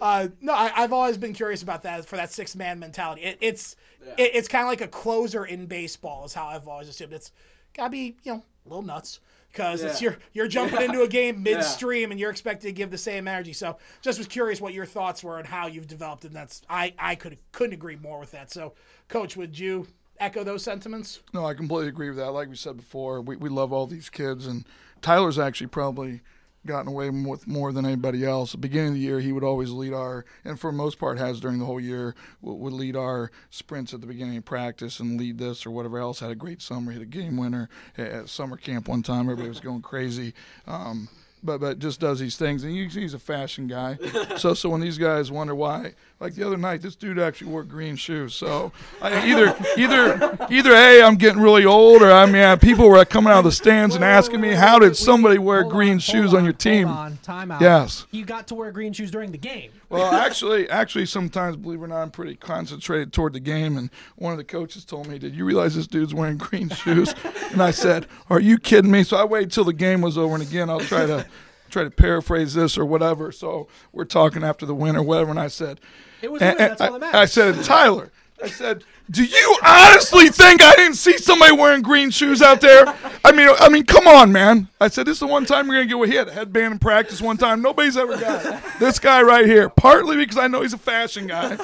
uh, 0.00 0.28
no, 0.40 0.52
I, 0.54 0.72
I've 0.74 0.92
always 0.92 1.18
been 1.18 1.32
curious 1.34 1.62
about 1.62 1.82
that 1.82 2.06
for 2.06 2.16
that 2.16 2.32
six 2.32 2.56
man 2.56 2.78
mentality. 2.78 3.22
It, 3.22 3.38
it's 3.40 3.76
it, 4.16 4.30
it's 4.34 4.48
kind 4.48 4.62
of 4.62 4.68
like 4.68 4.80
a 4.80 4.88
closer 4.88 5.44
in 5.44 5.66
baseball, 5.66 6.24
is 6.24 6.34
how 6.34 6.46
I've 6.46 6.66
always 6.68 6.88
assumed. 6.88 7.12
It's 7.12 7.32
got 7.74 7.84
to 7.84 7.90
be 7.90 8.16
you 8.24 8.32
know 8.32 8.42
a 8.64 8.68
little 8.68 8.82
nuts 8.82 9.20
because 9.52 9.82
it's 9.82 10.00
Yeah. 10.00 10.10
you're 10.10 10.18
you're 10.32 10.48
jumping 10.48 10.80
into 10.82 11.02
a 11.02 11.08
game 11.08 11.36
Yeah. 11.46 11.56
midstream 11.56 12.10
and 12.10 12.18
you're 12.18 12.30
expected 12.30 12.68
to 12.68 12.72
give 12.72 12.90
the 12.90 12.98
same 12.98 13.28
energy. 13.28 13.52
So 13.52 13.76
just 14.00 14.18
was 14.18 14.26
curious 14.28 14.60
what 14.60 14.72
your 14.72 14.86
thoughts 14.86 15.22
were 15.22 15.38
and 15.38 15.46
how 15.46 15.66
you've 15.66 15.88
developed, 15.88 16.24
and 16.24 16.34
that's 16.34 16.62
I 16.70 16.94
I 16.98 17.14
could 17.16 17.36
couldn't 17.52 17.74
agree 17.74 17.96
more 17.96 18.18
with 18.18 18.30
that. 18.32 18.50
So, 18.50 18.72
Coach, 19.08 19.36
would 19.36 19.58
you 19.58 19.86
echo 20.20 20.44
those 20.44 20.62
sentiments? 20.62 21.20
No, 21.32 21.46
I 21.46 21.54
completely 21.54 21.88
agree 21.88 22.08
with 22.08 22.18
that. 22.18 22.30
Like 22.30 22.48
we 22.48 22.56
said 22.56 22.76
before, 22.76 23.20
we, 23.20 23.36
we 23.36 23.48
love 23.48 23.72
all 23.72 23.86
these 23.86 24.10
kids, 24.10 24.46
and 24.46 24.64
Tyler's 25.02 25.38
actually 25.38 25.68
probably 25.68 26.22
gotten 26.66 26.88
away 26.88 27.08
with 27.08 27.46
more 27.46 27.72
than 27.72 27.86
anybody 27.86 28.24
else. 28.24 28.50
At 28.50 28.60
the 28.60 28.68
beginning 28.68 28.88
of 28.88 28.94
the 28.94 29.00
year, 29.00 29.20
he 29.20 29.32
would 29.32 29.44
always 29.44 29.70
lead 29.70 29.92
our, 29.92 30.24
and 30.44 30.58
for 30.58 30.70
the 30.70 30.76
most 30.76 30.98
part 30.98 31.18
has 31.18 31.40
during 31.40 31.58
the 31.58 31.64
whole 31.64 31.80
year, 31.80 32.14
would, 32.42 32.54
would 32.54 32.72
lead 32.72 32.96
our 32.96 33.30
sprints 33.50 33.94
at 33.94 34.00
the 34.00 34.06
beginning 34.06 34.36
of 34.36 34.44
practice 34.44 35.00
and 35.00 35.18
lead 35.18 35.38
this 35.38 35.64
or 35.64 35.70
whatever 35.70 35.98
else. 35.98 36.20
Had 36.20 36.30
a 36.30 36.34
great 36.34 36.60
summer, 36.60 36.92
hit 36.92 37.02
a 37.02 37.06
game 37.06 37.36
winner 37.36 37.68
at, 37.96 38.08
at 38.08 38.28
summer 38.28 38.56
camp 38.56 38.88
one 38.88 39.02
time. 39.02 39.22
Everybody 39.22 39.48
was 39.48 39.60
going 39.60 39.82
crazy. 39.82 40.34
Um, 40.66 41.08
but 41.42 41.60
but 41.60 41.78
just 41.78 42.00
does 42.00 42.18
these 42.18 42.36
things, 42.36 42.64
and 42.64 42.72
he, 42.72 42.86
he's 42.88 43.14
a 43.14 43.18
fashion 43.18 43.68
guy. 43.68 43.98
so 44.36 44.52
so 44.52 44.68
when 44.68 44.80
these 44.80 44.98
guys 44.98 45.30
wonder 45.30 45.54
why, 45.54 45.94
like 46.18 46.34
the 46.34 46.46
other 46.46 46.56
night, 46.56 46.80
this 46.80 46.96
dude 46.96 47.18
actually 47.18 47.50
wore 47.50 47.62
green 47.62 47.94
shoes. 47.96 48.34
So 48.34 48.72
I, 49.02 49.26
either 49.28 49.56
either 49.76 50.46
either 50.50 50.72
a 50.72 51.02
I'm 51.02 51.16
getting 51.16 51.40
really 51.42 51.64
old, 51.64 52.02
or 52.02 52.10
I 52.10 52.26
mean 52.26 52.58
people 52.58 52.88
were 52.88 53.04
coming 53.04 53.32
out 53.32 53.38
of 53.40 53.44
the 53.44 53.52
stands 53.52 53.94
and 53.94 54.04
asking 54.04 54.40
me 54.40 54.50
how 54.50 54.78
did 54.78 54.96
somebody 54.96 55.38
wear 55.38 55.64
green 55.64 55.98
shoes 55.98 56.32
on 56.32 56.44
your 56.44 56.52
team? 56.52 56.88
On, 56.88 57.18
time 57.18 57.50
out. 57.50 57.60
Yes. 57.60 58.06
You 58.10 58.24
got 58.24 58.46
to 58.48 58.54
wear 58.54 58.70
green 58.72 58.92
shoes 58.92 59.10
during 59.10 59.30
the 59.30 59.38
game. 59.38 59.70
Well, 59.88 60.12
actually, 60.14 60.68
actually, 60.68 61.06
sometimes, 61.06 61.56
believe 61.56 61.80
it 61.80 61.84
or 61.84 61.88
not, 61.88 62.02
I'm 62.02 62.10
pretty 62.10 62.36
concentrated 62.36 63.12
toward 63.12 63.34
the 63.34 63.40
game. 63.40 63.76
And 63.76 63.90
one 64.16 64.32
of 64.32 64.38
the 64.38 64.44
coaches 64.44 64.84
told 64.84 65.08
me, 65.08 65.18
"Did 65.18 65.34
you 65.34 65.44
realize 65.44 65.76
this 65.76 65.86
dude's 65.86 66.14
wearing 66.14 66.38
green 66.38 66.70
shoes?" 66.70 67.14
and 67.52 67.62
I 67.62 67.70
said, 67.70 68.06
"Are 68.30 68.40
you 68.40 68.58
kidding 68.58 68.90
me?" 68.90 69.02
So 69.02 69.16
I 69.16 69.24
waited 69.24 69.52
till 69.52 69.64
the 69.64 69.72
game 69.72 70.00
was 70.00 70.16
over, 70.16 70.34
and 70.34 70.42
again, 70.42 70.70
I'll 70.70 70.80
try 70.80 71.06
to 71.06 71.26
try 71.70 71.84
to 71.84 71.90
paraphrase 71.90 72.54
this 72.54 72.76
or 72.78 72.84
whatever. 72.84 73.32
So 73.32 73.68
we're 73.92 74.04
talking 74.04 74.42
after 74.44 74.66
the 74.66 74.74
win 74.74 74.96
or 74.96 75.02
whatever, 75.02 75.30
and 75.30 75.40
I 75.40 75.48
said, 75.48 75.80
It 76.22 76.30
was 76.32 76.42
and- 76.42 76.58
that's 76.58 76.80
and 76.80 76.90
all 76.90 76.98
that 77.00 77.06
I, 77.06 77.08
I 77.08 77.12
matters. 77.22 77.32
said, 77.32 77.64
Tyler. 77.64 78.10
I 78.42 78.48
said, 78.48 78.84
"Do 79.10 79.24
you 79.24 79.56
honestly 79.64 80.28
think 80.28 80.60
I 80.62 80.74
didn't 80.74 80.96
see 80.96 81.16
somebody 81.16 81.52
wearing 81.52 81.80
green 81.80 82.10
shoes 82.10 82.42
out 82.42 82.60
there? 82.60 82.84
I 83.24 83.32
mean, 83.32 83.48
I 83.58 83.70
mean, 83.70 83.86
come 83.86 84.06
on, 84.06 84.30
man." 84.30 84.68
I 84.78 84.88
said, 84.88 85.06
"This 85.06 85.14
is 85.14 85.20
the 85.20 85.26
one 85.26 85.46
time 85.46 85.68
you're 85.68 85.82
gonna 85.86 86.04
get 86.04 86.10
he 86.10 86.16
had 86.18 86.28
a 86.28 86.32
headband 86.32 86.72
in 86.74 86.78
practice 86.78 87.22
one 87.22 87.38
time. 87.38 87.62
Nobody's 87.62 87.96
ever 87.96 88.14
got 88.18 88.44
it. 88.44 88.60
this 88.78 88.98
guy 88.98 89.22
right 89.22 89.46
here. 89.46 89.70
Partly 89.70 90.16
because 90.18 90.36
I 90.36 90.48
know 90.48 90.60
he's 90.60 90.74
a 90.74 90.78
fashion 90.78 91.28
guy, 91.28 91.56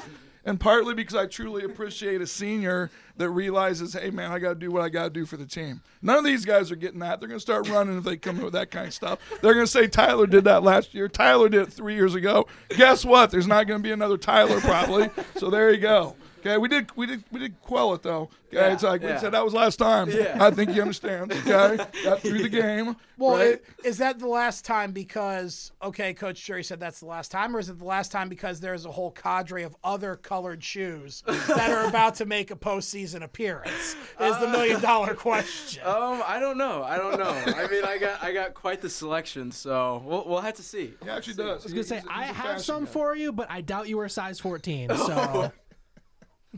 and 0.47 0.59
partly 0.59 0.95
because 0.95 1.15
I 1.15 1.27
truly 1.27 1.63
appreciate 1.65 2.23
a 2.23 2.27
senior 2.27 2.91
that 3.17 3.31
realizes, 3.31 3.95
hey, 3.95 4.11
man, 4.11 4.31
I 4.33 4.39
got 4.39 4.51
to 4.51 4.55
do 4.55 4.71
what 4.71 4.83
I 4.83 4.89
got 4.89 5.05
to 5.05 5.11
do 5.11 5.27
for 5.27 5.37
the 5.37 5.47
team. 5.47 5.83
None 6.01 6.19
of 6.19 6.25
these 6.25 6.45
guys 6.45 6.71
are 6.71 6.77
getting 6.77 7.01
that. 7.01 7.21
They're 7.21 7.29
going 7.29 7.39
to 7.39 7.43
start 7.43 7.69
running 7.69 7.99
if 7.99 8.05
they 8.05 8.17
come 8.17 8.39
in 8.39 8.45
with 8.45 8.55
that 8.55 8.71
kind 8.71 8.87
of 8.87 8.95
stuff. 8.95 9.19
They're 9.41 9.55
going 9.55 9.67
to 9.67 9.71
say 9.71 9.87
Tyler 9.87 10.27
did 10.27 10.45
that 10.45 10.63
last 10.63 10.95
year. 10.95 11.09
Tyler 11.09 11.49
did 11.49 11.63
it 11.63 11.73
three 11.73 11.95
years 11.95 12.15
ago. 12.15 12.47
Guess 12.71 13.05
what? 13.05 13.31
There's 13.31 13.47
not 13.47 13.67
going 13.67 13.81
to 13.81 13.83
be 13.83 13.93
another 13.93 14.17
Tyler 14.17 14.61
probably. 14.61 15.11
so 15.37 15.51
there 15.51 15.73
you 15.73 15.79
go. 15.79 16.17
Okay, 16.45 16.59
we 16.59 16.67
did 16.67 16.91
we 16.97 17.07
did 17.07 17.23
we 17.31 17.39
did 17.39 17.61
quell 17.63 17.95
it 17.95 18.03
though. 18.03 18.23
Okay, 18.49 18.57
Yeah, 18.67 18.73
it's 18.73 18.83
like 18.83 19.01
we 19.01 19.17
said 19.19 19.31
that 19.33 19.45
was 19.45 19.55
last 19.55 19.77
time. 19.79 20.11
Yeah. 20.11 20.37
I 20.41 20.51
think 20.51 20.75
you 20.75 20.83
understand. 20.83 21.33
Okay, 21.33 21.77
got 22.05 22.21
through 22.21 22.43
the 22.43 22.49
game. 22.49 22.97
Well, 23.17 23.37
right? 23.37 23.63
i- 23.85 23.87
is 23.87 23.99
that 23.99 24.19
the 24.19 24.27
last 24.27 24.65
time 24.65 24.91
because 24.91 25.71
okay, 25.81 26.13
Coach 26.15 26.45
Jury 26.45 26.65
said 26.65 26.81
that's 26.81 26.99
the 26.99 27.07
last 27.07 27.31
time, 27.31 27.55
or 27.55 27.61
is 27.61 27.69
it 27.69 27.79
the 27.79 27.85
last 27.85 28.11
time 28.11 28.29
because 28.29 28.59
there's 28.61 28.85
a 28.85 28.91
whole 28.91 29.13
cadre 29.13 29.63
of 29.63 29.77
other 29.85 30.17
colored 30.17 30.63
shoes 30.65 31.23
that 31.27 31.71
are 31.71 31.87
about 31.87 32.17
to 32.17 32.27
make 32.27 32.51
a 32.51 32.57
postseason 32.57 33.23
appearance? 33.23 33.95
Is 34.21 34.39
the 34.41 34.49
million 34.49 34.81
dollar 34.81 35.15
question. 35.15 35.83
Um, 35.87 36.23
I 36.27 36.39
don't 36.41 36.59
know. 36.59 36.83
I 36.83 36.97
don't 36.99 37.19
know. 37.21 37.31
I 37.31 37.69
mean, 37.69 37.85
I 37.85 37.99
got 37.99 38.21
I 38.23 38.33
got 38.33 38.53
quite 38.55 38.81
the 38.81 38.91
selection, 38.91 39.53
so 39.53 40.03
we'll 40.05 40.25
we'll 40.27 40.41
have 40.41 40.55
to 40.55 40.63
see. 40.63 40.93
He 41.05 41.09
actually 41.09 41.35
does. 41.35 41.63
I 41.63 41.65
was 41.65 41.73
gonna 41.73 41.85
say 41.85 42.03
I 42.11 42.25
have 42.25 42.61
some 42.61 42.85
for 42.87 43.15
you, 43.15 43.31
but 43.33 43.49
I 43.49 43.61
doubt 43.61 43.89
you 43.89 43.97
were 43.99 44.09
size 44.09 44.41
14. 44.41 44.91
So 45.13 45.53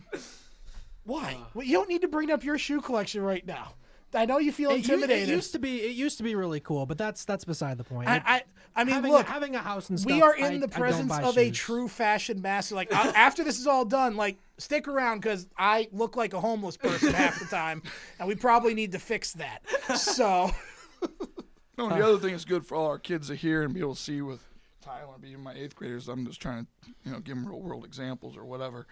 Why? 1.04 1.36
Uh. 1.40 1.44
well, 1.54 1.66
you 1.66 1.74
don't 1.74 1.88
need 1.88 2.02
to 2.02 2.08
bring 2.08 2.30
up 2.30 2.44
your 2.44 2.58
shoe 2.58 2.80
collection 2.80 3.22
right 3.22 3.46
now. 3.46 3.74
I 4.16 4.26
know 4.26 4.38
you 4.38 4.52
feel 4.52 4.70
It 4.70 4.74
u- 4.74 4.94
intimidated. 4.94 5.28
It 5.28 5.32
used 5.32 5.52
to 5.52 5.58
be. 5.58 5.82
It 5.82 5.92
used 5.96 6.18
to 6.18 6.22
be 6.22 6.34
really 6.36 6.60
cool, 6.60 6.86
but 6.86 6.96
that's 6.96 7.24
that's 7.24 7.44
beside 7.44 7.78
the 7.78 7.84
point. 7.84 8.08
I, 8.08 8.22
I, 8.24 8.42
I 8.76 8.84
mean, 8.84 8.94
having, 8.94 9.10
look, 9.10 9.26
having 9.26 9.56
a 9.56 9.58
house 9.58 9.90
and 9.90 9.98
stuff. 9.98 10.12
we 10.12 10.22
are 10.22 10.34
in 10.36 10.60
the 10.60 10.66
I 10.66 10.70
don't 10.70 10.70
presence 10.70 11.08
buy 11.08 11.22
of 11.22 11.36
a 11.36 11.50
true 11.50 11.88
fashion 11.88 12.40
master. 12.40 12.76
Like 12.76 12.92
I- 12.94 13.08
after 13.10 13.42
this 13.42 13.58
is 13.58 13.66
all 13.66 13.84
done, 13.84 14.16
like 14.16 14.36
stick 14.58 14.86
around 14.86 15.20
because 15.20 15.48
I 15.58 15.88
look 15.90 16.14
like 16.16 16.32
a 16.32 16.40
homeless 16.40 16.76
person 16.76 17.12
half 17.14 17.40
the 17.40 17.46
time, 17.46 17.82
and 18.20 18.28
we 18.28 18.36
probably 18.36 18.74
need 18.74 18.92
to 18.92 19.00
fix 19.00 19.32
that. 19.32 19.62
So, 19.96 20.50
No, 21.76 21.88
and 21.88 22.00
the 22.00 22.04
uh. 22.04 22.08
other 22.10 22.18
thing 22.18 22.34
is 22.34 22.44
good 22.44 22.64
for 22.64 22.76
all 22.76 22.86
our 22.86 23.00
kids 23.00 23.28
to 23.28 23.34
hear 23.34 23.62
and 23.62 23.74
be 23.74 23.80
able 23.80 23.96
to 23.96 24.00
see 24.00 24.22
with 24.22 24.44
Tyler 24.80 25.14
being 25.20 25.40
my 25.42 25.54
eighth 25.54 25.74
graders. 25.74 26.08
I'm 26.08 26.24
just 26.24 26.40
trying 26.40 26.66
to, 26.66 26.90
you 27.04 27.12
know, 27.12 27.18
give 27.18 27.34
them 27.34 27.48
real 27.48 27.60
world 27.60 27.84
examples 27.84 28.36
or 28.36 28.44
whatever. 28.44 28.86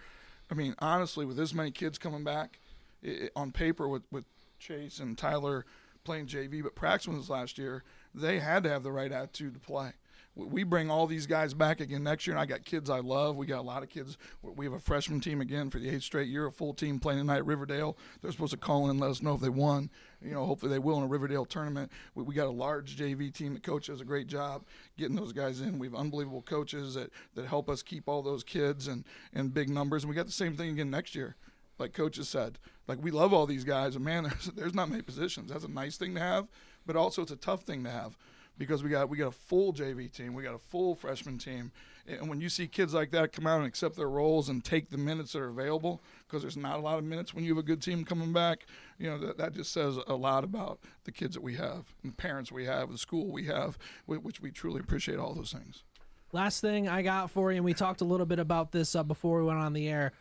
I 0.51 0.55
mean, 0.55 0.75
honestly, 0.79 1.25
with 1.25 1.37
this 1.37 1.53
many 1.53 1.71
kids 1.71 1.97
coming 1.97 2.23
back, 2.23 2.59
i 3.05 3.29
on 3.35 3.51
paper 3.51 3.87
with 3.87 4.03
with 4.11 4.25
Chase 4.59 4.99
and 4.99 5.17
Tyler 5.17 5.65
playing 6.03 6.27
JV, 6.27 6.61
but 6.63 6.75
practicing 6.75 7.13
with 7.13 7.23
us 7.23 7.29
last 7.29 7.57
year, 7.57 7.83
they 8.13 8.39
had 8.39 8.63
to 8.63 8.69
have 8.69 8.83
the 8.83 8.91
right 8.91 9.11
attitude 9.11 9.53
to 9.53 9.59
play. 9.59 9.93
We- 10.35 10.63
bring 10.63 10.89
all 10.89 11.05
these 11.05 11.27
guys 11.27 11.53
back 11.53 11.79
again 11.79 12.03
next 12.03 12.25
year, 12.25 12.35
and 12.35 12.41
I 12.41 12.45
got 12.45 12.65
kids 12.65 12.89
I 12.89 12.99
love. 12.99 13.35
We 13.35 13.45
got 13.45 13.59
a 13.59 13.61
lot 13.61 13.83
of 13.83 13.89
kids. 13.89 14.17
We 14.41 14.65
have 14.65 14.73
a 14.73 14.79
freshman 14.79 15.19
team 15.19 15.41
again 15.41 15.69
for 15.69 15.77
the 15.77 15.89
eighth 15.89 16.03
straight 16.03 16.27
year, 16.27 16.47
a 16.47 16.51
full 16.51 16.73
team 16.73 16.99
playing 16.99 17.19
tonight 17.19 17.37
at 17.37 17.45
Riverdale. 17.45 17.97
They're 18.21 18.31
supposed 18.31 18.53
to 18.53 18.57
call 18.57 18.85
in 18.85 18.91
and 18.91 18.99
let 18.99 19.11
us 19.11 19.21
know 19.21 19.35
if 19.35 19.41
they 19.41 19.49
won. 19.49 19.91
You 20.21 20.31
know, 20.31 20.45
hopefully 20.45 20.71
they 20.71 20.79
will 20.79 20.97
in 20.97 21.03
a 21.03 21.07
Riverdale 21.07 21.45
tournament. 21.45 21.91
We, 22.15 22.23
we 22.23 22.33
got 22.33 22.47
a 22.47 22.51
large 22.51 22.97
JV 22.97 23.31
team. 23.31 23.53
The 23.53 23.59
coach 23.59 23.87
does 23.87 24.01
a 24.01 24.05
great 24.05 24.27
job 24.27 24.63
getting 24.97 25.15
those 25.15 25.33
guys 25.33 25.61
in. 25.61 25.77
We 25.77 25.87
have 25.87 25.95
unbelievable 25.95 26.41
coaches 26.41 26.95
that, 26.95 27.11
that 27.35 27.45
help 27.45 27.69
us 27.69 27.83
keep 27.83 28.07
all 28.07 28.23
those 28.23 28.43
kids 28.43 28.87
and, 28.87 29.05
and 29.33 29.53
big 29.53 29.69
numbers. 29.69 30.03
And 30.03 30.09
we 30.09 30.15
got 30.15 30.25
the 30.25 30.31
same 30.31 30.55
thing 30.55 30.71
again 30.71 30.89
next 30.89 31.13
year 31.13 31.35
like 31.79 31.93
coaches 31.93 32.29
said. 32.29 32.59
Like 32.87 33.01
we 33.01 33.11
love 33.11 33.33
all 33.33 33.45
these 33.45 33.63
guys, 33.63 33.95
and 33.95 34.05
man, 34.05 34.23
there's, 34.23 34.45
there's 34.55 34.73
not 34.73 34.89
many 34.89 35.01
positions. 35.01 35.51
That's 35.51 35.65
a 35.65 35.69
nice 35.69 35.97
thing 35.97 36.15
to 36.15 36.21
have, 36.21 36.47
but 36.85 36.95
also 36.95 37.21
it's 37.21 37.31
a 37.31 37.35
tough 37.35 37.63
thing 37.63 37.83
to 37.83 37.89
have 37.89 38.17
because 38.57 38.83
we 38.83 38.89
got 38.89 39.09
we 39.09 39.17
got 39.17 39.27
a 39.27 39.31
full 39.31 39.73
JV 39.73 40.11
team, 40.11 40.33
we 40.33 40.43
got 40.43 40.53
a 40.53 40.59
full 40.59 40.95
freshman 40.95 41.37
team, 41.37 41.71
and 42.07 42.29
when 42.29 42.41
you 42.41 42.49
see 42.49 42.67
kids 42.67 42.93
like 42.93 43.11
that 43.11 43.31
come 43.31 43.47
out 43.47 43.57
and 43.57 43.65
accept 43.65 43.95
their 43.95 44.09
roles 44.09 44.49
and 44.49 44.63
take 44.63 44.89
the 44.89 44.97
minutes 44.97 45.33
that 45.33 45.39
are 45.39 45.49
available, 45.49 46.01
because 46.27 46.41
there's 46.41 46.57
not 46.57 46.77
a 46.77 46.81
lot 46.81 46.97
of 46.97 47.03
minutes 47.03 47.33
when 47.33 47.43
you 47.43 47.51
have 47.55 47.63
a 47.63 47.65
good 47.65 47.81
team 47.81 48.03
coming 48.03 48.33
back, 48.33 48.65
you 48.97 49.09
know 49.09 49.17
that 49.17 49.37
that 49.37 49.53
just 49.53 49.71
says 49.71 49.97
a 50.07 50.15
lot 50.15 50.43
about 50.43 50.79
the 51.05 51.11
kids 51.11 51.33
that 51.35 51.43
we 51.43 51.55
have, 51.55 51.93
and 52.03 52.11
the 52.11 52.15
parents 52.15 52.51
we 52.51 52.65
have, 52.65 52.91
the 52.91 52.97
school 52.97 53.31
we 53.31 53.45
have, 53.45 53.77
which 54.05 54.41
we 54.41 54.51
truly 54.51 54.79
appreciate 54.79 55.17
all 55.17 55.33
those 55.33 55.51
things. 55.51 55.83
Last 56.31 56.61
thing 56.61 56.87
I 56.87 57.03
got 57.03 57.29
for 57.29 57.51
you, 57.51 57.57
and 57.57 57.65
we 57.65 57.73
talked 57.73 58.01
a 58.01 58.05
little 58.05 58.25
bit 58.25 58.39
about 58.39 58.71
this 58.71 58.95
uh, 58.95 59.03
before 59.03 59.39
we 59.39 59.45
went 59.45 59.59
on 59.59 59.73
the 59.73 59.87
air. 59.87 60.13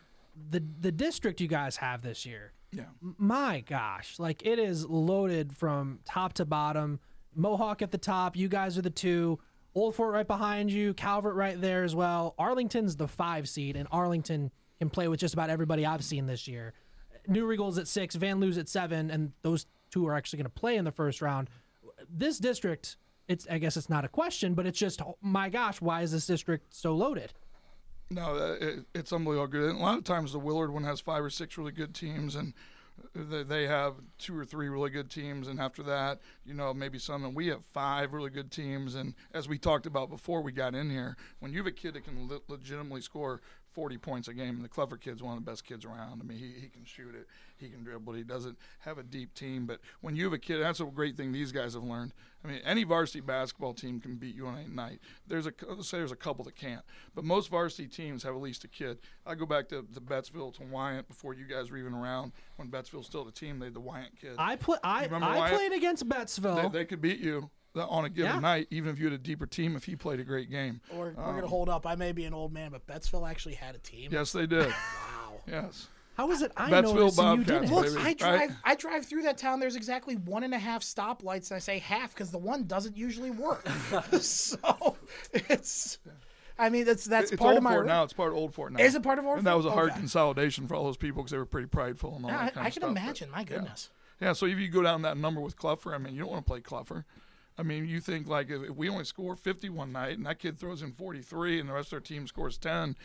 The 0.51 0.63
the 0.81 0.93
district 0.93 1.41
you 1.41 1.49
guys 1.49 1.77
have 1.77 2.03
this 2.03 2.25
year. 2.25 2.53
Yeah. 2.71 2.85
My 3.01 3.61
gosh, 3.61 4.19
like 4.19 4.47
it 4.47 4.59
is 4.59 4.87
loaded 4.87 5.55
from 5.55 6.01
top 6.05 6.33
to 6.35 6.45
bottom. 6.45 7.01
Mohawk 7.35 7.83
at 7.83 7.91
the 7.91 7.99
top. 7.99 8.37
You 8.37 8.49
guys 8.49 8.79
are 8.79 8.83
the 8.83 8.91
two. 8.91 9.39
Old 9.75 9.95
Fort 9.95 10.13
right 10.13 10.27
behind 10.27 10.71
you. 10.71 10.93
Calvert 10.95 11.35
right 11.35 11.59
there 11.61 11.83
as 11.83 11.95
well. 11.95 12.35
Arlington's 12.39 12.97
the 12.97 13.09
five 13.09 13.49
seed, 13.49 13.77
and 13.77 13.89
Arlington 13.91 14.51
can 14.79 14.91
play 14.91 15.09
with 15.09 15.21
just 15.21 15.35
about 15.35 15.49
everybody 15.49 15.87
I've 15.87 16.05
seen 16.05 16.27
this 16.27 16.47
year. 16.47 16.75
New 17.27 17.47
Riegel's 17.47 17.79
at 17.79 17.89
six, 17.89 18.17
Vanlue's 18.17 18.59
at 18.59 18.69
seven, 18.69 19.11
and 19.11 19.33
those 19.43 19.67
two 19.91 20.07
are 20.07 20.15
actually 20.15 20.39
going 20.39 20.45
to 20.45 20.51
play 20.51 20.77
in 20.77 20.85
the 20.85 20.93
first 20.93 21.23
round. 21.23 21.49
This 22.11 22.39
district, 22.39 22.97
it's 23.29 23.47
I 23.51 23.59
guess 23.59 23.77
it's 23.77 23.89
not 23.89 24.05
a 24.05 24.09
question, 24.09 24.55
but 24.55 24.67
it's 24.67 24.79
just 24.79 25.01
oh 25.01 25.17
my 25.23 25.49
gosh, 25.49 25.81
why 25.81 26.03
is 26.03 26.13
this 26.13 26.27
district 26.27 26.75
so 26.75 26.95
loaded? 26.95 27.33
No, 28.11 28.35
uh, 28.35 28.57
it, 28.61 28.85
it's 28.95 29.13
unbelievable 29.13 29.47
good. 29.47 29.71
And 29.71 29.79
a 29.79 29.83
lot 29.83 29.99
of 29.99 30.05
times 30.05 30.33
the 30.33 30.39
Willard 30.39 30.73
one 30.73 30.85
has 30.85 31.01
five 31.01 31.25
or 31.25 31.31
six 31.31 31.57
really 31.57 31.73
good 31.73 31.95
teams, 31.95 32.35
and 32.35 32.53
they, 33.15 33.43
they 33.43 33.67
have 33.67 33.95
two 34.19 34.37
or 34.39 34.45
three 34.45 34.69
really 34.69 34.91
good 34.91 35.11
teams, 35.11 35.49
and 35.49 35.61
after 35.61 35.83
that, 35.85 36.21
you 36.44 36.55
know, 36.55 36.73
maybe 36.74 36.98
some. 36.98 37.24
And 37.24 37.35
we 37.35 37.48
have 37.48 37.64
five 37.64 38.12
really 38.12 38.31
good 38.31 38.51
teams. 38.51 38.94
And 38.94 39.14
as 39.32 39.48
we 39.48 39.59
talked 39.59 39.86
about 39.86 40.10
before 40.10 40.43
we 40.43 40.52
got 40.52 40.74
in 40.74 40.90
here, 40.90 41.16
when 41.40 41.52
you 41.52 41.59
have 41.59 41.66
a 41.66 41.73
kid 41.73 41.94
that 41.94 42.05
can 42.05 42.28
le- 42.28 42.40
legitimately 42.48 43.01
score 43.01 43.40
40 43.73 43.98
points 43.98 44.28
a 44.28 44.35
game, 44.35 44.56
and 44.56 44.64
the 44.64 44.69
clever 44.69 44.97
kid's 44.97 45.23
one 45.23 45.36
of 45.36 45.44
the 45.44 45.51
best 45.51 45.64
kids 45.64 45.85
around. 45.85 46.20
I 46.20 46.24
mean, 46.24 46.39
he, 46.39 46.52
he 46.60 46.69
can 46.69 46.85
shoot 46.85 47.14
it, 47.14 47.27
he 47.56 47.69
can 47.69 47.82
dribble, 47.82 48.12
but 48.12 48.19
he 48.19 48.23
doesn't 48.23 48.59
have 48.81 48.98
a 48.98 49.02
deep 49.02 49.35
team. 49.35 49.66
But 49.66 49.81
when 50.01 50.14
you 50.14 50.24
have 50.24 50.32
a 50.32 50.39
kid, 50.39 50.59
that's 50.59 50.81
a 50.81 50.85
great 50.85 51.16
thing 51.16 51.32
these 51.32 51.52
guys 51.52 51.74
have 51.74 51.82
learned. 51.82 52.12
I 52.44 52.48
mean, 52.48 52.60
any 52.64 52.82
varsity 52.85 53.20
basketball 53.20 53.73
team 53.73 54.01
can 54.01 54.16
beat 54.16 54.35
you 54.35 54.47
on 54.47 54.59
any 54.59 54.69
night. 54.69 54.98
There's 55.27 55.47
a 55.47 55.52
let's 55.69 55.89
say 55.89 55.98
there's 55.98 56.12
a 56.12 56.16
couple 56.16 56.44
that 56.44 56.56
can't, 56.56 56.82
but 57.14 57.24
most 57.24 57.48
varsity 57.48 57.86
teams 57.86 58.24
have 58.24 58.35
at 58.35 58.40
least 58.40 58.64
a 58.64 58.69
kid. 58.69 58.98
I 59.24 59.36
go 59.36 59.47
back 59.47 59.69
to 59.69 59.86
the 59.90 60.01
Bettsville 60.01 60.52
to 60.55 60.64
Wyant 60.64 61.06
before 61.09 61.35
you 61.35 61.44
guys 61.44 61.70
were 61.70 61.78
even 61.78 61.94
around. 61.94 62.32
When 62.56 62.69
Bettsville's 62.69 63.06
still 63.06 63.24
the 63.24 63.31
team, 63.31 63.59
they 63.60 63.66
had 63.66 63.74
the 63.74 63.81
Wyant 63.81 64.20
kid. 64.20 64.35
I 64.39 64.56
play. 64.56 64.78
I, 64.82 65.06
I 65.06 65.19
Wyatt? 65.39 65.55
played 65.55 65.73
against 65.73 66.09
They, 66.09 66.32
Bettsville. 66.41 66.73
they 66.73 66.85
could 66.85 67.01
beat 67.01 67.19
you 67.21 67.51
on 67.75 68.05
a 68.05 68.09
given 68.11 68.33
Yeah. 68.35 68.39
night, 68.41 68.67
even 68.71 68.91
if 68.91 68.99
you 68.99 69.07
had 69.07 69.15
a 69.15 69.19
deeper 69.19 69.47
team. 69.47 69.77
If 69.77 69.85
he 69.85 69.97
played 69.97 70.21
a 70.21 70.25
great 70.25 70.51
game, 70.51 70.81
we're, 70.93 71.13
we're 71.13 71.23
Um, 71.25 71.35
gonna 71.37 71.47
hold 71.47 71.69
up. 71.69 71.87
I 71.87 71.95
may 71.95 72.13
be 72.13 72.25
an 72.25 72.35
old 72.35 72.53
man, 72.53 72.71
but 72.71 72.87
Bettsville 72.87 73.29
actually 73.31 73.55
had 73.55 73.75
a 73.75 73.79
team. 73.79 74.11
Yes, 74.13 74.33
they 74.33 74.47
did. 74.47 74.69
wow. 74.71 75.41
Yes. 75.47 75.89
How 76.15 76.31
is 76.31 76.43
it 76.43 76.53
I 76.59 76.71
Bettsville 76.71 76.95
noticed 76.95 77.19
and 77.19 77.39
you 77.39 77.45
didn't? 77.45 77.73
Look, 77.73 77.87
baby, 77.87 77.97
I 77.99 78.03
right? 78.05 78.19
drive. 78.19 78.57
I 78.65 78.75
drive 78.75 79.07
through 79.07 79.23
that 79.23 79.39
town. 79.39 79.61
There's 79.61 79.77
exactly 79.77 80.15
one 80.17 80.45
and 80.45 80.53
a 80.53 80.59
half 80.59 80.83
stoplights, 80.83 81.51
and 81.51 81.57
I 81.57 81.59
say 81.59 81.79
half 81.79 82.13
because 82.13 82.31
the 82.31 82.37
one 82.39 82.65
doesn't 82.67 82.99
usually 82.99 83.31
work. 83.31 83.67
so 84.21 84.97
it's. 85.33 85.99
I 86.59 86.69
mean, 86.69 86.85
that's 86.85 87.07
that's 87.07 87.33
it's 87.33 87.41
part 87.41 87.53
Old 87.53 87.57
of 87.59 87.63
my. 87.65 87.73
Fort 87.73 87.87
now. 87.87 88.03
It's 88.05 88.13
part 88.13 88.33
of 88.33 88.37
Old 88.37 88.53
Fort 88.55 88.73
now. 88.73 88.83
Is 88.85 88.95
it 88.95 89.03
part 89.03 89.19
of 89.19 89.25
Old 89.25 89.39
And 89.39 89.47
that 89.47 89.57
was 89.57 89.65
a 89.65 89.71
hard 89.71 89.91
Okay. 89.91 90.01
consolidation 90.01 90.69
for 90.69 90.75
all 90.75 90.85
those 90.85 90.99
people 90.99 91.23
because 91.23 91.31
they 91.33 91.39
were 91.39 91.47
pretty 91.47 91.67
prideful 91.69 92.15
and 92.17 92.27
all 92.27 92.31
Yeah, 92.31 92.37
that 92.39 92.45
I- 92.45 92.51
kind 92.51 92.65
I 92.65 92.69
of 92.69 92.73
can 92.75 92.83
stuff. 92.83 92.91
imagine. 92.91 93.31
My 93.31 93.45
goodness. 93.45 93.89
Yeah. 93.91 93.99
Yeah, 94.23 94.35
so 94.35 94.47
if 94.47 94.57
you 94.59 94.69
go 94.69 94.82
down 94.82 95.03
that 95.03 95.16
number 95.16 95.40
with 95.40 95.57
Cluffer, 95.57 95.93
I 95.93 95.99
mean, 95.99 96.15
you 96.15 96.20
don't 96.20 96.31
want 96.31 96.47
to 96.47 96.51
play 96.51 96.61
Cluffer. 96.61 97.05
I 97.59 97.62
mean, 97.65 97.86
you 97.86 98.01
think 98.01 98.28
like 98.28 98.51
if 98.51 98.62
if 98.62 98.77
we 98.77 98.89
only 98.89 99.05
score 99.05 99.35
50 99.36 99.69
one 99.69 99.93
night 99.93 100.16
and 100.16 100.24
that 100.27 100.39
kid 100.39 100.59
throws 100.59 100.81
in 100.81 100.93
43 100.93 101.61
and 101.61 101.69
the 101.69 101.73
rest 101.74 101.89
of 101.89 101.90
their 101.90 102.01
team 102.01 102.27
scores 102.27 102.57
10, 102.57 102.97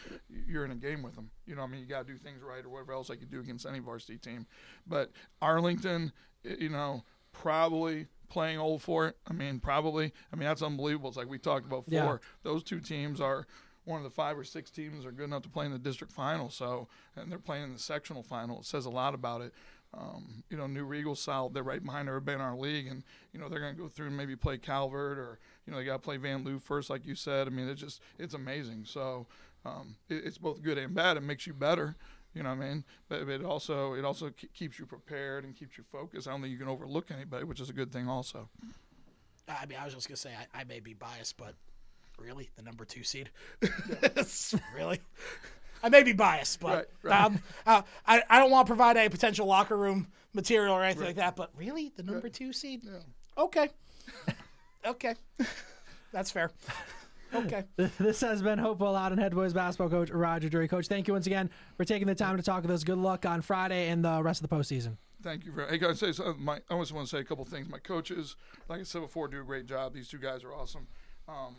you're 0.48 0.64
in 0.64 0.72
a 0.72 0.76
game 0.76 1.02
with 1.02 1.16
them. 1.16 1.32
You 1.46 1.56
know, 1.56 1.64
I 1.64 1.68
mean, 1.68 1.82
you 1.82 1.86
got 1.88 2.06
to 2.08 2.14
do 2.14 2.18
things 2.20 2.42
right 2.42 2.64
or 2.64 2.70
whatever 2.70 2.94
else 2.94 3.10
I 3.10 3.16
could 3.16 3.30
do 3.32 3.40
against 3.40 3.66
any 3.66 3.80
varsity 3.80 4.18
team. 4.18 4.46
But 4.86 5.12
Arlington, 5.42 6.14
you 6.44 6.70
know, 6.70 7.04
probably 7.34 8.08
playing 8.30 8.60
Old 8.60 8.82
Fort. 8.82 9.18
I 9.28 9.34
mean, 9.34 9.60
probably. 9.60 10.14
I 10.32 10.36
mean, 10.36 10.48
that's 10.48 10.62
unbelievable. 10.62 11.10
It's 11.10 11.18
like 11.18 11.30
we 11.30 11.40
talked 11.40 11.66
about 11.66 11.84
Yeah. 11.88 12.02
before. 12.02 12.22
Those 12.44 12.64
two 12.64 12.80
teams 12.80 13.20
are 13.20 13.48
one 13.84 13.98
of 13.98 14.04
the 14.04 14.10
five 14.10 14.38
or 14.38 14.44
six 14.44 14.70
teams 14.70 15.04
that 15.04 15.10
are 15.10 15.14
good 15.14 15.26
enough 15.26 15.44
to 15.44 15.50
play 15.50 15.66
in 15.66 15.72
the 15.72 15.80
district 15.80 16.12
final. 16.14 16.50
So, 16.50 16.88
and 17.16 17.32
they're 17.32 17.40
playing 17.40 17.64
in 17.64 17.74
the 17.74 17.80
sectional 17.80 18.22
final. 18.24 18.60
It 18.60 18.66
says 18.66 18.86
a 18.86 18.90
lot 18.90 19.14
about 19.14 19.42
it. 19.42 19.54
Um, 19.94 20.44
you 20.50 20.58
know, 20.58 20.68
New 20.68 20.84
Riegel 20.84 21.16
solid. 21.16 21.54
They're 21.54 21.64
right 21.64 21.84
behind 21.84 22.08
everybody 22.08 22.36
in 22.36 22.42
our 22.42 22.56
league, 22.56 22.88
and 22.88 23.04
you 23.34 23.40
know 23.40 23.50
they're 23.50 23.60
going 23.60 23.76
to 23.76 23.82
go 23.82 23.88
through 23.88 24.08
and 24.08 24.18
maybe 24.18 24.36
play 24.36 24.58
Calvert, 24.58 25.18
or 25.18 25.40
you 25.66 25.72
know 25.72 25.80
they 25.80 25.86
got 25.86 25.94
to 25.94 26.00
play 26.00 26.18
Vanlue 26.18 26.62
first, 26.62 26.90
like 26.90 27.06
you 27.06 27.16
said. 27.16 27.48
I 27.48 27.50
mean, 27.52 27.68
it's 27.68 27.82
just 27.82 28.02
it's 28.20 28.34
amazing. 28.34 28.84
So 28.86 29.28
um, 29.66 29.96
it, 30.10 30.26
it's 30.26 30.38
both 30.38 30.62
good 30.62 30.78
and 30.78 30.94
bad. 30.94 31.18
It 31.18 31.24
makes 31.24 31.48
you 31.48 31.54
better. 31.54 31.96
You 32.34 32.44
know 32.44 32.50
what 32.50 32.64
I 32.64 32.70
mean? 32.70 32.84
But, 33.10 33.26
but 33.26 33.32
it 33.32 33.46
also 33.46 33.94
it 33.94 34.06
also 34.06 34.30
ke- 34.30 34.54
keeps 34.54 34.78
you 34.78 34.86
prepared 34.86 35.44
and 35.44 35.56
keeps 35.56 35.78
you 35.78 35.84
focused. 35.92 36.28
I 36.28 36.32
don't 36.32 36.42
think 36.42 36.52
you 36.52 36.60
can 36.60 36.68
overlook 36.68 37.10
anybody, 37.10 37.46
which 37.46 37.60
is 37.60 37.70
a 37.70 37.74
good 37.74 37.92
thing 37.92 38.08
also. 38.08 38.50
I 39.48 39.66
mean, 39.66 39.78
I 39.82 39.86
was 39.86 39.94
just 39.94 40.08
gonna 40.08 40.18
say 40.18 40.32
I, 40.54 40.62
I 40.62 40.64
may 40.66 40.80
be 40.80 40.94
biased, 40.94 41.38
but 41.38 41.56
really, 42.20 42.50
the 42.56 42.62
number 42.62 42.86
two 42.86 43.04
seed, 43.04 43.30
It's 43.62 44.54
really. 44.76 45.00
I 45.84 45.90
may 45.90 46.04
be 46.04 46.14
biased, 46.14 46.60
but 46.60 46.90
Right, 47.04 47.12
right. 47.12 47.22
Um, 47.26 47.40
uh, 47.66 47.82
I 48.06 48.24
I 48.30 48.40
don't 48.40 48.52
want 48.52 48.68
to 48.68 48.70
provide 48.70 48.98
any 48.98 49.10
potential 49.10 49.46
locker 49.48 49.78
room 49.78 50.08
material 50.34 50.74
or 50.74 50.84
anything 50.84 51.02
Right. 51.02 51.08
like 51.10 51.16
that. 51.18 51.36
But 51.36 51.52
really, 51.56 51.92
the 51.96 52.04
number 52.04 52.30
two 52.30 52.52
seed? 52.54 52.82
Okay, 53.38 53.70
okay, 54.86 55.16
that's 56.12 56.32
fair. 56.32 56.52
Okay. 57.34 57.64
This 58.00 58.22
has 58.22 58.42
been 58.42 58.58
Hopewell 58.58 58.94
Loudon 58.94 59.18
head 59.18 59.36
boys 59.36 59.54
basketball 59.54 59.90
coach 59.90 60.10
Roger 60.10 60.48
Jury. 60.50 60.68
Coach, 60.68 60.88
thank 60.88 61.08
you 61.08 61.14
once 61.14 61.28
again 61.28 61.50
for 61.76 61.84
taking 61.84 62.08
the 62.08 62.16
time 62.16 62.38
to 62.38 62.44
talk 62.44 62.62
with 62.64 62.72
us. 62.72 62.84
Good 62.86 62.98
luck 62.98 63.26
on 63.26 63.42
Friday 63.42 63.90
and 63.90 64.04
the 64.04 64.24
rest 64.24 64.42
of 64.42 64.50
the 64.50 64.56
postseason. 64.56 64.98
Thank 65.22 65.46
you. 65.46 65.52
For, 65.52 65.66
hey, 65.68 65.78
guys, 65.78 66.00
say 66.00 66.14
something. 66.14 66.42
My, 66.44 66.60
I 66.70 66.80
just 66.80 66.94
want 66.94 67.08
to 67.08 67.16
say 67.16 67.20
a 67.20 67.24
couple 67.26 67.44
things. 67.44 67.68
My 67.68 67.80
coaches, 67.80 68.36
like 68.70 68.80
I 68.80 68.84
said 68.84 69.02
before, 69.02 69.28
do 69.28 69.42
a 69.42 69.44
great 69.44 69.66
job. 69.66 69.94
These 69.94 70.08
two 70.08 70.20
guys 70.20 70.44
are 70.46 70.54
awesome. 70.54 70.88
Um, 71.28 71.56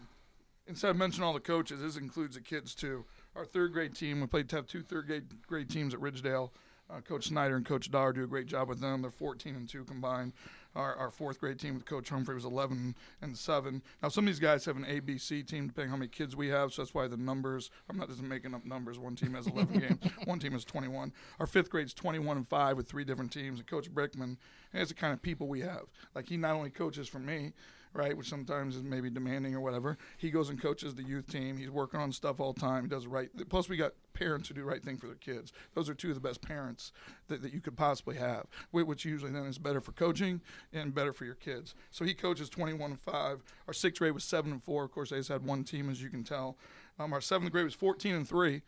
instead 0.66 0.90
of 0.90 0.96
mentioning 0.96 1.26
all 1.26 1.34
the 1.34 1.40
coaches, 1.40 1.80
this 1.82 1.96
includes 1.96 2.36
the 2.36 2.40
kids 2.40 2.74
too. 2.74 3.04
Our 3.36 3.44
third 3.44 3.72
grade 3.72 3.94
team, 3.94 4.20
we 4.20 4.26
played 4.26 4.48
to 4.50 4.56
have 4.56 4.66
two 4.66 4.82
third 4.82 5.06
grade, 5.06 5.24
grade 5.46 5.70
teams 5.70 5.94
at 5.94 6.00
Ridgedale. 6.00 6.50
Uh, 6.90 7.00
Coach 7.00 7.28
Snyder 7.28 7.56
and 7.56 7.66
Coach 7.66 7.90
Dar 7.90 8.12
do 8.14 8.24
a 8.24 8.26
great 8.26 8.46
job 8.46 8.68
with 8.68 8.80
them. 8.80 9.02
They're 9.02 9.10
14 9.10 9.54
and 9.54 9.68
two 9.68 9.84
combined. 9.84 10.32
Our, 10.74 10.94
our 10.96 11.10
fourth 11.10 11.38
grade 11.38 11.58
team 11.58 11.74
with 11.74 11.84
Coach 11.84 12.08
Humphrey 12.08 12.34
was 12.34 12.44
11 12.44 12.94
and 13.20 13.36
seven. 13.36 13.82
Now 14.02 14.08
some 14.08 14.24
of 14.24 14.26
these 14.28 14.38
guys 14.38 14.64
have 14.64 14.76
an 14.76 14.84
ABC 14.84 15.46
team, 15.46 15.66
depending 15.66 15.90
on 15.90 15.90
how 15.90 15.96
many 15.96 16.08
kids 16.08 16.34
we 16.34 16.48
have. 16.48 16.72
So 16.72 16.82
that's 16.82 16.94
why 16.94 17.06
the 17.06 17.16
numbers. 17.16 17.70
I'm 17.90 17.98
not 17.98 18.08
just 18.08 18.22
making 18.22 18.54
up 18.54 18.64
numbers. 18.64 18.98
One 18.98 19.16
team 19.16 19.34
has 19.34 19.46
11 19.46 19.78
games. 19.80 19.98
One 20.24 20.38
team 20.38 20.52
has 20.52 20.64
21. 20.64 21.12
Our 21.40 21.46
fifth 21.46 21.68
grade's 21.68 21.92
21 21.92 22.38
and 22.38 22.48
five 22.48 22.76
with 22.76 22.88
three 22.88 23.04
different 23.04 23.32
teams. 23.32 23.58
And 23.58 23.68
Coach 23.68 23.92
Brickman 23.92 24.36
is 24.72 24.88
the 24.88 24.94
kind 24.94 25.12
of 25.12 25.20
people 25.20 25.46
we 25.46 25.60
have. 25.60 25.84
Like 26.14 26.28
he 26.28 26.36
not 26.36 26.54
only 26.54 26.70
coaches 26.70 27.08
for 27.08 27.18
me, 27.18 27.52
right, 27.98 28.16
which 28.16 28.28
sometimes 28.28 28.76
is 28.76 28.82
maybe 28.82 29.10
demanding 29.10 29.54
or 29.54 29.60
whatever. 29.60 29.98
He 30.16 30.30
goes 30.30 30.48
and 30.48 30.60
coaches 30.60 30.94
the 30.94 31.02
youth 31.02 31.30
team. 31.30 31.56
He's 31.56 31.70
working 31.70 32.00
on 32.00 32.12
stuff 32.12 32.40
all 32.40 32.52
the 32.52 32.60
time. 32.60 32.84
He 32.84 32.88
does 32.88 33.02
the 33.02 33.08
right. 33.08 33.28
Plus, 33.48 33.68
we 33.68 33.76
got 33.76 33.92
parents 34.14 34.48
who 34.48 34.54
do 34.54 34.62
the 34.62 34.66
right 34.66 34.82
thing 34.82 34.96
for 34.96 35.06
their 35.06 35.16
kids. 35.16 35.52
Those 35.74 35.88
are 35.88 35.94
two 35.94 36.08
of 36.08 36.14
the 36.14 36.20
best 36.20 36.40
parents 36.40 36.92
that, 37.26 37.42
that 37.42 37.52
you 37.52 37.60
could 37.60 37.76
possibly 37.76 38.16
have, 38.16 38.46
which 38.70 39.04
usually 39.04 39.32
then 39.32 39.44
is 39.44 39.58
better 39.58 39.80
for 39.80 39.92
coaching 39.92 40.40
and 40.72 40.94
better 40.94 41.12
for 41.12 41.24
your 41.24 41.34
kids. 41.34 41.74
So 41.90 42.04
he 42.04 42.14
coaches 42.14 42.48
21 42.48 42.92
and 42.92 43.00
5. 43.00 43.42
Our 43.66 43.74
sixth 43.74 43.98
grade 43.98 44.12
was 44.12 44.24
7 44.24 44.50
and 44.50 44.62
4. 44.62 44.84
Of 44.84 44.92
course, 44.92 45.10
they 45.10 45.16
just 45.16 45.28
had 45.28 45.44
one 45.44 45.64
team, 45.64 45.90
as 45.90 46.02
you 46.02 46.08
can 46.08 46.24
tell. 46.24 46.56
Um, 46.98 47.12
our 47.12 47.20
seventh 47.20 47.52
grade 47.52 47.64
was 47.64 47.74
14 47.74 48.14
and 48.14 48.28
3. 48.28 48.62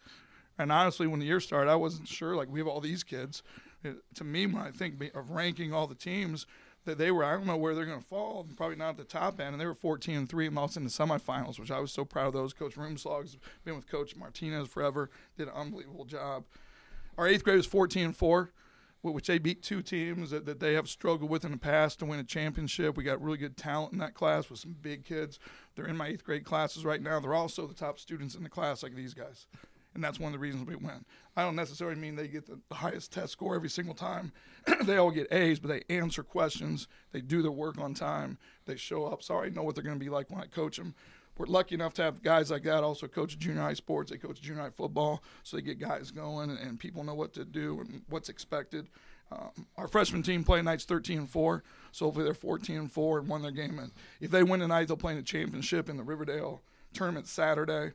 And 0.59 0.70
honestly, 0.70 1.07
when 1.07 1.20
the 1.20 1.27
year 1.27 1.40
started, 1.40 1.70
I 1.70 1.77
wasn't 1.77 2.07
sure. 2.07 2.36
Like, 2.36 2.51
we 2.51 2.61
have 2.61 2.69
all 2.69 2.81
these 2.81 3.02
kids. 3.02 3.43
It, 3.82 3.97
to 4.16 4.24
me, 4.24 4.47
when 4.47 4.62
I 4.62 4.70
think 4.70 5.02
of 5.15 5.31
ranking 5.31 5.73
all 5.73 5.86
the 5.86 5.94
teams, 5.94 6.47
that 6.85 6.98
they 6.98 7.11
were, 7.11 7.24
I 7.24 7.32
don't 7.32 7.47
know 7.47 7.57
where 7.57 7.74
they're 7.74 7.85
going 7.85 8.01
to 8.01 8.07
fall, 8.07 8.47
probably 8.57 8.77
not 8.77 8.90
at 8.90 8.97
the 8.97 9.05
top 9.05 9.39
end. 9.40 9.52
And 9.52 9.61
they 9.61 9.66
were 9.66 9.74
14 9.74 10.16
and 10.16 10.28
3 10.28 10.47
and 10.47 10.57
lost 10.57 10.77
in 10.77 10.85
the 10.85 10.90
semifinals, 10.90 11.59
which 11.59 11.70
I 11.70 11.78
was 11.78 11.93
so 11.93 12.05
proud 12.05 12.28
of 12.28 12.32
those. 12.32 12.52
Coach 12.52 12.77
Roomslog's 12.77 13.36
been 13.65 13.77
with 13.77 13.86
Coach 13.86 14.16
Martinez 14.16 14.69
forever, 14.69 15.11
did 15.36 15.48
an 15.48 15.55
unbelievable 15.55 16.05
job. 16.05 16.44
Our 17.19 17.28
eighth 17.28 17.44
grade 17.44 17.59
was 17.59 17.66
14 17.66 18.07
and 18.07 18.16
4, 18.16 18.51
which 19.02 19.27
they 19.27 19.39
beat 19.39 19.62
two 19.62 19.82
teams 19.82 20.31
that, 20.31 20.47
that 20.47 20.61
they 20.61 20.74
have 20.74 20.89
struggled 20.89 21.31
with 21.31 21.44
in 21.44 21.52
the 21.52 21.59
past 21.59 21.98
to 21.98 22.07
win 22.07 22.19
a 22.19 22.24
championship. 22.24 22.97
We 22.97 23.05
got 23.05 23.23
really 23.23 23.39
good 23.39 23.57
talent 23.57 23.93
in 23.93 23.98
that 23.98 24.15
class 24.15 24.48
with 24.48 24.61
some 24.61 24.77
big 24.81 25.05
kids. 25.05 25.39
They're 25.74 25.86
in 25.86 25.97
my 25.97 26.09
eighth 26.09 26.24
grade 26.24 26.44
classes 26.44 26.85
right 26.85 27.02
now. 27.02 27.20
They're 27.20 27.35
also 27.35 27.66
the 27.66 27.74
top 27.74 27.98
students 27.98 28.35
in 28.35 28.43
the 28.43 28.48
class, 28.48 28.82
like 28.82 28.94
these 28.94 29.15
guys. 29.15 29.47
And 29.94 30.04
that's 30.04 30.20
one 30.20 30.28
of 30.28 30.32
the 30.34 30.38
reasons 30.38 30.66
we 30.66 30.76
win. 30.76 31.04
I 31.36 31.42
don't 31.42 31.56
necessarily 31.56 31.96
mean 31.96 32.14
they 32.14 32.28
get 32.28 32.46
the, 32.46 32.74
highest 32.74 33.12
test 33.12 33.32
score 33.32 33.56
every 33.56 33.68
single 33.68 33.94
time. 33.94 34.32
they 34.84 34.96
all 34.96 35.10
get 35.10 35.32
A's, 35.32 35.58
but 35.58 35.68
they 35.68 35.94
answer 35.94 36.22
questions. 36.22 36.86
They 37.12 37.20
do 37.20 37.42
their 37.42 37.50
work 37.50 37.78
on 37.78 37.94
time. 37.94 38.38
They 38.66 38.76
show 38.76 39.06
up. 39.06 39.22
So 39.22 39.40
I 39.40 39.48
know 39.48 39.62
what 39.62 39.74
they're 39.74 39.84
going 39.84 39.98
to 39.98 40.04
be 40.04 40.10
like 40.10 40.30
when 40.30 40.40
I 40.40 40.46
coach 40.46 40.76
them. 40.76 40.94
We're 41.36 41.46
lucky 41.46 41.74
enough 41.74 41.94
to 41.94 42.02
have 42.02 42.22
guys 42.22 42.50
like 42.50 42.64
that 42.64 42.84
also 42.84 43.08
coach 43.08 43.38
junior 43.38 43.62
high 43.62 43.74
sports. 43.74 44.10
They 44.10 44.18
coach 44.18 44.40
junior 44.42 44.62
high 44.62 44.70
football, 44.70 45.22
so 45.42 45.56
they 45.56 45.62
get 45.62 45.78
guys 45.78 46.10
going 46.10 46.50
and, 46.50 46.58
and 46.58 46.78
people 46.78 47.02
know 47.02 47.14
what 47.14 47.32
to 47.34 47.44
do 47.44 47.80
and 47.80 48.02
what's 48.10 48.28
expected. 48.28 48.88
Um, 49.32 49.66
our 49.76 49.88
freshman 49.88 50.22
team 50.22 50.44
play 50.44 50.60
nights 50.60 50.84
13 50.84 51.18
and 51.18 51.30
4, 51.30 51.62
so 51.92 52.06
hopefully 52.06 52.24
they're 52.24 52.34
14 52.34 52.76
and 52.76 52.92
4 52.92 53.20
and 53.20 53.28
won 53.28 53.42
their 53.42 53.52
game. 53.52 53.78
And 53.78 53.92
if 54.20 54.30
they 54.30 54.42
win 54.42 54.60
tonight, 54.60 54.88
they'll 54.88 54.96
play 54.96 55.12
in 55.12 55.18
the 55.18 55.24
championship 55.24 55.88
in 55.88 55.96
the 55.96 56.02
Riverdale 56.02 56.62
tournament 56.92 57.26
Saturday. 57.26 57.92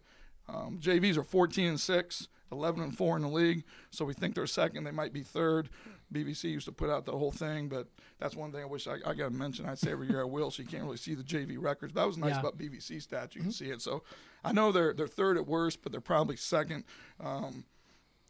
Um, 0.47 0.79
JVs 0.81 1.17
are 1.17 1.23
14 1.23 1.67
and 1.69 1.79
6, 1.79 2.27
11 2.51 2.81
and 2.83 2.95
4 2.97 3.15
in 3.17 3.21
the 3.23 3.27
league, 3.29 3.63
so 3.89 4.05
we 4.05 4.13
think 4.13 4.35
they're 4.35 4.45
second. 4.47 4.83
They 4.83 4.91
might 4.91 5.13
be 5.13 5.23
third. 5.23 5.69
BBC 6.13 6.45
used 6.51 6.67
to 6.67 6.71
put 6.71 6.89
out 6.89 7.05
the 7.05 7.11
whole 7.17 7.31
thing, 7.31 7.67
but 7.67 7.87
that's 8.19 8.35
one 8.35 8.51
thing 8.51 8.61
I 8.61 8.65
wish 8.65 8.87
I, 8.87 8.93
I 9.05 9.13
got 9.15 9.29
to 9.29 9.29
mention. 9.31 9.65
I 9.65 9.73
say 9.73 9.91
every 9.91 10.07
year 10.07 10.21
I 10.21 10.25
will, 10.25 10.51
so 10.51 10.61
you 10.61 10.67
can't 10.69 10.83
really 10.83 10.97
see 10.97 11.15
the 11.15 11.23
JV 11.23 11.57
records. 11.59 11.93
But 11.93 12.01
that 12.01 12.07
was 12.07 12.17
nice 12.17 12.33
Yeah. 12.35 12.41
about 12.41 12.57
BBC 12.59 13.05
stats. 13.05 13.33
You 13.33 13.41
can 13.41 13.51
see 13.51 13.65
it. 13.71 13.81
So 13.81 14.03
I 14.43 14.51
know 14.51 14.71
they're 14.71 14.93
they're 14.93 15.07
third 15.07 15.35
at 15.37 15.47
worst, 15.47 15.81
but 15.81 15.91
they're 15.91 15.99
probably 16.01 16.35
second. 16.37 16.83
Um, 17.19 17.65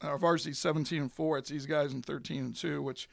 our 0.02 0.18
varsity 0.18 0.54
17 0.54 1.02
and 1.02 1.12
4. 1.12 1.38
It's 1.40 1.50
these 1.50 1.66
guys 1.66 1.94
in 1.94 2.02
13 2.02 2.40
and 2.46 2.56
2, 2.56 2.82
which 2.82 3.10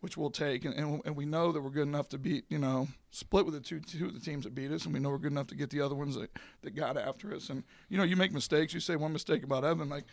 which 0.00 0.16
we'll 0.16 0.30
take, 0.30 0.64
and, 0.64 0.74
and, 0.74 1.02
and 1.04 1.16
we 1.16 1.26
know 1.26 1.52
that 1.52 1.60
we're 1.60 1.70
good 1.70 1.86
enough 1.86 2.08
to 2.08 2.18
beat, 2.18 2.44
you 2.48 2.58
know, 2.58 2.88
split 3.10 3.44
with 3.44 3.54
the 3.54 3.60
two 3.60 3.80
two 3.80 4.06
of 4.06 4.14
the 4.14 4.20
teams 4.20 4.44
that 4.44 4.54
beat 4.54 4.70
us, 4.70 4.84
and 4.84 4.94
we 4.94 5.00
know 5.00 5.10
we're 5.10 5.18
good 5.18 5.32
enough 5.32 5.48
to 5.48 5.54
get 5.54 5.70
the 5.70 5.80
other 5.80 5.94
ones 5.94 6.16
that, 6.16 6.30
that 6.62 6.74
got 6.74 6.96
after 6.96 7.34
us. 7.34 7.50
And 7.50 7.62
you 7.88 7.98
know, 7.98 8.04
you 8.04 8.16
make 8.16 8.32
mistakes. 8.32 8.72
You 8.72 8.80
say 8.80 8.96
one 8.96 9.12
mistake 9.12 9.42
about 9.42 9.64
Evan, 9.64 9.88
like 9.88 10.04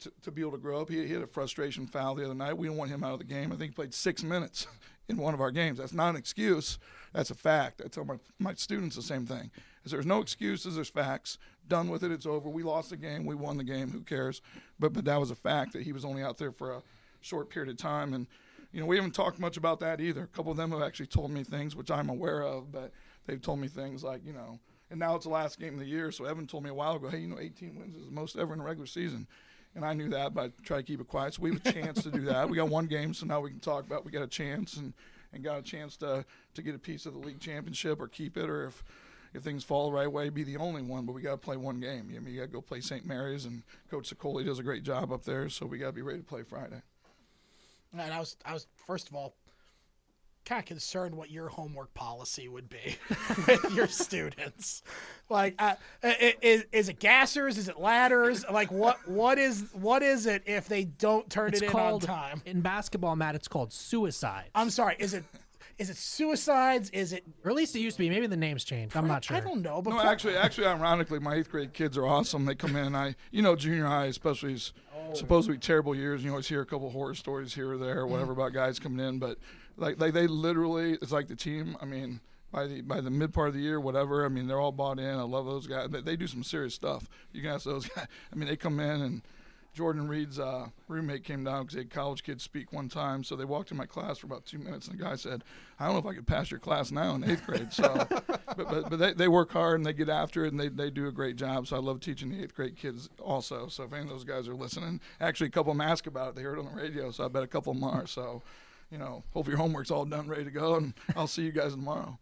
to, 0.00 0.12
to 0.22 0.30
be 0.30 0.40
able 0.40 0.52
to 0.52 0.58
grow 0.58 0.80
up. 0.80 0.88
He, 0.88 1.06
he 1.06 1.12
had 1.12 1.22
a 1.22 1.26
frustration 1.26 1.86
foul 1.86 2.14
the 2.14 2.24
other 2.24 2.34
night. 2.34 2.56
We 2.56 2.66
don't 2.66 2.76
want 2.76 2.90
him 2.90 3.04
out 3.04 3.12
of 3.12 3.18
the 3.18 3.24
game. 3.24 3.52
I 3.52 3.56
think 3.56 3.72
he 3.72 3.74
played 3.74 3.94
six 3.94 4.22
minutes 4.22 4.66
in 5.08 5.16
one 5.16 5.34
of 5.34 5.40
our 5.40 5.50
games. 5.50 5.78
That's 5.78 5.92
not 5.92 6.10
an 6.10 6.16
excuse. 6.16 6.78
That's 7.12 7.30
a 7.30 7.34
fact. 7.34 7.82
I 7.84 7.88
tell 7.88 8.04
my 8.04 8.16
my 8.38 8.54
students 8.54 8.96
the 8.96 9.02
same 9.02 9.26
thing. 9.26 9.50
Is 9.84 9.92
there's 9.92 10.06
no 10.06 10.20
excuses. 10.20 10.74
There's 10.74 10.88
facts. 10.88 11.38
Done 11.68 11.88
with 11.88 12.02
it. 12.02 12.10
It's 12.10 12.26
over. 12.26 12.48
We 12.48 12.62
lost 12.62 12.90
the 12.90 12.96
game. 12.96 13.26
We 13.26 13.34
won 13.34 13.56
the 13.56 13.64
game. 13.64 13.90
Who 13.90 14.00
cares? 14.00 14.42
But 14.78 14.92
but 14.92 15.04
that 15.04 15.20
was 15.20 15.30
a 15.30 15.36
fact 15.36 15.72
that 15.74 15.82
he 15.82 15.92
was 15.92 16.04
only 16.04 16.22
out 16.22 16.38
there 16.38 16.52
for 16.52 16.72
a 16.72 16.82
short 17.20 17.50
period 17.50 17.70
of 17.70 17.76
time 17.76 18.12
and 18.14 18.26
you 18.72 18.80
know, 18.80 18.86
we 18.86 18.96
haven't 18.96 19.14
talked 19.14 19.38
much 19.38 19.56
about 19.56 19.80
that 19.80 20.00
either. 20.00 20.22
A 20.22 20.26
couple 20.28 20.52
of 20.52 20.56
them 20.56 20.70
have 20.70 20.82
actually 20.82 21.06
told 21.06 21.30
me 21.30 21.44
things 21.44 21.74
which 21.74 21.90
I'm 21.90 22.08
aware 22.08 22.42
of, 22.42 22.70
but 22.70 22.92
they've 23.26 23.40
told 23.40 23.58
me 23.58 23.68
things 23.68 24.04
like, 24.04 24.24
you 24.24 24.32
know, 24.32 24.60
and 24.90 24.98
now 24.98 25.14
it's 25.14 25.24
the 25.24 25.30
last 25.30 25.58
game 25.58 25.74
of 25.74 25.80
the 25.80 25.86
year. 25.86 26.10
So 26.10 26.24
Evan 26.24 26.46
told 26.46 26.64
me 26.64 26.70
a 26.70 26.74
while 26.74 26.96
ago, 26.96 27.08
hey, 27.08 27.18
you 27.18 27.28
know, 27.28 27.38
18 27.38 27.76
wins 27.76 27.96
is 27.96 28.06
the 28.06 28.12
most 28.12 28.36
ever 28.36 28.52
in 28.52 28.60
a 28.60 28.64
regular 28.64 28.86
season. 28.86 29.26
And 29.74 29.84
I 29.84 29.92
knew 29.92 30.08
that, 30.10 30.34
but 30.34 30.44
I 30.44 30.52
try 30.64 30.78
to 30.78 30.82
keep 30.82 31.00
it 31.00 31.06
quiet. 31.06 31.34
So 31.34 31.42
we 31.42 31.52
have 31.52 31.64
a 31.64 31.72
chance 31.72 32.02
to 32.02 32.10
do 32.10 32.22
that. 32.22 32.48
We 32.48 32.56
got 32.56 32.68
one 32.68 32.86
game, 32.86 33.14
so 33.14 33.24
now 33.26 33.40
we 33.40 33.50
can 33.50 33.60
talk 33.60 33.86
about 33.86 34.04
we 34.04 34.10
got 34.10 34.22
a 34.22 34.28
chance 34.28 34.76
and, 34.76 34.92
and 35.32 35.44
got 35.44 35.58
a 35.58 35.62
chance 35.62 35.96
to, 35.98 36.24
to 36.54 36.62
get 36.62 36.74
a 36.74 36.78
piece 36.78 37.06
of 37.06 37.12
the 37.12 37.20
league 37.20 37.38
championship 37.38 38.00
or 38.00 38.08
keep 38.08 38.36
it, 38.36 38.48
or 38.48 38.66
if 38.66 38.82
if 39.32 39.42
things 39.42 39.62
fall 39.62 39.88
the 39.88 39.96
right 39.96 40.10
way, 40.10 40.28
be 40.28 40.42
the 40.42 40.56
only 40.56 40.82
one. 40.82 41.06
But 41.06 41.12
we 41.12 41.22
got 41.22 41.32
to 41.32 41.36
play 41.36 41.56
one 41.56 41.78
game. 41.78 42.12
I 42.16 42.18
mean, 42.18 42.34
you 42.34 42.40
got 42.40 42.46
to 42.46 42.52
go 42.52 42.60
play 42.60 42.80
St. 42.80 43.06
Mary's, 43.06 43.44
and 43.44 43.62
Coach 43.88 44.12
Sicoli 44.12 44.44
does 44.44 44.58
a 44.58 44.64
great 44.64 44.82
job 44.82 45.12
up 45.12 45.24
there. 45.24 45.48
So 45.48 45.66
we 45.66 45.78
got 45.78 45.86
to 45.86 45.92
be 45.92 46.02
ready 46.02 46.18
to 46.18 46.24
play 46.24 46.42
Friday. 46.42 46.82
And 47.92 48.00
I 48.12 48.18
was, 48.18 48.36
I 48.44 48.52
was 48.52 48.66
first 48.86 49.08
of 49.08 49.14
all 49.14 49.34
kind 50.46 50.58
of 50.58 50.64
concerned 50.66 51.14
what 51.14 51.30
your 51.30 51.48
homework 51.48 51.92
policy 51.94 52.48
would 52.48 52.68
be 52.68 52.96
with 53.46 53.72
your 53.74 53.86
students. 53.86 54.82
Like, 55.28 55.54
uh, 55.58 55.74
is, 56.02 56.64
is 56.72 56.88
it 56.88 56.98
gassers? 56.98 57.58
Is 57.58 57.68
it 57.68 57.78
ladders? 57.78 58.44
Like, 58.50 58.72
what, 58.72 58.96
what 59.06 59.38
is, 59.38 59.66
what 59.72 60.02
is 60.02 60.26
it 60.26 60.42
if 60.46 60.66
they 60.66 60.84
don't 60.84 61.28
turn 61.30 61.50
It's 61.50 61.60
it 61.62 61.66
in 61.66 61.70
called 61.70 62.04
on 62.04 62.16
time? 62.16 62.42
in 62.46 62.62
basketball, 62.62 63.16
Matt. 63.16 63.34
It's 63.34 63.48
called 63.48 63.72
suicide. 63.72 64.50
I'm 64.54 64.70
sorry. 64.70 64.96
Is 64.98 65.14
it, 65.14 65.24
is 65.80 65.88
it 65.88 65.96
suicides? 65.96 66.90
Is 66.90 67.14
it? 67.14 67.24
Or 67.42 67.50
at 67.50 67.56
least 67.56 67.74
it 67.74 67.80
used 67.80 67.96
to 67.96 68.02
be. 68.02 68.10
Maybe 68.10 68.26
the 68.26 68.36
name's 68.36 68.64
changed. 68.64 68.94
I'm 68.94 69.08
not 69.08 69.24
sure. 69.24 69.38
I 69.38 69.40
don't 69.40 69.62
know, 69.62 69.80
but 69.80 69.90
no, 69.90 70.02
actually, 70.02 70.36
actually, 70.36 70.66
ironically, 70.66 71.18
my 71.18 71.36
eighth 71.36 71.50
grade 71.50 71.72
kids 71.72 71.96
are 71.96 72.06
awesome. 72.06 72.44
They 72.44 72.54
come 72.54 72.76
in. 72.76 72.94
I, 72.94 73.16
you 73.30 73.40
know, 73.40 73.56
junior 73.56 73.86
high, 73.86 74.04
especially, 74.04 74.52
is 74.52 74.74
oh. 74.94 75.14
supposed 75.14 75.46
to 75.46 75.52
be 75.52 75.58
terrible 75.58 75.94
years. 75.94 76.22
You 76.22 76.30
always 76.30 76.46
hear 76.46 76.60
a 76.60 76.66
couple 76.66 76.90
horror 76.90 77.14
stories 77.14 77.54
here 77.54 77.72
or 77.72 77.78
there, 77.78 78.00
or 78.00 78.06
whatever, 78.06 78.32
about 78.32 78.52
guys 78.52 78.78
coming 78.78 79.04
in. 79.04 79.18
But 79.18 79.38
like, 79.78 79.98
like 79.98 80.12
they 80.12 80.26
literally, 80.26 80.98
it's 81.00 81.12
like 81.12 81.28
the 81.28 81.36
team. 81.36 81.78
I 81.80 81.86
mean, 81.86 82.20
by 82.52 82.66
the 82.66 82.82
by 82.82 83.00
the 83.00 83.10
mid 83.10 83.32
part 83.32 83.48
of 83.48 83.54
the 83.54 83.60
year, 83.60 83.80
whatever. 83.80 84.26
I 84.26 84.28
mean, 84.28 84.48
they're 84.48 84.60
all 84.60 84.72
bought 84.72 84.98
in. 84.98 85.18
I 85.18 85.22
love 85.22 85.46
those 85.46 85.66
guys. 85.66 85.88
They, 85.88 86.02
they 86.02 86.16
do 86.16 86.26
some 86.26 86.44
serious 86.44 86.74
stuff. 86.74 87.08
You 87.32 87.40
can 87.40 87.52
ask 87.52 87.64
those 87.64 87.86
guys. 87.96 88.06
I 88.30 88.36
mean, 88.36 88.48
they 88.50 88.56
come 88.56 88.80
in 88.80 89.00
and. 89.00 89.22
Jordan 89.72 90.08
Reid's 90.08 90.38
uh, 90.38 90.66
roommate 90.88 91.24
came 91.24 91.44
down 91.44 91.62
because 91.62 91.74
he 91.74 91.80
had 91.80 91.90
college 91.90 92.22
kids 92.22 92.42
speak 92.42 92.72
one 92.72 92.88
time. 92.88 93.22
So 93.22 93.36
they 93.36 93.44
walked 93.44 93.70
in 93.70 93.76
my 93.76 93.86
class 93.86 94.18
for 94.18 94.26
about 94.26 94.44
two 94.44 94.58
minutes, 94.58 94.88
and 94.88 94.98
the 94.98 95.02
guy 95.02 95.14
said, 95.14 95.44
"I 95.78 95.86
don't 95.86 95.94
know 95.94 96.00
if 96.00 96.06
I 96.06 96.14
could 96.14 96.26
pass 96.26 96.50
your 96.50 96.60
class 96.60 96.90
now 96.90 97.14
in 97.14 97.24
eighth 97.24 97.46
grade." 97.46 97.72
So, 97.72 98.06
but 98.08 98.56
but, 98.56 98.90
but 98.90 98.98
they, 98.98 99.12
they 99.12 99.28
work 99.28 99.52
hard 99.52 99.76
and 99.76 99.86
they 99.86 99.92
get 99.92 100.08
after 100.08 100.44
it, 100.44 100.52
and 100.52 100.60
they, 100.60 100.68
they 100.68 100.90
do 100.90 101.06
a 101.06 101.12
great 101.12 101.36
job. 101.36 101.66
So 101.66 101.76
I 101.76 101.80
love 101.80 102.00
teaching 102.00 102.30
the 102.30 102.42
eighth 102.42 102.54
grade 102.54 102.76
kids 102.76 103.08
also. 103.20 103.68
So 103.68 103.84
if 103.84 103.92
any 103.92 104.02
of 104.02 104.08
those 104.08 104.24
guys 104.24 104.48
are 104.48 104.54
listening, 104.54 105.00
actually 105.20 105.48
a 105.48 105.50
couple 105.50 105.72
of 105.72 105.78
them 105.78 105.86
ask 105.86 106.06
about 106.06 106.30
it. 106.30 106.34
They 106.34 106.42
heard 106.42 106.58
it 106.58 106.66
on 106.66 106.74
the 106.74 106.82
radio, 106.82 107.10
so 107.10 107.24
I 107.24 107.28
bet 107.28 107.42
a 107.42 107.48
couple 107.48 107.72
of 107.72 107.78
them 107.78 107.88
are. 107.88 108.06
So, 108.06 108.42
you 108.90 108.98
know, 108.98 109.22
hope 109.32 109.46
your 109.46 109.56
homework's 109.56 109.90
all 109.90 110.04
done, 110.04 110.28
ready 110.28 110.44
to 110.44 110.50
go, 110.50 110.74
and 110.76 110.94
I'll 111.16 111.26
see 111.26 111.42
you 111.42 111.52
guys 111.52 111.72
tomorrow. 111.72 112.18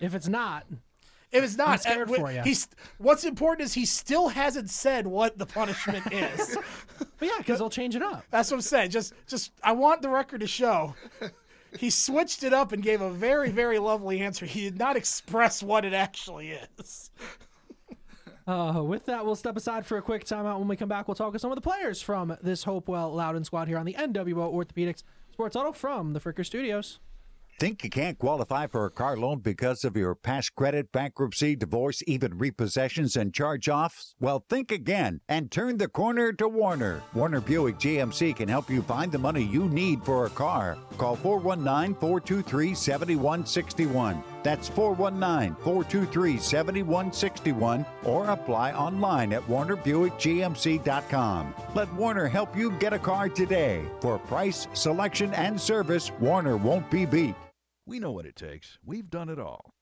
If 0.00 0.14
it's 0.14 0.28
not, 0.28 0.66
If 1.36 1.44
it's 1.44 1.56
not, 1.56 1.68
I'm 1.68 1.78
scared 1.78 2.10
uh, 2.10 2.14
for 2.14 2.32
ya. 2.32 2.42
He's 2.42 2.68
what's 2.98 3.24
important 3.24 3.66
is 3.66 3.74
he 3.74 3.84
still 3.84 4.28
hasn't 4.28 4.70
said 4.70 5.06
what 5.06 5.38
the 5.38 5.46
punishment 5.46 6.06
is. 6.12 6.56
but 6.98 7.28
yeah, 7.28 7.38
because 7.38 7.58
they'll 7.58 7.70
change 7.70 7.94
it 7.94 8.02
up. 8.02 8.24
That's 8.30 8.50
what 8.50 8.58
I'm 8.58 8.62
saying. 8.62 8.90
Just, 8.90 9.12
just 9.26 9.52
I 9.62 9.72
want 9.72 10.02
the 10.02 10.08
record 10.08 10.40
to 10.40 10.46
show. 10.46 10.94
He 11.78 11.90
switched 11.90 12.42
it 12.42 12.52
up 12.52 12.72
and 12.72 12.82
gave 12.82 13.00
a 13.00 13.10
very, 13.10 13.50
very 13.50 13.78
lovely 13.78 14.20
answer. 14.20 14.46
He 14.46 14.62
did 14.62 14.78
not 14.78 14.96
express 14.96 15.62
what 15.62 15.84
it 15.84 15.92
actually 15.92 16.58
is. 16.78 17.10
Uh, 18.48 18.80
with 18.80 19.06
that, 19.06 19.26
we'll 19.26 19.34
step 19.34 19.56
aside 19.56 19.84
for 19.84 19.98
a 19.98 20.02
quick 20.02 20.24
timeout. 20.24 20.60
When 20.60 20.68
we 20.68 20.76
come 20.76 20.88
back, 20.88 21.08
we'll 21.08 21.16
talk 21.16 21.32
with 21.32 21.42
some 21.42 21.50
of 21.50 21.56
the 21.56 21.60
players 21.60 22.00
from 22.00 22.36
this 22.40 22.62
Hopewell 22.62 23.12
Loudon 23.12 23.42
squad 23.42 23.66
here 23.66 23.76
on 23.76 23.84
the 23.84 23.94
NWO 23.94 24.54
Orthopedics 24.54 25.02
Sports 25.32 25.56
Huddle 25.56 25.72
from 25.72 26.12
the 26.12 26.20
Fricker 26.20 26.46
Studios. 26.46 27.00
Think 27.58 27.84
you 27.84 27.88
can't 27.88 28.18
qualify 28.18 28.66
for 28.66 28.84
a 28.84 28.90
car 28.90 29.16
loan 29.16 29.38
because 29.38 29.82
of 29.82 29.96
your 29.96 30.14
past 30.14 30.54
credit, 30.56 30.92
bankruptcy, 30.92 31.56
divorce, 31.56 32.02
even 32.06 32.38
repossessions 32.38 33.16
and 33.16 33.32
charge 33.32 33.66
offs? 33.66 34.14
Well, 34.20 34.44
think 34.50 34.70
again 34.70 35.22
and 35.26 35.50
turn 35.50 35.78
the 35.78 35.88
corner 35.88 36.34
to 36.34 36.48
Warner. 36.48 37.02
Warner 37.14 37.40
Buick 37.40 37.78
GMC 37.78 38.36
can 38.36 38.46
help 38.46 38.68
you 38.68 38.82
find 38.82 39.10
the 39.10 39.18
money 39.18 39.42
you 39.42 39.70
need 39.70 40.04
for 40.04 40.26
a 40.26 40.30
car. 40.30 40.76
Call 40.98 41.16
419 41.16 41.94
423 41.94 42.74
7161. 42.74 44.22
That's 44.42 44.68
419 44.68 45.56
423 45.64 46.36
7161 46.36 47.86
or 48.04 48.28
apply 48.28 48.72
online 48.72 49.32
at 49.32 49.40
WarnerBuickGMC.com. 49.48 51.54
Let 51.74 51.94
Warner 51.94 52.28
help 52.28 52.54
you 52.54 52.72
get 52.72 52.92
a 52.92 52.98
car 52.98 53.30
today. 53.30 53.82
For 54.02 54.18
price, 54.18 54.68
selection, 54.74 55.32
and 55.32 55.58
service, 55.58 56.12
Warner 56.20 56.58
won't 56.58 56.90
be 56.90 57.06
beat. 57.06 57.34
We 57.88 58.00
know 58.00 58.10
what 58.10 58.26
it 58.26 58.34
takes. 58.34 58.78
We've 58.84 59.08
done 59.08 59.28
it 59.28 59.38
all. 59.38 59.75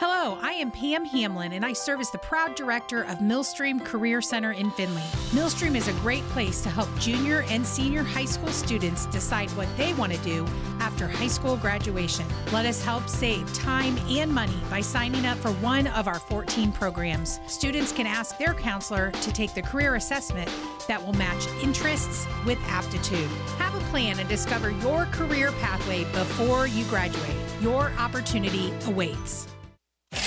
Hello, 0.00 0.38
I 0.40 0.52
am 0.52 0.70
Pam 0.70 1.04
Hamlin, 1.04 1.52
and 1.52 1.62
I 1.62 1.74
serve 1.74 2.00
as 2.00 2.10
the 2.10 2.16
proud 2.16 2.54
director 2.54 3.02
of 3.02 3.20
Millstream 3.20 3.78
Career 3.78 4.22
Center 4.22 4.52
in 4.52 4.70
Findlay. 4.70 5.04
Millstream 5.34 5.76
is 5.76 5.88
a 5.88 5.92
great 6.00 6.22
place 6.30 6.62
to 6.62 6.70
help 6.70 6.88
junior 6.98 7.44
and 7.50 7.66
senior 7.66 8.02
high 8.02 8.24
school 8.24 8.48
students 8.48 9.04
decide 9.06 9.50
what 9.50 9.68
they 9.76 9.92
want 9.92 10.10
to 10.14 10.18
do 10.20 10.46
after 10.80 11.06
high 11.06 11.28
school 11.28 11.54
graduation. 11.58 12.24
Let 12.50 12.64
us 12.64 12.82
help 12.82 13.10
save 13.10 13.52
time 13.52 13.98
and 14.08 14.34
money 14.34 14.56
by 14.70 14.80
signing 14.80 15.26
up 15.26 15.36
for 15.36 15.52
one 15.56 15.86
of 15.88 16.08
our 16.08 16.18
14 16.18 16.72
programs. 16.72 17.38
Students 17.46 17.92
can 17.92 18.06
ask 18.06 18.38
their 18.38 18.54
counselor 18.54 19.10
to 19.10 19.32
take 19.34 19.52
the 19.52 19.60
career 19.60 19.96
assessment 19.96 20.50
that 20.88 21.04
will 21.04 21.12
match 21.12 21.46
interests 21.62 22.26
with 22.46 22.58
aptitude. 22.68 23.28
Have 23.58 23.74
a 23.74 23.84
plan 23.90 24.18
and 24.18 24.28
discover 24.30 24.70
your 24.70 25.04
career 25.12 25.52
pathway 25.60 26.04
before 26.04 26.66
you 26.66 26.84
graduate. 26.86 27.36
Your 27.60 27.92
opportunity 27.98 28.72
awaits. 28.86 29.46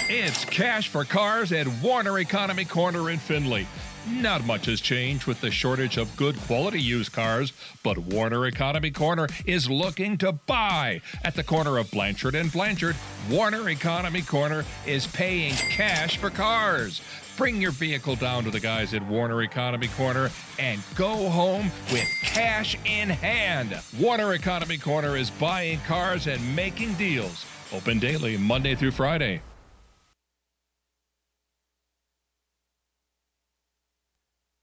It's 0.09 0.45
cash 0.45 0.89
for 0.89 1.05
cars 1.05 1.51
at 1.51 1.65
Warner 1.81 2.19
Economy 2.19 2.65
Corner 2.65 3.09
in 3.09 3.17
Findlay. 3.17 3.65
Not 4.07 4.45
much 4.45 4.65
has 4.65 4.79
changed 4.79 5.25
with 5.25 5.41
the 5.41 5.49
shortage 5.49 5.97
of 5.97 6.15
good 6.17 6.37
quality 6.41 6.81
used 6.81 7.13
cars, 7.13 7.53
but 7.83 7.97
Warner 7.97 8.45
Economy 8.45 8.91
Corner 8.91 9.27
is 9.45 9.69
looking 9.69 10.17
to 10.17 10.33
buy. 10.33 11.01
At 11.23 11.35
the 11.35 11.43
corner 11.43 11.77
of 11.77 11.89
Blanchard 11.89 12.35
and 12.35 12.51
Blanchard, 12.51 12.95
Warner 13.29 13.69
Economy 13.69 14.21
Corner 14.21 14.65
is 14.85 15.07
paying 15.07 15.53
cash 15.53 16.17
for 16.17 16.29
cars. 16.29 17.01
Bring 17.35 17.61
your 17.61 17.71
vehicle 17.71 18.15
down 18.15 18.43
to 18.43 18.51
the 18.51 18.59
guys 18.59 18.93
at 18.93 19.03
Warner 19.07 19.41
Economy 19.41 19.87
Corner 19.87 20.29
and 20.59 20.81
go 20.95 21.29
home 21.29 21.71
with 21.91 22.07
cash 22.21 22.77
in 22.85 23.09
hand. 23.09 23.79
Warner 23.99 24.33
Economy 24.33 24.77
Corner 24.77 25.15
is 25.15 25.29
buying 25.31 25.79
cars 25.87 26.27
and 26.27 26.55
making 26.55 26.93
deals. 26.95 27.45
Open 27.71 27.99
daily, 27.99 28.37
Monday 28.37 28.75
through 28.75 28.91
Friday. 28.91 29.41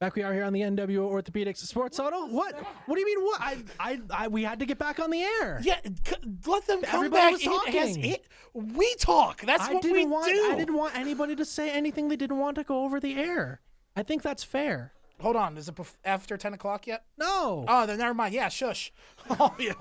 Back 0.00 0.14
we 0.16 0.22
are 0.22 0.32
here 0.32 0.44
on 0.44 0.54
the 0.54 0.62
NWO 0.62 1.10
Orthopedics 1.10 1.58
Sports 1.58 1.98
Huddle. 1.98 2.26
What? 2.28 2.54
What 2.86 2.94
do 2.94 3.00
you 3.00 3.04
mean? 3.06 3.22
What? 3.22 3.38
I, 3.38 3.58
I, 3.78 4.00
I 4.10 4.28
we 4.28 4.42
had 4.42 4.58
to 4.60 4.64
get 4.64 4.78
back 4.78 4.98
on 4.98 5.10
the 5.10 5.20
air. 5.22 5.60
Yeah, 5.62 5.78
c- 5.84 6.14
let 6.46 6.66
them 6.66 6.80
come 6.80 7.04
Everybody 7.04 7.20
back. 7.22 7.32
was 7.32 7.42
It 7.42 7.74
has- 7.74 7.96
talking. 7.96 8.04
it- 8.12 8.26
we 8.54 8.94
talk. 8.94 9.42
That's 9.42 9.64
I 9.68 9.74
what 9.74 9.82
didn't 9.82 9.98
we 9.98 10.06
want, 10.06 10.24
do. 10.32 10.48
I 10.52 10.56
didn't 10.56 10.74
want 10.74 10.96
anybody 10.96 11.36
to 11.36 11.44
say 11.44 11.70
anything 11.70 12.08
they 12.08 12.16
didn't 12.16 12.38
want 12.38 12.56
to 12.56 12.64
go 12.64 12.82
over 12.84 12.98
the 12.98 13.14
air. 13.18 13.60
I 13.94 14.02
think 14.02 14.22
that's 14.22 14.42
fair. 14.42 14.94
Hold 15.20 15.36
on, 15.36 15.58
is 15.58 15.68
it 15.68 15.74
bef- 15.74 15.94
after 16.02 16.38
ten 16.38 16.54
o'clock 16.54 16.86
yet? 16.86 17.04
No. 17.18 17.66
Oh, 17.68 17.84
then 17.84 17.98
never 17.98 18.14
mind. 18.14 18.32
Yeah, 18.32 18.48
shush. 18.48 18.90
Oh, 19.38 19.54
yeah. 19.58 19.74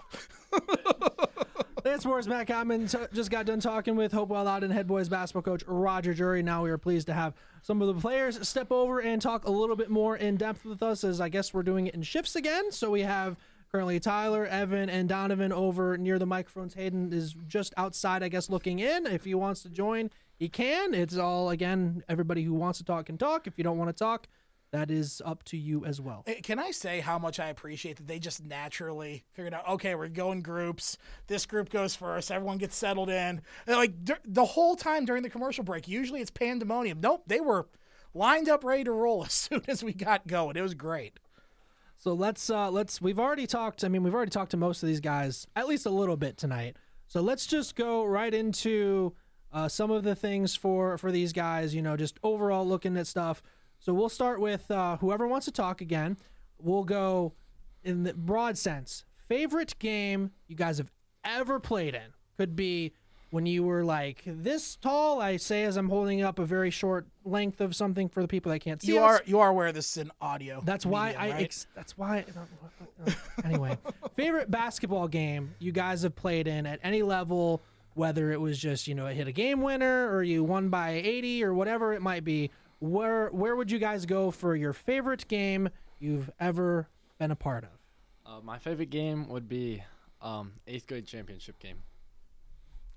That's 1.84 2.06
Wars 2.06 2.28
Matt 2.28 2.48
Common 2.48 2.88
t- 2.88 2.98
just 3.14 3.32
got 3.32 3.46
done 3.46 3.60
talking 3.60 3.96
with 3.96 4.12
Hopewell 4.12 4.44
Loudon 4.44 4.72
head 4.72 4.88
boys 4.88 5.10
basketball 5.10 5.44
coach 5.44 5.64
Roger 5.66 6.14
Jury. 6.14 6.44
Now 6.44 6.64
we 6.64 6.70
are 6.70 6.78
pleased 6.78 7.08
to 7.08 7.14
have 7.14 7.34
some 7.62 7.82
of 7.82 7.88
the 7.88 8.00
players 8.00 8.48
step 8.48 8.72
over 8.72 9.00
and 9.00 9.22
talk 9.22 9.46
a 9.48 9.52
little 9.52 9.76
bit 9.76 9.90
more 9.90 10.18
in 10.18 10.36
depth 10.36 10.66
with 10.66 10.84
us 10.84 11.04
as 11.04 11.22
I 11.22 11.30
guess 11.30 11.54
we're 11.54 11.64
doing 11.64 11.88
it 11.88 11.96
in 11.96 12.04
shifts 12.04 12.36
again. 12.36 12.72
So 12.72 12.92
we 12.92 13.02
have 13.02 13.38
currently 13.72 14.00
Tyler, 14.00 14.46
Evan, 14.46 14.90
and 14.90 15.08
Donovan 15.08 15.52
over 15.52 15.98
near 15.98 16.20
the 16.20 16.26
microphones. 16.26 16.74
Hayden 16.74 17.14
is 17.14 17.36
just 17.48 17.74
outside, 17.78 18.24
I 18.24 18.30
guess, 18.30 18.50
looking 18.50 18.80
in. 18.80 19.06
If 19.06 19.26
he 19.26 19.36
wants 19.36 19.62
to 19.64 19.70
join, 19.70 20.10
he 20.38 20.50
can. 20.50 20.94
It's 20.94 21.18
all, 21.18 21.50
again, 21.50 22.04
everybody 22.10 22.44
who 22.44 22.54
wants 22.54 22.80
to 22.80 22.86
talk 22.86 23.06
can 23.06 23.18
talk. 23.18 23.48
If 23.48 23.58
you 23.58 23.64
don't 23.64 23.78
want 23.78 23.90
to 23.90 24.04
talk, 24.04 24.28
that 24.72 24.92
is 24.92 25.22
up 25.26 25.44
to 25.46 25.58
you 25.58 25.84
as 25.86 26.00
well. 26.00 26.24
Eh, 26.28 26.42
Can 26.44 26.60
I 26.60 26.72
say 26.72 27.00
how 27.00 27.18
much 27.18 27.40
I 27.40 27.48
appreciate 27.48 27.98
that 27.98 28.08
they 28.08 28.20
just 28.20 28.44
naturally 28.44 29.26
figured 29.34 29.54
out? 29.54 29.68
Okay, 29.68 29.96
we're 29.96 30.08
going 30.08 30.42
groups. 30.42 30.98
This 31.28 31.46
group 31.46 31.70
goes 31.70 31.96
first. 31.96 32.32
Everyone 32.32 32.58
gets 32.58 32.76
settled 32.76 33.10
in. 33.10 33.42
And, 33.68 33.76
like 33.78 33.94
the 34.26 34.46
whole 34.46 34.76
time 34.76 35.06
during 35.06 35.24
the 35.24 35.30
commercial 35.30 35.64
break, 35.64 35.88
usually 35.88 36.22
it's 36.22 36.32
pandemonium. 36.32 37.00
Nope, 37.02 37.24
they 37.28 37.40
were 37.40 37.68
lined 38.14 38.50
up, 38.50 38.64
ready 38.64 38.84
to 38.84 38.92
roll 38.92 39.24
as 39.26 39.34
soon 39.34 39.64
as 39.68 39.84
we 39.84 39.94
got 39.94 40.28
going. 40.28 40.56
It 40.56 40.62
was 40.62 40.74
great. 40.76 41.20
So 41.98 42.14
let's 42.14 42.50
uh 42.50 42.72
let's 42.72 43.02
we've 43.02 43.20
already 43.20 43.46
talked 43.46 43.84
I 43.84 43.90
mean 43.90 44.04
we've 44.04 44.14
already 44.16 44.32
talked 44.32 44.52
to 44.52 44.58
most 44.58 44.82
of 44.82 44.88
these 44.88 45.02
guys 45.02 45.46
at 45.56 45.68
least 45.68 45.86
a 45.86 45.90
little 45.90 46.16
bit 46.16 46.38
tonight. 46.38 46.78
So 47.08 47.20
let's 47.22 47.46
just 47.46 47.76
go 47.76 48.06
right 48.06 48.34
into 48.34 49.16
uh, 49.52 49.68
some 49.68 49.90
of 49.92 50.04
the 50.04 50.16
things 50.16 50.56
for 50.56 50.98
for 50.98 51.12
these 51.12 51.34
guys, 51.34 51.74
you 51.76 51.82
know, 51.82 51.98
just 51.98 52.20
overall 52.24 52.66
looking 52.68 52.96
at 52.98 53.08
stuff. 53.08 53.42
So 53.80 53.94
we'll 53.94 54.10
start 54.10 54.40
with 54.40 54.70
uh, 54.70 54.98
whoever 54.98 55.28
wants 55.28 55.46
to 55.46 55.52
talk 55.52 55.82
again. 55.82 56.18
We'll 56.62 56.84
go 56.84 57.34
in 57.84 58.04
the 58.04 58.14
broad 58.14 58.58
sense. 58.58 59.06
Favorite 59.28 59.78
game 59.80 60.32
you 60.48 60.56
guys 60.56 60.78
have 60.78 60.92
ever 61.24 61.60
played 61.60 61.96
in 61.96 62.14
could 62.38 62.56
be 62.56 62.94
when 63.32 63.46
you 63.46 63.64
were 63.64 63.84
like 63.86 64.24
this 64.26 64.76
tall. 64.76 65.22
I 65.22 65.38
say 65.38 65.64
as 65.64 65.78
I'm 65.78 65.90
holding 65.90 66.22
up 66.22 66.40
a 66.40 66.46
very 66.46 66.72
short 66.72 67.08
length 67.24 67.62
of 67.62 67.76
something 67.76 68.10
for 68.10 68.22
the 68.22 68.28
people 68.28 68.52
that 68.52 68.60
can't 68.60 68.82
see. 68.82 68.94
You 68.94 69.00
us. 69.00 69.22
are 69.22 69.24
you 69.26 69.40
are 69.40 69.50
aware 69.50 69.72
this 69.72 69.92
is 69.92 69.98
an 69.98 70.12
audio. 70.20 70.62
That's 70.66 70.86
why 70.86 71.10
medium, 71.10 71.22
I. 71.22 71.32
right? 71.32 71.44
Ex- 71.44 71.68
that's 71.76 71.98
why. 71.98 72.26
Uh, 72.36 72.40
uh, 73.06 73.12
uh, 73.12 73.12
anyway, 73.46 73.78
favorite 74.16 74.50
basketball 74.52 75.08
game 75.08 75.54
you 75.60 75.72
guys 75.72 76.02
have 76.02 76.16
played 76.16 76.48
in 76.48 76.66
at 76.66 76.80
any 76.84 77.04
level, 77.04 77.62
whether 77.94 78.32
it 78.32 78.42
was 78.42 78.58
just 78.58 78.88
you 78.88 78.96
know 78.96 79.06
it 79.06 79.16
hit 79.16 79.28
a 79.28 79.32
game 79.32 79.62
winner 79.62 80.14
or 80.14 80.24
you 80.24 80.44
won 80.44 80.70
by 80.70 80.90
80 80.92 81.44
or 81.44 81.54
whatever 81.54 81.94
it 81.94 82.02
might 82.02 82.24
be. 82.24 82.50
Where 82.80 83.28
where 83.30 83.56
would 83.56 83.72
you 83.72 83.80
guys 83.80 84.06
go 84.06 84.32
for 84.32 84.56
your 84.56 84.74
favorite 84.74 85.28
game 85.28 85.70
you've 86.00 86.30
ever 86.40 86.88
been 87.18 87.32
a 87.32 87.36
part 87.36 87.66
of? 87.66 87.70
Uh, 88.26 88.42
my 88.42 88.58
favorite 88.58 88.90
game 88.90 89.28
would 89.28 89.50
be 89.50 89.84
um, 90.22 90.54
eighth 90.68 90.88
grade 90.88 91.06
championship 91.06 91.60
game. 91.60 91.78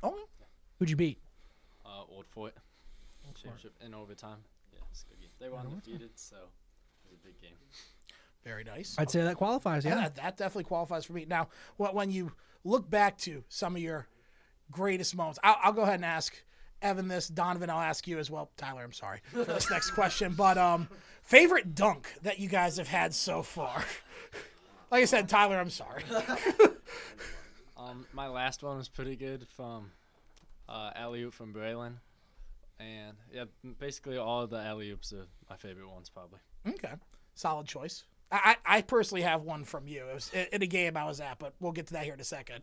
Oh, 0.02 0.18
who'd 0.78 0.90
you 0.90 0.96
beat? 0.96 1.18
Uh, 1.84 2.02
Old 2.08 2.26
Fort 2.26 2.54
championship 3.34 3.74
in 3.84 3.94
overtime. 3.94 4.38
Yeah, 4.72 4.80
it's 4.90 5.02
a 5.02 5.06
good 5.06 5.20
game. 5.20 5.30
They 5.40 5.48
were 5.48 5.56
undefeated, 5.58 6.10
so 6.16 6.36
it 6.36 7.10
was 7.10 7.14
a 7.14 7.26
big 7.26 7.40
game. 7.40 7.56
Very 8.44 8.64
nice. 8.64 8.96
I'd 8.98 9.10
say 9.10 9.22
that 9.22 9.36
qualifies. 9.36 9.84
Yeah. 9.84 9.94
that, 9.96 10.16
that 10.16 10.36
definitely 10.36 10.64
qualifies 10.64 11.04
for 11.04 11.12
me. 11.12 11.24
Now, 11.28 11.48
wh- 11.76 11.94
when 11.94 12.10
you 12.10 12.32
look 12.64 12.90
back 12.90 13.16
to 13.18 13.44
some 13.48 13.76
of 13.76 13.82
your 13.82 14.08
greatest 14.70 15.14
moments, 15.16 15.38
I'll, 15.44 15.56
I'll 15.62 15.72
go 15.72 15.82
ahead 15.82 15.94
and 15.96 16.04
ask 16.04 16.34
Evan 16.82 17.08
this. 17.08 17.28
Donovan, 17.28 17.70
I'll 17.70 17.80
ask 17.80 18.06
you 18.06 18.18
as 18.18 18.30
well. 18.30 18.50
Tyler, 18.56 18.82
I'm 18.82 18.92
sorry 18.92 19.20
for 19.32 19.44
this 19.44 19.70
next 19.70 19.92
question, 19.92 20.34
but 20.34 20.58
um, 20.58 20.88
favorite 21.22 21.74
dunk 21.74 22.12
that 22.22 22.38
you 22.38 22.48
guys 22.48 22.76
have 22.76 22.88
had 22.88 23.14
so 23.14 23.42
far. 23.42 23.84
like 24.90 25.02
I 25.02 25.06
said, 25.06 25.28
Tyler, 25.28 25.58
I'm 25.58 25.70
sorry. 25.70 26.04
Um, 27.76 28.06
my 28.12 28.28
last 28.28 28.62
one 28.62 28.76
was 28.76 28.88
pretty 28.88 29.16
good 29.16 29.46
from 29.56 29.90
uh, 30.68 30.90
alley 30.94 31.22
oop 31.22 31.34
from 31.34 31.52
Braylon, 31.52 31.94
and 32.78 33.16
yeah, 33.32 33.44
basically 33.80 34.16
all 34.18 34.46
the 34.46 34.60
alley 34.60 34.90
oops 34.90 35.12
are 35.12 35.26
my 35.50 35.56
favorite 35.56 35.90
ones 35.90 36.08
probably. 36.08 36.38
okay, 36.68 36.92
solid 37.34 37.66
choice. 37.66 38.04
I, 38.30 38.56
I 38.64 38.82
personally 38.82 39.22
have 39.22 39.42
one 39.42 39.64
from 39.64 39.88
you. 39.88 40.04
It 40.08 40.14
was 40.14 40.30
in 40.52 40.62
a 40.62 40.66
game 40.66 40.96
I 40.96 41.04
was 41.04 41.20
at, 41.20 41.38
but 41.38 41.54
we'll 41.60 41.72
get 41.72 41.88
to 41.88 41.94
that 41.94 42.04
here 42.04 42.14
in 42.14 42.20
a 42.20 42.24
second. 42.24 42.62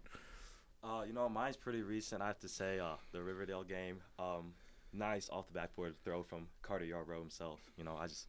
Uh, 0.84 1.04
you 1.06 1.14
know, 1.14 1.28
mine's 1.28 1.58
pretty 1.58 1.82
recent. 1.82 2.22
I 2.22 2.28
have 2.28 2.40
to 2.40 2.50
say, 2.50 2.80
uh, 2.80 2.96
the 3.12 3.22
Riverdale 3.22 3.64
game. 3.64 4.02
Um, 4.18 4.54
nice 4.94 5.30
off 5.30 5.48
the 5.48 5.54
backboard 5.54 5.96
throw 6.04 6.24
from 6.24 6.48
Carter 6.62 6.86
Yarbrough 6.86 7.20
himself. 7.20 7.60
You 7.78 7.84
know, 7.84 7.96
I 8.00 8.08
just 8.08 8.28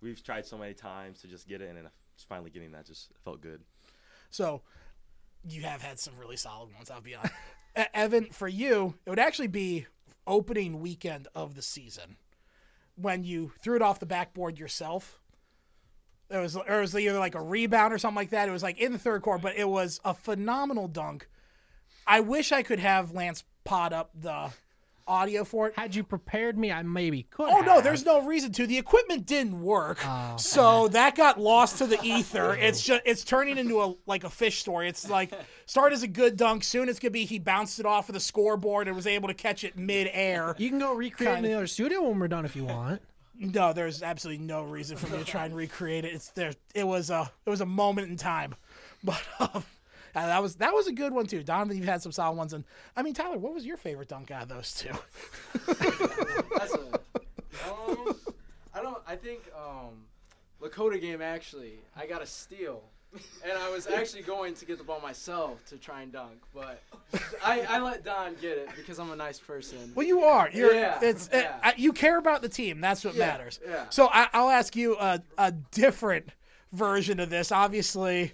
we've 0.00 0.22
tried 0.22 0.46
so 0.46 0.58
many 0.58 0.74
times 0.74 1.20
to 1.20 1.28
just 1.28 1.48
get 1.48 1.60
it, 1.60 1.70
and 1.70 1.88
finally 2.28 2.50
getting 2.50 2.72
that 2.72 2.86
just 2.86 3.10
felt 3.24 3.40
good. 3.40 3.60
So 4.30 4.62
you 5.48 5.62
have 5.62 5.82
had 5.82 5.98
some 5.98 6.14
really 6.18 6.36
solid 6.36 6.74
ones. 6.74 6.90
I'll 6.90 7.00
be 7.00 7.14
honest. 7.14 7.34
Evan, 7.94 8.26
for 8.30 8.48
you, 8.48 8.94
it 9.04 9.10
would 9.10 9.18
actually 9.18 9.48
be 9.48 9.86
opening 10.26 10.80
weekend 10.80 11.28
of 11.34 11.54
the 11.54 11.62
season 11.62 12.16
when 12.96 13.24
you 13.24 13.52
threw 13.60 13.76
it 13.76 13.82
off 13.82 14.00
the 14.00 14.06
backboard 14.06 14.58
yourself. 14.58 15.20
It 16.30 16.38
was, 16.38 16.56
or 16.56 16.78
it 16.78 16.80
was 16.80 16.96
either 16.96 17.18
like 17.18 17.34
a 17.34 17.42
rebound 17.42 17.92
or 17.92 17.98
something 17.98 18.16
like 18.16 18.30
that. 18.30 18.48
It 18.48 18.52
was 18.52 18.62
like 18.62 18.78
in 18.78 18.92
the 18.92 18.98
third 18.98 19.22
quarter, 19.22 19.42
but 19.42 19.56
it 19.56 19.68
was 19.68 20.00
a 20.04 20.14
phenomenal 20.14 20.88
dunk. 20.88 21.28
I 22.06 22.20
wish 22.20 22.52
I 22.52 22.62
could 22.62 22.78
have 22.80 23.12
Lance 23.12 23.44
pod 23.64 23.92
up 23.92 24.10
the 24.18 24.50
audio 25.06 25.44
for 25.44 25.68
it. 25.68 25.74
Had 25.76 25.94
you 25.94 26.02
prepared 26.02 26.56
me, 26.56 26.72
I 26.72 26.82
maybe 26.82 27.24
could. 27.24 27.48
Oh 27.50 27.60
no, 27.60 27.80
there's 27.82 28.04
no 28.06 28.22
reason 28.24 28.52
to. 28.52 28.66
The 28.66 28.78
equipment 28.78 29.26
didn't 29.26 29.60
work, 29.62 29.98
Oh. 30.02 30.36
so 30.38 30.88
that 30.88 31.14
got 31.14 31.38
lost 31.38 31.78
to 31.78 31.86
the 31.86 31.98
ether. 32.02 32.54
It's 32.54 32.82
just 32.82 33.02
it's 33.04 33.22
turning 33.24 33.58
into 33.58 33.82
a 33.82 33.94
like 34.06 34.24
a 34.24 34.30
fish 34.30 34.60
story. 34.60 34.88
It's 34.88 35.08
like 35.10 35.30
start 35.66 35.92
as 35.92 36.02
a 36.02 36.08
good 36.08 36.36
dunk, 36.38 36.64
soon 36.64 36.88
it's 36.88 36.98
gonna 36.98 37.10
be 37.10 37.26
he 37.26 37.38
bounced 37.38 37.78
it 37.80 37.86
off 37.86 38.08
of 38.08 38.14
the 38.14 38.20
scoreboard 38.20 38.86
and 38.86 38.96
was 38.96 39.06
able 39.06 39.28
to 39.28 39.34
catch 39.34 39.62
it 39.64 39.76
mid-air. 39.76 40.54
You 40.58 40.70
can 40.70 40.78
go 40.78 40.94
recreate 40.94 41.34
it 41.34 41.38
in 41.38 41.44
the 41.44 41.52
other 41.54 41.66
studio 41.66 42.02
when 42.08 42.18
we're 42.18 42.28
done 42.28 42.44
if 42.46 42.56
you 42.56 42.64
want. 42.64 43.02
No, 43.36 43.72
there's 43.72 44.02
absolutely 44.02 44.44
no 44.46 44.62
reason 44.62 44.96
for 44.96 45.08
me 45.08 45.18
to 45.18 45.24
try 45.24 45.44
and 45.44 45.56
recreate 45.56 46.04
it. 46.04 46.14
It's 46.14 46.28
there. 46.30 46.52
It 46.74 46.86
was 46.86 47.10
a 47.10 47.30
it 47.44 47.50
was 47.50 47.60
a 47.60 47.66
moment 47.66 48.08
in 48.08 48.16
time, 48.16 48.54
but 49.04 49.20
um, 49.38 49.64
uh, 50.14 50.26
that 50.26 50.42
was 50.42 50.56
that 50.56 50.72
was 50.72 50.86
a 50.86 50.92
good 50.92 51.12
one 51.12 51.26
too. 51.26 51.42
Donovan, 51.42 51.76
you've 51.76 51.86
had 51.86 52.02
some 52.02 52.12
solid 52.12 52.36
ones, 52.36 52.52
and 52.52 52.64
I 52.96 53.02
mean 53.02 53.14
Tyler, 53.14 53.38
what 53.38 53.54
was 53.54 53.64
your 53.66 53.76
favorite 53.76 54.08
dunk 54.08 54.30
out 54.30 54.42
of 54.44 54.48
those 54.48 54.74
two? 54.74 54.90
That's 56.56 56.74
a, 56.74 56.78
um, 57.70 58.16
I 58.74 58.82
don't. 58.82 58.98
I 59.06 59.16
think 59.16 59.42
um, 59.56 60.04
Lakota 60.62 61.00
game 61.00 61.22
actually. 61.22 61.74
I 61.96 62.06
got 62.06 62.22
a 62.22 62.26
steal, 62.26 62.82
and 63.44 63.52
I 63.52 63.70
was 63.70 63.86
actually 63.86 64.22
going 64.22 64.54
to 64.54 64.64
get 64.64 64.78
the 64.78 64.84
ball 64.84 65.00
myself 65.00 65.64
to 65.66 65.76
try 65.76 66.02
and 66.02 66.12
dunk, 66.12 66.40
but 66.54 66.80
I, 67.44 67.60
I 67.68 67.80
let 67.80 68.04
Don 68.04 68.34
get 68.40 68.58
it 68.58 68.68
because 68.76 68.98
I'm 68.98 69.10
a 69.10 69.16
nice 69.16 69.38
person. 69.38 69.92
Well, 69.94 70.06
you 70.06 70.20
are. 70.22 70.50
You're. 70.52 70.74
yeah. 70.74 70.98
It's. 71.02 71.28
yeah. 71.32 71.56
uh, 71.62 71.72
you 71.76 71.92
care 71.92 72.18
about 72.18 72.42
the 72.42 72.48
team. 72.48 72.80
That's 72.80 73.04
what 73.04 73.14
Yeah, 73.14 73.26
matters. 73.26 73.60
yeah. 73.66 73.86
So 73.90 74.08
I, 74.12 74.28
I'll 74.32 74.50
ask 74.50 74.74
you 74.76 74.96
a, 74.98 75.20
a 75.38 75.52
different 75.52 76.28
version 76.72 77.20
of 77.20 77.30
this. 77.30 77.52
Obviously, 77.52 78.32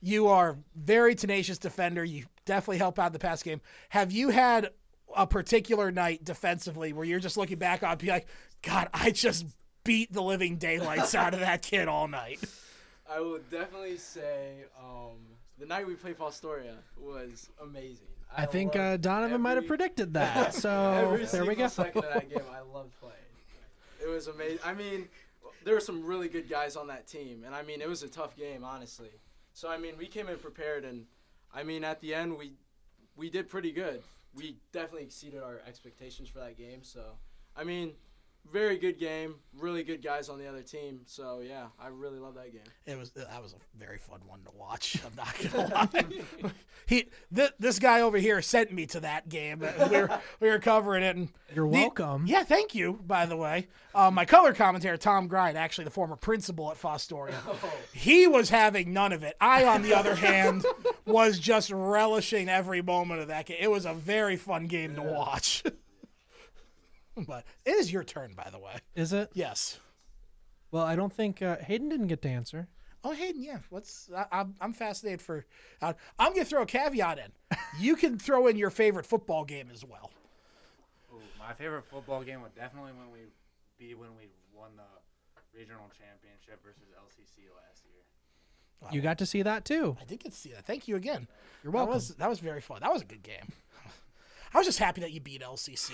you 0.00 0.28
are 0.28 0.58
very 0.74 1.14
tenacious 1.14 1.58
defender. 1.58 2.04
You 2.04 2.26
definitely 2.44 2.78
help 2.78 2.98
out 2.98 3.12
the 3.12 3.18
pass 3.18 3.42
game. 3.42 3.60
Have 3.90 4.12
you 4.12 4.30
had 4.30 4.70
a 5.16 5.26
particular 5.26 5.90
night 5.90 6.24
defensively 6.24 6.92
where 6.92 7.04
you're 7.04 7.20
just 7.20 7.36
looking 7.36 7.58
back 7.58 7.82
on, 7.82 7.92
and 7.92 7.98
be 8.00 8.08
like, 8.08 8.26
God, 8.62 8.88
I 8.92 9.10
just 9.10 9.46
beat 9.84 10.12
the 10.12 10.22
living 10.22 10.56
daylights 10.56 11.14
out 11.14 11.34
of 11.34 11.40
that 11.40 11.62
kid 11.62 11.88
all 11.88 12.08
night. 12.08 12.40
I 13.10 13.20
would 13.20 13.48
definitely 13.50 13.96
say 13.96 14.64
um, 14.78 15.16
the 15.58 15.64
night 15.64 15.86
we 15.86 15.94
played 15.94 16.18
Fostoria 16.18 16.74
was 17.00 17.48
amazing. 17.62 18.06
I 18.36 18.44
think 18.44 18.76
uh, 18.76 18.98
Donovan 18.98 19.40
might 19.40 19.56
have 19.56 19.66
predicted 19.66 20.12
that. 20.14 20.52
So 20.58 20.70
Every 20.70 21.24
there 21.24 21.42
we 21.42 21.54
single 21.54 21.54
go. 21.54 21.68
second 21.68 22.04
of 22.04 22.12
that 22.12 22.28
game, 22.28 22.42
I 22.52 22.60
loved 22.60 22.92
playing. 23.00 23.14
It 24.02 24.08
was 24.08 24.26
amazing. 24.26 24.58
I 24.64 24.74
mean, 24.74 25.08
there 25.64 25.72
were 25.74 25.80
some 25.80 26.04
really 26.04 26.28
good 26.28 26.48
guys 26.50 26.76
on 26.76 26.88
that 26.88 27.06
team, 27.06 27.44
and 27.46 27.54
I 27.54 27.62
mean, 27.62 27.80
it 27.80 27.88
was 27.88 28.02
a 28.02 28.08
tough 28.08 28.36
game, 28.36 28.64
honestly. 28.64 29.08
So 29.58 29.68
I 29.68 29.76
mean, 29.76 29.94
we 29.98 30.06
came 30.06 30.28
in 30.28 30.38
prepared, 30.38 30.84
and 30.84 31.04
I 31.52 31.64
mean, 31.64 31.82
at 31.82 32.00
the 32.00 32.14
end, 32.14 32.38
we 32.38 32.52
we 33.16 33.28
did 33.28 33.48
pretty 33.48 33.72
good. 33.72 34.04
We 34.32 34.58
definitely 34.70 35.02
exceeded 35.02 35.42
our 35.42 35.60
expectations 35.66 36.28
for 36.28 36.38
that 36.38 36.56
game. 36.56 36.84
So 36.84 37.02
I 37.56 37.64
mean, 37.64 37.94
very 38.52 38.78
good 38.78 38.98
game. 38.98 39.36
Really 39.58 39.82
good 39.82 40.02
guys 40.02 40.28
on 40.28 40.38
the 40.38 40.46
other 40.48 40.62
team. 40.62 41.00
So 41.06 41.40
yeah, 41.46 41.66
I 41.80 41.88
really 41.88 42.18
love 42.18 42.34
that 42.36 42.52
game. 42.52 42.62
It 42.86 42.96
was 42.96 43.10
that 43.12 43.42
was 43.42 43.54
a 43.54 43.78
very 43.78 43.98
fun 43.98 44.20
one 44.26 44.40
to 44.44 44.50
watch. 44.56 44.96
I'm 45.04 45.14
not 45.16 45.34
gonna 45.52 45.68
lie. 46.44 46.52
he 46.86 47.08
th- 47.34 47.52
this 47.58 47.78
guy 47.80 48.02
over 48.02 48.18
here 48.18 48.40
sent 48.40 48.72
me 48.72 48.86
to 48.86 49.00
that 49.00 49.28
game. 49.28 49.58
We 49.60 49.96
were 49.96 50.20
we 50.40 50.48
were 50.48 50.60
covering 50.60 51.02
it, 51.02 51.16
and 51.16 51.28
You're 51.54 51.66
the- 51.68 51.72
welcome. 51.78 52.24
yeah, 52.26 52.44
thank 52.44 52.74
you. 52.74 53.00
By 53.04 53.26
the 53.26 53.36
way, 53.36 53.66
uh, 53.96 54.10
my 54.12 54.24
color 54.24 54.52
commentator 54.52 54.96
Tom 54.96 55.26
Gride, 55.26 55.56
actually 55.56 55.84
the 55.84 55.90
former 55.90 56.14
principal 56.16 56.70
at 56.70 56.80
Fostoria, 56.80 57.34
he 57.92 58.28
was 58.28 58.50
having 58.50 58.92
none 58.92 59.12
of 59.12 59.24
it. 59.24 59.36
I, 59.40 59.64
on 59.64 59.82
the 59.82 59.94
other 59.94 60.14
hand, 60.14 60.64
was 61.04 61.38
just 61.40 61.70
relishing 61.72 62.48
every 62.48 62.80
moment 62.82 63.22
of 63.22 63.28
that 63.28 63.46
game. 63.46 63.58
It 63.60 63.70
was 63.72 63.86
a 63.86 63.94
very 63.94 64.36
fun 64.36 64.66
game 64.68 64.94
to 64.94 65.02
watch. 65.02 65.64
but 67.26 67.44
it 67.64 67.72
is 67.76 67.92
your 67.92 68.04
turn, 68.04 68.34
by 68.34 68.48
the 68.50 68.58
way. 68.58 68.72
Is 68.94 69.12
it? 69.12 69.30
Yes. 69.34 69.78
Well, 70.70 70.84
I 70.84 70.96
don't 70.96 71.12
think 71.12 71.40
uh, 71.42 71.56
Hayden 71.56 71.88
didn't 71.88 72.08
get 72.08 72.22
to 72.22 72.28
answer. 72.28 72.68
Oh, 73.04 73.12
Hayden, 73.12 73.42
yeah. 73.42 73.58
What's 73.70 74.10
I, 74.14 74.26
I'm 74.32 74.54
I'm 74.60 74.72
fascinated 74.72 75.22
for. 75.22 75.46
Uh, 75.80 75.92
I'm 76.18 76.32
gonna 76.32 76.44
throw 76.44 76.62
a 76.62 76.66
caveat 76.66 77.18
in. 77.18 77.32
You 77.80 77.96
can 77.96 78.18
throw 78.18 78.46
in 78.48 78.56
your 78.56 78.70
favorite 78.70 79.06
football 79.06 79.44
game 79.44 79.68
as 79.72 79.84
well. 79.84 80.10
Ooh, 81.14 81.20
my 81.38 81.52
favorite 81.54 81.84
football 81.84 82.22
game 82.24 82.40
would 82.42 82.54
definitely 82.54 82.92
when 82.92 83.12
we 83.12 83.20
be 83.78 83.94
when 83.94 84.08
we 84.16 84.28
won 84.52 84.70
the 84.76 84.82
regional 85.56 85.84
championship 85.96 86.60
versus 86.64 86.82
LCC 86.98 87.44
last 87.54 87.84
year. 87.84 88.90
You 88.92 89.00
got 89.00 89.18
to 89.18 89.26
see 89.26 89.42
that 89.42 89.64
too. 89.64 89.96
I 90.00 90.04
did 90.04 90.18
get 90.20 90.32
to 90.32 90.38
see 90.38 90.50
that. 90.52 90.64
Thank 90.64 90.88
you 90.88 90.96
again. 90.96 91.28
You're 91.62 91.72
That 91.72 91.78
welcome. 91.78 91.94
was 91.94 92.08
that 92.16 92.28
was 92.28 92.40
very 92.40 92.60
fun. 92.60 92.78
That 92.80 92.92
was 92.92 93.02
a 93.02 93.06
good 93.06 93.22
game. 93.22 93.52
I 94.54 94.58
was 94.58 94.66
just 94.66 94.78
happy 94.78 95.00
that 95.02 95.12
you 95.12 95.20
beat 95.20 95.42
LCC. 95.42 95.90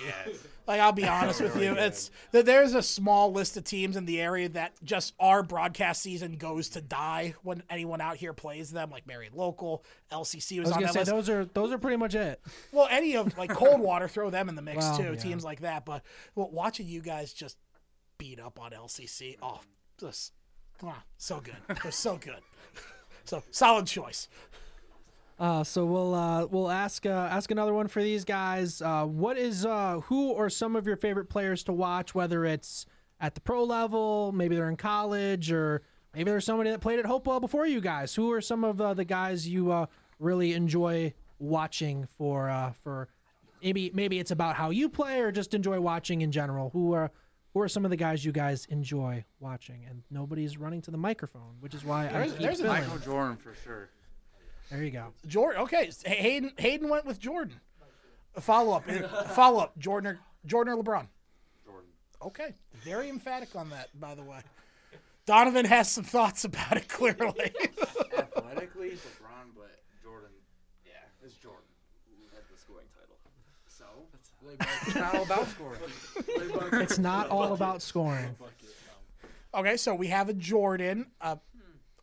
Like 0.67 0.81
I'll 0.81 0.93
be 0.93 1.05
honest 1.09 1.41
with 1.41 1.57
you, 1.57 1.75
it's 1.75 2.11
that 2.33 2.47
there's 2.47 2.75
a 2.75 2.83
small 2.83 3.33
list 3.33 3.57
of 3.57 3.65
teams 3.65 3.97
in 3.97 4.05
the 4.07 4.21
area 4.21 4.49
that 4.51 4.73
just 4.85 5.15
our 5.19 5.43
broadcast 5.43 6.03
season 6.03 6.37
goes 6.37 6.69
to 6.71 6.81
die 6.81 7.35
when 7.43 7.63
anyone 7.69 8.01
out 8.01 8.17
here 8.17 8.33
plays 8.33 8.71
them. 8.71 8.91
Like 8.91 9.07
Marion 9.07 9.33
Local, 9.35 9.85
LCC 10.13 10.57
I 10.57 10.61
was, 10.61 10.69
was 10.69 10.77
on 10.77 10.83
that 10.83 10.93
say 10.93 11.01
list. 11.01 11.11
those 11.11 11.29
are 11.29 11.45
those 11.47 11.73
are 11.73 11.79
pretty 11.79 11.97
much 11.97 12.15
it. 12.15 12.41
Well, 12.73 12.89
any 12.91 13.17
of 13.17 13.37
like 13.37 13.51
Coldwater, 13.55 14.09
throw 14.09 14.31
them 14.31 14.49
in 14.49 14.55
the 14.55 14.63
mix 14.63 14.79
Well, 14.85 14.97
too. 14.99 15.03
yeah. 15.15 15.17
Teams 15.17 15.45
like 15.45 15.61
that, 15.61 15.85
but 15.85 16.03
well, 16.35 16.51
watching 16.51 16.87
you 16.87 17.01
guys 17.01 17.33
just 17.33 17.57
beat 18.19 18.39
up 18.39 18.61
on 18.61 18.71
LCC, 18.71 19.37
oh, 19.43 19.61
just 19.99 20.33
ah, 20.85 21.03
so 21.19 21.41
good. 21.41 21.57
They're 21.83 21.91
so 21.93 22.17
good. 22.17 22.39
So 23.27 23.43
solid 23.51 23.87
choice. 23.87 24.29
Uh, 25.39 25.65
so 25.65 25.85
we'll 25.85 26.15
uh, 26.15 26.47
we'll 26.47 26.71
ask 26.71 27.07
uh, 27.07 27.29
ask 27.31 27.51
another 27.51 27.75
one 27.75 27.89
for 27.89 28.03
these 28.03 28.25
guys. 28.25 28.81
Uh, 28.81 29.05
what 29.05 29.37
is 29.37 29.67
uh, 29.67 30.01
who 30.05 30.31
or 30.31 30.49
some 30.49 30.77
of 30.77 30.87
your 30.87 30.97
favorite 30.97 31.29
players 31.29 31.65
to 31.65 31.73
watch? 31.73 32.15
Whether 32.15 32.45
it's 32.45 32.87
at 33.21 33.35
the 33.35 33.41
pro 33.41 33.65
level, 33.65 34.31
maybe 34.33 34.55
they're 34.55 34.69
in 34.69 34.77
college, 34.77 35.51
or 35.51 35.83
maybe 36.15 36.31
there's 36.31 36.45
somebody 36.45 36.71
that 36.71 36.81
played 36.81 37.01
at 37.01 37.07
Hopewell 37.07 37.41
before 37.41 37.67
you 37.67 37.81
guys. 37.81 38.15
Who 38.15 38.31
are 38.33 38.41
some 38.41 38.63
of 38.63 38.81
uh, 38.81 38.95
the 38.95 39.05
guys 39.05 39.49
you 39.49 39.73
uh, 39.73 39.87
really 40.21 40.53
enjoy 40.53 41.13
watching 41.41 42.07
for 42.17 42.49
uh, 42.49 42.73
for 42.85 43.09
maybe 43.61 43.91
maybe 43.93 44.21
it's 44.21 44.31
about 44.31 44.55
how 44.55 44.71
you 44.71 44.89
play 44.89 45.21
or 45.21 45.33
just 45.33 45.53
enjoy 45.53 45.81
watching 45.81 46.23
in 46.23 46.31
general. 46.31 46.71
Who 46.71 46.93
are 46.93 47.11
who 47.55 47.61
are 47.61 47.69
some 47.69 47.85
of 47.85 47.91
the 47.91 47.97
guys 47.97 48.25
you 48.25 48.31
guys 48.31 48.67
enjoy 48.67 49.25
watching? 49.41 49.85
And 49.89 50.05
nobody's 50.13 50.57
running 50.59 50.81
to 50.83 50.93
the 50.93 50.97
microphone, 50.99 51.57
which 51.59 51.75
is 51.75 51.85
why 51.85 52.07
I 52.07 52.13
There's- 52.13 52.31
keep 52.33 52.41
there's. 52.41 52.63
Michael 52.63 52.99
Jordan 52.99 53.37
for 53.37 53.53
sure. 53.65 53.89
There 54.71 54.83
you 54.83 54.91
go. 54.91 55.13
Jordan. 55.27 55.63
Okay, 55.63 55.91
Hayden. 56.05 56.53
Hayden 56.59 56.89
went 56.89 57.05
with 57.07 57.19
Jordan. 57.21 57.61
Follow 58.41 58.73
up. 58.77 58.85
follow 59.31 59.61
up. 59.61 59.79
Jordan 59.79 60.13
or 60.13 60.19
Jordan 60.47 60.75
or 60.75 60.83
LeBron. 60.83 61.07
Jordan. 61.65 61.89
Okay, 62.23 62.55
very 62.83 63.09
emphatic 63.09 63.55
on 63.55 63.71
that. 63.71 63.89
By 64.01 64.15
the 64.15 64.23
way, 64.23 64.41
Donovan 65.27 65.65
has 65.67 65.91
some 65.91 66.05
thoughts 66.05 66.45
about 66.45 66.77
it. 66.77 66.89
Clearly. 66.89 67.53
Athletically, 68.17 68.91
LeBron, 68.91 69.53
but 69.57 69.83
Jordan, 70.03 70.31
yeah, 70.85 70.93
it's 71.25 71.35
Jordan. 71.35 71.61
Had 72.33 72.43
the 72.53 72.59
scoring 72.59 72.87
title. 72.99 73.17
So 73.69 73.85
It's 74.87 74.95
not 74.97 75.15
all 75.15 75.23
about 75.23 75.49
scoring. 75.49 75.81
It's 76.83 76.99
not 76.99 77.29
all 77.31 77.53
about 77.53 77.83
scoring. 77.83 78.35
okay, 79.55 79.77
so 79.77 79.95
we 79.95 80.09
have 80.09 80.29
a 80.29 80.35
Jordan. 80.35 81.07
Uh, 81.21 81.37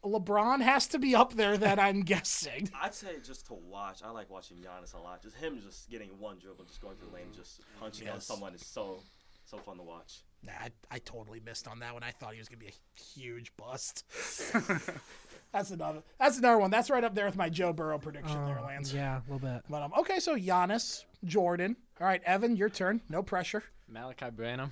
LeBron 0.04 0.62
has 0.62 0.88
to 0.88 1.00
be 1.00 1.16
up 1.16 1.34
there. 1.34 1.58
Then 1.58 1.80
I'm 1.80 2.02
guessing. 2.02 2.70
I'd 2.82 2.94
say 2.96 3.16
just 3.24 3.46
to 3.48 3.54
watch. 3.54 4.02
I 4.04 4.10
like 4.10 4.30
watching 4.30 4.58
Giannis 4.58 4.94
a 4.94 5.00
lot. 5.00 5.22
Just 5.22 5.36
him 5.38 5.60
just 5.64 5.90
getting 5.90 6.10
one 6.20 6.38
dribble, 6.40 6.66
just 6.66 6.82
going 6.82 6.96
through 6.98 7.10
the 7.10 7.16
lane, 7.16 7.28
just 7.36 7.62
punching 7.80 8.10
on 8.10 8.20
someone 8.22 8.54
is 8.54 8.66
so 8.66 9.00
so 9.46 9.58
fun 9.58 9.78
to 9.78 9.84
watch. 9.84 10.20
Nah, 10.44 10.54
I, 10.60 10.70
I 10.90 11.00
totally 11.00 11.40
missed 11.46 11.68
on 11.68 11.80
that 11.80 11.94
one. 11.94 12.04
I 12.04 12.12
thought 12.12 12.34
he 12.34 12.40
was 12.40 12.48
gonna 12.48 12.58
be 12.60 12.68
a 12.68 13.00
huge 13.20 13.56
bust. 13.58 14.06
that's 15.52 15.70
another. 15.72 16.02
That's 16.20 16.38
another 16.40 16.58
one. 16.58 16.72
That's 16.72 16.90
right 16.90 17.04
up 17.04 17.14
there 17.14 17.26
with 17.26 17.36
my 17.36 17.50
Joe 17.50 17.74
Burrow 17.74 18.00
prediction 18.00 18.44
there, 18.46 18.60
Oh, 18.60 18.66
Lance. 18.66 18.92
Yeah, 18.94 19.18
a 19.20 19.22
little 19.32 19.40
bit. 19.48 19.62
But 19.70 19.84
um, 19.84 19.94
okay, 20.00 20.20
so 20.20 20.36
Giannis, 20.36 21.04
Jordan. 21.26 21.76
All 22.00 22.08
right, 22.08 22.24
Evan, 22.26 22.56
your 22.56 22.70
turn. 22.70 23.02
No 23.10 23.22
pressure. 23.22 23.64
Malachi 23.88 24.30
Branham. 24.32 24.72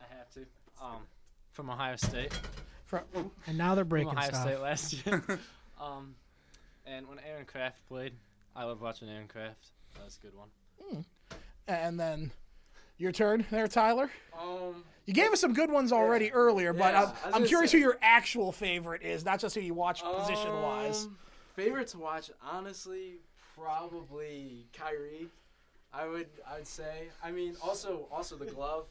I 0.00 0.04
have 0.16 0.30
to. 0.30 0.40
Um, 0.82 1.02
from 1.52 1.70
Ohio 1.70 1.96
State. 1.96 2.32
From, 2.86 3.02
And 3.46 3.58
now 3.58 3.74
they're 3.74 3.84
breaking 3.84 4.10
from 4.10 4.18
Ohio 4.18 4.30
stuff. 4.30 4.42
State 4.42 4.60
last 4.60 5.06
year. 5.06 5.22
um, 5.80 6.14
and 6.86 7.08
when 7.08 7.18
Aaron 7.18 7.44
Craft 7.44 7.76
played, 7.88 8.12
I 8.54 8.64
love 8.64 8.80
watching 8.80 9.08
Aaron 9.08 9.26
Craft. 9.28 9.66
That 9.94 10.04
was 10.04 10.18
a 10.22 10.26
good 10.26 10.34
one. 10.36 11.04
and 11.66 11.98
then 11.98 12.30
Your 12.98 13.10
turn 13.12 13.44
there, 13.50 13.66
Tyler. 13.66 14.10
Um, 14.38 14.84
You 15.04 15.14
gave 15.14 15.32
us 15.32 15.40
some 15.40 15.52
good 15.52 15.70
ones 15.70 15.92
already 15.92 16.30
earlier, 16.32 16.72
but 16.72 16.94
Yeah, 16.94 17.02
I'm, 17.02 17.08
I 17.08 17.26
was 17.26 17.34
I'm 17.34 17.44
curious 17.46 17.72
say- 17.72 17.78
who 17.78 17.82
your 17.82 17.98
actual 18.02 18.52
favorite 18.52 19.02
is, 19.02 19.24
not 19.24 19.40
just 19.40 19.54
who 19.56 19.60
you 19.60 19.74
watch 19.74 20.02
position 20.02 20.52
wise. 20.62 21.04
Um, 21.06 21.18
favorite 21.54 21.88
to 21.88 21.98
watch, 21.98 22.30
honestly, 22.42 23.16
probably 23.56 24.66
Kyrie. 24.72 25.28
I 25.92 26.06
would, 26.06 26.28
I 26.48 26.56
would 26.58 26.66
say. 26.66 27.08
I 27.24 27.30
mean, 27.32 27.56
also, 27.62 28.06
also 28.12 28.36
the 28.36 28.46
glove. 28.46 28.86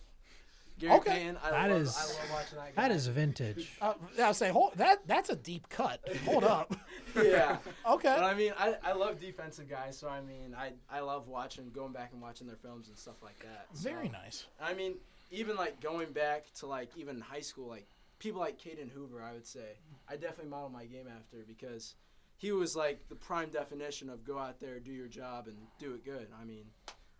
Gary 0.79 0.93
Okay. 0.99 1.11
Payne. 1.11 1.37
I 1.43 1.51
That 1.51 1.69
love, 1.71 1.81
is- 1.81 1.95
I 1.97 2.01
love 2.05 2.31
watching 2.31 2.57
that. 2.57 2.75
Guy. 2.75 2.81
That 2.87 2.95
is 2.95 3.07
vintage. 3.07 3.71
Uh, 3.81 3.93
I'll 4.21 4.33
say, 4.33 4.49
hold, 4.49 4.73
that 4.75 5.07
that's 5.07 5.29
a 5.29 5.35
deep 5.35 5.69
cut. 5.69 6.01
Hold 6.25 6.43
up. 6.57 6.75
yeah. 7.15 7.57
Okay. 7.87 8.13
But 8.15 8.23
I 8.23 8.33
mean, 8.33 8.51
I, 8.57 8.75
I 8.83 8.93
love 8.93 9.19
defensive 9.19 9.69
guys, 9.69 9.97
so 9.97 10.09
I 10.09 10.21
mean, 10.21 10.55
I 10.57 10.71
I 10.89 10.99
love 11.01 11.27
watching, 11.27 11.69
going 11.71 11.93
back 11.93 12.09
and 12.13 12.21
watching 12.21 12.47
their 12.47 12.55
films 12.57 12.87
and 12.89 12.97
stuff 12.97 13.21
like 13.23 13.37
that. 13.39 13.67
So, 13.73 13.89
Very 13.89 14.09
nice. 14.09 14.45
I 14.61 14.73
mean, 14.73 14.95
even 15.31 15.55
like 15.55 15.79
going 15.81 16.11
back 16.11 16.45
to 16.59 16.65
like 16.65 16.89
even 16.97 17.19
high 17.21 17.41
school, 17.41 17.67
like 17.67 17.87
people 18.19 18.41
like 18.41 18.59
Caden 18.59 18.89
Hoover, 18.91 19.21
I 19.21 19.33
would 19.33 19.45
say, 19.45 19.77
I 20.09 20.15
definitely 20.15 20.49
model 20.49 20.69
my 20.69 20.85
game 20.85 21.05
after 21.15 21.37
because 21.47 21.93
he 22.37 22.51
was 22.51 22.75
like 22.75 23.07
the 23.07 23.15
prime 23.15 23.49
definition 23.49 24.09
of 24.09 24.25
go 24.25 24.37
out 24.39 24.59
there, 24.59 24.79
do 24.79 24.91
your 24.91 25.07
job, 25.07 25.47
and 25.47 25.55
do 25.79 25.93
it 25.93 26.03
good. 26.03 26.27
I 26.41 26.43
mean, 26.43 26.65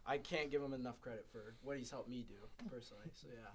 I 0.08 0.18
can't 0.18 0.52
give 0.52 0.62
him 0.62 0.74
enough 0.74 1.00
credit 1.02 1.26
for 1.32 1.56
what 1.64 1.78
he's 1.78 1.90
helped 1.92 2.10
me 2.10 2.26
do 2.28 2.36
personally. 2.70 3.06
So 3.16 3.28
yeah. 3.30 3.48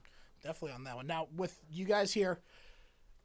Definitely 0.43 0.75
on 0.75 0.85
that 0.85 0.97
one. 0.97 1.07
Now, 1.07 1.29
with 1.37 1.61
you 1.71 1.85
guys 1.85 2.13
here, 2.13 2.41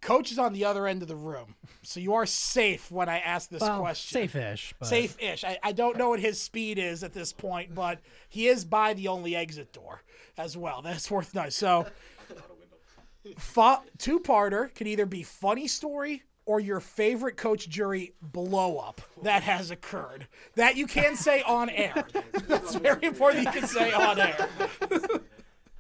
coach 0.02 0.32
is 0.32 0.38
on 0.38 0.54
the 0.54 0.66
other 0.66 0.86
end 0.86 1.02
of 1.02 1.08
the 1.08 1.16
room, 1.16 1.56
so 1.82 2.00
you 2.02 2.14
are 2.14 2.26
safe 2.26 2.92
when 2.92 3.08
I 3.10 3.20
ask 3.20 3.50
this 3.50 3.62
Well, 3.62 3.80
question. 3.80 4.22
safe-ish, 4.22 4.74
but- 4.78 4.88
Safe-ish. 4.88 5.44
I, 5.46 5.58
I 5.64 5.72
don't 5.72 5.98
know 5.98 6.10
what 6.10 6.20
his 6.20 6.40
speed 6.42 6.78
is 6.78 7.04
at 7.04 7.14
this 7.14 7.32
point, 7.34 7.74
but 7.74 8.00
he 8.30 8.48
is 8.48 8.66
by 8.66 8.94
the 8.94 9.08
only 9.08 9.36
exit 9.36 9.72
door 9.74 10.02
as 10.38 10.56
well. 10.58 10.82
That's 10.82 11.10
worth 11.10 11.34
noting. 11.34 11.52
So, 11.52 11.88
fu- 13.38 13.78
two-parter 13.98 14.74
could 14.76 14.88
either 14.88 15.06
be 15.06 15.24
funny 15.24 15.68
story 15.68 16.24
or 16.46 16.60
your 16.60 16.80
favorite 16.80 17.38
coach 17.38 17.68
jury 17.68 18.14
blow 18.22 18.78
up 18.78 19.02
that 19.24 19.44
has 19.44 19.72
occurred 19.72 20.28
that 20.56 20.76
you 20.78 20.88
can 20.88 21.16
say 21.16 21.42
on 21.42 21.70
air. 21.70 22.06
That's 22.48 22.76
very 22.76 23.04
important. 23.04 23.46
You 23.46 23.52
can 23.52 23.68
say 23.68 23.92
on 23.92 24.20
air. 24.20 24.50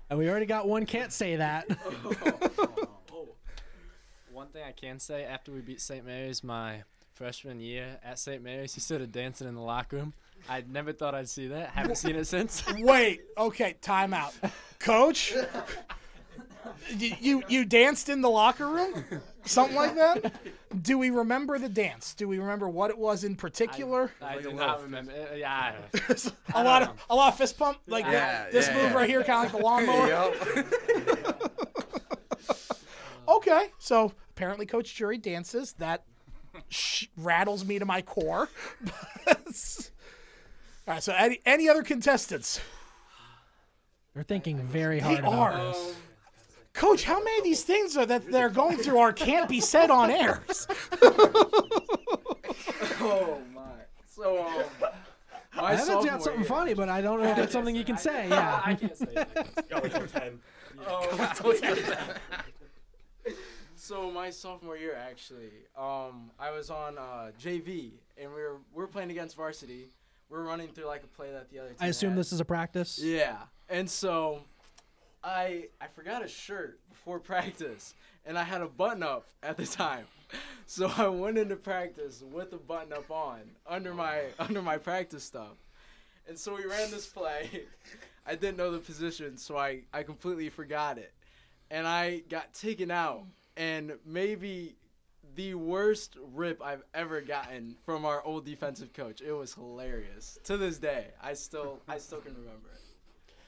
And 0.09 0.19
we 0.19 0.29
already 0.29 0.45
got 0.45 0.67
one. 0.67 0.85
Can't 0.85 1.11
say 1.11 1.37
that. 1.37 1.67
Oh, 3.17 3.29
one 4.33 4.47
thing 4.47 4.63
I 4.67 4.73
can 4.73 4.99
say 4.99 5.23
after 5.23 5.51
we 5.51 5.61
beat 5.61 5.79
St. 5.79 6.05
Mary's 6.05 6.43
my 6.43 6.83
freshman 7.13 7.61
year 7.61 7.97
at 8.03 8.19
St. 8.19 8.43
Mary's, 8.43 8.73
he 8.73 8.81
started 8.81 9.13
dancing 9.13 9.47
in 9.47 9.55
the 9.55 9.61
locker 9.61 9.95
room. 9.95 10.13
I 10.49 10.63
never 10.69 10.91
thought 10.91 11.15
I'd 11.15 11.29
see 11.29 11.47
that. 11.47 11.69
Haven't 11.69 11.95
seen 11.95 12.15
it 12.17 12.25
since. 12.25 12.63
Wait, 12.79 13.21
okay, 13.37 13.77
time 13.81 14.13
out. 14.13 14.33
Coach, 14.79 15.33
you, 16.89 17.15
you 17.19 17.43
you 17.47 17.65
danced 17.65 18.09
in 18.09 18.21
the 18.21 18.29
locker 18.29 18.67
room, 18.67 19.03
something 19.45 19.75
like 19.75 19.95
that. 19.95 20.33
Do 20.83 20.97
we 20.97 21.09
remember 21.09 21.57
the 21.59 21.69
dance? 21.69 22.13
Do 22.13 22.27
we 22.27 22.39
remember 22.39 22.67
what 22.69 22.89
it 22.91 22.97
was 22.97 23.23
in 23.23 23.35
particular? 23.35 24.11
I 24.21 24.41
do 24.41 24.53
not 24.53 24.81
remember. 24.81 25.11
Uh, 25.11 25.35
yeah. 25.35 25.75
a 26.53 26.63
lot 26.63 26.81
of 26.83 26.89
a 27.09 27.15
lot 27.15 27.33
of 27.33 27.37
fist 27.37 27.57
pump, 27.57 27.77
like 27.87 28.05
Yeah, 28.05 28.49
this 28.51 28.67
yeah, 28.67 28.73
move 28.75 28.91
yeah. 28.91 28.93
right 28.93 29.09
here, 29.09 29.23
kind 29.23 29.47
of 29.47 29.53
like 29.53 29.61
the 29.61 29.65
lawnmower. 29.67 30.33
okay, 33.27 33.69
so 33.79 34.11
apparently 34.31 34.65
Coach 34.65 34.93
Jury 34.95 35.17
dances. 35.17 35.73
That 35.73 36.03
sh- 36.69 37.07
rattles 37.17 37.65
me 37.65 37.79
to 37.79 37.85
my 37.85 38.01
core. 38.01 38.49
All 40.87 40.93
right, 40.93 41.01
so 41.01 41.13
any 41.13 41.39
any 41.45 41.67
other 41.67 41.83
contestants? 41.83 42.59
They're 44.13 44.23
thinking 44.23 44.59
very 44.67 44.99
They 44.99 45.15
hard 45.15 45.19
about 45.19 45.33
are. 45.33 45.73
this. 45.73 45.95
Coach, 46.75 47.05
how 47.05 47.23
many 47.23 47.37
of 47.37 47.43
these 47.45 47.63
things 47.63 47.95
are 47.97 48.05
that 48.05 48.29
they're 48.29 48.49
going 48.49 48.77
through 48.77 48.97
are 48.99 49.13
can't 49.13 49.47
be 49.49 49.59
said 49.61 49.89
on 49.89 50.11
air? 50.11 50.43
Oh 53.07 53.39
my. 53.53 53.61
So 54.07 54.45
um, 54.45 54.63
my 55.55 55.73
Evan's 55.73 55.87
sophomore 55.87 56.05
got 56.05 56.23
something 56.23 56.41
year- 56.41 56.49
funny, 56.49 56.73
but 56.73 56.89
I 56.89 57.01
don't 57.01 57.21
know 57.21 57.29
if 57.29 57.37
it's 57.37 57.53
something 57.53 57.75
you 57.75 57.83
can 57.83 57.97
say. 57.97 58.27
Yeah. 58.29 58.61
I 58.65 58.73
can't 58.73 58.97
say 58.97 59.05
that. 59.13 59.69
Go 59.69 59.77
until 59.77 60.07
10. 60.07 60.39
Oh. 60.87 61.31
so 63.75 64.11
my 64.11 64.29
sophomore 64.29 64.75
year, 64.77 64.95
actually, 64.95 65.51
um, 65.77 66.31
I 66.37 66.51
was 66.51 66.69
on 66.69 66.97
uh, 66.97 67.31
JV, 67.41 67.91
and 68.21 68.29
we 68.33 68.41
were 68.41 68.57
we 68.73 68.81
were 68.81 68.87
playing 68.87 69.09
against 69.11 69.35
varsity. 69.37 69.87
We 70.29 70.37
were 70.37 70.43
running 70.43 70.67
through 70.69 70.85
like 70.87 71.03
a 71.03 71.07
play 71.07 71.31
that 71.31 71.49
the 71.49 71.59
other 71.59 71.69
team 71.69 71.77
I 71.79 71.87
assume 71.87 72.09
had. 72.11 72.19
this 72.19 72.33
is 72.33 72.39
a 72.41 72.45
practice. 72.45 72.99
Yeah, 73.01 73.37
and 73.69 73.89
so 73.89 74.41
I 75.25 75.69
I 75.81 75.87
forgot 75.87 76.23
a 76.23 76.27
shirt 76.27 76.79
before 76.87 77.19
practice, 77.19 77.95
and 78.25 78.37
I 78.37 78.43
had 78.43 78.61
a 78.61 78.67
button 78.67 79.01
up 79.03 79.27
at 79.43 79.57
the 79.57 79.65
time. 79.65 80.05
So 80.67 80.91
I 80.97 81.07
went 81.07 81.37
into 81.37 81.55
practice 81.55 82.23
with 82.27 82.51
a 82.51 82.57
button 82.57 82.91
up 82.91 83.11
on 83.11 83.41
under 83.67 83.93
my 83.93 84.23
under 84.39 84.63
my 84.63 84.79
practice 84.79 85.23
stuff. 85.23 85.55
And 86.27 86.37
so 86.37 86.55
we 86.55 86.65
ran 86.65 86.89
this 86.89 87.05
play. 87.05 87.47
I 88.25 88.33
didn't 88.33 88.57
know 88.57 88.71
the 88.71 88.79
position, 88.79 89.37
so 89.37 89.55
I, 89.55 89.81
I 89.93 90.01
completely 90.01 90.49
forgot 90.49 90.97
it. 90.97 91.13
And 91.69 91.85
I 91.85 92.23
got 92.27 92.51
taken 92.55 92.89
out. 92.89 93.25
And 93.55 93.93
maybe 94.03 94.75
the 95.35 95.53
worst 95.53 96.17
rip 96.33 96.61
I've 96.63 96.83
ever 96.95 97.21
gotten 97.21 97.75
from 97.85 98.05
our 98.05 98.23
old 98.23 98.45
defensive 98.45 98.91
coach. 98.91 99.21
It 99.21 99.33
was 99.33 99.53
hilarious. 99.53 100.39
To 100.45 100.57
this 100.57 100.79
day, 100.79 101.09
I 101.21 101.33
still 101.33 101.79
I 101.87 101.99
still 101.99 102.19
can 102.19 102.33
remember 102.33 102.69
it. 102.73 102.84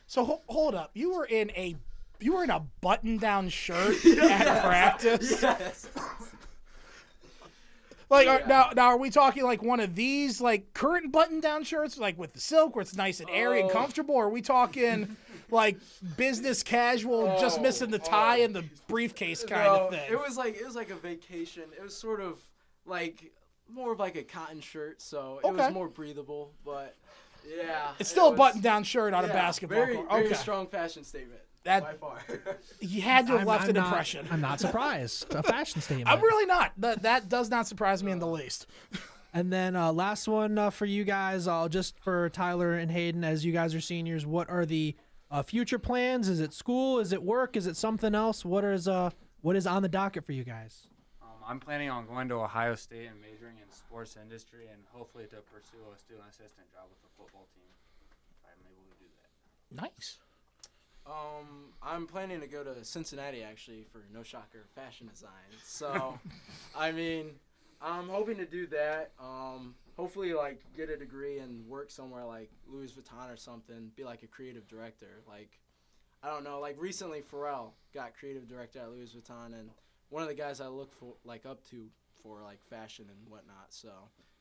So 0.08 0.24
ho- 0.26 0.42
hold 0.48 0.74
up, 0.74 0.92
you 0.94 1.14
were 1.14 1.26
in 1.26 1.52
a 1.52 1.76
you 2.20 2.34
were 2.34 2.44
in 2.44 2.50
a 2.50 2.62
button-down 2.82 3.50
shirt 3.50 4.04
at 4.06 4.64
practice. 4.64 5.42
Yes. 5.44 5.88
Like 8.10 8.28
are, 8.30 8.42
now, 8.48 8.70
now 8.74 8.86
are 8.88 8.98
we 8.98 9.10
talking 9.10 9.44
like 9.44 9.62
one 9.62 9.82
of 9.82 9.94
these 9.94 10.40
like 10.40 10.74
current 10.74 11.12
button-down 11.12 11.64
shirts, 11.66 11.98
like 11.98 12.18
with 12.18 12.32
the 12.34 12.40
silk, 12.40 12.76
where 12.76 12.82
it's 12.82 12.96
nice 12.96 13.20
and 13.20 13.30
airy 13.30 13.60
and 13.60 13.70
Oh. 13.70 13.74
comfortable? 13.74 14.16
Or 14.16 14.26
are 14.26 14.30
we 14.30 14.42
talking 14.42 15.18
like 15.52 15.78
business 16.16 16.64
casual, 16.64 17.38
just 17.40 17.60
Oh, 17.60 17.62
missing 17.62 17.92
the 17.92 18.00
oh. 18.02 18.10
tie 18.10 18.42
oh. 18.42 18.46
and 18.46 18.56
the 18.56 18.64
briefcase 18.88 19.44
kind 19.44 19.66
No, 19.66 19.88
of 19.88 19.90
thing? 19.92 20.10
It 20.10 20.18
was 20.18 20.38
like 20.38 20.56
it 20.56 20.66
was 20.66 20.76
like 20.76 20.90
a 20.90 20.96
vacation. 20.96 21.64
It 21.78 21.84
was 21.84 21.96
sort 21.96 22.22
of 22.22 22.40
like 22.86 23.34
more 23.70 23.92
of 23.92 24.00
like 24.00 24.16
a 24.16 24.24
cotton 24.24 24.62
shirt, 24.62 25.02
so 25.02 25.40
it 25.44 25.48
Okay. 25.48 25.66
was 25.66 25.74
more 25.74 25.90
breathable. 25.90 26.54
But 26.64 26.96
yeah, 27.48 27.91
It's 27.99 28.10
it 28.10 28.14
still 28.14 28.34
a 28.34 28.36
button-down 28.36 28.84
shirt 28.84 29.14
on 29.14 29.26
a 29.26 29.28
basketball 29.30 29.78
Very, 29.78 29.95
court. 29.95 30.10
very 30.10 30.26
Okay. 30.26 30.34
strong 30.36 30.68
fashion 30.68 31.03
statement. 31.03 31.40
That- 31.64 31.84
by 31.84 31.94
far. 31.94 32.19
You 32.80 33.02
had 33.02 33.26
to 33.28 33.32
have 33.34 33.40
I'm- 33.41 33.48
left 33.48 33.64
I'm 33.65 33.69
an 33.72 33.76
not- 33.76 33.88
impression. 33.88 34.28
I'm 34.32 34.41
not 34.41 34.60
surprised. 34.65 35.34
A 35.34 35.44
fashion 35.44 35.82
statement. 35.82 36.10
I'm 36.10 36.22
really 36.22 36.45
not. 36.45 36.74
That 36.78 37.02
that 37.03 37.30
does 37.30 37.49
not 37.49 37.68
surprise 37.68 38.03
me 38.03 38.11
in 38.11 38.19
the 38.19 38.28
least. 38.28 38.68
And 39.34 39.53
then 39.53 39.76
uh, 39.76 39.91
last 39.91 40.28
one 40.28 40.57
uh, 40.57 40.69
for 40.72 40.86
you 40.86 41.03
guys, 41.03 41.48
uh, 41.48 41.68
just 41.68 41.99
for 41.99 42.28
Tyler 42.30 42.74
and 42.76 42.90
Hayden, 42.90 43.24
as 43.24 43.45
you 43.45 43.52
guys 43.52 43.76
are 43.76 43.82
seniors, 43.82 44.26
what 44.26 44.49
are 44.49 44.65
the 44.65 44.95
uh, 45.30 45.44
future 45.44 45.78
plans? 45.78 46.28
Is 46.28 46.40
it 46.40 46.53
school? 46.53 46.98
Is 46.99 47.11
it 47.11 47.22
work? 47.22 47.56
Is 47.56 47.68
it 47.68 47.76
something 47.78 48.15
else? 48.15 48.44
What 48.45 48.64
is 48.64 48.88
uh 48.88 49.11
what 49.41 49.56
is 49.56 49.68
on 49.68 49.84
the 49.84 49.90
docket 49.90 50.26
for 50.26 50.32
you 50.32 50.44
guys? 50.44 50.88
I'm 51.48 51.61
planning 51.61 51.90
on 51.90 52.06
going 52.06 52.28
to 52.28 52.36
Ohio 52.36 52.76
State 52.76 53.07
and 53.07 53.22
majoring 53.22 53.56
in 53.56 53.72
sports 53.72 54.18
industry 54.22 54.65
and 54.72 54.82
hopefully 54.91 55.24
to 55.26 55.38
pursue 55.38 55.80
a 55.94 55.98
student 55.98 56.26
assistant 56.30 56.69
job 56.74 56.84
with 56.90 57.02
the 57.02 57.07
football 57.18 57.48
team. 57.56 57.72
If 58.32 58.52
I'm 58.52 58.60
able 58.69 58.84
to 58.91 58.98
do 58.99 59.07
that. 59.15 59.82
Nice. 59.82 60.18
Um, 61.06 61.72
I'm 61.82 62.06
planning 62.06 62.41
to 62.41 62.48
go 62.48 62.65
to 62.65 62.84
Cincinnati 62.84 63.44
actually 63.44 63.86
for 63.94 64.03
no 64.14 64.24
shocker 64.24 64.65
fashion 64.76 65.07
design. 65.07 65.32
So, 65.64 66.19
I 66.78 66.91
mean, 66.91 67.32
I'm 67.82 68.10
hoping 68.10 68.36
to 68.38 68.45
do 68.45 68.68
that. 68.68 69.11
Um, 69.18 69.76
hopefully 69.95 70.34
like 70.34 70.61
get 70.76 70.90
a 70.90 70.98
degree 70.98 71.40
and 71.40 71.65
work 71.69 71.91
somewhere 71.91 72.26
like 72.26 72.52
Louis 72.69 72.91
Vuitton 72.91 73.34
or 73.34 73.38
something. 73.38 73.91
Be 73.95 74.03
like 74.03 74.24
a 74.24 74.28
creative 74.28 74.68
director. 74.68 75.22
Like, 75.26 75.57
I 76.22 76.30
don't 76.30 76.44
know. 76.44 76.60
Like 76.60 76.76
recently, 76.78 77.22
Pharrell 77.22 77.69
got 77.94 78.18
creative 78.19 78.49
director 78.49 78.80
at 78.80 78.91
Louis 78.91 79.15
Vuitton, 79.15 79.57
and 79.57 79.69
one 80.10 80.24
of 80.24 80.30
the 80.30 80.36
guys 80.36 80.62
I 80.62 80.68
look 80.68 80.94
for 80.94 81.16
like 81.24 81.46
up 81.46 81.64
to 81.70 81.88
for 82.24 82.42
like 82.42 82.62
fashion 82.70 83.06
and 83.10 83.30
whatnot. 83.30 83.68
So, 83.70 83.90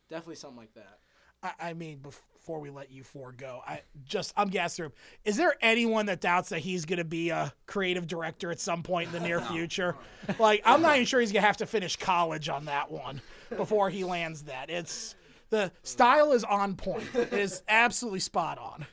definitely 0.08 0.36
something 0.36 0.58
like 0.58 0.74
that. 0.74 0.98
I, 1.42 1.52
I 1.60 1.72
mean, 1.74 1.98
before 1.98 2.60
we 2.60 2.70
let 2.70 2.90
you 2.90 3.04
four 3.04 3.32
go, 3.32 3.60
I 3.66 3.82
just 4.04 4.32
I'm 4.36 4.48
gassed 4.48 4.76
through. 4.76 4.92
Is 5.24 5.36
there 5.36 5.54
anyone 5.60 6.06
that 6.06 6.20
doubts 6.20 6.48
that 6.50 6.60
he's 6.60 6.84
going 6.84 6.98
to 6.98 7.04
be 7.04 7.30
a 7.30 7.52
creative 7.66 8.06
director 8.06 8.50
at 8.50 8.60
some 8.60 8.82
point 8.82 9.08
in 9.08 9.12
the 9.12 9.26
near 9.26 9.40
future? 9.52 9.96
Like, 10.38 10.62
I'm 10.64 10.82
not 10.82 10.96
even 10.96 11.06
sure 11.06 11.20
he's 11.20 11.32
going 11.32 11.42
to 11.42 11.46
have 11.46 11.58
to 11.58 11.66
finish 11.66 11.96
college 11.96 12.48
on 12.48 12.66
that 12.66 12.90
one 12.90 13.20
before 13.56 13.90
he 13.90 14.04
lands 14.04 14.42
that. 14.44 14.70
It's 14.70 15.14
the 15.50 15.70
style 15.82 16.32
is 16.32 16.44
on 16.44 16.74
point. 16.74 17.04
It 17.14 17.32
is 17.32 17.62
absolutely 17.68 18.20
spot 18.20 18.58
on. 18.58 18.86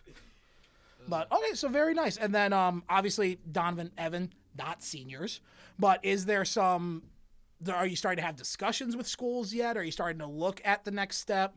But 1.08 1.32
okay, 1.32 1.54
so 1.54 1.68
very 1.68 1.94
nice. 1.94 2.18
And 2.18 2.34
then 2.34 2.54
um, 2.54 2.84
obviously 2.90 3.40
Donovan, 3.52 3.92
Evan, 3.98 4.32
not 4.58 4.82
seniors, 4.84 5.42
but 5.78 6.04
is 6.04 6.26
there 6.26 6.46
some? 6.46 7.04
Are 7.72 7.88
you 7.88 7.96
starting 7.96 8.22
to 8.22 8.26
have 8.26 8.36
discussions 8.36 8.98
with 8.98 9.08
schools 9.08 9.54
yet? 9.54 9.78
Are 9.78 9.84
you 9.84 9.92
starting 9.92 10.20
to 10.20 10.28
look 10.28 10.62
at 10.66 10.84
the 10.84 10.92
next 10.92 11.18
step? 11.18 11.56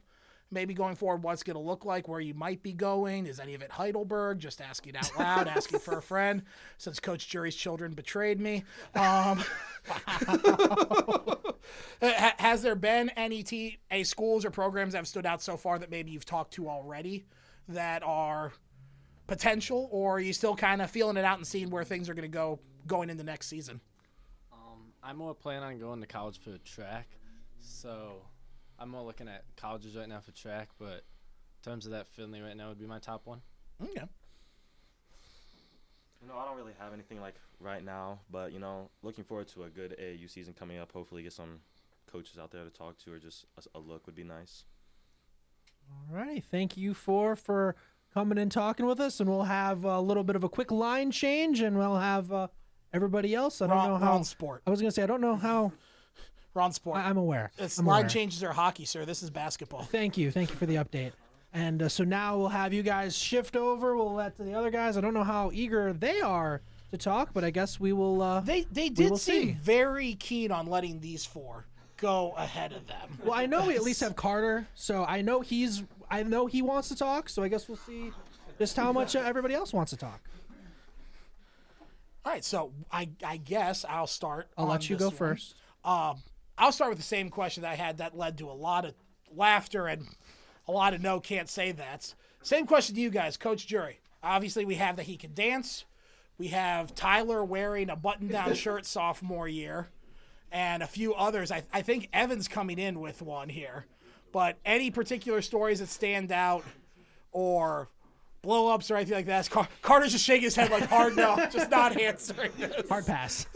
maybe 0.51 0.75
going 0.75 0.95
forward 0.95 1.23
what's 1.23 1.43
going 1.43 1.57
to 1.57 1.61
look 1.63 1.85
like, 1.85 2.09
where 2.09 2.21
you 2.21 2.35
might 2.35 2.63
be 2.63 2.73
going? 2.73 3.27
Is 3.27 3.41
any 3.41 3.55
of 3.55 3.63
it 3.63 3.71
Heidelberg? 3.71 4.39
Just 4.39 4.61
asking 4.61 4.97
out 4.97 5.11
loud, 5.19 5.49
asking 5.49 5.81
for 5.81 5.99
a 5.99 6.03
friend, 6.03 6.43
since 6.79 7.01
Coach 7.01 7.29
Jury's 7.29 7.57
children 7.57 7.93
betrayed 7.93 8.41
me. 8.41 8.65
Um, 8.95 9.43
has 12.39 12.63
there 12.63 12.77
been 12.77 13.11
any 13.11 13.43
T- 13.43 13.79
a 13.91 14.05
schools 14.05 14.45
or 14.45 14.51
programs 14.51 14.93
that 14.93 14.99
have 14.99 15.09
stood 15.09 15.27
out 15.27 15.43
so 15.43 15.57
far 15.57 15.79
that 15.79 15.91
maybe 15.91 16.13
you've 16.13 16.25
talked 16.25 16.53
to 16.55 16.69
already 16.69 17.27
that 17.69 18.03
are 18.05 18.53
potential, 19.27 19.89
or 19.91 20.17
are 20.17 20.21
you 20.21 20.33
still 20.33 20.55
kind 20.55 20.81
of 20.81 20.91
feeling 20.91 21.17
it 21.17 21.25
out 21.25 21.39
and 21.39 21.47
seeing 21.47 21.71
where 21.71 21.85
things 21.85 22.09
are 22.09 22.15
going 22.15 22.23
to 22.23 22.29
go 22.29 22.61
going 22.87 23.11
into 23.11 23.25
next 23.25 23.49
season? 23.49 23.81
I'm 25.07 25.19
more 25.19 25.35
planning 25.35 25.63
on 25.63 25.79
going 25.79 26.01
to 26.01 26.07
college 26.07 26.41
for 26.41 26.59
track, 26.59 27.07
so 27.61 28.15
I'm 28.77 28.91
more 28.91 29.05
looking 29.05 29.29
at 29.29 29.45
colleges 29.57 29.97
right 29.97 30.09
now 30.09 30.19
for 30.19 30.33
track. 30.33 30.71
But 30.81 31.05
in 31.65 31.71
terms 31.71 31.87
of 31.87 31.93
that, 31.93 32.09
Findlay 32.09 32.41
right 32.41 32.57
now 32.57 32.71
would 32.71 32.81
be 32.81 32.87
my 32.87 32.99
top 32.99 33.25
one. 33.25 33.41
Okay. 33.81 34.03
You 36.21 36.29
know, 36.29 36.37
I 36.37 36.45
don't 36.45 36.57
really 36.57 36.73
have 36.81 36.93
anything 36.93 37.21
like 37.21 37.37
right 37.61 37.85
now, 37.85 38.19
but 38.33 38.53
you 38.53 38.59
know, 38.59 38.91
looking 39.03 39.23
forward 39.23 39.47
to 39.49 39.63
a 39.63 39.69
good 39.69 39.95
AAU 39.97 40.29
season 40.29 40.55
coming 40.55 40.79
up. 40.79 40.91
Hopefully, 40.91 41.23
get 41.23 41.33
some 41.33 41.61
coaches 42.11 42.37
out 42.37 42.51
there 42.51 42.65
to 42.65 42.71
talk 42.71 42.99
to, 43.05 43.13
or 43.13 43.21
just 43.21 43.45
a, 43.57 43.79
a 43.79 43.81
look 43.81 44.07
would 44.07 44.17
be 44.17 44.25
nice. 44.25 44.65
All 45.89 46.17
right. 46.17 46.43
Thank 46.51 46.77
you 46.77 46.95
for 46.95 47.37
for 47.37 47.77
coming 48.13 48.39
and 48.39 48.51
talking 48.51 48.87
with 48.87 48.99
us, 48.99 49.21
and 49.21 49.31
we'll 49.31 49.45
have 49.45 49.85
a 49.85 50.01
little 50.01 50.25
bit 50.25 50.35
of 50.35 50.43
a 50.43 50.49
quick 50.49 50.73
line 50.73 51.13
change, 51.13 51.61
and 51.61 51.79
we'll 51.79 51.99
have 51.99 52.33
uh, 52.33 52.49
everybody 52.97 53.35
else. 53.35 53.63
I 53.63 53.67
don't 53.69 53.77
Wrong- 53.77 53.89
know 53.91 53.97
how. 53.99 54.11
wrong 54.13 54.25
sport. 54.25 54.63
I 54.67 54.71
was 54.71 54.81
gonna 54.81 54.91
say 54.91 55.03
I 55.03 55.07
don't 55.07 55.21
know 55.21 55.37
how. 55.37 55.73
Ron 56.55 56.73
Sport. 56.73 56.97
I, 56.97 57.11
am 57.11 57.19
aware. 57.19 57.51
It's 57.59 57.77
I'm 57.79 57.85
line 57.85 57.99
aware. 58.05 58.09
changes 58.09 58.43
are 58.43 58.51
hockey, 58.51 58.87
sir. 58.87 59.05
This 59.05 59.23
is 59.23 59.29
basketball. 59.29 59.83
Thank 59.83 60.17
you. 60.17 60.31
Thank 60.31 60.49
you 60.49 60.57
for 60.57 60.65
the 60.65 60.77
update. 60.77 61.13
And 61.53 61.83
uh, 61.83 61.89
so 61.91 62.03
now 62.03 62.39
we'll 62.39 62.49
have 62.49 62.73
you 62.73 62.83
guys 62.83 63.15
shift 63.17 63.57
over. 63.57 63.95
We'll 63.95 64.15
let 64.15 64.39
the 64.39 64.55
other 64.55 64.71
guys. 64.71 64.97
I 64.97 65.03
don't 65.03 65.13
know 65.13 65.23
how 65.23 65.51
eager 65.53 65.93
they 65.93 66.23
are 66.23 66.63
to 66.93 66.97
talk, 66.97 67.35
but 67.35 67.45
I 67.45 67.51
guess 67.51 67.79
we 67.79 67.93
will. 67.93 68.23
Uh, 68.23 68.41
They 68.41 68.63
they 68.73 68.89
did 68.89 69.19
seem 69.19 69.43
see. 69.49 69.53
very 69.61 70.15
keen 70.15 70.51
on 70.51 70.67
letting 70.67 70.99
these 71.01 71.27
four 71.27 71.67
go 71.99 72.33
ahead 72.39 72.73
of 72.73 72.87
them. 72.87 73.19
Well, 73.23 73.35
I 73.39 73.45
know 73.45 73.67
we 73.67 73.75
at 73.77 73.83
least 73.83 74.01
have 74.07 74.17
Carter, 74.17 74.67
so 74.75 75.05
I 75.05 75.21
know 75.21 75.43
he's. 75.43 75.85
I 76.11 76.23
know 76.23 76.47
he 76.47 76.63
wants 76.63 76.89
to 76.89 76.97
talk. 76.97 77.29
So 77.29 77.43
I 77.43 77.49
guess 77.49 77.69
we'll 77.69 77.77
see 77.77 78.13
just 78.59 78.75
how 78.79 78.93
much 78.93 79.15
uh, 79.15 79.21
everybody 79.21 79.53
else 79.53 79.75
wants 79.75 79.91
to 79.91 79.99
talk. 79.99 80.23
All 82.27 82.33
right, 82.33 82.45
so 82.45 82.73
I 82.91 83.09
I 83.25 83.37
guess 83.37 83.85
I'll 83.89 84.09
start. 84.09 84.49
I'll 84.59 84.65
on 84.65 84.71
let 84.73 84.91
you 84.91 84.97
this 84.97 85.05
go 85.05 85.09
one. 85.11 85.17
first. 85.17 85.55
Um, 85.85 86.25
I'll 86.59 86.73
start 86.73 86.91
with 86.91 86.99
the 86.99 87.05
same 87.05 87.31
question 87.31 87.63
that 87.63 87.71
I 87.71 87.77
had 87.77 87.99
that 87.99 88.19
led 88.19 88.37
to 88.39 88.51
a 88.51 88.53
lot 88.53 88.85
of 88.85 88.95
laughter 89.33 89.87
and 89.87 90.09
a 90.67 90.73
lot 90.73 90.93
of 90.93 91.01
no 91.01 91.21
can't 91.21 91.49
say 91.49 91.71
that's. 91.71 92.17
Same 92.43 92.67
question 92.67 92.97
to 92.97 93.01
you 93.01 93.11
guys, 93.11 93.37
Coach 93.37 93.69
Jury. 93.69 94.01
Obviously, 94.25 94.65
we 94.65 94.75
have 94.75 94.97
that 94.97 95.05
he 95.05 95.17
can 95.17 95.35
dance. 95.35 95.85
We 96.37 96.49
have 96.49 96.97
Tyler 96.97 97.45
wearing 97.45 97.91
a 97.91 97.97
button-down 97.97 98.55
shirt 98.57 98.87
sophomore 98.87 99.47
year, 99.47 99.89
and 100.51 100.83
a 100.83 100.89
few 100.89 101.15
others. 101.15 101.53
I, 101.53 101.63
I 101.73 101.83
think 101.83 102.09
Evan's 102.13 102.49
coming 102.49 102.81
in 102.81 102.99
with 102.99 103.23
one 103.23 103.51
here. 103.51 103.87
But 104.33 104.59
any 104.65 104.91
particular 104.91 105.43
stories 105.43 105.79
that 105.79 105.89
stand 105.89 106.33
out, 106.33 106.65
or 107.31 107.89
blow-ups 108.51 108.91
or 108.91 108.97
anything 108.97 109.17
like 109.17 109.27
that? 109.27 109.51
Car- 109.51 109.69
Carter's 109.83 110.13
just 110.13 110.25
shaking 110.25 110.45
his 110.45 110.55
head 110.57 110.71
like 110.71 110.85
hard 110.85 111.17
no, 111.17 111.37
just 111.53 111.71
not 111.71 112.01
answering. 112.01 112.53
This. 112.59 112.89
Hard 112.89 113.05
pass. 113.07 113.47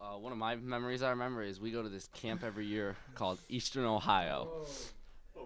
Uh, 0.00 0.16
one 0.18 0.30
of 0.32 0.38
my 0.38 0.56
memories 0.56 1.02
I 1.02 1.10
remember 1.10 1.42
is 1.42 1.60
we 1.60 1.70
go 1.70 1.82
to 1.82 1.88
this 1.88 2.08
camp 2.08 2.44
every 2.44 2.66
year 2.66 2.96
called 3.14 3.38
Eastern 3.48 3.84
Ohio. 3.84 4.66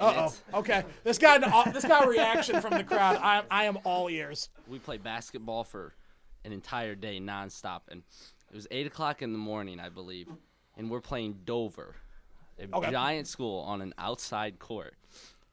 Uh 0.00 0.28
oh. 0.54 0.58
Okay. 0.58 0.82
This 1.04 1.18
got 1.18 1.42
an, 1.44 1.72
this 1.72 1.84
got 1.84 2.04
a 2.04 2.08
reaction 2.08 2.60
from 2.60 2.72
the 2.74 2.84
crowd. 2.84 3.18
I 3.22 3.42
I 3.50 3.64
am 3.64 3.78
all 3.84 4.08
ears. 4.08 4.48
We 4.66 4.78
play 4.78 4.96
basketball 4.98 5.64
for 5.64 5.94
an 6.44 6.52
entire 6.52 6.94
day 6.94 7.20
nonstop, 7.20 7.82
and 7.90 8.02
it 8.50 8.54
was 8.54 8.66
eight 8.70 8.86
o'clock 8.86 9.22
in 9.22 9.32
the 9.32 9.38
morning, 9.38 9.78
I 9.80 9.88
believe, 9.90 10.28
and 10.76 10.90
we're 10.90 11.00
playing 11.02 11.40
Dover, 11.44 11.94
a 12.58 12.74
Okay. 12.76 12.90
giant 12.90 13.28
school 13.28 13.60
on 13.60 13.80
an 13.82 13.92
outside 13.98 14.58
court, 14.58 14.94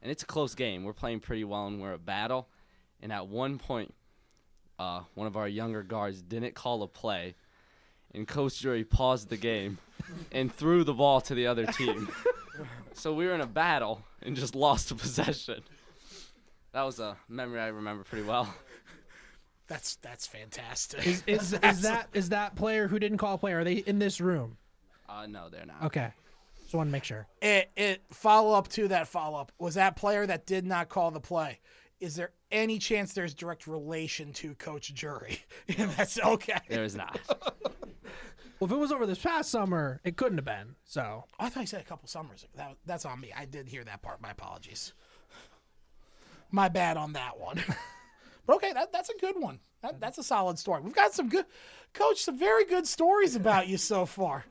and 0.02 0.10
it's 0.10 0.22
a 0.22 0.26
close 0.26 0.54
game. 0.54 0.84
We're 0.84 0.92
playing 0.92 1.20
pretty 1.20 1.44
well, 1.44 1.66
and 1.66 1.80
we're 1.80 1.92
a 1.92 1.98
battle, 1.98 2.48
and 3.00 3.12
at 3.12 3.28
one 3.28 3.58
point, 3.58 3.94
uh, 4.78 5.02
one 5.14 5.26
of 5.26 5.36
our 5.36 5.48
younger 5.48 5.82
guards 5.82 6.22
didn't 6.22 6.54
call 6.54 6.82
a 6.82 6.88
play, 6.88 7.34
and 8.14 8.26
Coach 8.26 8.58
Jury 8.58 8.84
paused 8.84 9.28
the 9.28 9.36
game 9.36 9.78
and 10.32 10.52
threw 10.52 10.84
the 10.84 10.94
ball 10.94 11.20
to 11.22 11.34
the 11.34 11.46
other 11.46 11.66
team. 11.66 12.08
so 12.94 13.12
we 13.12 13.26
were 13.26 13.34
in 13.34 13.40
a 13.40 13.46
battle 13.46 14.02
and 14.22 14.36
just 14.36 14.54
lost 14.54 14.90
a 14.90 14.94
possession. 14.94 15.62
That 16.72 16.82
was 16.82 17.00
a 17.00 17.16
memory 17.28 17.60
I 17.60 17.68
remember 17.68 18.04
pretty 18.04 18.26
well. 18.26 18.52
That's 19.66 19.96
that's 19.96 20.26
fantastic. 20.26 21.06
Is 21.06 21.22
is, 21.28 21.52
is 21.52 21.80
that 21.82 22.08
is 22.12 22.30
that 22.30 22.56
player 22.56 22.88
who 22.88 22.98
didn't 22.98 23.18
call 23.18 23.34
a 23.34 23.38
play? 23.38 23.52
Are 23.52 23.62
they 23.62 23.74
in 23.74 24.00
this 24.00 24.20
room? 24.20 24.56
Uh, 25.08 25.26
no, 25.26 25.48
they're 25.48 25.66
not. 25.66 25.84
Okay. 25.84 26.12
Just 26.70 26.76
want 26.76 26.86
to 26.86 26.92
make 26.92 27.02
sure. 27.02 27.26
it, 27.42 27.68
it 27.76 28.04
follow 28.12 28.56
up 28.56 28.68
to 28.68 28.86
that 28.86 29.08
follow 29.08 29.40
up 29.40 29.50
was 29.58 29.74
that 29.74 29.96
player 29.96 30.24
that 30.24 30.46
did 30.46 30.64
not 30.64 30.88
call 30.88 31.10
the 31.10 31.18
play. 31.18 31.58
Is 31.98 32.14
there 32.14 32.30
any 32.52 32.78
chance 32.78 33.12
there's 33.12 33.34
direct 33.34 33.66
relation 33.66 34.32
to 34.34 34.54
Coach 34.54 34.94
Jury? 34.94 35.40
And 35.76 35.90
that's 35.90 36.20
okay. 36.20 36.60
There 36.68 36.84
is 36.84 36.94
not. 36.94 37.18
Well, 38.60 38.66
if 38.68 38.72
it 38.72 38.78
was 38.78 38.92
over 38.92 39.06
this 39.06 39.18
past 39.18 39.50
summer, 39.50 40.02
it 40.04 40.18
couldn't 40.18 40.36
have 40.36 40.44
been. 40.44 40.76
So 40.84 41.24
I 41.38 41.48
thought 41.48 41.60
you 41.60 41.66
said 41.66 41.80
a 41.80 41.84
couple 41.84 42.06
summers. 42.08 42.46
That, 42.56 42.76
that's 42.84 43.06
on 43.06 43.18
me. 43.18 43.32
I 43.34 43.46
did 43.46 43.66
hear 43.66 43.82
that 43.84 44.02
part. 44.02 44.20
My 44.20 44.32
apologies. 44.32 44.92
My 46.50 46.68
bad 46.68 46.98
on 46.98 47.14
that 47.14 47.40
one. 47.40 47.64
but 48.46 48.56
okay, 48.56 48.74
that, 48.74 48.92
that's 48.92 49.08
a 49.08 49.18
good 49.18 49.40
one. 49.40 49.60
That, 49.80 49.98
that's 49.98 50.18
a 50.18 50.22
solid 50.22 50.58
story. 50.58 50.82
We've 50.82 50.94
got 50.94 51.14
some 51.14 51.30
good, 51.30 51.46
Coach, 51.94 52.22
some 52.22 52.38
very 52.38 52.66
good 52.66 52.86
stories 52.86 53.34
about 53.34 53.66
you 53.66 53.78
so 53.78 54.04
far. 54.04 54.44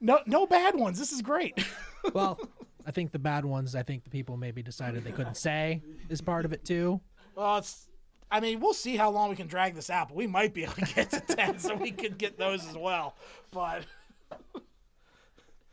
No, 0.00 0.20
no 0.26 0.46
bad 0.46 0.74
ones. 0.74 0.98
This 0.98 1.12
is 1.12 1.22
great. 1.22 1.62
well, 2.14 2.38
I 2.86 2.90
think 2.90 3.12
the 3.12 3.18
bad 3.18 3.44
ones. 3.44 3.74
I 3.74 3.82
think 3.82 4.04
the 4.04 4.10
people 4.10 4.36
maybe 4.36 4.62
decided 4.62 5.04
they 5.04 5.12
couldn't 5.12 5.36
say 5.36 5.82
is 6.08 6.20
part 6.20 6.44
of 6.44 6.52
it 6.52 6.64
too. 6.64 7.00
Well, 7.34 7.58
it's. 7.58 7.86
I 8.32 8.38
mean, 8.38 8.60
we'll 8.60 8.74
see 8.74 8.96
how 8.96 9.10
long 9.10 9.28
we 9.28 9.36
can 9.36 9.48
drag 9.48 9.74
this 9.74 9.90
out, 9.90 10.08
but 10.08 10.16
we 10.16 10.28
might 10.28 10.54
be 10.54 10.62
able 10.62 10.74
to 10.74 10.94
get 10.94 11.10
to 11.10 11.20
ten, 11.36 11.58
so 11.58 11.74
we 11.74 11.90
could 11.90 12.16
get 12.16 12.38
those 12.38 12.66
as 12.66 12.76
well. 12.76 13.16
But 13.50 13.84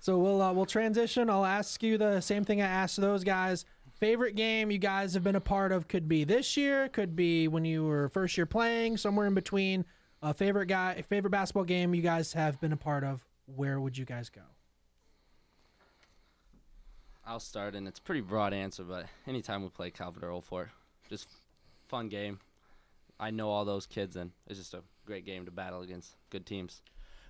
So 0.08 0.18
we'll 0.18 0.41
uh, 0.41 0.54
we'll 0.54 0.66
transition. 0.66 1.30
I'll 1.30 1.44
ask 1.44 1.84
you 1.84 1.98
the 1.98 2.22
same 2.22 2.45
thing 2.45 2.62
I 2.62 2.66
asked 2.66 2.95
those 2.95 3.26
guys. 3.26 3.66
Favorite 3.99 4.36
game 4.36 4.72
you 4.72 4.78
guys 4.78 5.14
have 5.16 5.24
been 5.24 5.36
a 5.36 5.41
part 5.41 5.74
of 5.74 5.90
could 5.90 6.08
be 6.08 6.24
this 6.24 6.56
year, 6.56 6.88
could 6.88 7.14
be 7.14 7.49
when 7.49 7.66
you 7.66 7.84
were 7.84 8.08
first 8.08 8.38
year 8.38 8.45
playing, 8.45 8.95
somewhere 8.95 9.28
in 9.28 9.34
between. 9.34 9.84
A 10.22 10.34
favorite 10.34 10.68
guy, 10.68 11.02
favorite 11.10 11.32
basketball 11.32 11.66
game 11.66 11.94
you 11.94 12.02
guys 12.02 12.32
have 12.32 12.58
been 12.62 12.72
a 12.72 12.78
part 12.78 13.04
of. 13.04 13.27
Where 13.56 13.80
would 13.80 13.98
you 13.98 14.06
guys 14.06 14.30
go? 14.30 14.41
I'll 17.26 17.40
start, 17.40 17.76
and 17.76 17.88
it's 17.88 17.99
a 17.99 18.02
pretty 18.02 18.22
broad 18.22 18.53
answer, 18.53 18.84
but 18.84 19.07
anytime 19.28 19.61
we 19.61 19.69
play 19.69 19.90
Calvert 19.90 20.24
Old 20.24 20.45
Fort, 20.45 20.69
just 21.10 21.28
fun 21.88 22.07
game. 22.07 22.40
I 23.19 23.32
know 23.32 23.49
all 23.49 23.65
those 23.65 23.86
kids, 23.86 24.15
and 24.15 24.32
it's 24.48 24.60
just 24.60 24.74
a 24.74 24.84
great 25.06 25.26
game 25.26 25.45
to 25.45 25.52
battle 25.52 25.82
against 25.82 26.15
good 26.30 26.45
teams. 26.45 26.82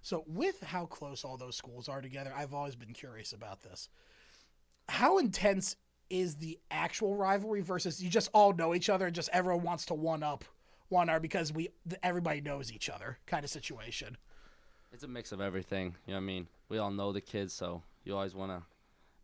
So, 0.01 0.23
with 0.27 0.61
how 0.61 0.85
close 0.85 1.23
all 1.23 1.37
those 1.37 1.55
schools 1.55 1.89
are 1.89 2.01
together, 2.01 2.31
I've 2.35 2.53
always 2.53 2.75
been 2.75 2.93
curious 2.93 3.33
about 3.33 3.61
this. 3.61 3.89
How 4.89 5.17
intense 5.17 5.75
is 6.09 6.35
the 6.35 6.59
actual 6.71 7.15
rivalry 7.15 7.61
versus 7.61 8.01
you 8.01 8.09
just 8.09 8.29
all 8.33 8.53
know 8.53 8.73
each 8.73 8.89
other 8.89 9.07
and 9.07 9.15
just 9.15 9.29
everyone 9.33 9.63
wants 9.63 9.85
to 9.85 9.93
one 9.93 10.23
up 10.23 10.45
one 10.89 11.09
or 11.09 11.19
because 11.19 11.51
we 11.51 11.69
everybody 12.01 12.39
knows 12.39 12.71
each 12.71 12.89
other 12.89 13.17
kind 13.25 13.43
of 13.43 13.49
situation. 13.49 14.17
It's 14.97 15.03
a 15.03 15.07
mix 15.07 15.31
of 15.31 15.41
everything. 15.41 15.93
You 16.07 16.13
know 16.13 16.17
what 16.17 16.23
I 16.23 16.25
mean? 16.25 16.47
We 16.69 16.79
all 16.79 16.89
know 16.89 17.11
the 17.11 17.21
kids, 17.21 17.53
so 17.53 17.83
you 18.03 18.15
always 18.15 18.33
want 18.33 18.51
to 18.51 18.63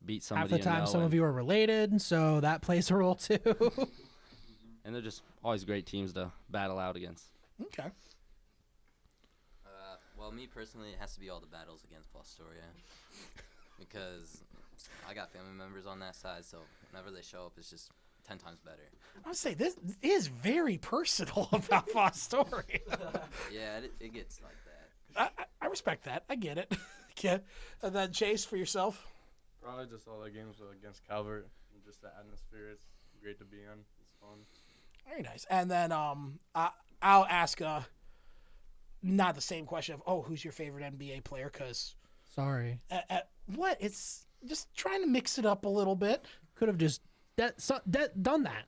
beat 0.06 0.22
somebody. 0.22 0.52
Half 0.52 0.60
the 0.60 0.64
time, 0.64 0.86
some 0.86 1.00
and, 1.00 1.08
of 1.08 1.16
you 1.16 1.24
are 1.24 1.32
related, 1.32 2.00
so 2.00 2.42
that 2.42 2.62
plays 2.62 2.92
a 2.92 2.96
role 2.96 3.16
too. 3.16 3.40
and 4.86 4.94
they're 4.94 5.02
just 5.02 5.24
always 5.44 5.64
great 5.64 5.88
teams 5.88 6.14
to 6.14 6.32
battle 6.48 6.78
out 6.78 6.96
against. 6.96 7.26
Okay. 7.60 7.90
Uh, 9.66 9.96
well, 10.16 10.32
me 10.32 10.46
personally, 10.46 10.90
it 10.90 10.98
has 11.00 11.16
to 11.16 11.20
be 11.20 11.32
all 11.32 11.40
the 11.40 11.48
battles 11.48 11.84
against 11.90 12.08
Fostoria. 12.14 12.70
because 13.80 14.44
I 15.10 15.16
got 15.16 15.34
family 15.34 15.54
members 15.58 15.88
on 15.88 15.98
that 16.02 16.16
side, 16.16 16.46
so 16.46 16.60
whenever 16.92 17.10
they 17.10 17.24
show 17.24 17.48
up, 17.48 17.54
it's 17.58 17.72
just 17.72 17.90
10 18.28 18.38
times 18.38 18.60
better. 18.64 18.78
I 19.26 19.30
would 19.30 19.38
say 19.38 19.56
this 19.56 19.76
is 20.04 20.28
very 20.28 20.78
personal 20.78 21.50
about 21.52 21.90
Fostoria. 21.90 23.24
yeah, 23.52 23.80
it, 23.80 23.92
it 24.00 24.14
gets 24.14 24.40
like 24.44 24.54
that. 24.66 24.73
I, 25.16 25.24
I- 25.38 25.46
I 25.62 25.68
respect 25.68 26.04
that. 26.06 26.24
I 26.30 26.36
get 26.36 26.58
it. 26.58 26.72
get 27.16 27.46
and 27.82 27.96
then 27.96 28.12
Chase 28.12 28.44
for 28.44 28.58
yourself. 28.58 29.08
Probably 29.62 29.86
just 29.88 30.08
all 30.10 30.20
the 30.20 30.30
games 30.30 30.58
against 30.78 31.08
Calvert 31.08 31.48
and 31.74 31.84
just 31.86 32.02
the 32.02 32.10
atmosphere. 32.20 32.70
It's 32.74 32.84
great 33.22 33.40
to 33.40 33.46
be 33.46 33.58
in. 33.58 33.80
It's 34.02 34.14
fun. 34.20 34.40
Very 35.08 35.22
nice. 35.22 35.46
And 35.50 35.72
then 35.72 35.92
um, 35.94 36.38
I, 36.54 36.70
I'll 37.02 37.26
ask 37.30 37.62
uh, 37.62 37.80
not 39.02 39.36
the 39.36 39.42
same 39.42 39.66
question 39.66 39.96
of 39.96 40.02
oh, 40.06 40.22
who's 40.22 40.44
your 40.44 40.52
favorite 40.54 40.84
NBA 40.98 41.24
player? 41.24 41.50
Because 41.52 41.96
Sorry. 42.36 42.80
uh, 42.92 43.00
uh, 43.10 43.20
what? 43.56 43.78
It's 43.80 44.26
just 44.46 44.74
trying 44.76 45.02
to 45.02 45.08
mix 45.08 45.38
it 45.38 45.46
up 45.46 45.66
a 45.66 45.70
little 45.70 45.96
bit. 45.96 46.26
could 46.56 46.68
have 46.68 46.78
just 46.78 47.02
de- 47.38 47.54
so, 47.58 47.80
de- 47.90 48.10
done 48.22 48.44
that. 48.44 48.66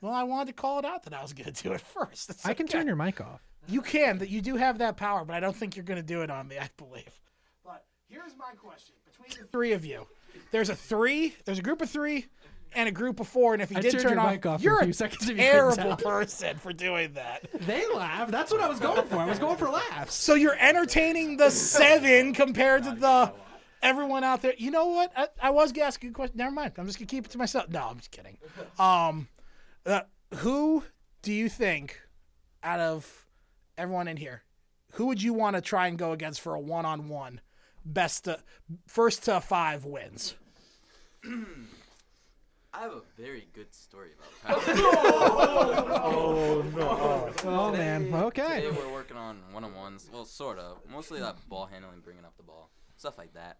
Well, 0.00 0.12
I 0.12 0.22
wanted 0.24 0.48
to 0.48 0.60
call 0.60 0.78
it 0.78 0.84
out 0.84 1.04
that 1.04 1.14
I 1.14 1.22
was 1.22 1.32
going 1.32 1.52
to 1.52 1.62
do 1.62 1.72
it 1.72 1.80
first. 1.94 2.30
It's 2.30 2.46
I 2.46 2.54
can 2.54 2.66
turn 2.66 2.86
your 2.86 2.96
mic 2.96 3.20
off. 3.20 3.40
You 3.68 3.80
can. 3.80 4.18
That 4.18 4.28
you 4.28 4.40
do 4.40 4.56
have 4.56 4.78
that 4.78 4.96
power, 4.96 5.24
but 5.24 5.34
I 5.34 5.40
don't 5.40 5.56
think 5.56 5.76
you're 5.76 5.84
going 5.84 6.00
to 6.00 6.06
do 6.06 6.22
it 6.22 6.30
on 6.30 6.48
me. 6.48 6.58
I 6.58 6.68
believe. 6.76 7.20
But 7.64 7.84
here's 8.08 8.36
my 8.36 8.52
question: 8.56 8.94
between 9.04 9.40
the 9.40 9.46
three 9.50 9.72
of 9.72 9.84
you, 9.84 10.06
there's 10.50 10.68
a 10.68 10.76
three. 10.76 11.34
There's 11.44 11.58
a 11.58 11.62
group 11.62 11.82
of 11.82 11.90
three. 11.90 12.26
And 12.74 12.88
a 12.88 12.92
group 12.92 13.20
of 13.20 13.28
four, 13.28 13.52
and 13.52 13.60
if 13.62 13.70
you 13.70 13.76
I 13.76 13.80
did 13.82 14.00
turn 14.00 14.12
your 14.12 14.20
off, 14.20 14.30
mic 14.30 14.46
off 14.46 14.60
a 14.60 14.64
you're 14.64 14.80
few 14.80 14.92
a 14.92 14.94
seconds 14.94 15.28
if 15.28 15.36
you 15.36 15.42
terrible 15.42 15.94
person 15.94 16.56
for 16.56 16.72
doing 16.72 17.12
that. 17.12 17.46
They 17.52 17.86
laugh. 17.94 18.30
That's 18.30 18.50
what 18.50 18.62
I 18.62 18.66
was 18.66 18.80
going 18.80 19.06
for. 19.08 19.16
I 19.16 19.26
was 19.26 19.38
going 19.38 19.58
for 19.58 19.68
laughs. 19.68 20.14
So 20.14 20.36
you're 20.36 20.56
entertaining 20.58 21.36
the 21.36 21.50
seven 21.50 22.32
compared 22.32 22.84
to 22.84 22.92
the 22.92 23.34
everyone 23.82 24.24
out 24.24 24.40
there. 24.40 24.54
You 24.56 24.70
know 24.70 24.86
what? 24.86 25.12
I, 25.14 25.28
I 25.42 25.50
was 25.50 25.70
gonna 25.72 25.86
ask 25.86 26.02
you 26.02 26.08
a 26.08 26.12
question. 26.14 26.38
Never 26.38 26.50
mind. 26.50 26.72
I'm 26.78 26.86
just 26.86 26.98
gonna 26.98 27.08
keep 27.08 27.26
it 27.26 27.30
to 27.32 27.38
myself. 27.38 27.68
No, 27.68 27.88
I'm 27.90 27.98
just 27.98 28.10
kidding. 28.10 28.38
Um, 28.78 29.28
uh, 29.84 30.00
who 30.36 30.82
do 31.20 31.30
you 31.30 31.50
think 31.50 32.00
out 32.62 32.80
of 32.80 33.21
everyone 33.78 34.08
in 34.08 34.16
here, 34.16 34.42
who 34.92 35.06
would 35.06 35.22
you 35.22 35.32
want 35.32 35.56
to 35.56 35.62
try 35.62 35.86
and 35.86 35.98
go 35.98 36.12
against 36.12 36.40
for 36.40 36.54
a 36.54 36.60
one-on-one? 36.60 37.40
Best 37.84 38.24
to, 38.24 38.38
first 38.86 39.24
to 39.24 39.40
five 39.40 39.84
wins. 39.84 40.34
I 42.74 42.80
have 42.80 42.92
a 42.92 43.02
very 43.20 43.48
good 43.52 43.74
story 43.74 44.10
about 44.44 44.62
Kyle. 44.64 46.00
Oh, 46.04 46.64
no. 46.74 47.30
Oh, 47.44 47.70
Today- 47.70 47.98
man. 47.98 48.14
Okay. 48.14 48.60
Today 48.62 48.70
we're 48.70 48.92
working 48.92 49.16
on 49.16 49.38
one-on-ones. 49.52 50.08
Well, 50.12 50.24
sort 50.24 50.58
of. 50.58 50.78
Mostly 50.90 51.20
that 51.20 51.36
ball 51.48 51.66
handling, 51.66 52.00
bringing 52.00 52.24
up 52.24 52.36
the 52.36 52.42
ball, 52.42 52.70
stuff 52.96 53.18
like 53.18 53.34
that. 53.34 53.58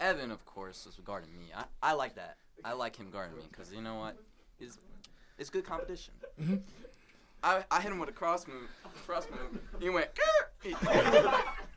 Evan, 0.00 0.30
of 0.30 0.44
course, 0.46 0.86
was 0.86 0.94
guarding 1.04 1.36
me. 1.38 1.46
I, 1.54 1.64
I 1.82 1.92
like 1.92 2.14
that. 2.14 2.36
I 2.64 2.72
like 2.72 2.96
him 2.96 3.10
guarding 3.10 3.36
me 3.36 3.42
because 3.50 3.72
you 3.72 3.82
know 3.82 3.96
what? 3.96 4.16
It's, 4.60 4.78
it's 5.36 5.50
good 5.50 5.64
competition. 5.64 6.14
Mhm. 6.40 6.60
I, 7.42 7.64
I 7.70 7.80
hit 7.80 7.92
him 7.92 7.98
with 7.98 8.08
a 8.08 8.12
cross 8.12 8.46
move. 8.46 8.68
Cross 9.06 9.28
move. 9.30 9.60
He 9.80 9.88
went. 9.90 10.08
He- 10.62 10.74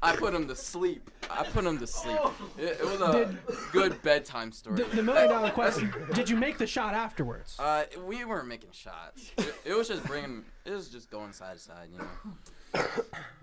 I 0.04 0.16
put 0.16 0.34
him 0.34 0.48
to 0.48 0.56
sleep. 0.56 1.10
I 1.30 1.44
put 1.44 1.64
him 1.64 1.78
to 1.78 1.86
sleep. 1.88 2.18
It, 2.58 2.80
it 2.82 2.84
was 2.86 3.00
a 3.02 3.38
good 3.72 4.02
bedtime 4.02 4.52
story. 4.52 4.78
The, 4.78 4.96
the 4.96 5.04
million 5.04 5.30
dollar 5.30 5.52
question: 5.52 5.94
Did 6.14 6.30
you 6.30 6.36
make 6.36 6.58
the 6.58 6.66
shot 6.68 6.94
afterwards? 6.94 7.56
Uh, 7.60 7.84
we 8.06 8.26
weren't 8.26 8.48
making 8.48 8.72
shots. 8.72 9.32
It, 9.38 9.54
it 9.66 9.74
was 9.78 9.88
just 9.88 10.04
bringing. 10.06 10.44
It 10.66 10.72
was 10.72 10.90
just 10.90 11.12
going 11.12 11.32
side 11.32 11.54
to 11.58 11.60
side, 11.60 11.90
you 11.92 12.00
know. 12.00 12.82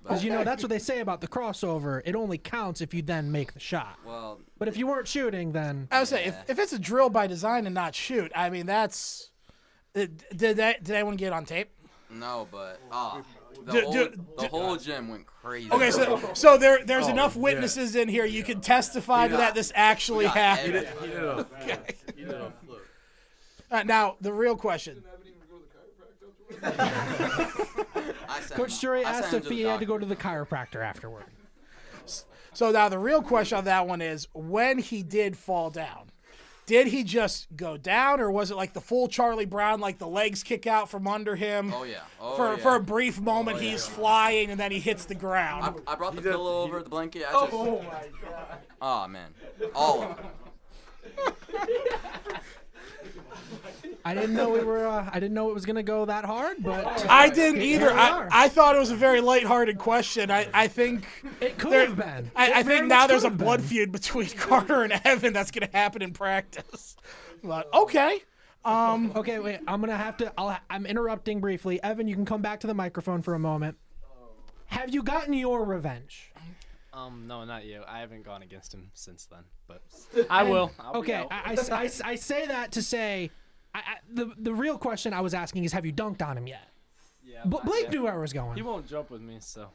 Because 0.03 0.25
you 0.25 0.31
know 0.31 0.43
that's 0.43 0.63
what 0.63 0.71
they 0.71 0.79
say 0.79 1.01
about 1.01 1.21
the 1.21 1.29
crossover. 1.29 2.03
It 2.05 2.17
only 2.17 2.39
counts 2.39 2.81
if 2.81 2.93
you 2.93 3.03
then 3.03 3.31
make 3.31 3.53
the 3.53 3.61
shot. 3.61 3.99
Well, 4.05 4.41
But 4.59 4.69
if 4.69 4.77
you 4.77 4.87
weren't 4.87 5.07
shooting, 5.07 5.53
then 5.53 5.87
I 5.91 6.01
would 6.01 6.09
say 6.09 6.25
if, 6.25 6.35
if 6.49 6.59
it's 6.59 6.73
a 6.73 6.79
drill 6.79 7.11
by 7.11 7.27
design 7.27 7.67
and 7.67 7.75
not 7.75 7.95
shoot, 7.95 8.33
I 8.35 8.51
mean 8.51 8.67
that's. 8.67 9.31
Did 9.95 10.25
did 10.35 10.57
that? 10.59 10.83
Did 10.83 10.95
anyone 10.97 11.17
get 11.17 11.29
it 11.29 11.33
on 11.33 11.45
tape? 11.45 11.71
No, 12.11 12.49
but 12.51 12.81
ah, 12.91 13.23
the 13.65 13.73
Do- 13.73 13.81
whole 13.83 13.93
do- 13.93 14.27
the 14.39 14.49
whole 14.49 14.77
gym 14.77 15.09
went 15.09 15.27
crazy. 15.27 15.71
Okay, 15.71 15.91
so 15.91 16.19
so 16.35 16.57
there 16.59 16.85
there's 16.85 17.07
Oh, 17.07 17.11
enough 17.11 17.35
yeah. 17.37 17.43
witnesses 17.43 17.95
in 17.97 18.09
here 18.09 18.25
you 18.25 18.43
can 18.43 18.61
testify 18.61 19.25
We 19.25 19.29
to 19.29 19.33
got- 19.35 19.39
that 19.39 19.55
this 19.55 19.73
actually 19.75 20.27
happened. 20.27 20.67
He 20.75 20.81
did- 20.81 20.89
he 21.01 21.07
did 21.09 21.17
it 21.19 21.25
on 21.29 21.45
flip. 21.45 21.63
Okay. 21.63 21.95
He 22.17 22.23
did 22.25 22.31
it 22.31 22.53
flip. 22.67 22.87
Uh, 23.71 23.83
now 23.85 24.17
the 24.21 24.33
real 24.33 24.57
question. 24.57 25.05
Coach 28.51 28.73
him- 28.73 28.79
Jury 28.81 29.05
asked 29.05 29.33
if 29.35 29.47
he 29.49 29.63
had 29.63 29.81
to 29.81 29.87
go 29.87 29.99
to 29.99 30.07
the 30.07 30.17
chiropractor 30.17 30.83
afterward. 30.85 31.25
So 32.55 32.71
now 32.73 32.89
the 32.89 32.99
real 32.99 33.23
question 33.23 33.59
on 33.59 33.65
that 33.65 33.87
one 33.87 34.01
is 34.01 34.27
when 34.35 34.79
he 34.79 35.03
did 35.03 35.37
fall 35.37 35.71
down, 35.71 36.08
did 36.69 36.89
he 36.89 37.03
just 37.03 37.49
go 37.57 37.79
down 37.79 38.21
or 38.21 38.31
was 38.31 38.51
it 38.51 38.55
like 38.55 38.75
the 38.75 38.81
full 38.81 39.09
Charlie 39.09 39.47
Brown, 39.47 39.81
like 39.81 39.97
the 39.97 40.07
legs 40.07 40.43
kick 40.43 40.67
out 40.67 40.91
from 40.91 41.09
under 41.09 41.35
him? 41.35 41.73
Oh, 41.73 41.85
yeah. 41.85 42.01
Oh, 42.21 42.37
for 42.37 42.51
yeah. 42.51 42.57
for 42.59 42.77
a 42.77 42.81
brief 42.81 43.19
oh, 43.19 43.23
moment 43.23 43.57
Oh, 43.57 43.61
yeah. 43.61 43.71
he's 43.71 43.87
flying 43.87 44.51
and 44.51 44.61
then 44.61 44.71
he 44.71 44.79
hits 44.79 45.07
the 45.07 45.15
ground. 45.15 45.81
I, 45.87 45.93
I 45.93 45.97
brought 45.97 46.15
the 46.15 46.21
pillow 46.21 46.63
over 46.63 46.83
the 46.83 46.91
blanket. 46.91 47.25
I 47.27 47.31
oh, 47.33 47.41
just, 47.45 47.55
Oh, 47.55 47.83
my 47.83 48.29
God. 48.29 48.59
Oh 48.83 49.09
man, 49.09 49.33
all 49.75 50.03
of 50.03 50.17
them. 50.19 50.27
I 54.09 54.15
didn't 54.15 54.35
know 54.37 54.49
we 54.49 54.61
were. 54.65 54.87
Uh, 54.87 55.09
I 55.13 55.21
didn't 55.21 55.35
know 55.35 55.51
it 55.51 55.55
was 55.55 55.67
gonna 55.67 55.83
go 55.83 56.07
that 56.07 56.25
hard, 56.25 56.57
but 56.63 57.07
I 57.11 57.29
didn't 57.29 57.61
either. 57.61 57.93
I. 57.93 58.27
I 58.31 58.49
thought 58.49 58.75
it 58.75 58.79
was 58.79 58.91
a 58.91 58.97
very 58.97 59.21
lighthearted 59.21 59.77
question. 59.77 60.31
I, 60.31 60.49
I 60.55 60.67
think 60.69 61.07
it 61.43 61.59
could 61.59 61.73
there- 61.73 61.87
have 61.87 61.97
been. 61.97 62.31
I, 62.35 62.61
I 62.61 62.63
think 62.63 62.87
now 62.87 63.07
there's 63.07 63.25
a 63.25 63.31
blood 63.31 63.61
been. 63.61 63.69
feud 63.69 63.93
between 63.93 64.29
Carter 64.37 64.83
and 64.83 64.99
Evan 65.05 65.35
that's 65.35 65.51
going 65.51 65.69
to 65.69 65.77
happen 65.77 66.01
in 66.01 66.13
practice. 66.15 66.97
But 67.45 67.73
okay. 67.75 68.23
Um, 68.65 69.13
okay, 69.15 69.39
wait. 69.41 69.61
I'm 69.69 69.81
gonna 69.81 69.97
have 69.97 70.17
to. 70.19 70.33
I'll, 70.39 70.59
I'm 70.71 70.87
interrupting 70.87 71.41
briefly. 71.41 71.83
Evan, 71.83 72.09
you 72.09 72.15
can 72.15 72.25
come 72.25 72.41
back 72.41 72.61
to 72.61 72.67
the 72.67 72.75
microphone 72.75 73.21
for 73.21 73.35
a 73.35 73.39
moment. 73.39 73.77
Have 74.67 74.93
you 74.95 75.03
gotten 75.03 75.35
your 75.35 75.65
revenge? 75.65 76.33
Um, 76.93 77.27
no, 77.29 77.45
not 77.45 77.65
you. 77.65 77.83
I 77.87 78.01
haven't 78.01 78.25
gone 78.25 78.43
against 78.43 78.73
him 78.75 78.91
since 78.95 79.27
then, 79.27 79.45
but 79.67 79.83
I 80.31 80.43
will. 80.45 80.73
I'll 80.81 80.97
okay. 80.97 81.25
I, 81.31 81.55
I- 81.55 81.57
I- 81.85 81.91
I 82.11 82.15
say 82.17 82.47
that 82.47 82.73
to 82.73 82.83
say, 82.83 83.31
I, 83.79 83.93
I, 83.93 83.97
the 84.13 84.33
the 84.39 84.53
real 84.55 84.79
question 84.79 85.13
I 85.13 85.21
was 85.21 85.35
asking 85.35 85.65
is, 85.65 85.73
have 85.73 85.87
you 85.87 85.93
dunked 85.93 86.23
on 86.27 86.37
him 86.37 86.47
yet? 86.47 86.69
Yeah, 87.25 87.43
But 87.45 87.65
Blake 87.65 87.85
yeah. 87.85 87.91
knew 87.91 88.03
where 88.05 88.15
I 88.15 88.19
was 88.19 88.33
going. 88.33 88.57
He 88.57 88.63
won't 88.63 88.87
jump 88.89 89.11
with 89.11 89.21
me, 89.21 89.37
so. 89.41 89.69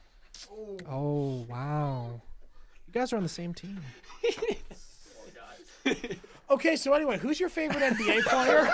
Oh 0.89 1.45
wow, 1.49 2.21
you 2.87 2.93
guys 2.93 3.13
are 3.13 3.17
on 3.17 3.23
the 3.23 3.29
same 3.29 3.53
team. 3.53 3.79
okay, 6.49 6.75
so 6.75 6.93
anyway, 6.93 7.17
who's 7.19 7.39
your 7.39 7.49
favorite 7.49 7.83
NBA 7.83 8.21
player? 8.25 8.67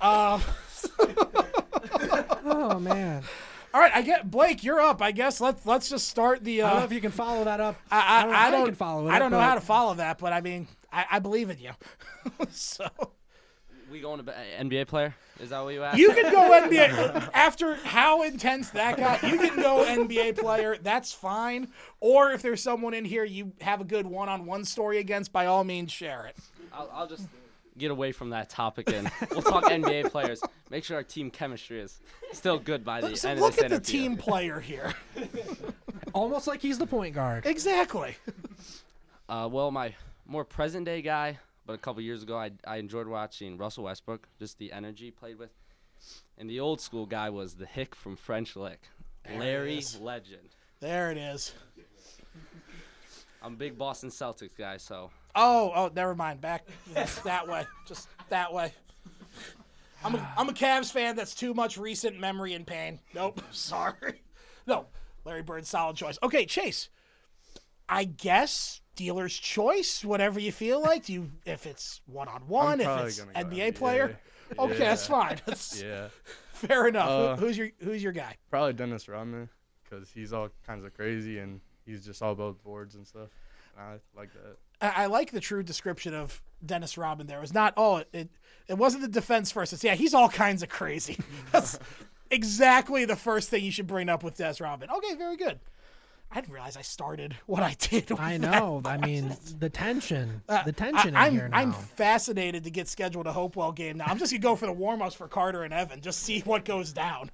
uh, 0.00 0.40
oh 2.44 2.78
man. 2.78 3.22
All 3.72 3.80
right, 3.80 3.92
I 3.94 4.02
get 4.02 4.30
Blake. 4.30 4.64
You're 4.64 4.80
up. 4.80 5.00
I 5.00 5.12
guess 5.12 5.40
let's 5.40 5.64
let's 5.64 5.88
just 5.88 6.08
start 6.08 6.42
the. 6.44 6.62
Uh, 6.62 6.66
I 6.66 6.70
don't 6.70 6.78
know 6.80 6.84
if 6.86 6.92
you 6.92 7.00
can 7.00 7.12
follow 7.12 7.44
that 7.44 7.60
up. 7.60 7.76
I, 7.90 8.00
I, 8.00 8.18
I 8.18 8.22
don't 8.22 8.30
know 8.32 8.36
I 8.36 8.50
don't, 8.50 8.64
can 8.66 8.74
follow 8.74 9.08
it 9.08 9.12
I 9.12 9.18
don't 9.18 9.30
know 9.30 9.38
but- 9.38 9.44
how 9.48 9.54
to 9.54 9.60
follow 9.60 9.94
that, 9.94 10.18
but 10.18 10.32
I 10.32 10.40
mean, 10.40 10.66
I, 10.92 11.06
I 11.12 11.18
believe 11.18 11.50
in 11.50 11.58
you. 11.58 11.70
so 12.50 12.86
We 13.90 14.00
going 14.00 14.18
to 14.18 14.22
be- 14.24 14.32
NBA 14.60 14.86
player? 14.86 15.14
Is 15.40 15.50
that 15.50 15.60
what 15.64 15.72
you 15.72 15.82
asked? 15.82 15.98
you 15.98 16.12
can 16.12 16.30
go 16.30 16.50
NBA 16.68 17.30
after 17.32 17.74
how 17.76 18.22
intense 18.22 18.70
that 18.70 18.96
got. 18.98 19.22
You 19.22 19.38
can 19.38 19.56
go 19.56 19.84
NBA 19.86 20.38
player. 20.38 20.76
That's 20.82 21.12
fine. 21.12 21.68
Or 22.00 22.32
if 22.32 22.42
there's 22.42 22.62
someone 22.62 22.92
in 22.94 23.04
here 23.04 23.24
you 23.24 23.52
have 23.62 23.80
a 23.80 23.84
good 23.84 24.06
one-on-one 24.06 24.64
story 24.66 24.98
against, 24.98 25.32
by 25.32 25.46
all 25.46 25.64
means, 25.64 25.90
share 25.92 26.26
it. 26.26 26.36
I'll, 26.72 26.90
I'll 26.92 27.06
just 27.06 27.26
get 27.78 27.90
away 27.90 28.12
from 28.12 28.30
that 28.30 28.50
topic 28.50 28.92
and 28.92 29.10
we'll 29.30 29.40
talk 29.42 29.64
NBA 29.64 30.10
players. 30.12 30.42
Make 30.68 30.84
sure 30.84 30.96
our 30.98 31.02
team 31.02 31.30
chemistry 31.30 31.80
is 31.80 31.98
still 32.32 32.58
good 32.58 32.84
by 32.84 33.00
the 33.00 33.16
So 33.16 33.30
end 33.30 33.40
look 33.40 33.52
of 33.52 33.56
this 33.56 33.64
at 33.64 33.70
the 33.70 33.76
interview. 33.76 34.00
team 34.00 34.16
player 34.18 34.60
here. 34.60 34.92
Almost 36.12 36.46
like 36.46 36.60
he's 36.60 36.76
the 36.78 36.86
point 36.86 37.14
guard. 37.14 37.46
Exactly. 37.46 38.16
Uh, 39.28 39.48
well, 39.50 39.70
my 39.70 39.94
more 40.30 40.44
present 40.44 40.86
day 40.86 41.02
guy, 41.02 41.38
but 41.66 41.72
a 41.72 41.78
couple 41.78 42.00
years 42.02 42.22
ago, 42.22 42.38
I, 42.38 42.52
I 42.66 42.76
enjoyed 42.76 43.08
watching 43.08 43.58
Russell 43.58 43.84
Westbrook, 43.84 44.28
just 44.38 44.58
the 44.58 44.72
energy 44.72 45.06
he 45.06 45.10
played 45.10 45.38
with. 45.38 45.50
And 46.38 46.48
the 46.48 46.60
old 46.60 46.80
school 46.80 47.04
guy 47.04 47.28
was 47.30 47.54
the 47.54 47.66
Hick 47.66 47.94
from 47.94 48.16
French 48.16 48.54
Lick, 48.56 48.88
There 49.26 49.38
Larry. 49.38 49.82
Legend. 50.00 50.54
There 50.78 51.10
it 51.10 51.18
is. 51.18 51.52
I'm 53.42 53.54
a 53.54 53.56
big 53.56 53.76
Boston 53.76 54.10
Celtics 54.10 54.56
guy, 54.56 54.76
so 54.76 55.10
Oh, 55.34 55.72
oh, 55.74 55.90
never 55.94 56.14
mind. 56.14 56.40
Back 56.40 56.66
that 57.24 57.46
way. 57.48 57.66
Just 57.86 58.08
that 58.28 58.52
way. 58.52 58.72
I'm 60.04 60.14
a, 60.14 60.34
I'm 60.36 60.48
a 60.48 60.52
Cavs 60.52 60.90
fan. 60.92 61.16
That's 61.16 61.34
too 61.34 61.54
much 61.54 61.76
recent 61.76 62.18
memory 62.18 62.54
and 62.54 62.66
pain. 62.66 63.00
Nope. 63.14 63.42
Sorry. 63.50 64.22
No. 64.66 64.86
Larry 65.24 65.42
Bird, 65.42 65.66
solid 65.66 65.96
choice. 65.96 66.18
Okay, 66.22 66.46
Chase. 66.46 66.88
I 67.88 68.04
guess 68.04 68.80
dealer's 69.00 69.34
choice. 69.34 70.04
Whatever 70.04 70.38
you 70.38 70.52
feel 70.52 70.80
like. 70.80 71.06
Do 71.06 71.14
you, 71.14 71.30
if 71.46 71.66
it's 71.66 72.02
one 72.06 72.28
on 72.28 72.42
one, 72.46 72.80
if 72.80 72.88
it's 73.00 73.20
gonna 73.20 73.44
go 73.44 73.50
NBA 73.50 73.74
player. 73.74 74.18
Okay, 74.58 74.78
that's 74.78 75.06
fine. 75.06 75.40
That's 75.46 75.82
yeah. 75.84 76.08
fair 76.52 76.86
enough. 76.86 77.08
Uh, 77.08 77.36
who's 77.36 77.56
your 77.56 77.70
Who's 77.82 78.02
your 78.02 78.12
guy? 78.12 78.36
Probably 78.50 78.74
Dennis 78.74 79.08
Rodman, 79.08 79.48
because 79.82 80.10
he's 80.10 80.32
all 80.32 80.50
kinds 80.66 80.84
of 80.84 80.94
crazy 80.94 81.38
and 81.38 81.60
he's 81.86 82.04
just 82.04 82.22
all 82.22 82.32
about 82.32 82.62
boards 82.62 82.94
and 82.94 83.06
stuff. 83.06 83.30
I 83.78 83.94
like 84.14 84.30
that. 84.34 84.56
I, 84.80 85.04
I 85.04 85.06
like 85.06 85.30
the 85.30 85.40
true 85.40 85.62
description 85.62 86.12
of 86.14 86.42
Dennis 86.64 86.98
Rodman. 86.98 87.26
There 87.26 87.38
it 87.38 87.40
was 87.40 87.54
not 87.54 87.74
oh 87.76 88.02
it 88.12 88.28
it 88.68 88.74
wasn't 88.74 89.02
the 89.02 89.08
defense 89.08 89.50
first. 89.50 89.72
It's 89.72 89.82
yeah 89.82 89.94
he's 89.94 90.12
all 90.12 90.28
kinds 90.28 90.62
of 90.62 90.68
crazy. 90.68 91.16
That's 91.52 91.78
exactly 92.30 93.06
the 93.06 93.16
first 93.16 93.48
thing 93.48 93.64
you 93.64 93.72
should 93.72 93.86
bring 93.86 94.08
up 94.08 94.22
with 94.22 94.36
Dennis 94.36 94.60
Rodman. 94.60 94.90
Okay, 94.90 95.14
very 95.14 95.36
good. 95.36 95.58
I 96.32 96.40
didn't 96.40 96.52
realize 96.54 96.76
I 96.76 96.82
started 96.82 97.36
what 97.46 97.62
I 97.62 97.74
did. 97.78 98.10
with 98.10 98.20
I 98.20 98.38
that 98.38 98.60
know. 98.60 98.82
I 98.84 98.96
mean, 98.98 99.36
the 99.58 99.68
tension, 99.68 100.42
Uh, 100.48 100.62
the 100.62 100.72
tension 100.72 101.16
I, 101.16 101.26
in 101.26 101.32
am 101.34 101.38
here 101.38 101.48
now. 101.48 101.56
I'm 101.58 101.72
fascinated 101.72 102.64
to 102.64 102.70
get 102.70 102.86
scheduled 102.88 103.26
a 103.26 103.32
Hopewell 103.32 103.72
game 103.72 103.96
now. 103.98 104.04
I'm 104.06 104.18
just 104.18 104.32
gonna 104.32 104.40
go 104.40 104.54
for 104.56 104.66
the 104.66 104.72
warm 104.72 105.02
ups 105.02 105.14
for 105.14 105.26
Carter 105.28 105.64
and 105.64 105.72
Evan. 105.74 106.00
Just 106.00 106.20
see 106.20 106.40
what 106.40 106.64
goes 106.64 106.92
down. 106.92 107.30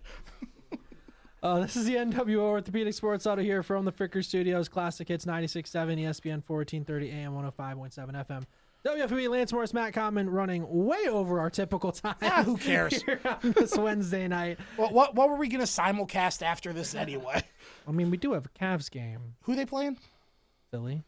Uh, 1.43 1.61
this 1.61 1.77
is 1.77 1.85
the 1.85 1.95
NWO 1.95 2.41
Orthopedic 2.41 2.93
Sports 2.95 3.25
Huddle 3.25 3.45
here 3.45 3.63
from 3.63 3.85
the 3.85 3.93
Fricker 3.93 4.25
Studios. 4.25 4.69
Classic 4.69 5.07
Hits 5.07 5.27
96.7, 5.27 5.63
ESPN 6.01 6.43
1430 6.45 7.11
AM 7.11 7.33
105.7 7.35 8.27
FM. 8.27 8.43
WFOB 8.87 9.29
Lance 9.29 9.53
Morris, 9.53 9.75
Matt 9.75 9.93
Common 9.95 10.31
running 10.31 10.65
way 10.69 11.09
over 11.09 11.41
our 11.41 11.51
typical 11.51 11.91
time. 11.91 12.15
Ah, 12.23 12.43
who 12.45 12.57
cares? 12.57 13.03
this 13.43 13.77
Wednesday 13.77 14.29
night. 14.29 14.59
What, 14.77 14.93
what 14.93 15.15
what 15.17 15.29
were 15.29 15.35
we 15.37 15.49
gonna 15.49 15.65
simulcast 15.65 16.41
after 16.43 16.73
this 16.73 16.95
anyway? 16.95 17.43
I 17.89 17.91
mean, 17.91 18.11
we 18.11 18.17
do 18.17 18.33
have 18.35 18.47
a 18.47 18.49
Cavs 18.51 18.89
game. 18.89 19.35
Who 19.43 19.57
they 19.57 19.67
playing? 19.67 19.99
Philly. 20.71 21.03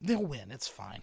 They'll 0.00 0.24
win. 0.24 0.52
It's 0.52 0.68
fine. 0.68 1.00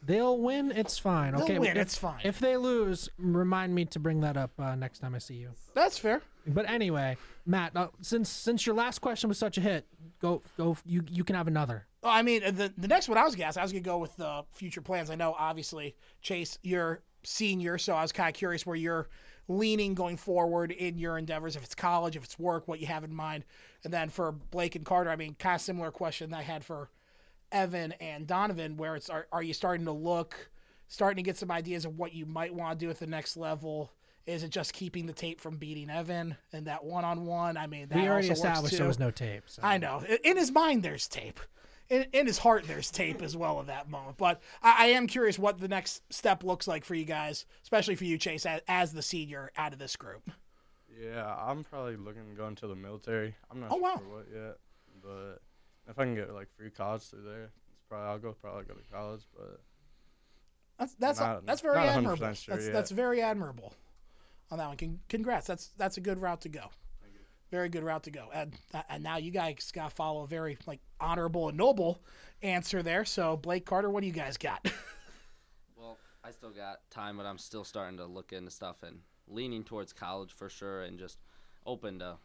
They'll 0.00 0.38
win. 0.40 0.70
It's 0.70 0.96
fine. 0.96 1.32
They'll 1.34 1.42
Okay, 1.42 1.58
win, 1.58 1.70
if- 1.72 1.76
it's 1.76 1.98
fine. 1.98 2.20
If 2.22 2.38
they 2.38 2.56
lose, 2.56 3.08
remind 3.18 3.74
me 3.74 3.84
to 3.86 3.98
bring 3.98 4.20
that 4.20 4.36
up 4.36 4.52
uh, 4.60 4.76
next 4.76 5.00
time 5.00 5.16
I 5.16 5.18
see 5.18 5.34
you. 5.34 5.50
That's 5.74 5.98
fair. 5.98 6.22
But 6.54 6.68
anyway, 6.68 7.16
Matt, 7.46 7.76
uh, 7.76 7.88
since 8.00 8.28
since 8.28 8.66
your 8.66 8.74
last 8.74 9.00
question 9.00 9.28
was 9.28 9.38
such 9.38 9.58
a 9.58 9.60
hit, 9.60 9.86
go 10.20 10.42
go. 10.56 10.76
You 10.84 11.04
you 11.10 11.24
can 11.24 11.36
have 11.36 11.48
another. 11.48 11.86
Well, 12.02 12.12
I 12.12 12.22
mean, 12.22 12.42
the 12.42 12.72
the 12.76 12.88
next 12.88 13.08
one 13.08 13.18
I 13.18 13.24
was 13.24 13.34
gonna 13.34 13.46
ask, 13.46 13.58
I 13.58 13.62
was 13.62 13.72
gonna 13.72 13.82
go 13.82 13.98
with 13.98 14.16
the 14.16 14.44
future 14.52 14.80
plans. 14.80 15.10
I 15.10 15.14
know, 15.14 15.34
obviously, 15.38 15.96
Chase, 16.22 16.58
you're 16.62 17.02
senior, 17.24 17.78
so 17.78 17.94
I 17.94 18.02
was 18.02 18.12
kind 18.12 18.28
of 18.28 18.34
curious 18.34 18.64
where 18.64 18.76
you're 18.76 19.08
leaning 19.48 19.94
going 19.94 20.16
forward 20.16 20.72
in 20.72 20.98
your 20.98 21.18
endeavors. 21.18 21.56
If 21.56 21.64
it's 21.64 21.74
college, 21.74 22.16
if 22.16 22.24
it's 22.24 22.38
work, 22.38 22.68
what 22.68 22.80
you 22.80 22.86
have 22.86 23.04
in 23.04 23.14
mind. 23.14 23.44
And 23.84 23.92
then 23.92 24.10
for 24.10 24.32
Blake 24.32 24.76
and 24.76 24.84
Carter, 24.84 25.10
I 25.10 25.16
mean, 25.16 25.34
kind 25.38 25.56
of 25.56 25.60
similar 25.60 25.90
question 25.90 26.30
that 26.30 26.38
I 26.38 26.42
had 26.42 26.64
for 26.64 26.90
Evan 27.50 27.92
and 27.92 28.26
Donovan, 28.26 28.76
where 28.76 28.94
it's 28.94 29.08
are, 29.08 29.26
are 29.32 29.42
you 29.42 29.54
starting 29.54 29.86
to 29.86 29.92
look, 29.92 30.50
starting 30.88 31.16
to 31.16 31.26
get 31.26 31.38
some 31.38 31.50
ideas 31.50 31.84
of 31.84 31.98
what 31.98 32.12
you 32.12 32.26
might 32.26 32.54
want 32.54 32.78
to 32.78 32.86
do 32.86 32.90
at 32.90 32.98
the 32.98 33.06
next 33.06 33.36
level? 33.36 33.90
Is 34.28 34.42
it 34.42 34.50
just 34.50 34.74
keeping 34.74 35.06
the 35.06 35.14
tape 35.14 35.40
from 35.40 35.56
beating 35.56 35.88
Evan 35.88 36.36
and 36.52 36.66
that 36.66 36.84
one 36.84 37.02
on 37.04 37.24
one? 37.24 37.56
I 37.56 37.66
mean, 37.66 37.88
that 37.88 37.96
we 37.96 38.06
already 38.06 38.28
also 38.28 38.42
established 38.42 38.76
there 38.76 38.86
was 38.86 38.98
no 38.98 39.10
tape. 39.10 39.44
so- 39.46 39.62
I 39.64 39.78
know. 39.78 40.04
In 40.22 40.36
his 40.36 40.52
mind, 40.52 40.82
there's 40.82 41.08
tape. 41.08 41.40
In, 41.88 42.04
in 42.12 42.26
his 42.26 42.36
heart, 42.36 42.66
there's 42.66 42.90
tape 42.90 43.22
as 43.22 43.34
well 43.34 43.58
at 43.60 43.68
that 43.68 43.88
moment. 43.88 44.18
But 44.18 44.42
I, 44.62 44.84
I 44.84 44.86
am 44.88 45.06
curious 45.06 45.38
what 45.38 45.58
the 45.58 45.68
next 45.68 46.02
step 46.12 46.44
looks 46.44 46.68
like 46.68 46.84
for 46.84 46.94
you 46.94 47.06
guys, 47.06 47.46
especially 47.62 47.94
for 47.94 48.04
you, 48.04 48.18
Chase, 48.18 48.44
as, 48.44 48.60
as 48.68 48.92
the 48.92 49.00
senior 49.00 49.50
out 49.56 49.72
of 49.72 49.78
this 49.78 49.96
group. 49.96 50.30
Yeah, 51.02 51.34
I'm 51.38 51.64
probably 51.64 51.96
looking 51.96 52.28
to 52.28 52.34
go 52.36 52.46
into 52.48 52.66
the 52.66 52.76
military. 52.76 53.34
I'm 53.50 53.60
not 53.60 53.70
Oh, 53.72 53.76
sure 53.76 53.82
wow. 53.82 54.02
what 54.10 54.26
yet, 54.30 54.56
but 55.02 55.40
if 55.88 55.98
I 55.98 56.04
can 56.04 56.14
get 56.14 56.34
like 56.34 56.48
free 56.54 56.68
college 56.68 57.02
through 57.04 57.22
there, 57.22 57.44
it's 57.44 57.82
probably 57.88 58.06
I'll 58.08 58.18
go 58.18 58.32
probably 58.42 58.64
go 58.64 58.74
to 58.74 58.82
college. 58.92 59.22
But 59.34 59.58
That's 60.78 60.94
that's 60.96 61.20
Not- 61.20 61.46
that's 61.46 61.62
very 61.62 61.76
not 61.78 61.86
admirable. 61.86 62.34
sure 62.34 62.54
that's 62.56 62.66
yet. 62.66 62.72
that's 62.74 62.90
very 62.90 63.22
admirable 63.22 63.72
on 64.50 64.58
that 64.58 64.68
one. 64.68 65.00
Congrats. 65.08 65.46
That's 65.46 65.68
that's 65.76 65.96
a 65.96 66.00
good 66.00 66.20
route 66.20 66.40
to 66.42 66.48
go. 66.48 66.70
Very 67.50 67.68
good 67.68 67.82
route 67.82 68.02
to 68.04 68.10
go. 68.10 68.28
And 68.32 68.54
and 68.88 69.02
now 69.02 69.16
you 69.16 69.30
guys 69.30 69.70
got 69.72 69.90
to 69.90 69.94
follow 69.94 70.22
a 70.22 70.26
very 70.26 70.58
like 70.66 70.80
honorable 71.00 71.48
and 71.48 71.56
noble 71.56 72.02
answer 72.42 72.82
there. 72.82 73.04
So 73.04 73.36
Blake 73.36 73.64
Carter, 73.64 73.90
what 73.90 74.00
do 74.00 74.06
you 74.06 74.12
guys 74.12 74.36
got? 74.36 74.70
Well, 75.78 75.96
I 76.24 76.32
still 76.32 76.50
got 76.50 76.90
time, 76.90 77.16
but 77.18 77.24
I'm 77.24 77.38
still 77.38 77.62
starting 77.62 77.98
to 77.98 78.04
look 78.04 78.32
into 78.32 78.50
stuff 78.50 78.82
and 78.82 78.98
leaning 79.28 79.62
towards 79.62 79.92
college 79.92 80.32
for 80.32 80.48
sure, 80.48 80.82
and 80.82 80.98
just 80.98 81.18
open 81.64 82.00
to 82.00 82.16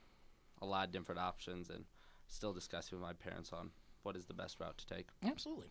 a 0.62 0.66
lot 0.66 0.88
of 0.88 0.92
different 0.92 1.22
options, 1.22 1.70
and 1.70 1.86
still 2.28 2.52
discussing 2.52 2.98
with 2.98 3.08
my 3.08 3.14
parents 3.14 3.54
on 3.54 3.70
what 4.02 4.16
is 4.16 4.26
the 4.26 4.34
best 4.34 4.60
route 4.60 4.78
to 4.80 4.88
take. 4.88 5.08
Absolutely. 5.24 5.68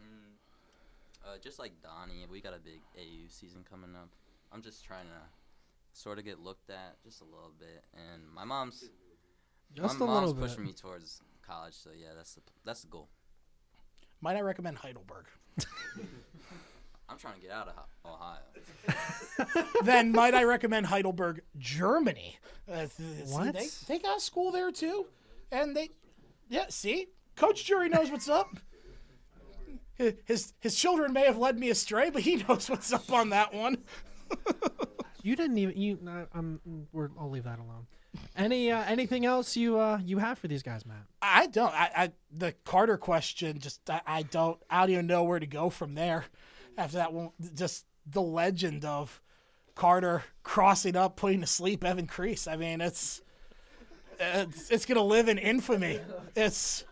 Mm, 0.00 1.26
uh, 1.26 1.38
just 1.42 1.58
like 1.58 1.72
Donnie, 1.82 2.24
we 2.30 2.40
got 2.40 2.54
a 2.54 2.58
big 2.60 2.80
AAU 2.96 3.30
season 3.30 3.64
coming 3.68 3.94
up. 3.96 4.10
I'm 4.52 4.62
just 4.62 4.84
trying 4.84 5.06
to 5.06 5.98
sort 5.98 6.18
of 6.18 6.24
get 6.24 6.38
looked 6.40 6.70
at 6.70 6.96
just 7.04 7.20
a 7.20 7.24
little 7.24 7.52
bit, 7.58 7.84
and 7.94 8.22
my 8.34 8.44
mom's 8.44 8.84
Just 9.74 9.98
my 9.98 10.06
a 10.06 10.08
little 10.08 10.22
mom's 10.22 10.32
bit. 10.34 10.42
pushing 10.48 10.64
me 10.64 10.72
towards 10.72 11.20
college. 11.46 11.74
So 11.74 11.90
yeah, 11.96 12.08
that's 12.16 12.34
the 12.34 12.40
that's 12.64 12.82
the 12.82 12.88
goal. 12.88 13.08
Might 14.20 14.36
I 14.36 14.40
recommend 14.40 14.78
Heidelberg? 14.78 15.26
I'm 17.08 17.18
trying 17.18 17.34
to 17.34 17.40
get 17.40 17.50
out 17.50 17.68
of 17.68 17.74
Ohio. 18.06 19.64
then 19.84 20.12
might 20.12 20.32
I 20.34 20.44
recommend 20.44 20.86
Heidelberg, 20.86 21.42
Germany? 21.58 22.38
Uh, 22.70 22.86
th- 22.86 22.90
see, 22.90 23.34
What? 23.34 23.52
they, 23.54 23.66
they 23.88 23.98
got 23.98 24.18
a 24.18 24.20
school 24.20 24.52
there 24.52 24.70
too, 24.70 25.06
and 25.50 25.76
they, 25.76 25.88
yeah. 26.48 26.66
See, 26.68 27.08
Coach 27.34 27.64
Jury 27.64 27.88
knows 27.88 28.10
what's 28.12 28.28
up. 28.28 28.58
His 30.24 30.54
his 30.60 30.74
children 30.76 31.12
may 31.12 31.24
have 31.26 31.36
led 31.36 31.58
me 31.58 31.68
astray, 31.70 32.10
but 32.10 32.22
he 32.22 32.36
knows 32.48 32.70
what's 32.70 32.92
up 32.92 33.12
on 33.12 33.30
that 33.30 33.52
one. 33.52 33.78
You 35.22 35.36
didn't 35.36 35.58
even 35.58 35.76
you. 35.76 35.98
Um, 36.34 36.60
we're, 36.92 37.10
I'll 37.18 37.30
leave 37.30 37.44
that 37.44 37.58
alone. 37.58 37.86
Any 38.36 38.72
uh, 38.72 38.82
anything 38.84 39.24
else 39.24 39.56
you 39.56 39.78
uh 39.78 39.98
you 40.04 40.18
have 40.18 40.38
for 40.38 40.48
these 40.48 40.62
guys, 40.62 40.84
Matt? 40.84 41.04
I 41.22 41.46
don't. 41.46 41.72
I, 41.72 41.90
I 41.94 42.12
the 42.32 42.54
Carter 42.64 42.96
question 42.96 43.58
just 43.58 43.88
I, 43.88 44.00
I 44.06 44.22
don't. 44.22 44.58
I 44.68 44.80
don't 44.80 44.90
even 44.90 45.06
know 45.06 45.24
where 45.24 45.38
to 45.38 45.46
go 45.46 45.70
from 45.70 45.94
there. 45.94 46.24
After 46.76 46.96
that 46.96 47.12
one, 47.12 47.30
just 47.54 47.84
the 48.06 48.22
legend 48.22 48.84
of 48.84 49.20
Carter 49.74 50.24
crossing 50.42 50.96
up, 50.96 51.16
putting 51.16 51.40
to 51.42 51.46
sleep 51.46 51.84
Evan 51.84 52.06
Crease. 52.06 52.46
I 52.48 52.56
mean, 52.56 52.80
it's 52.80 53.22
it's, 54.18 54.70
it's 54.70 54.86
gonna 54.86 55.02
live 55.02 55.28
in 55.28 55.38
infamy. 55.38 56.00
It's 56.34 56.84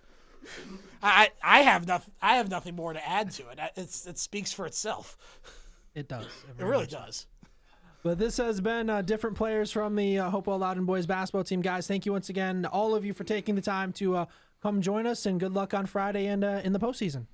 I 1.02 1.31
I 1.43 1.60
have 1.62 1.86
nothing. 1.86 2.12
I 2.20 2.36
have 2.36 2.51
nothing 2.51 2.77
more 2.77 2.93
to 2.93 3.09
add 3.09 3.31
to 3.32 3.48
it. 3.48 3.59
It's 3.77 4.06
it 4.06 4.19
speaks 4.19 4.52
for 4.52 4.66
itself. 4.66 5.16
It 5.99 6.09
does. 6.09 6.27
It 6.59 6.65
really 6.65 6.87
does. 6.87 7.27
But 8.05 8.19
this 8.19 8.37
has 8.37 8.61
been 8.61 8.89
uh, 8.89 9.03
different 9.03 9.37
players 9.37 9.73
from 9.73 9.97
the 9.97 10.20
uh, 10.20 10.31
Hopewell 10.31 10.59
Loudon 10.59 10.85
boys 10.85 11.07
basketball 11.07 11.43
team, 11.43 11.61
guys. 11.61 11.89
Thank 11.89 12.07
you 12.07 12.12
once 12.12 12.29
again, 12.29 12.65
all 12.66 12.95
of 12.95 13.05
you, 13.05 13.12
for 13.12 13.25
taking 13.25 13.57
the 13.57 13.61
time 13.61 13.93
to 13.95 14.15
uh, 14.16 14.27
come 14.62 14.81
join 14.81 15.07
us, 15.07 15.27
and 15.27 15.41
good 15.41 15.53
luck 15.53 15.75
on 15.75 15.87
Friday 15.87 16.27
and 16.27 16.45
uh, 16.45 16.61
in 16.62 16.73
the 16.73 16.79
postseason. 16.79 17.27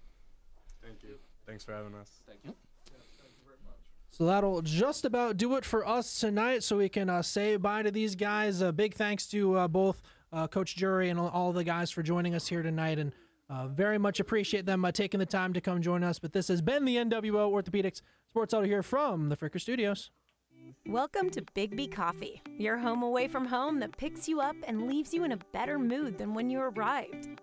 thank 0.82 1.02
you. 1.02 1.16
Thanks 1.46 1.62
for 1.64 1.72
having 1.72 1.94
us. 1.94 2.10
Thank 2.26 2.40
you. 2.44 2.54
Thank 2.86 3.32
you 3.36 3.44
very 3.44 3.58
much. 3.66 3.74
So 4.10 4.24
that'll 4.24 4.62
just 4.62 5.04
about 5.04 5.36
do 5.36 5.54
it 5.56 5.66
for 5.66 5.86
us 5.86 6.18
tonight. 6.18 6.62
So 6.62 6.78
we 6.78 6.88
can 6.88 7.10
uh, 7.10 7.20
say 7.20 7.56
bye 7.56 7.82
to 7.82 7.90
these 7.90 8.14
guys. 8.14 8.62
A 8.62 8.72
big 8.72 8.94
thanks 8.94 9.26
to 9.28 9.56
uh, 9.58 9.68
both 9.68 10.00
uh, 10.32 10.48
Coach 10.48 10.76
Jury 10.76 11.10
and 11.10 11.20
all- 11.20 11.28
all 11.28 11.52
the 11.52 11.64
guys 11.64 11.90
for 11.90 12.02
joining 12.02 12.34
us 12.34 12.46
here 12.48 12.62
tonight, 12.62 12.98
and 12.98 13.12
uh, 13.50 13.68
very 13.68 13.98
much 13.98 14.18
appreciate 14.18 14.64
them 14.64 14.82
uh, 14.86 14.90
taking 14.92 15.20
the 15.20 15.26
time 15.26 15.52
to 15.52 15.60
come 15.60 15.82
join 15.82 16.02
us. 16.02 16.18
But 16.18 16.32
this 16.32 16.48
has 16.48 16.62
been 16.62 16.86
the 16.86 16.96
NWO 16.96 17.52
Orthopedics 17.52 18.00
Sports 18.34 18.52
Huddle 18.52 18.66
here 18.66 18.82
from 18.82 19.28
the 19.28 19.36
Fricker 19.36 19.60
Studios. 19.60 20.10
Welcome 20.88 21.30
to 21.30 21.44
Big 21.54 21.76
B 21.76 21.86
Coffee, 21.86 22.42
your 22.58 22.76
home 22.78 23.04
away 23.04 23.28
from 23.28 23.46
home 23.46 23.78
that 23.78 23.96
picks 23.96 24.26
you 24.26 24.40
up 24.40 24.56
and 24.66 24.88
leaves 24.88 25.14
you 25.14 25.22
in 25.22 25.30
a 25.30 25.38
better 25.52 25.78
mood 25.78 26.18
than 26.18 26.34
when 26.34 26.50
you 26.50 26.58
arrived. 26.58 27.40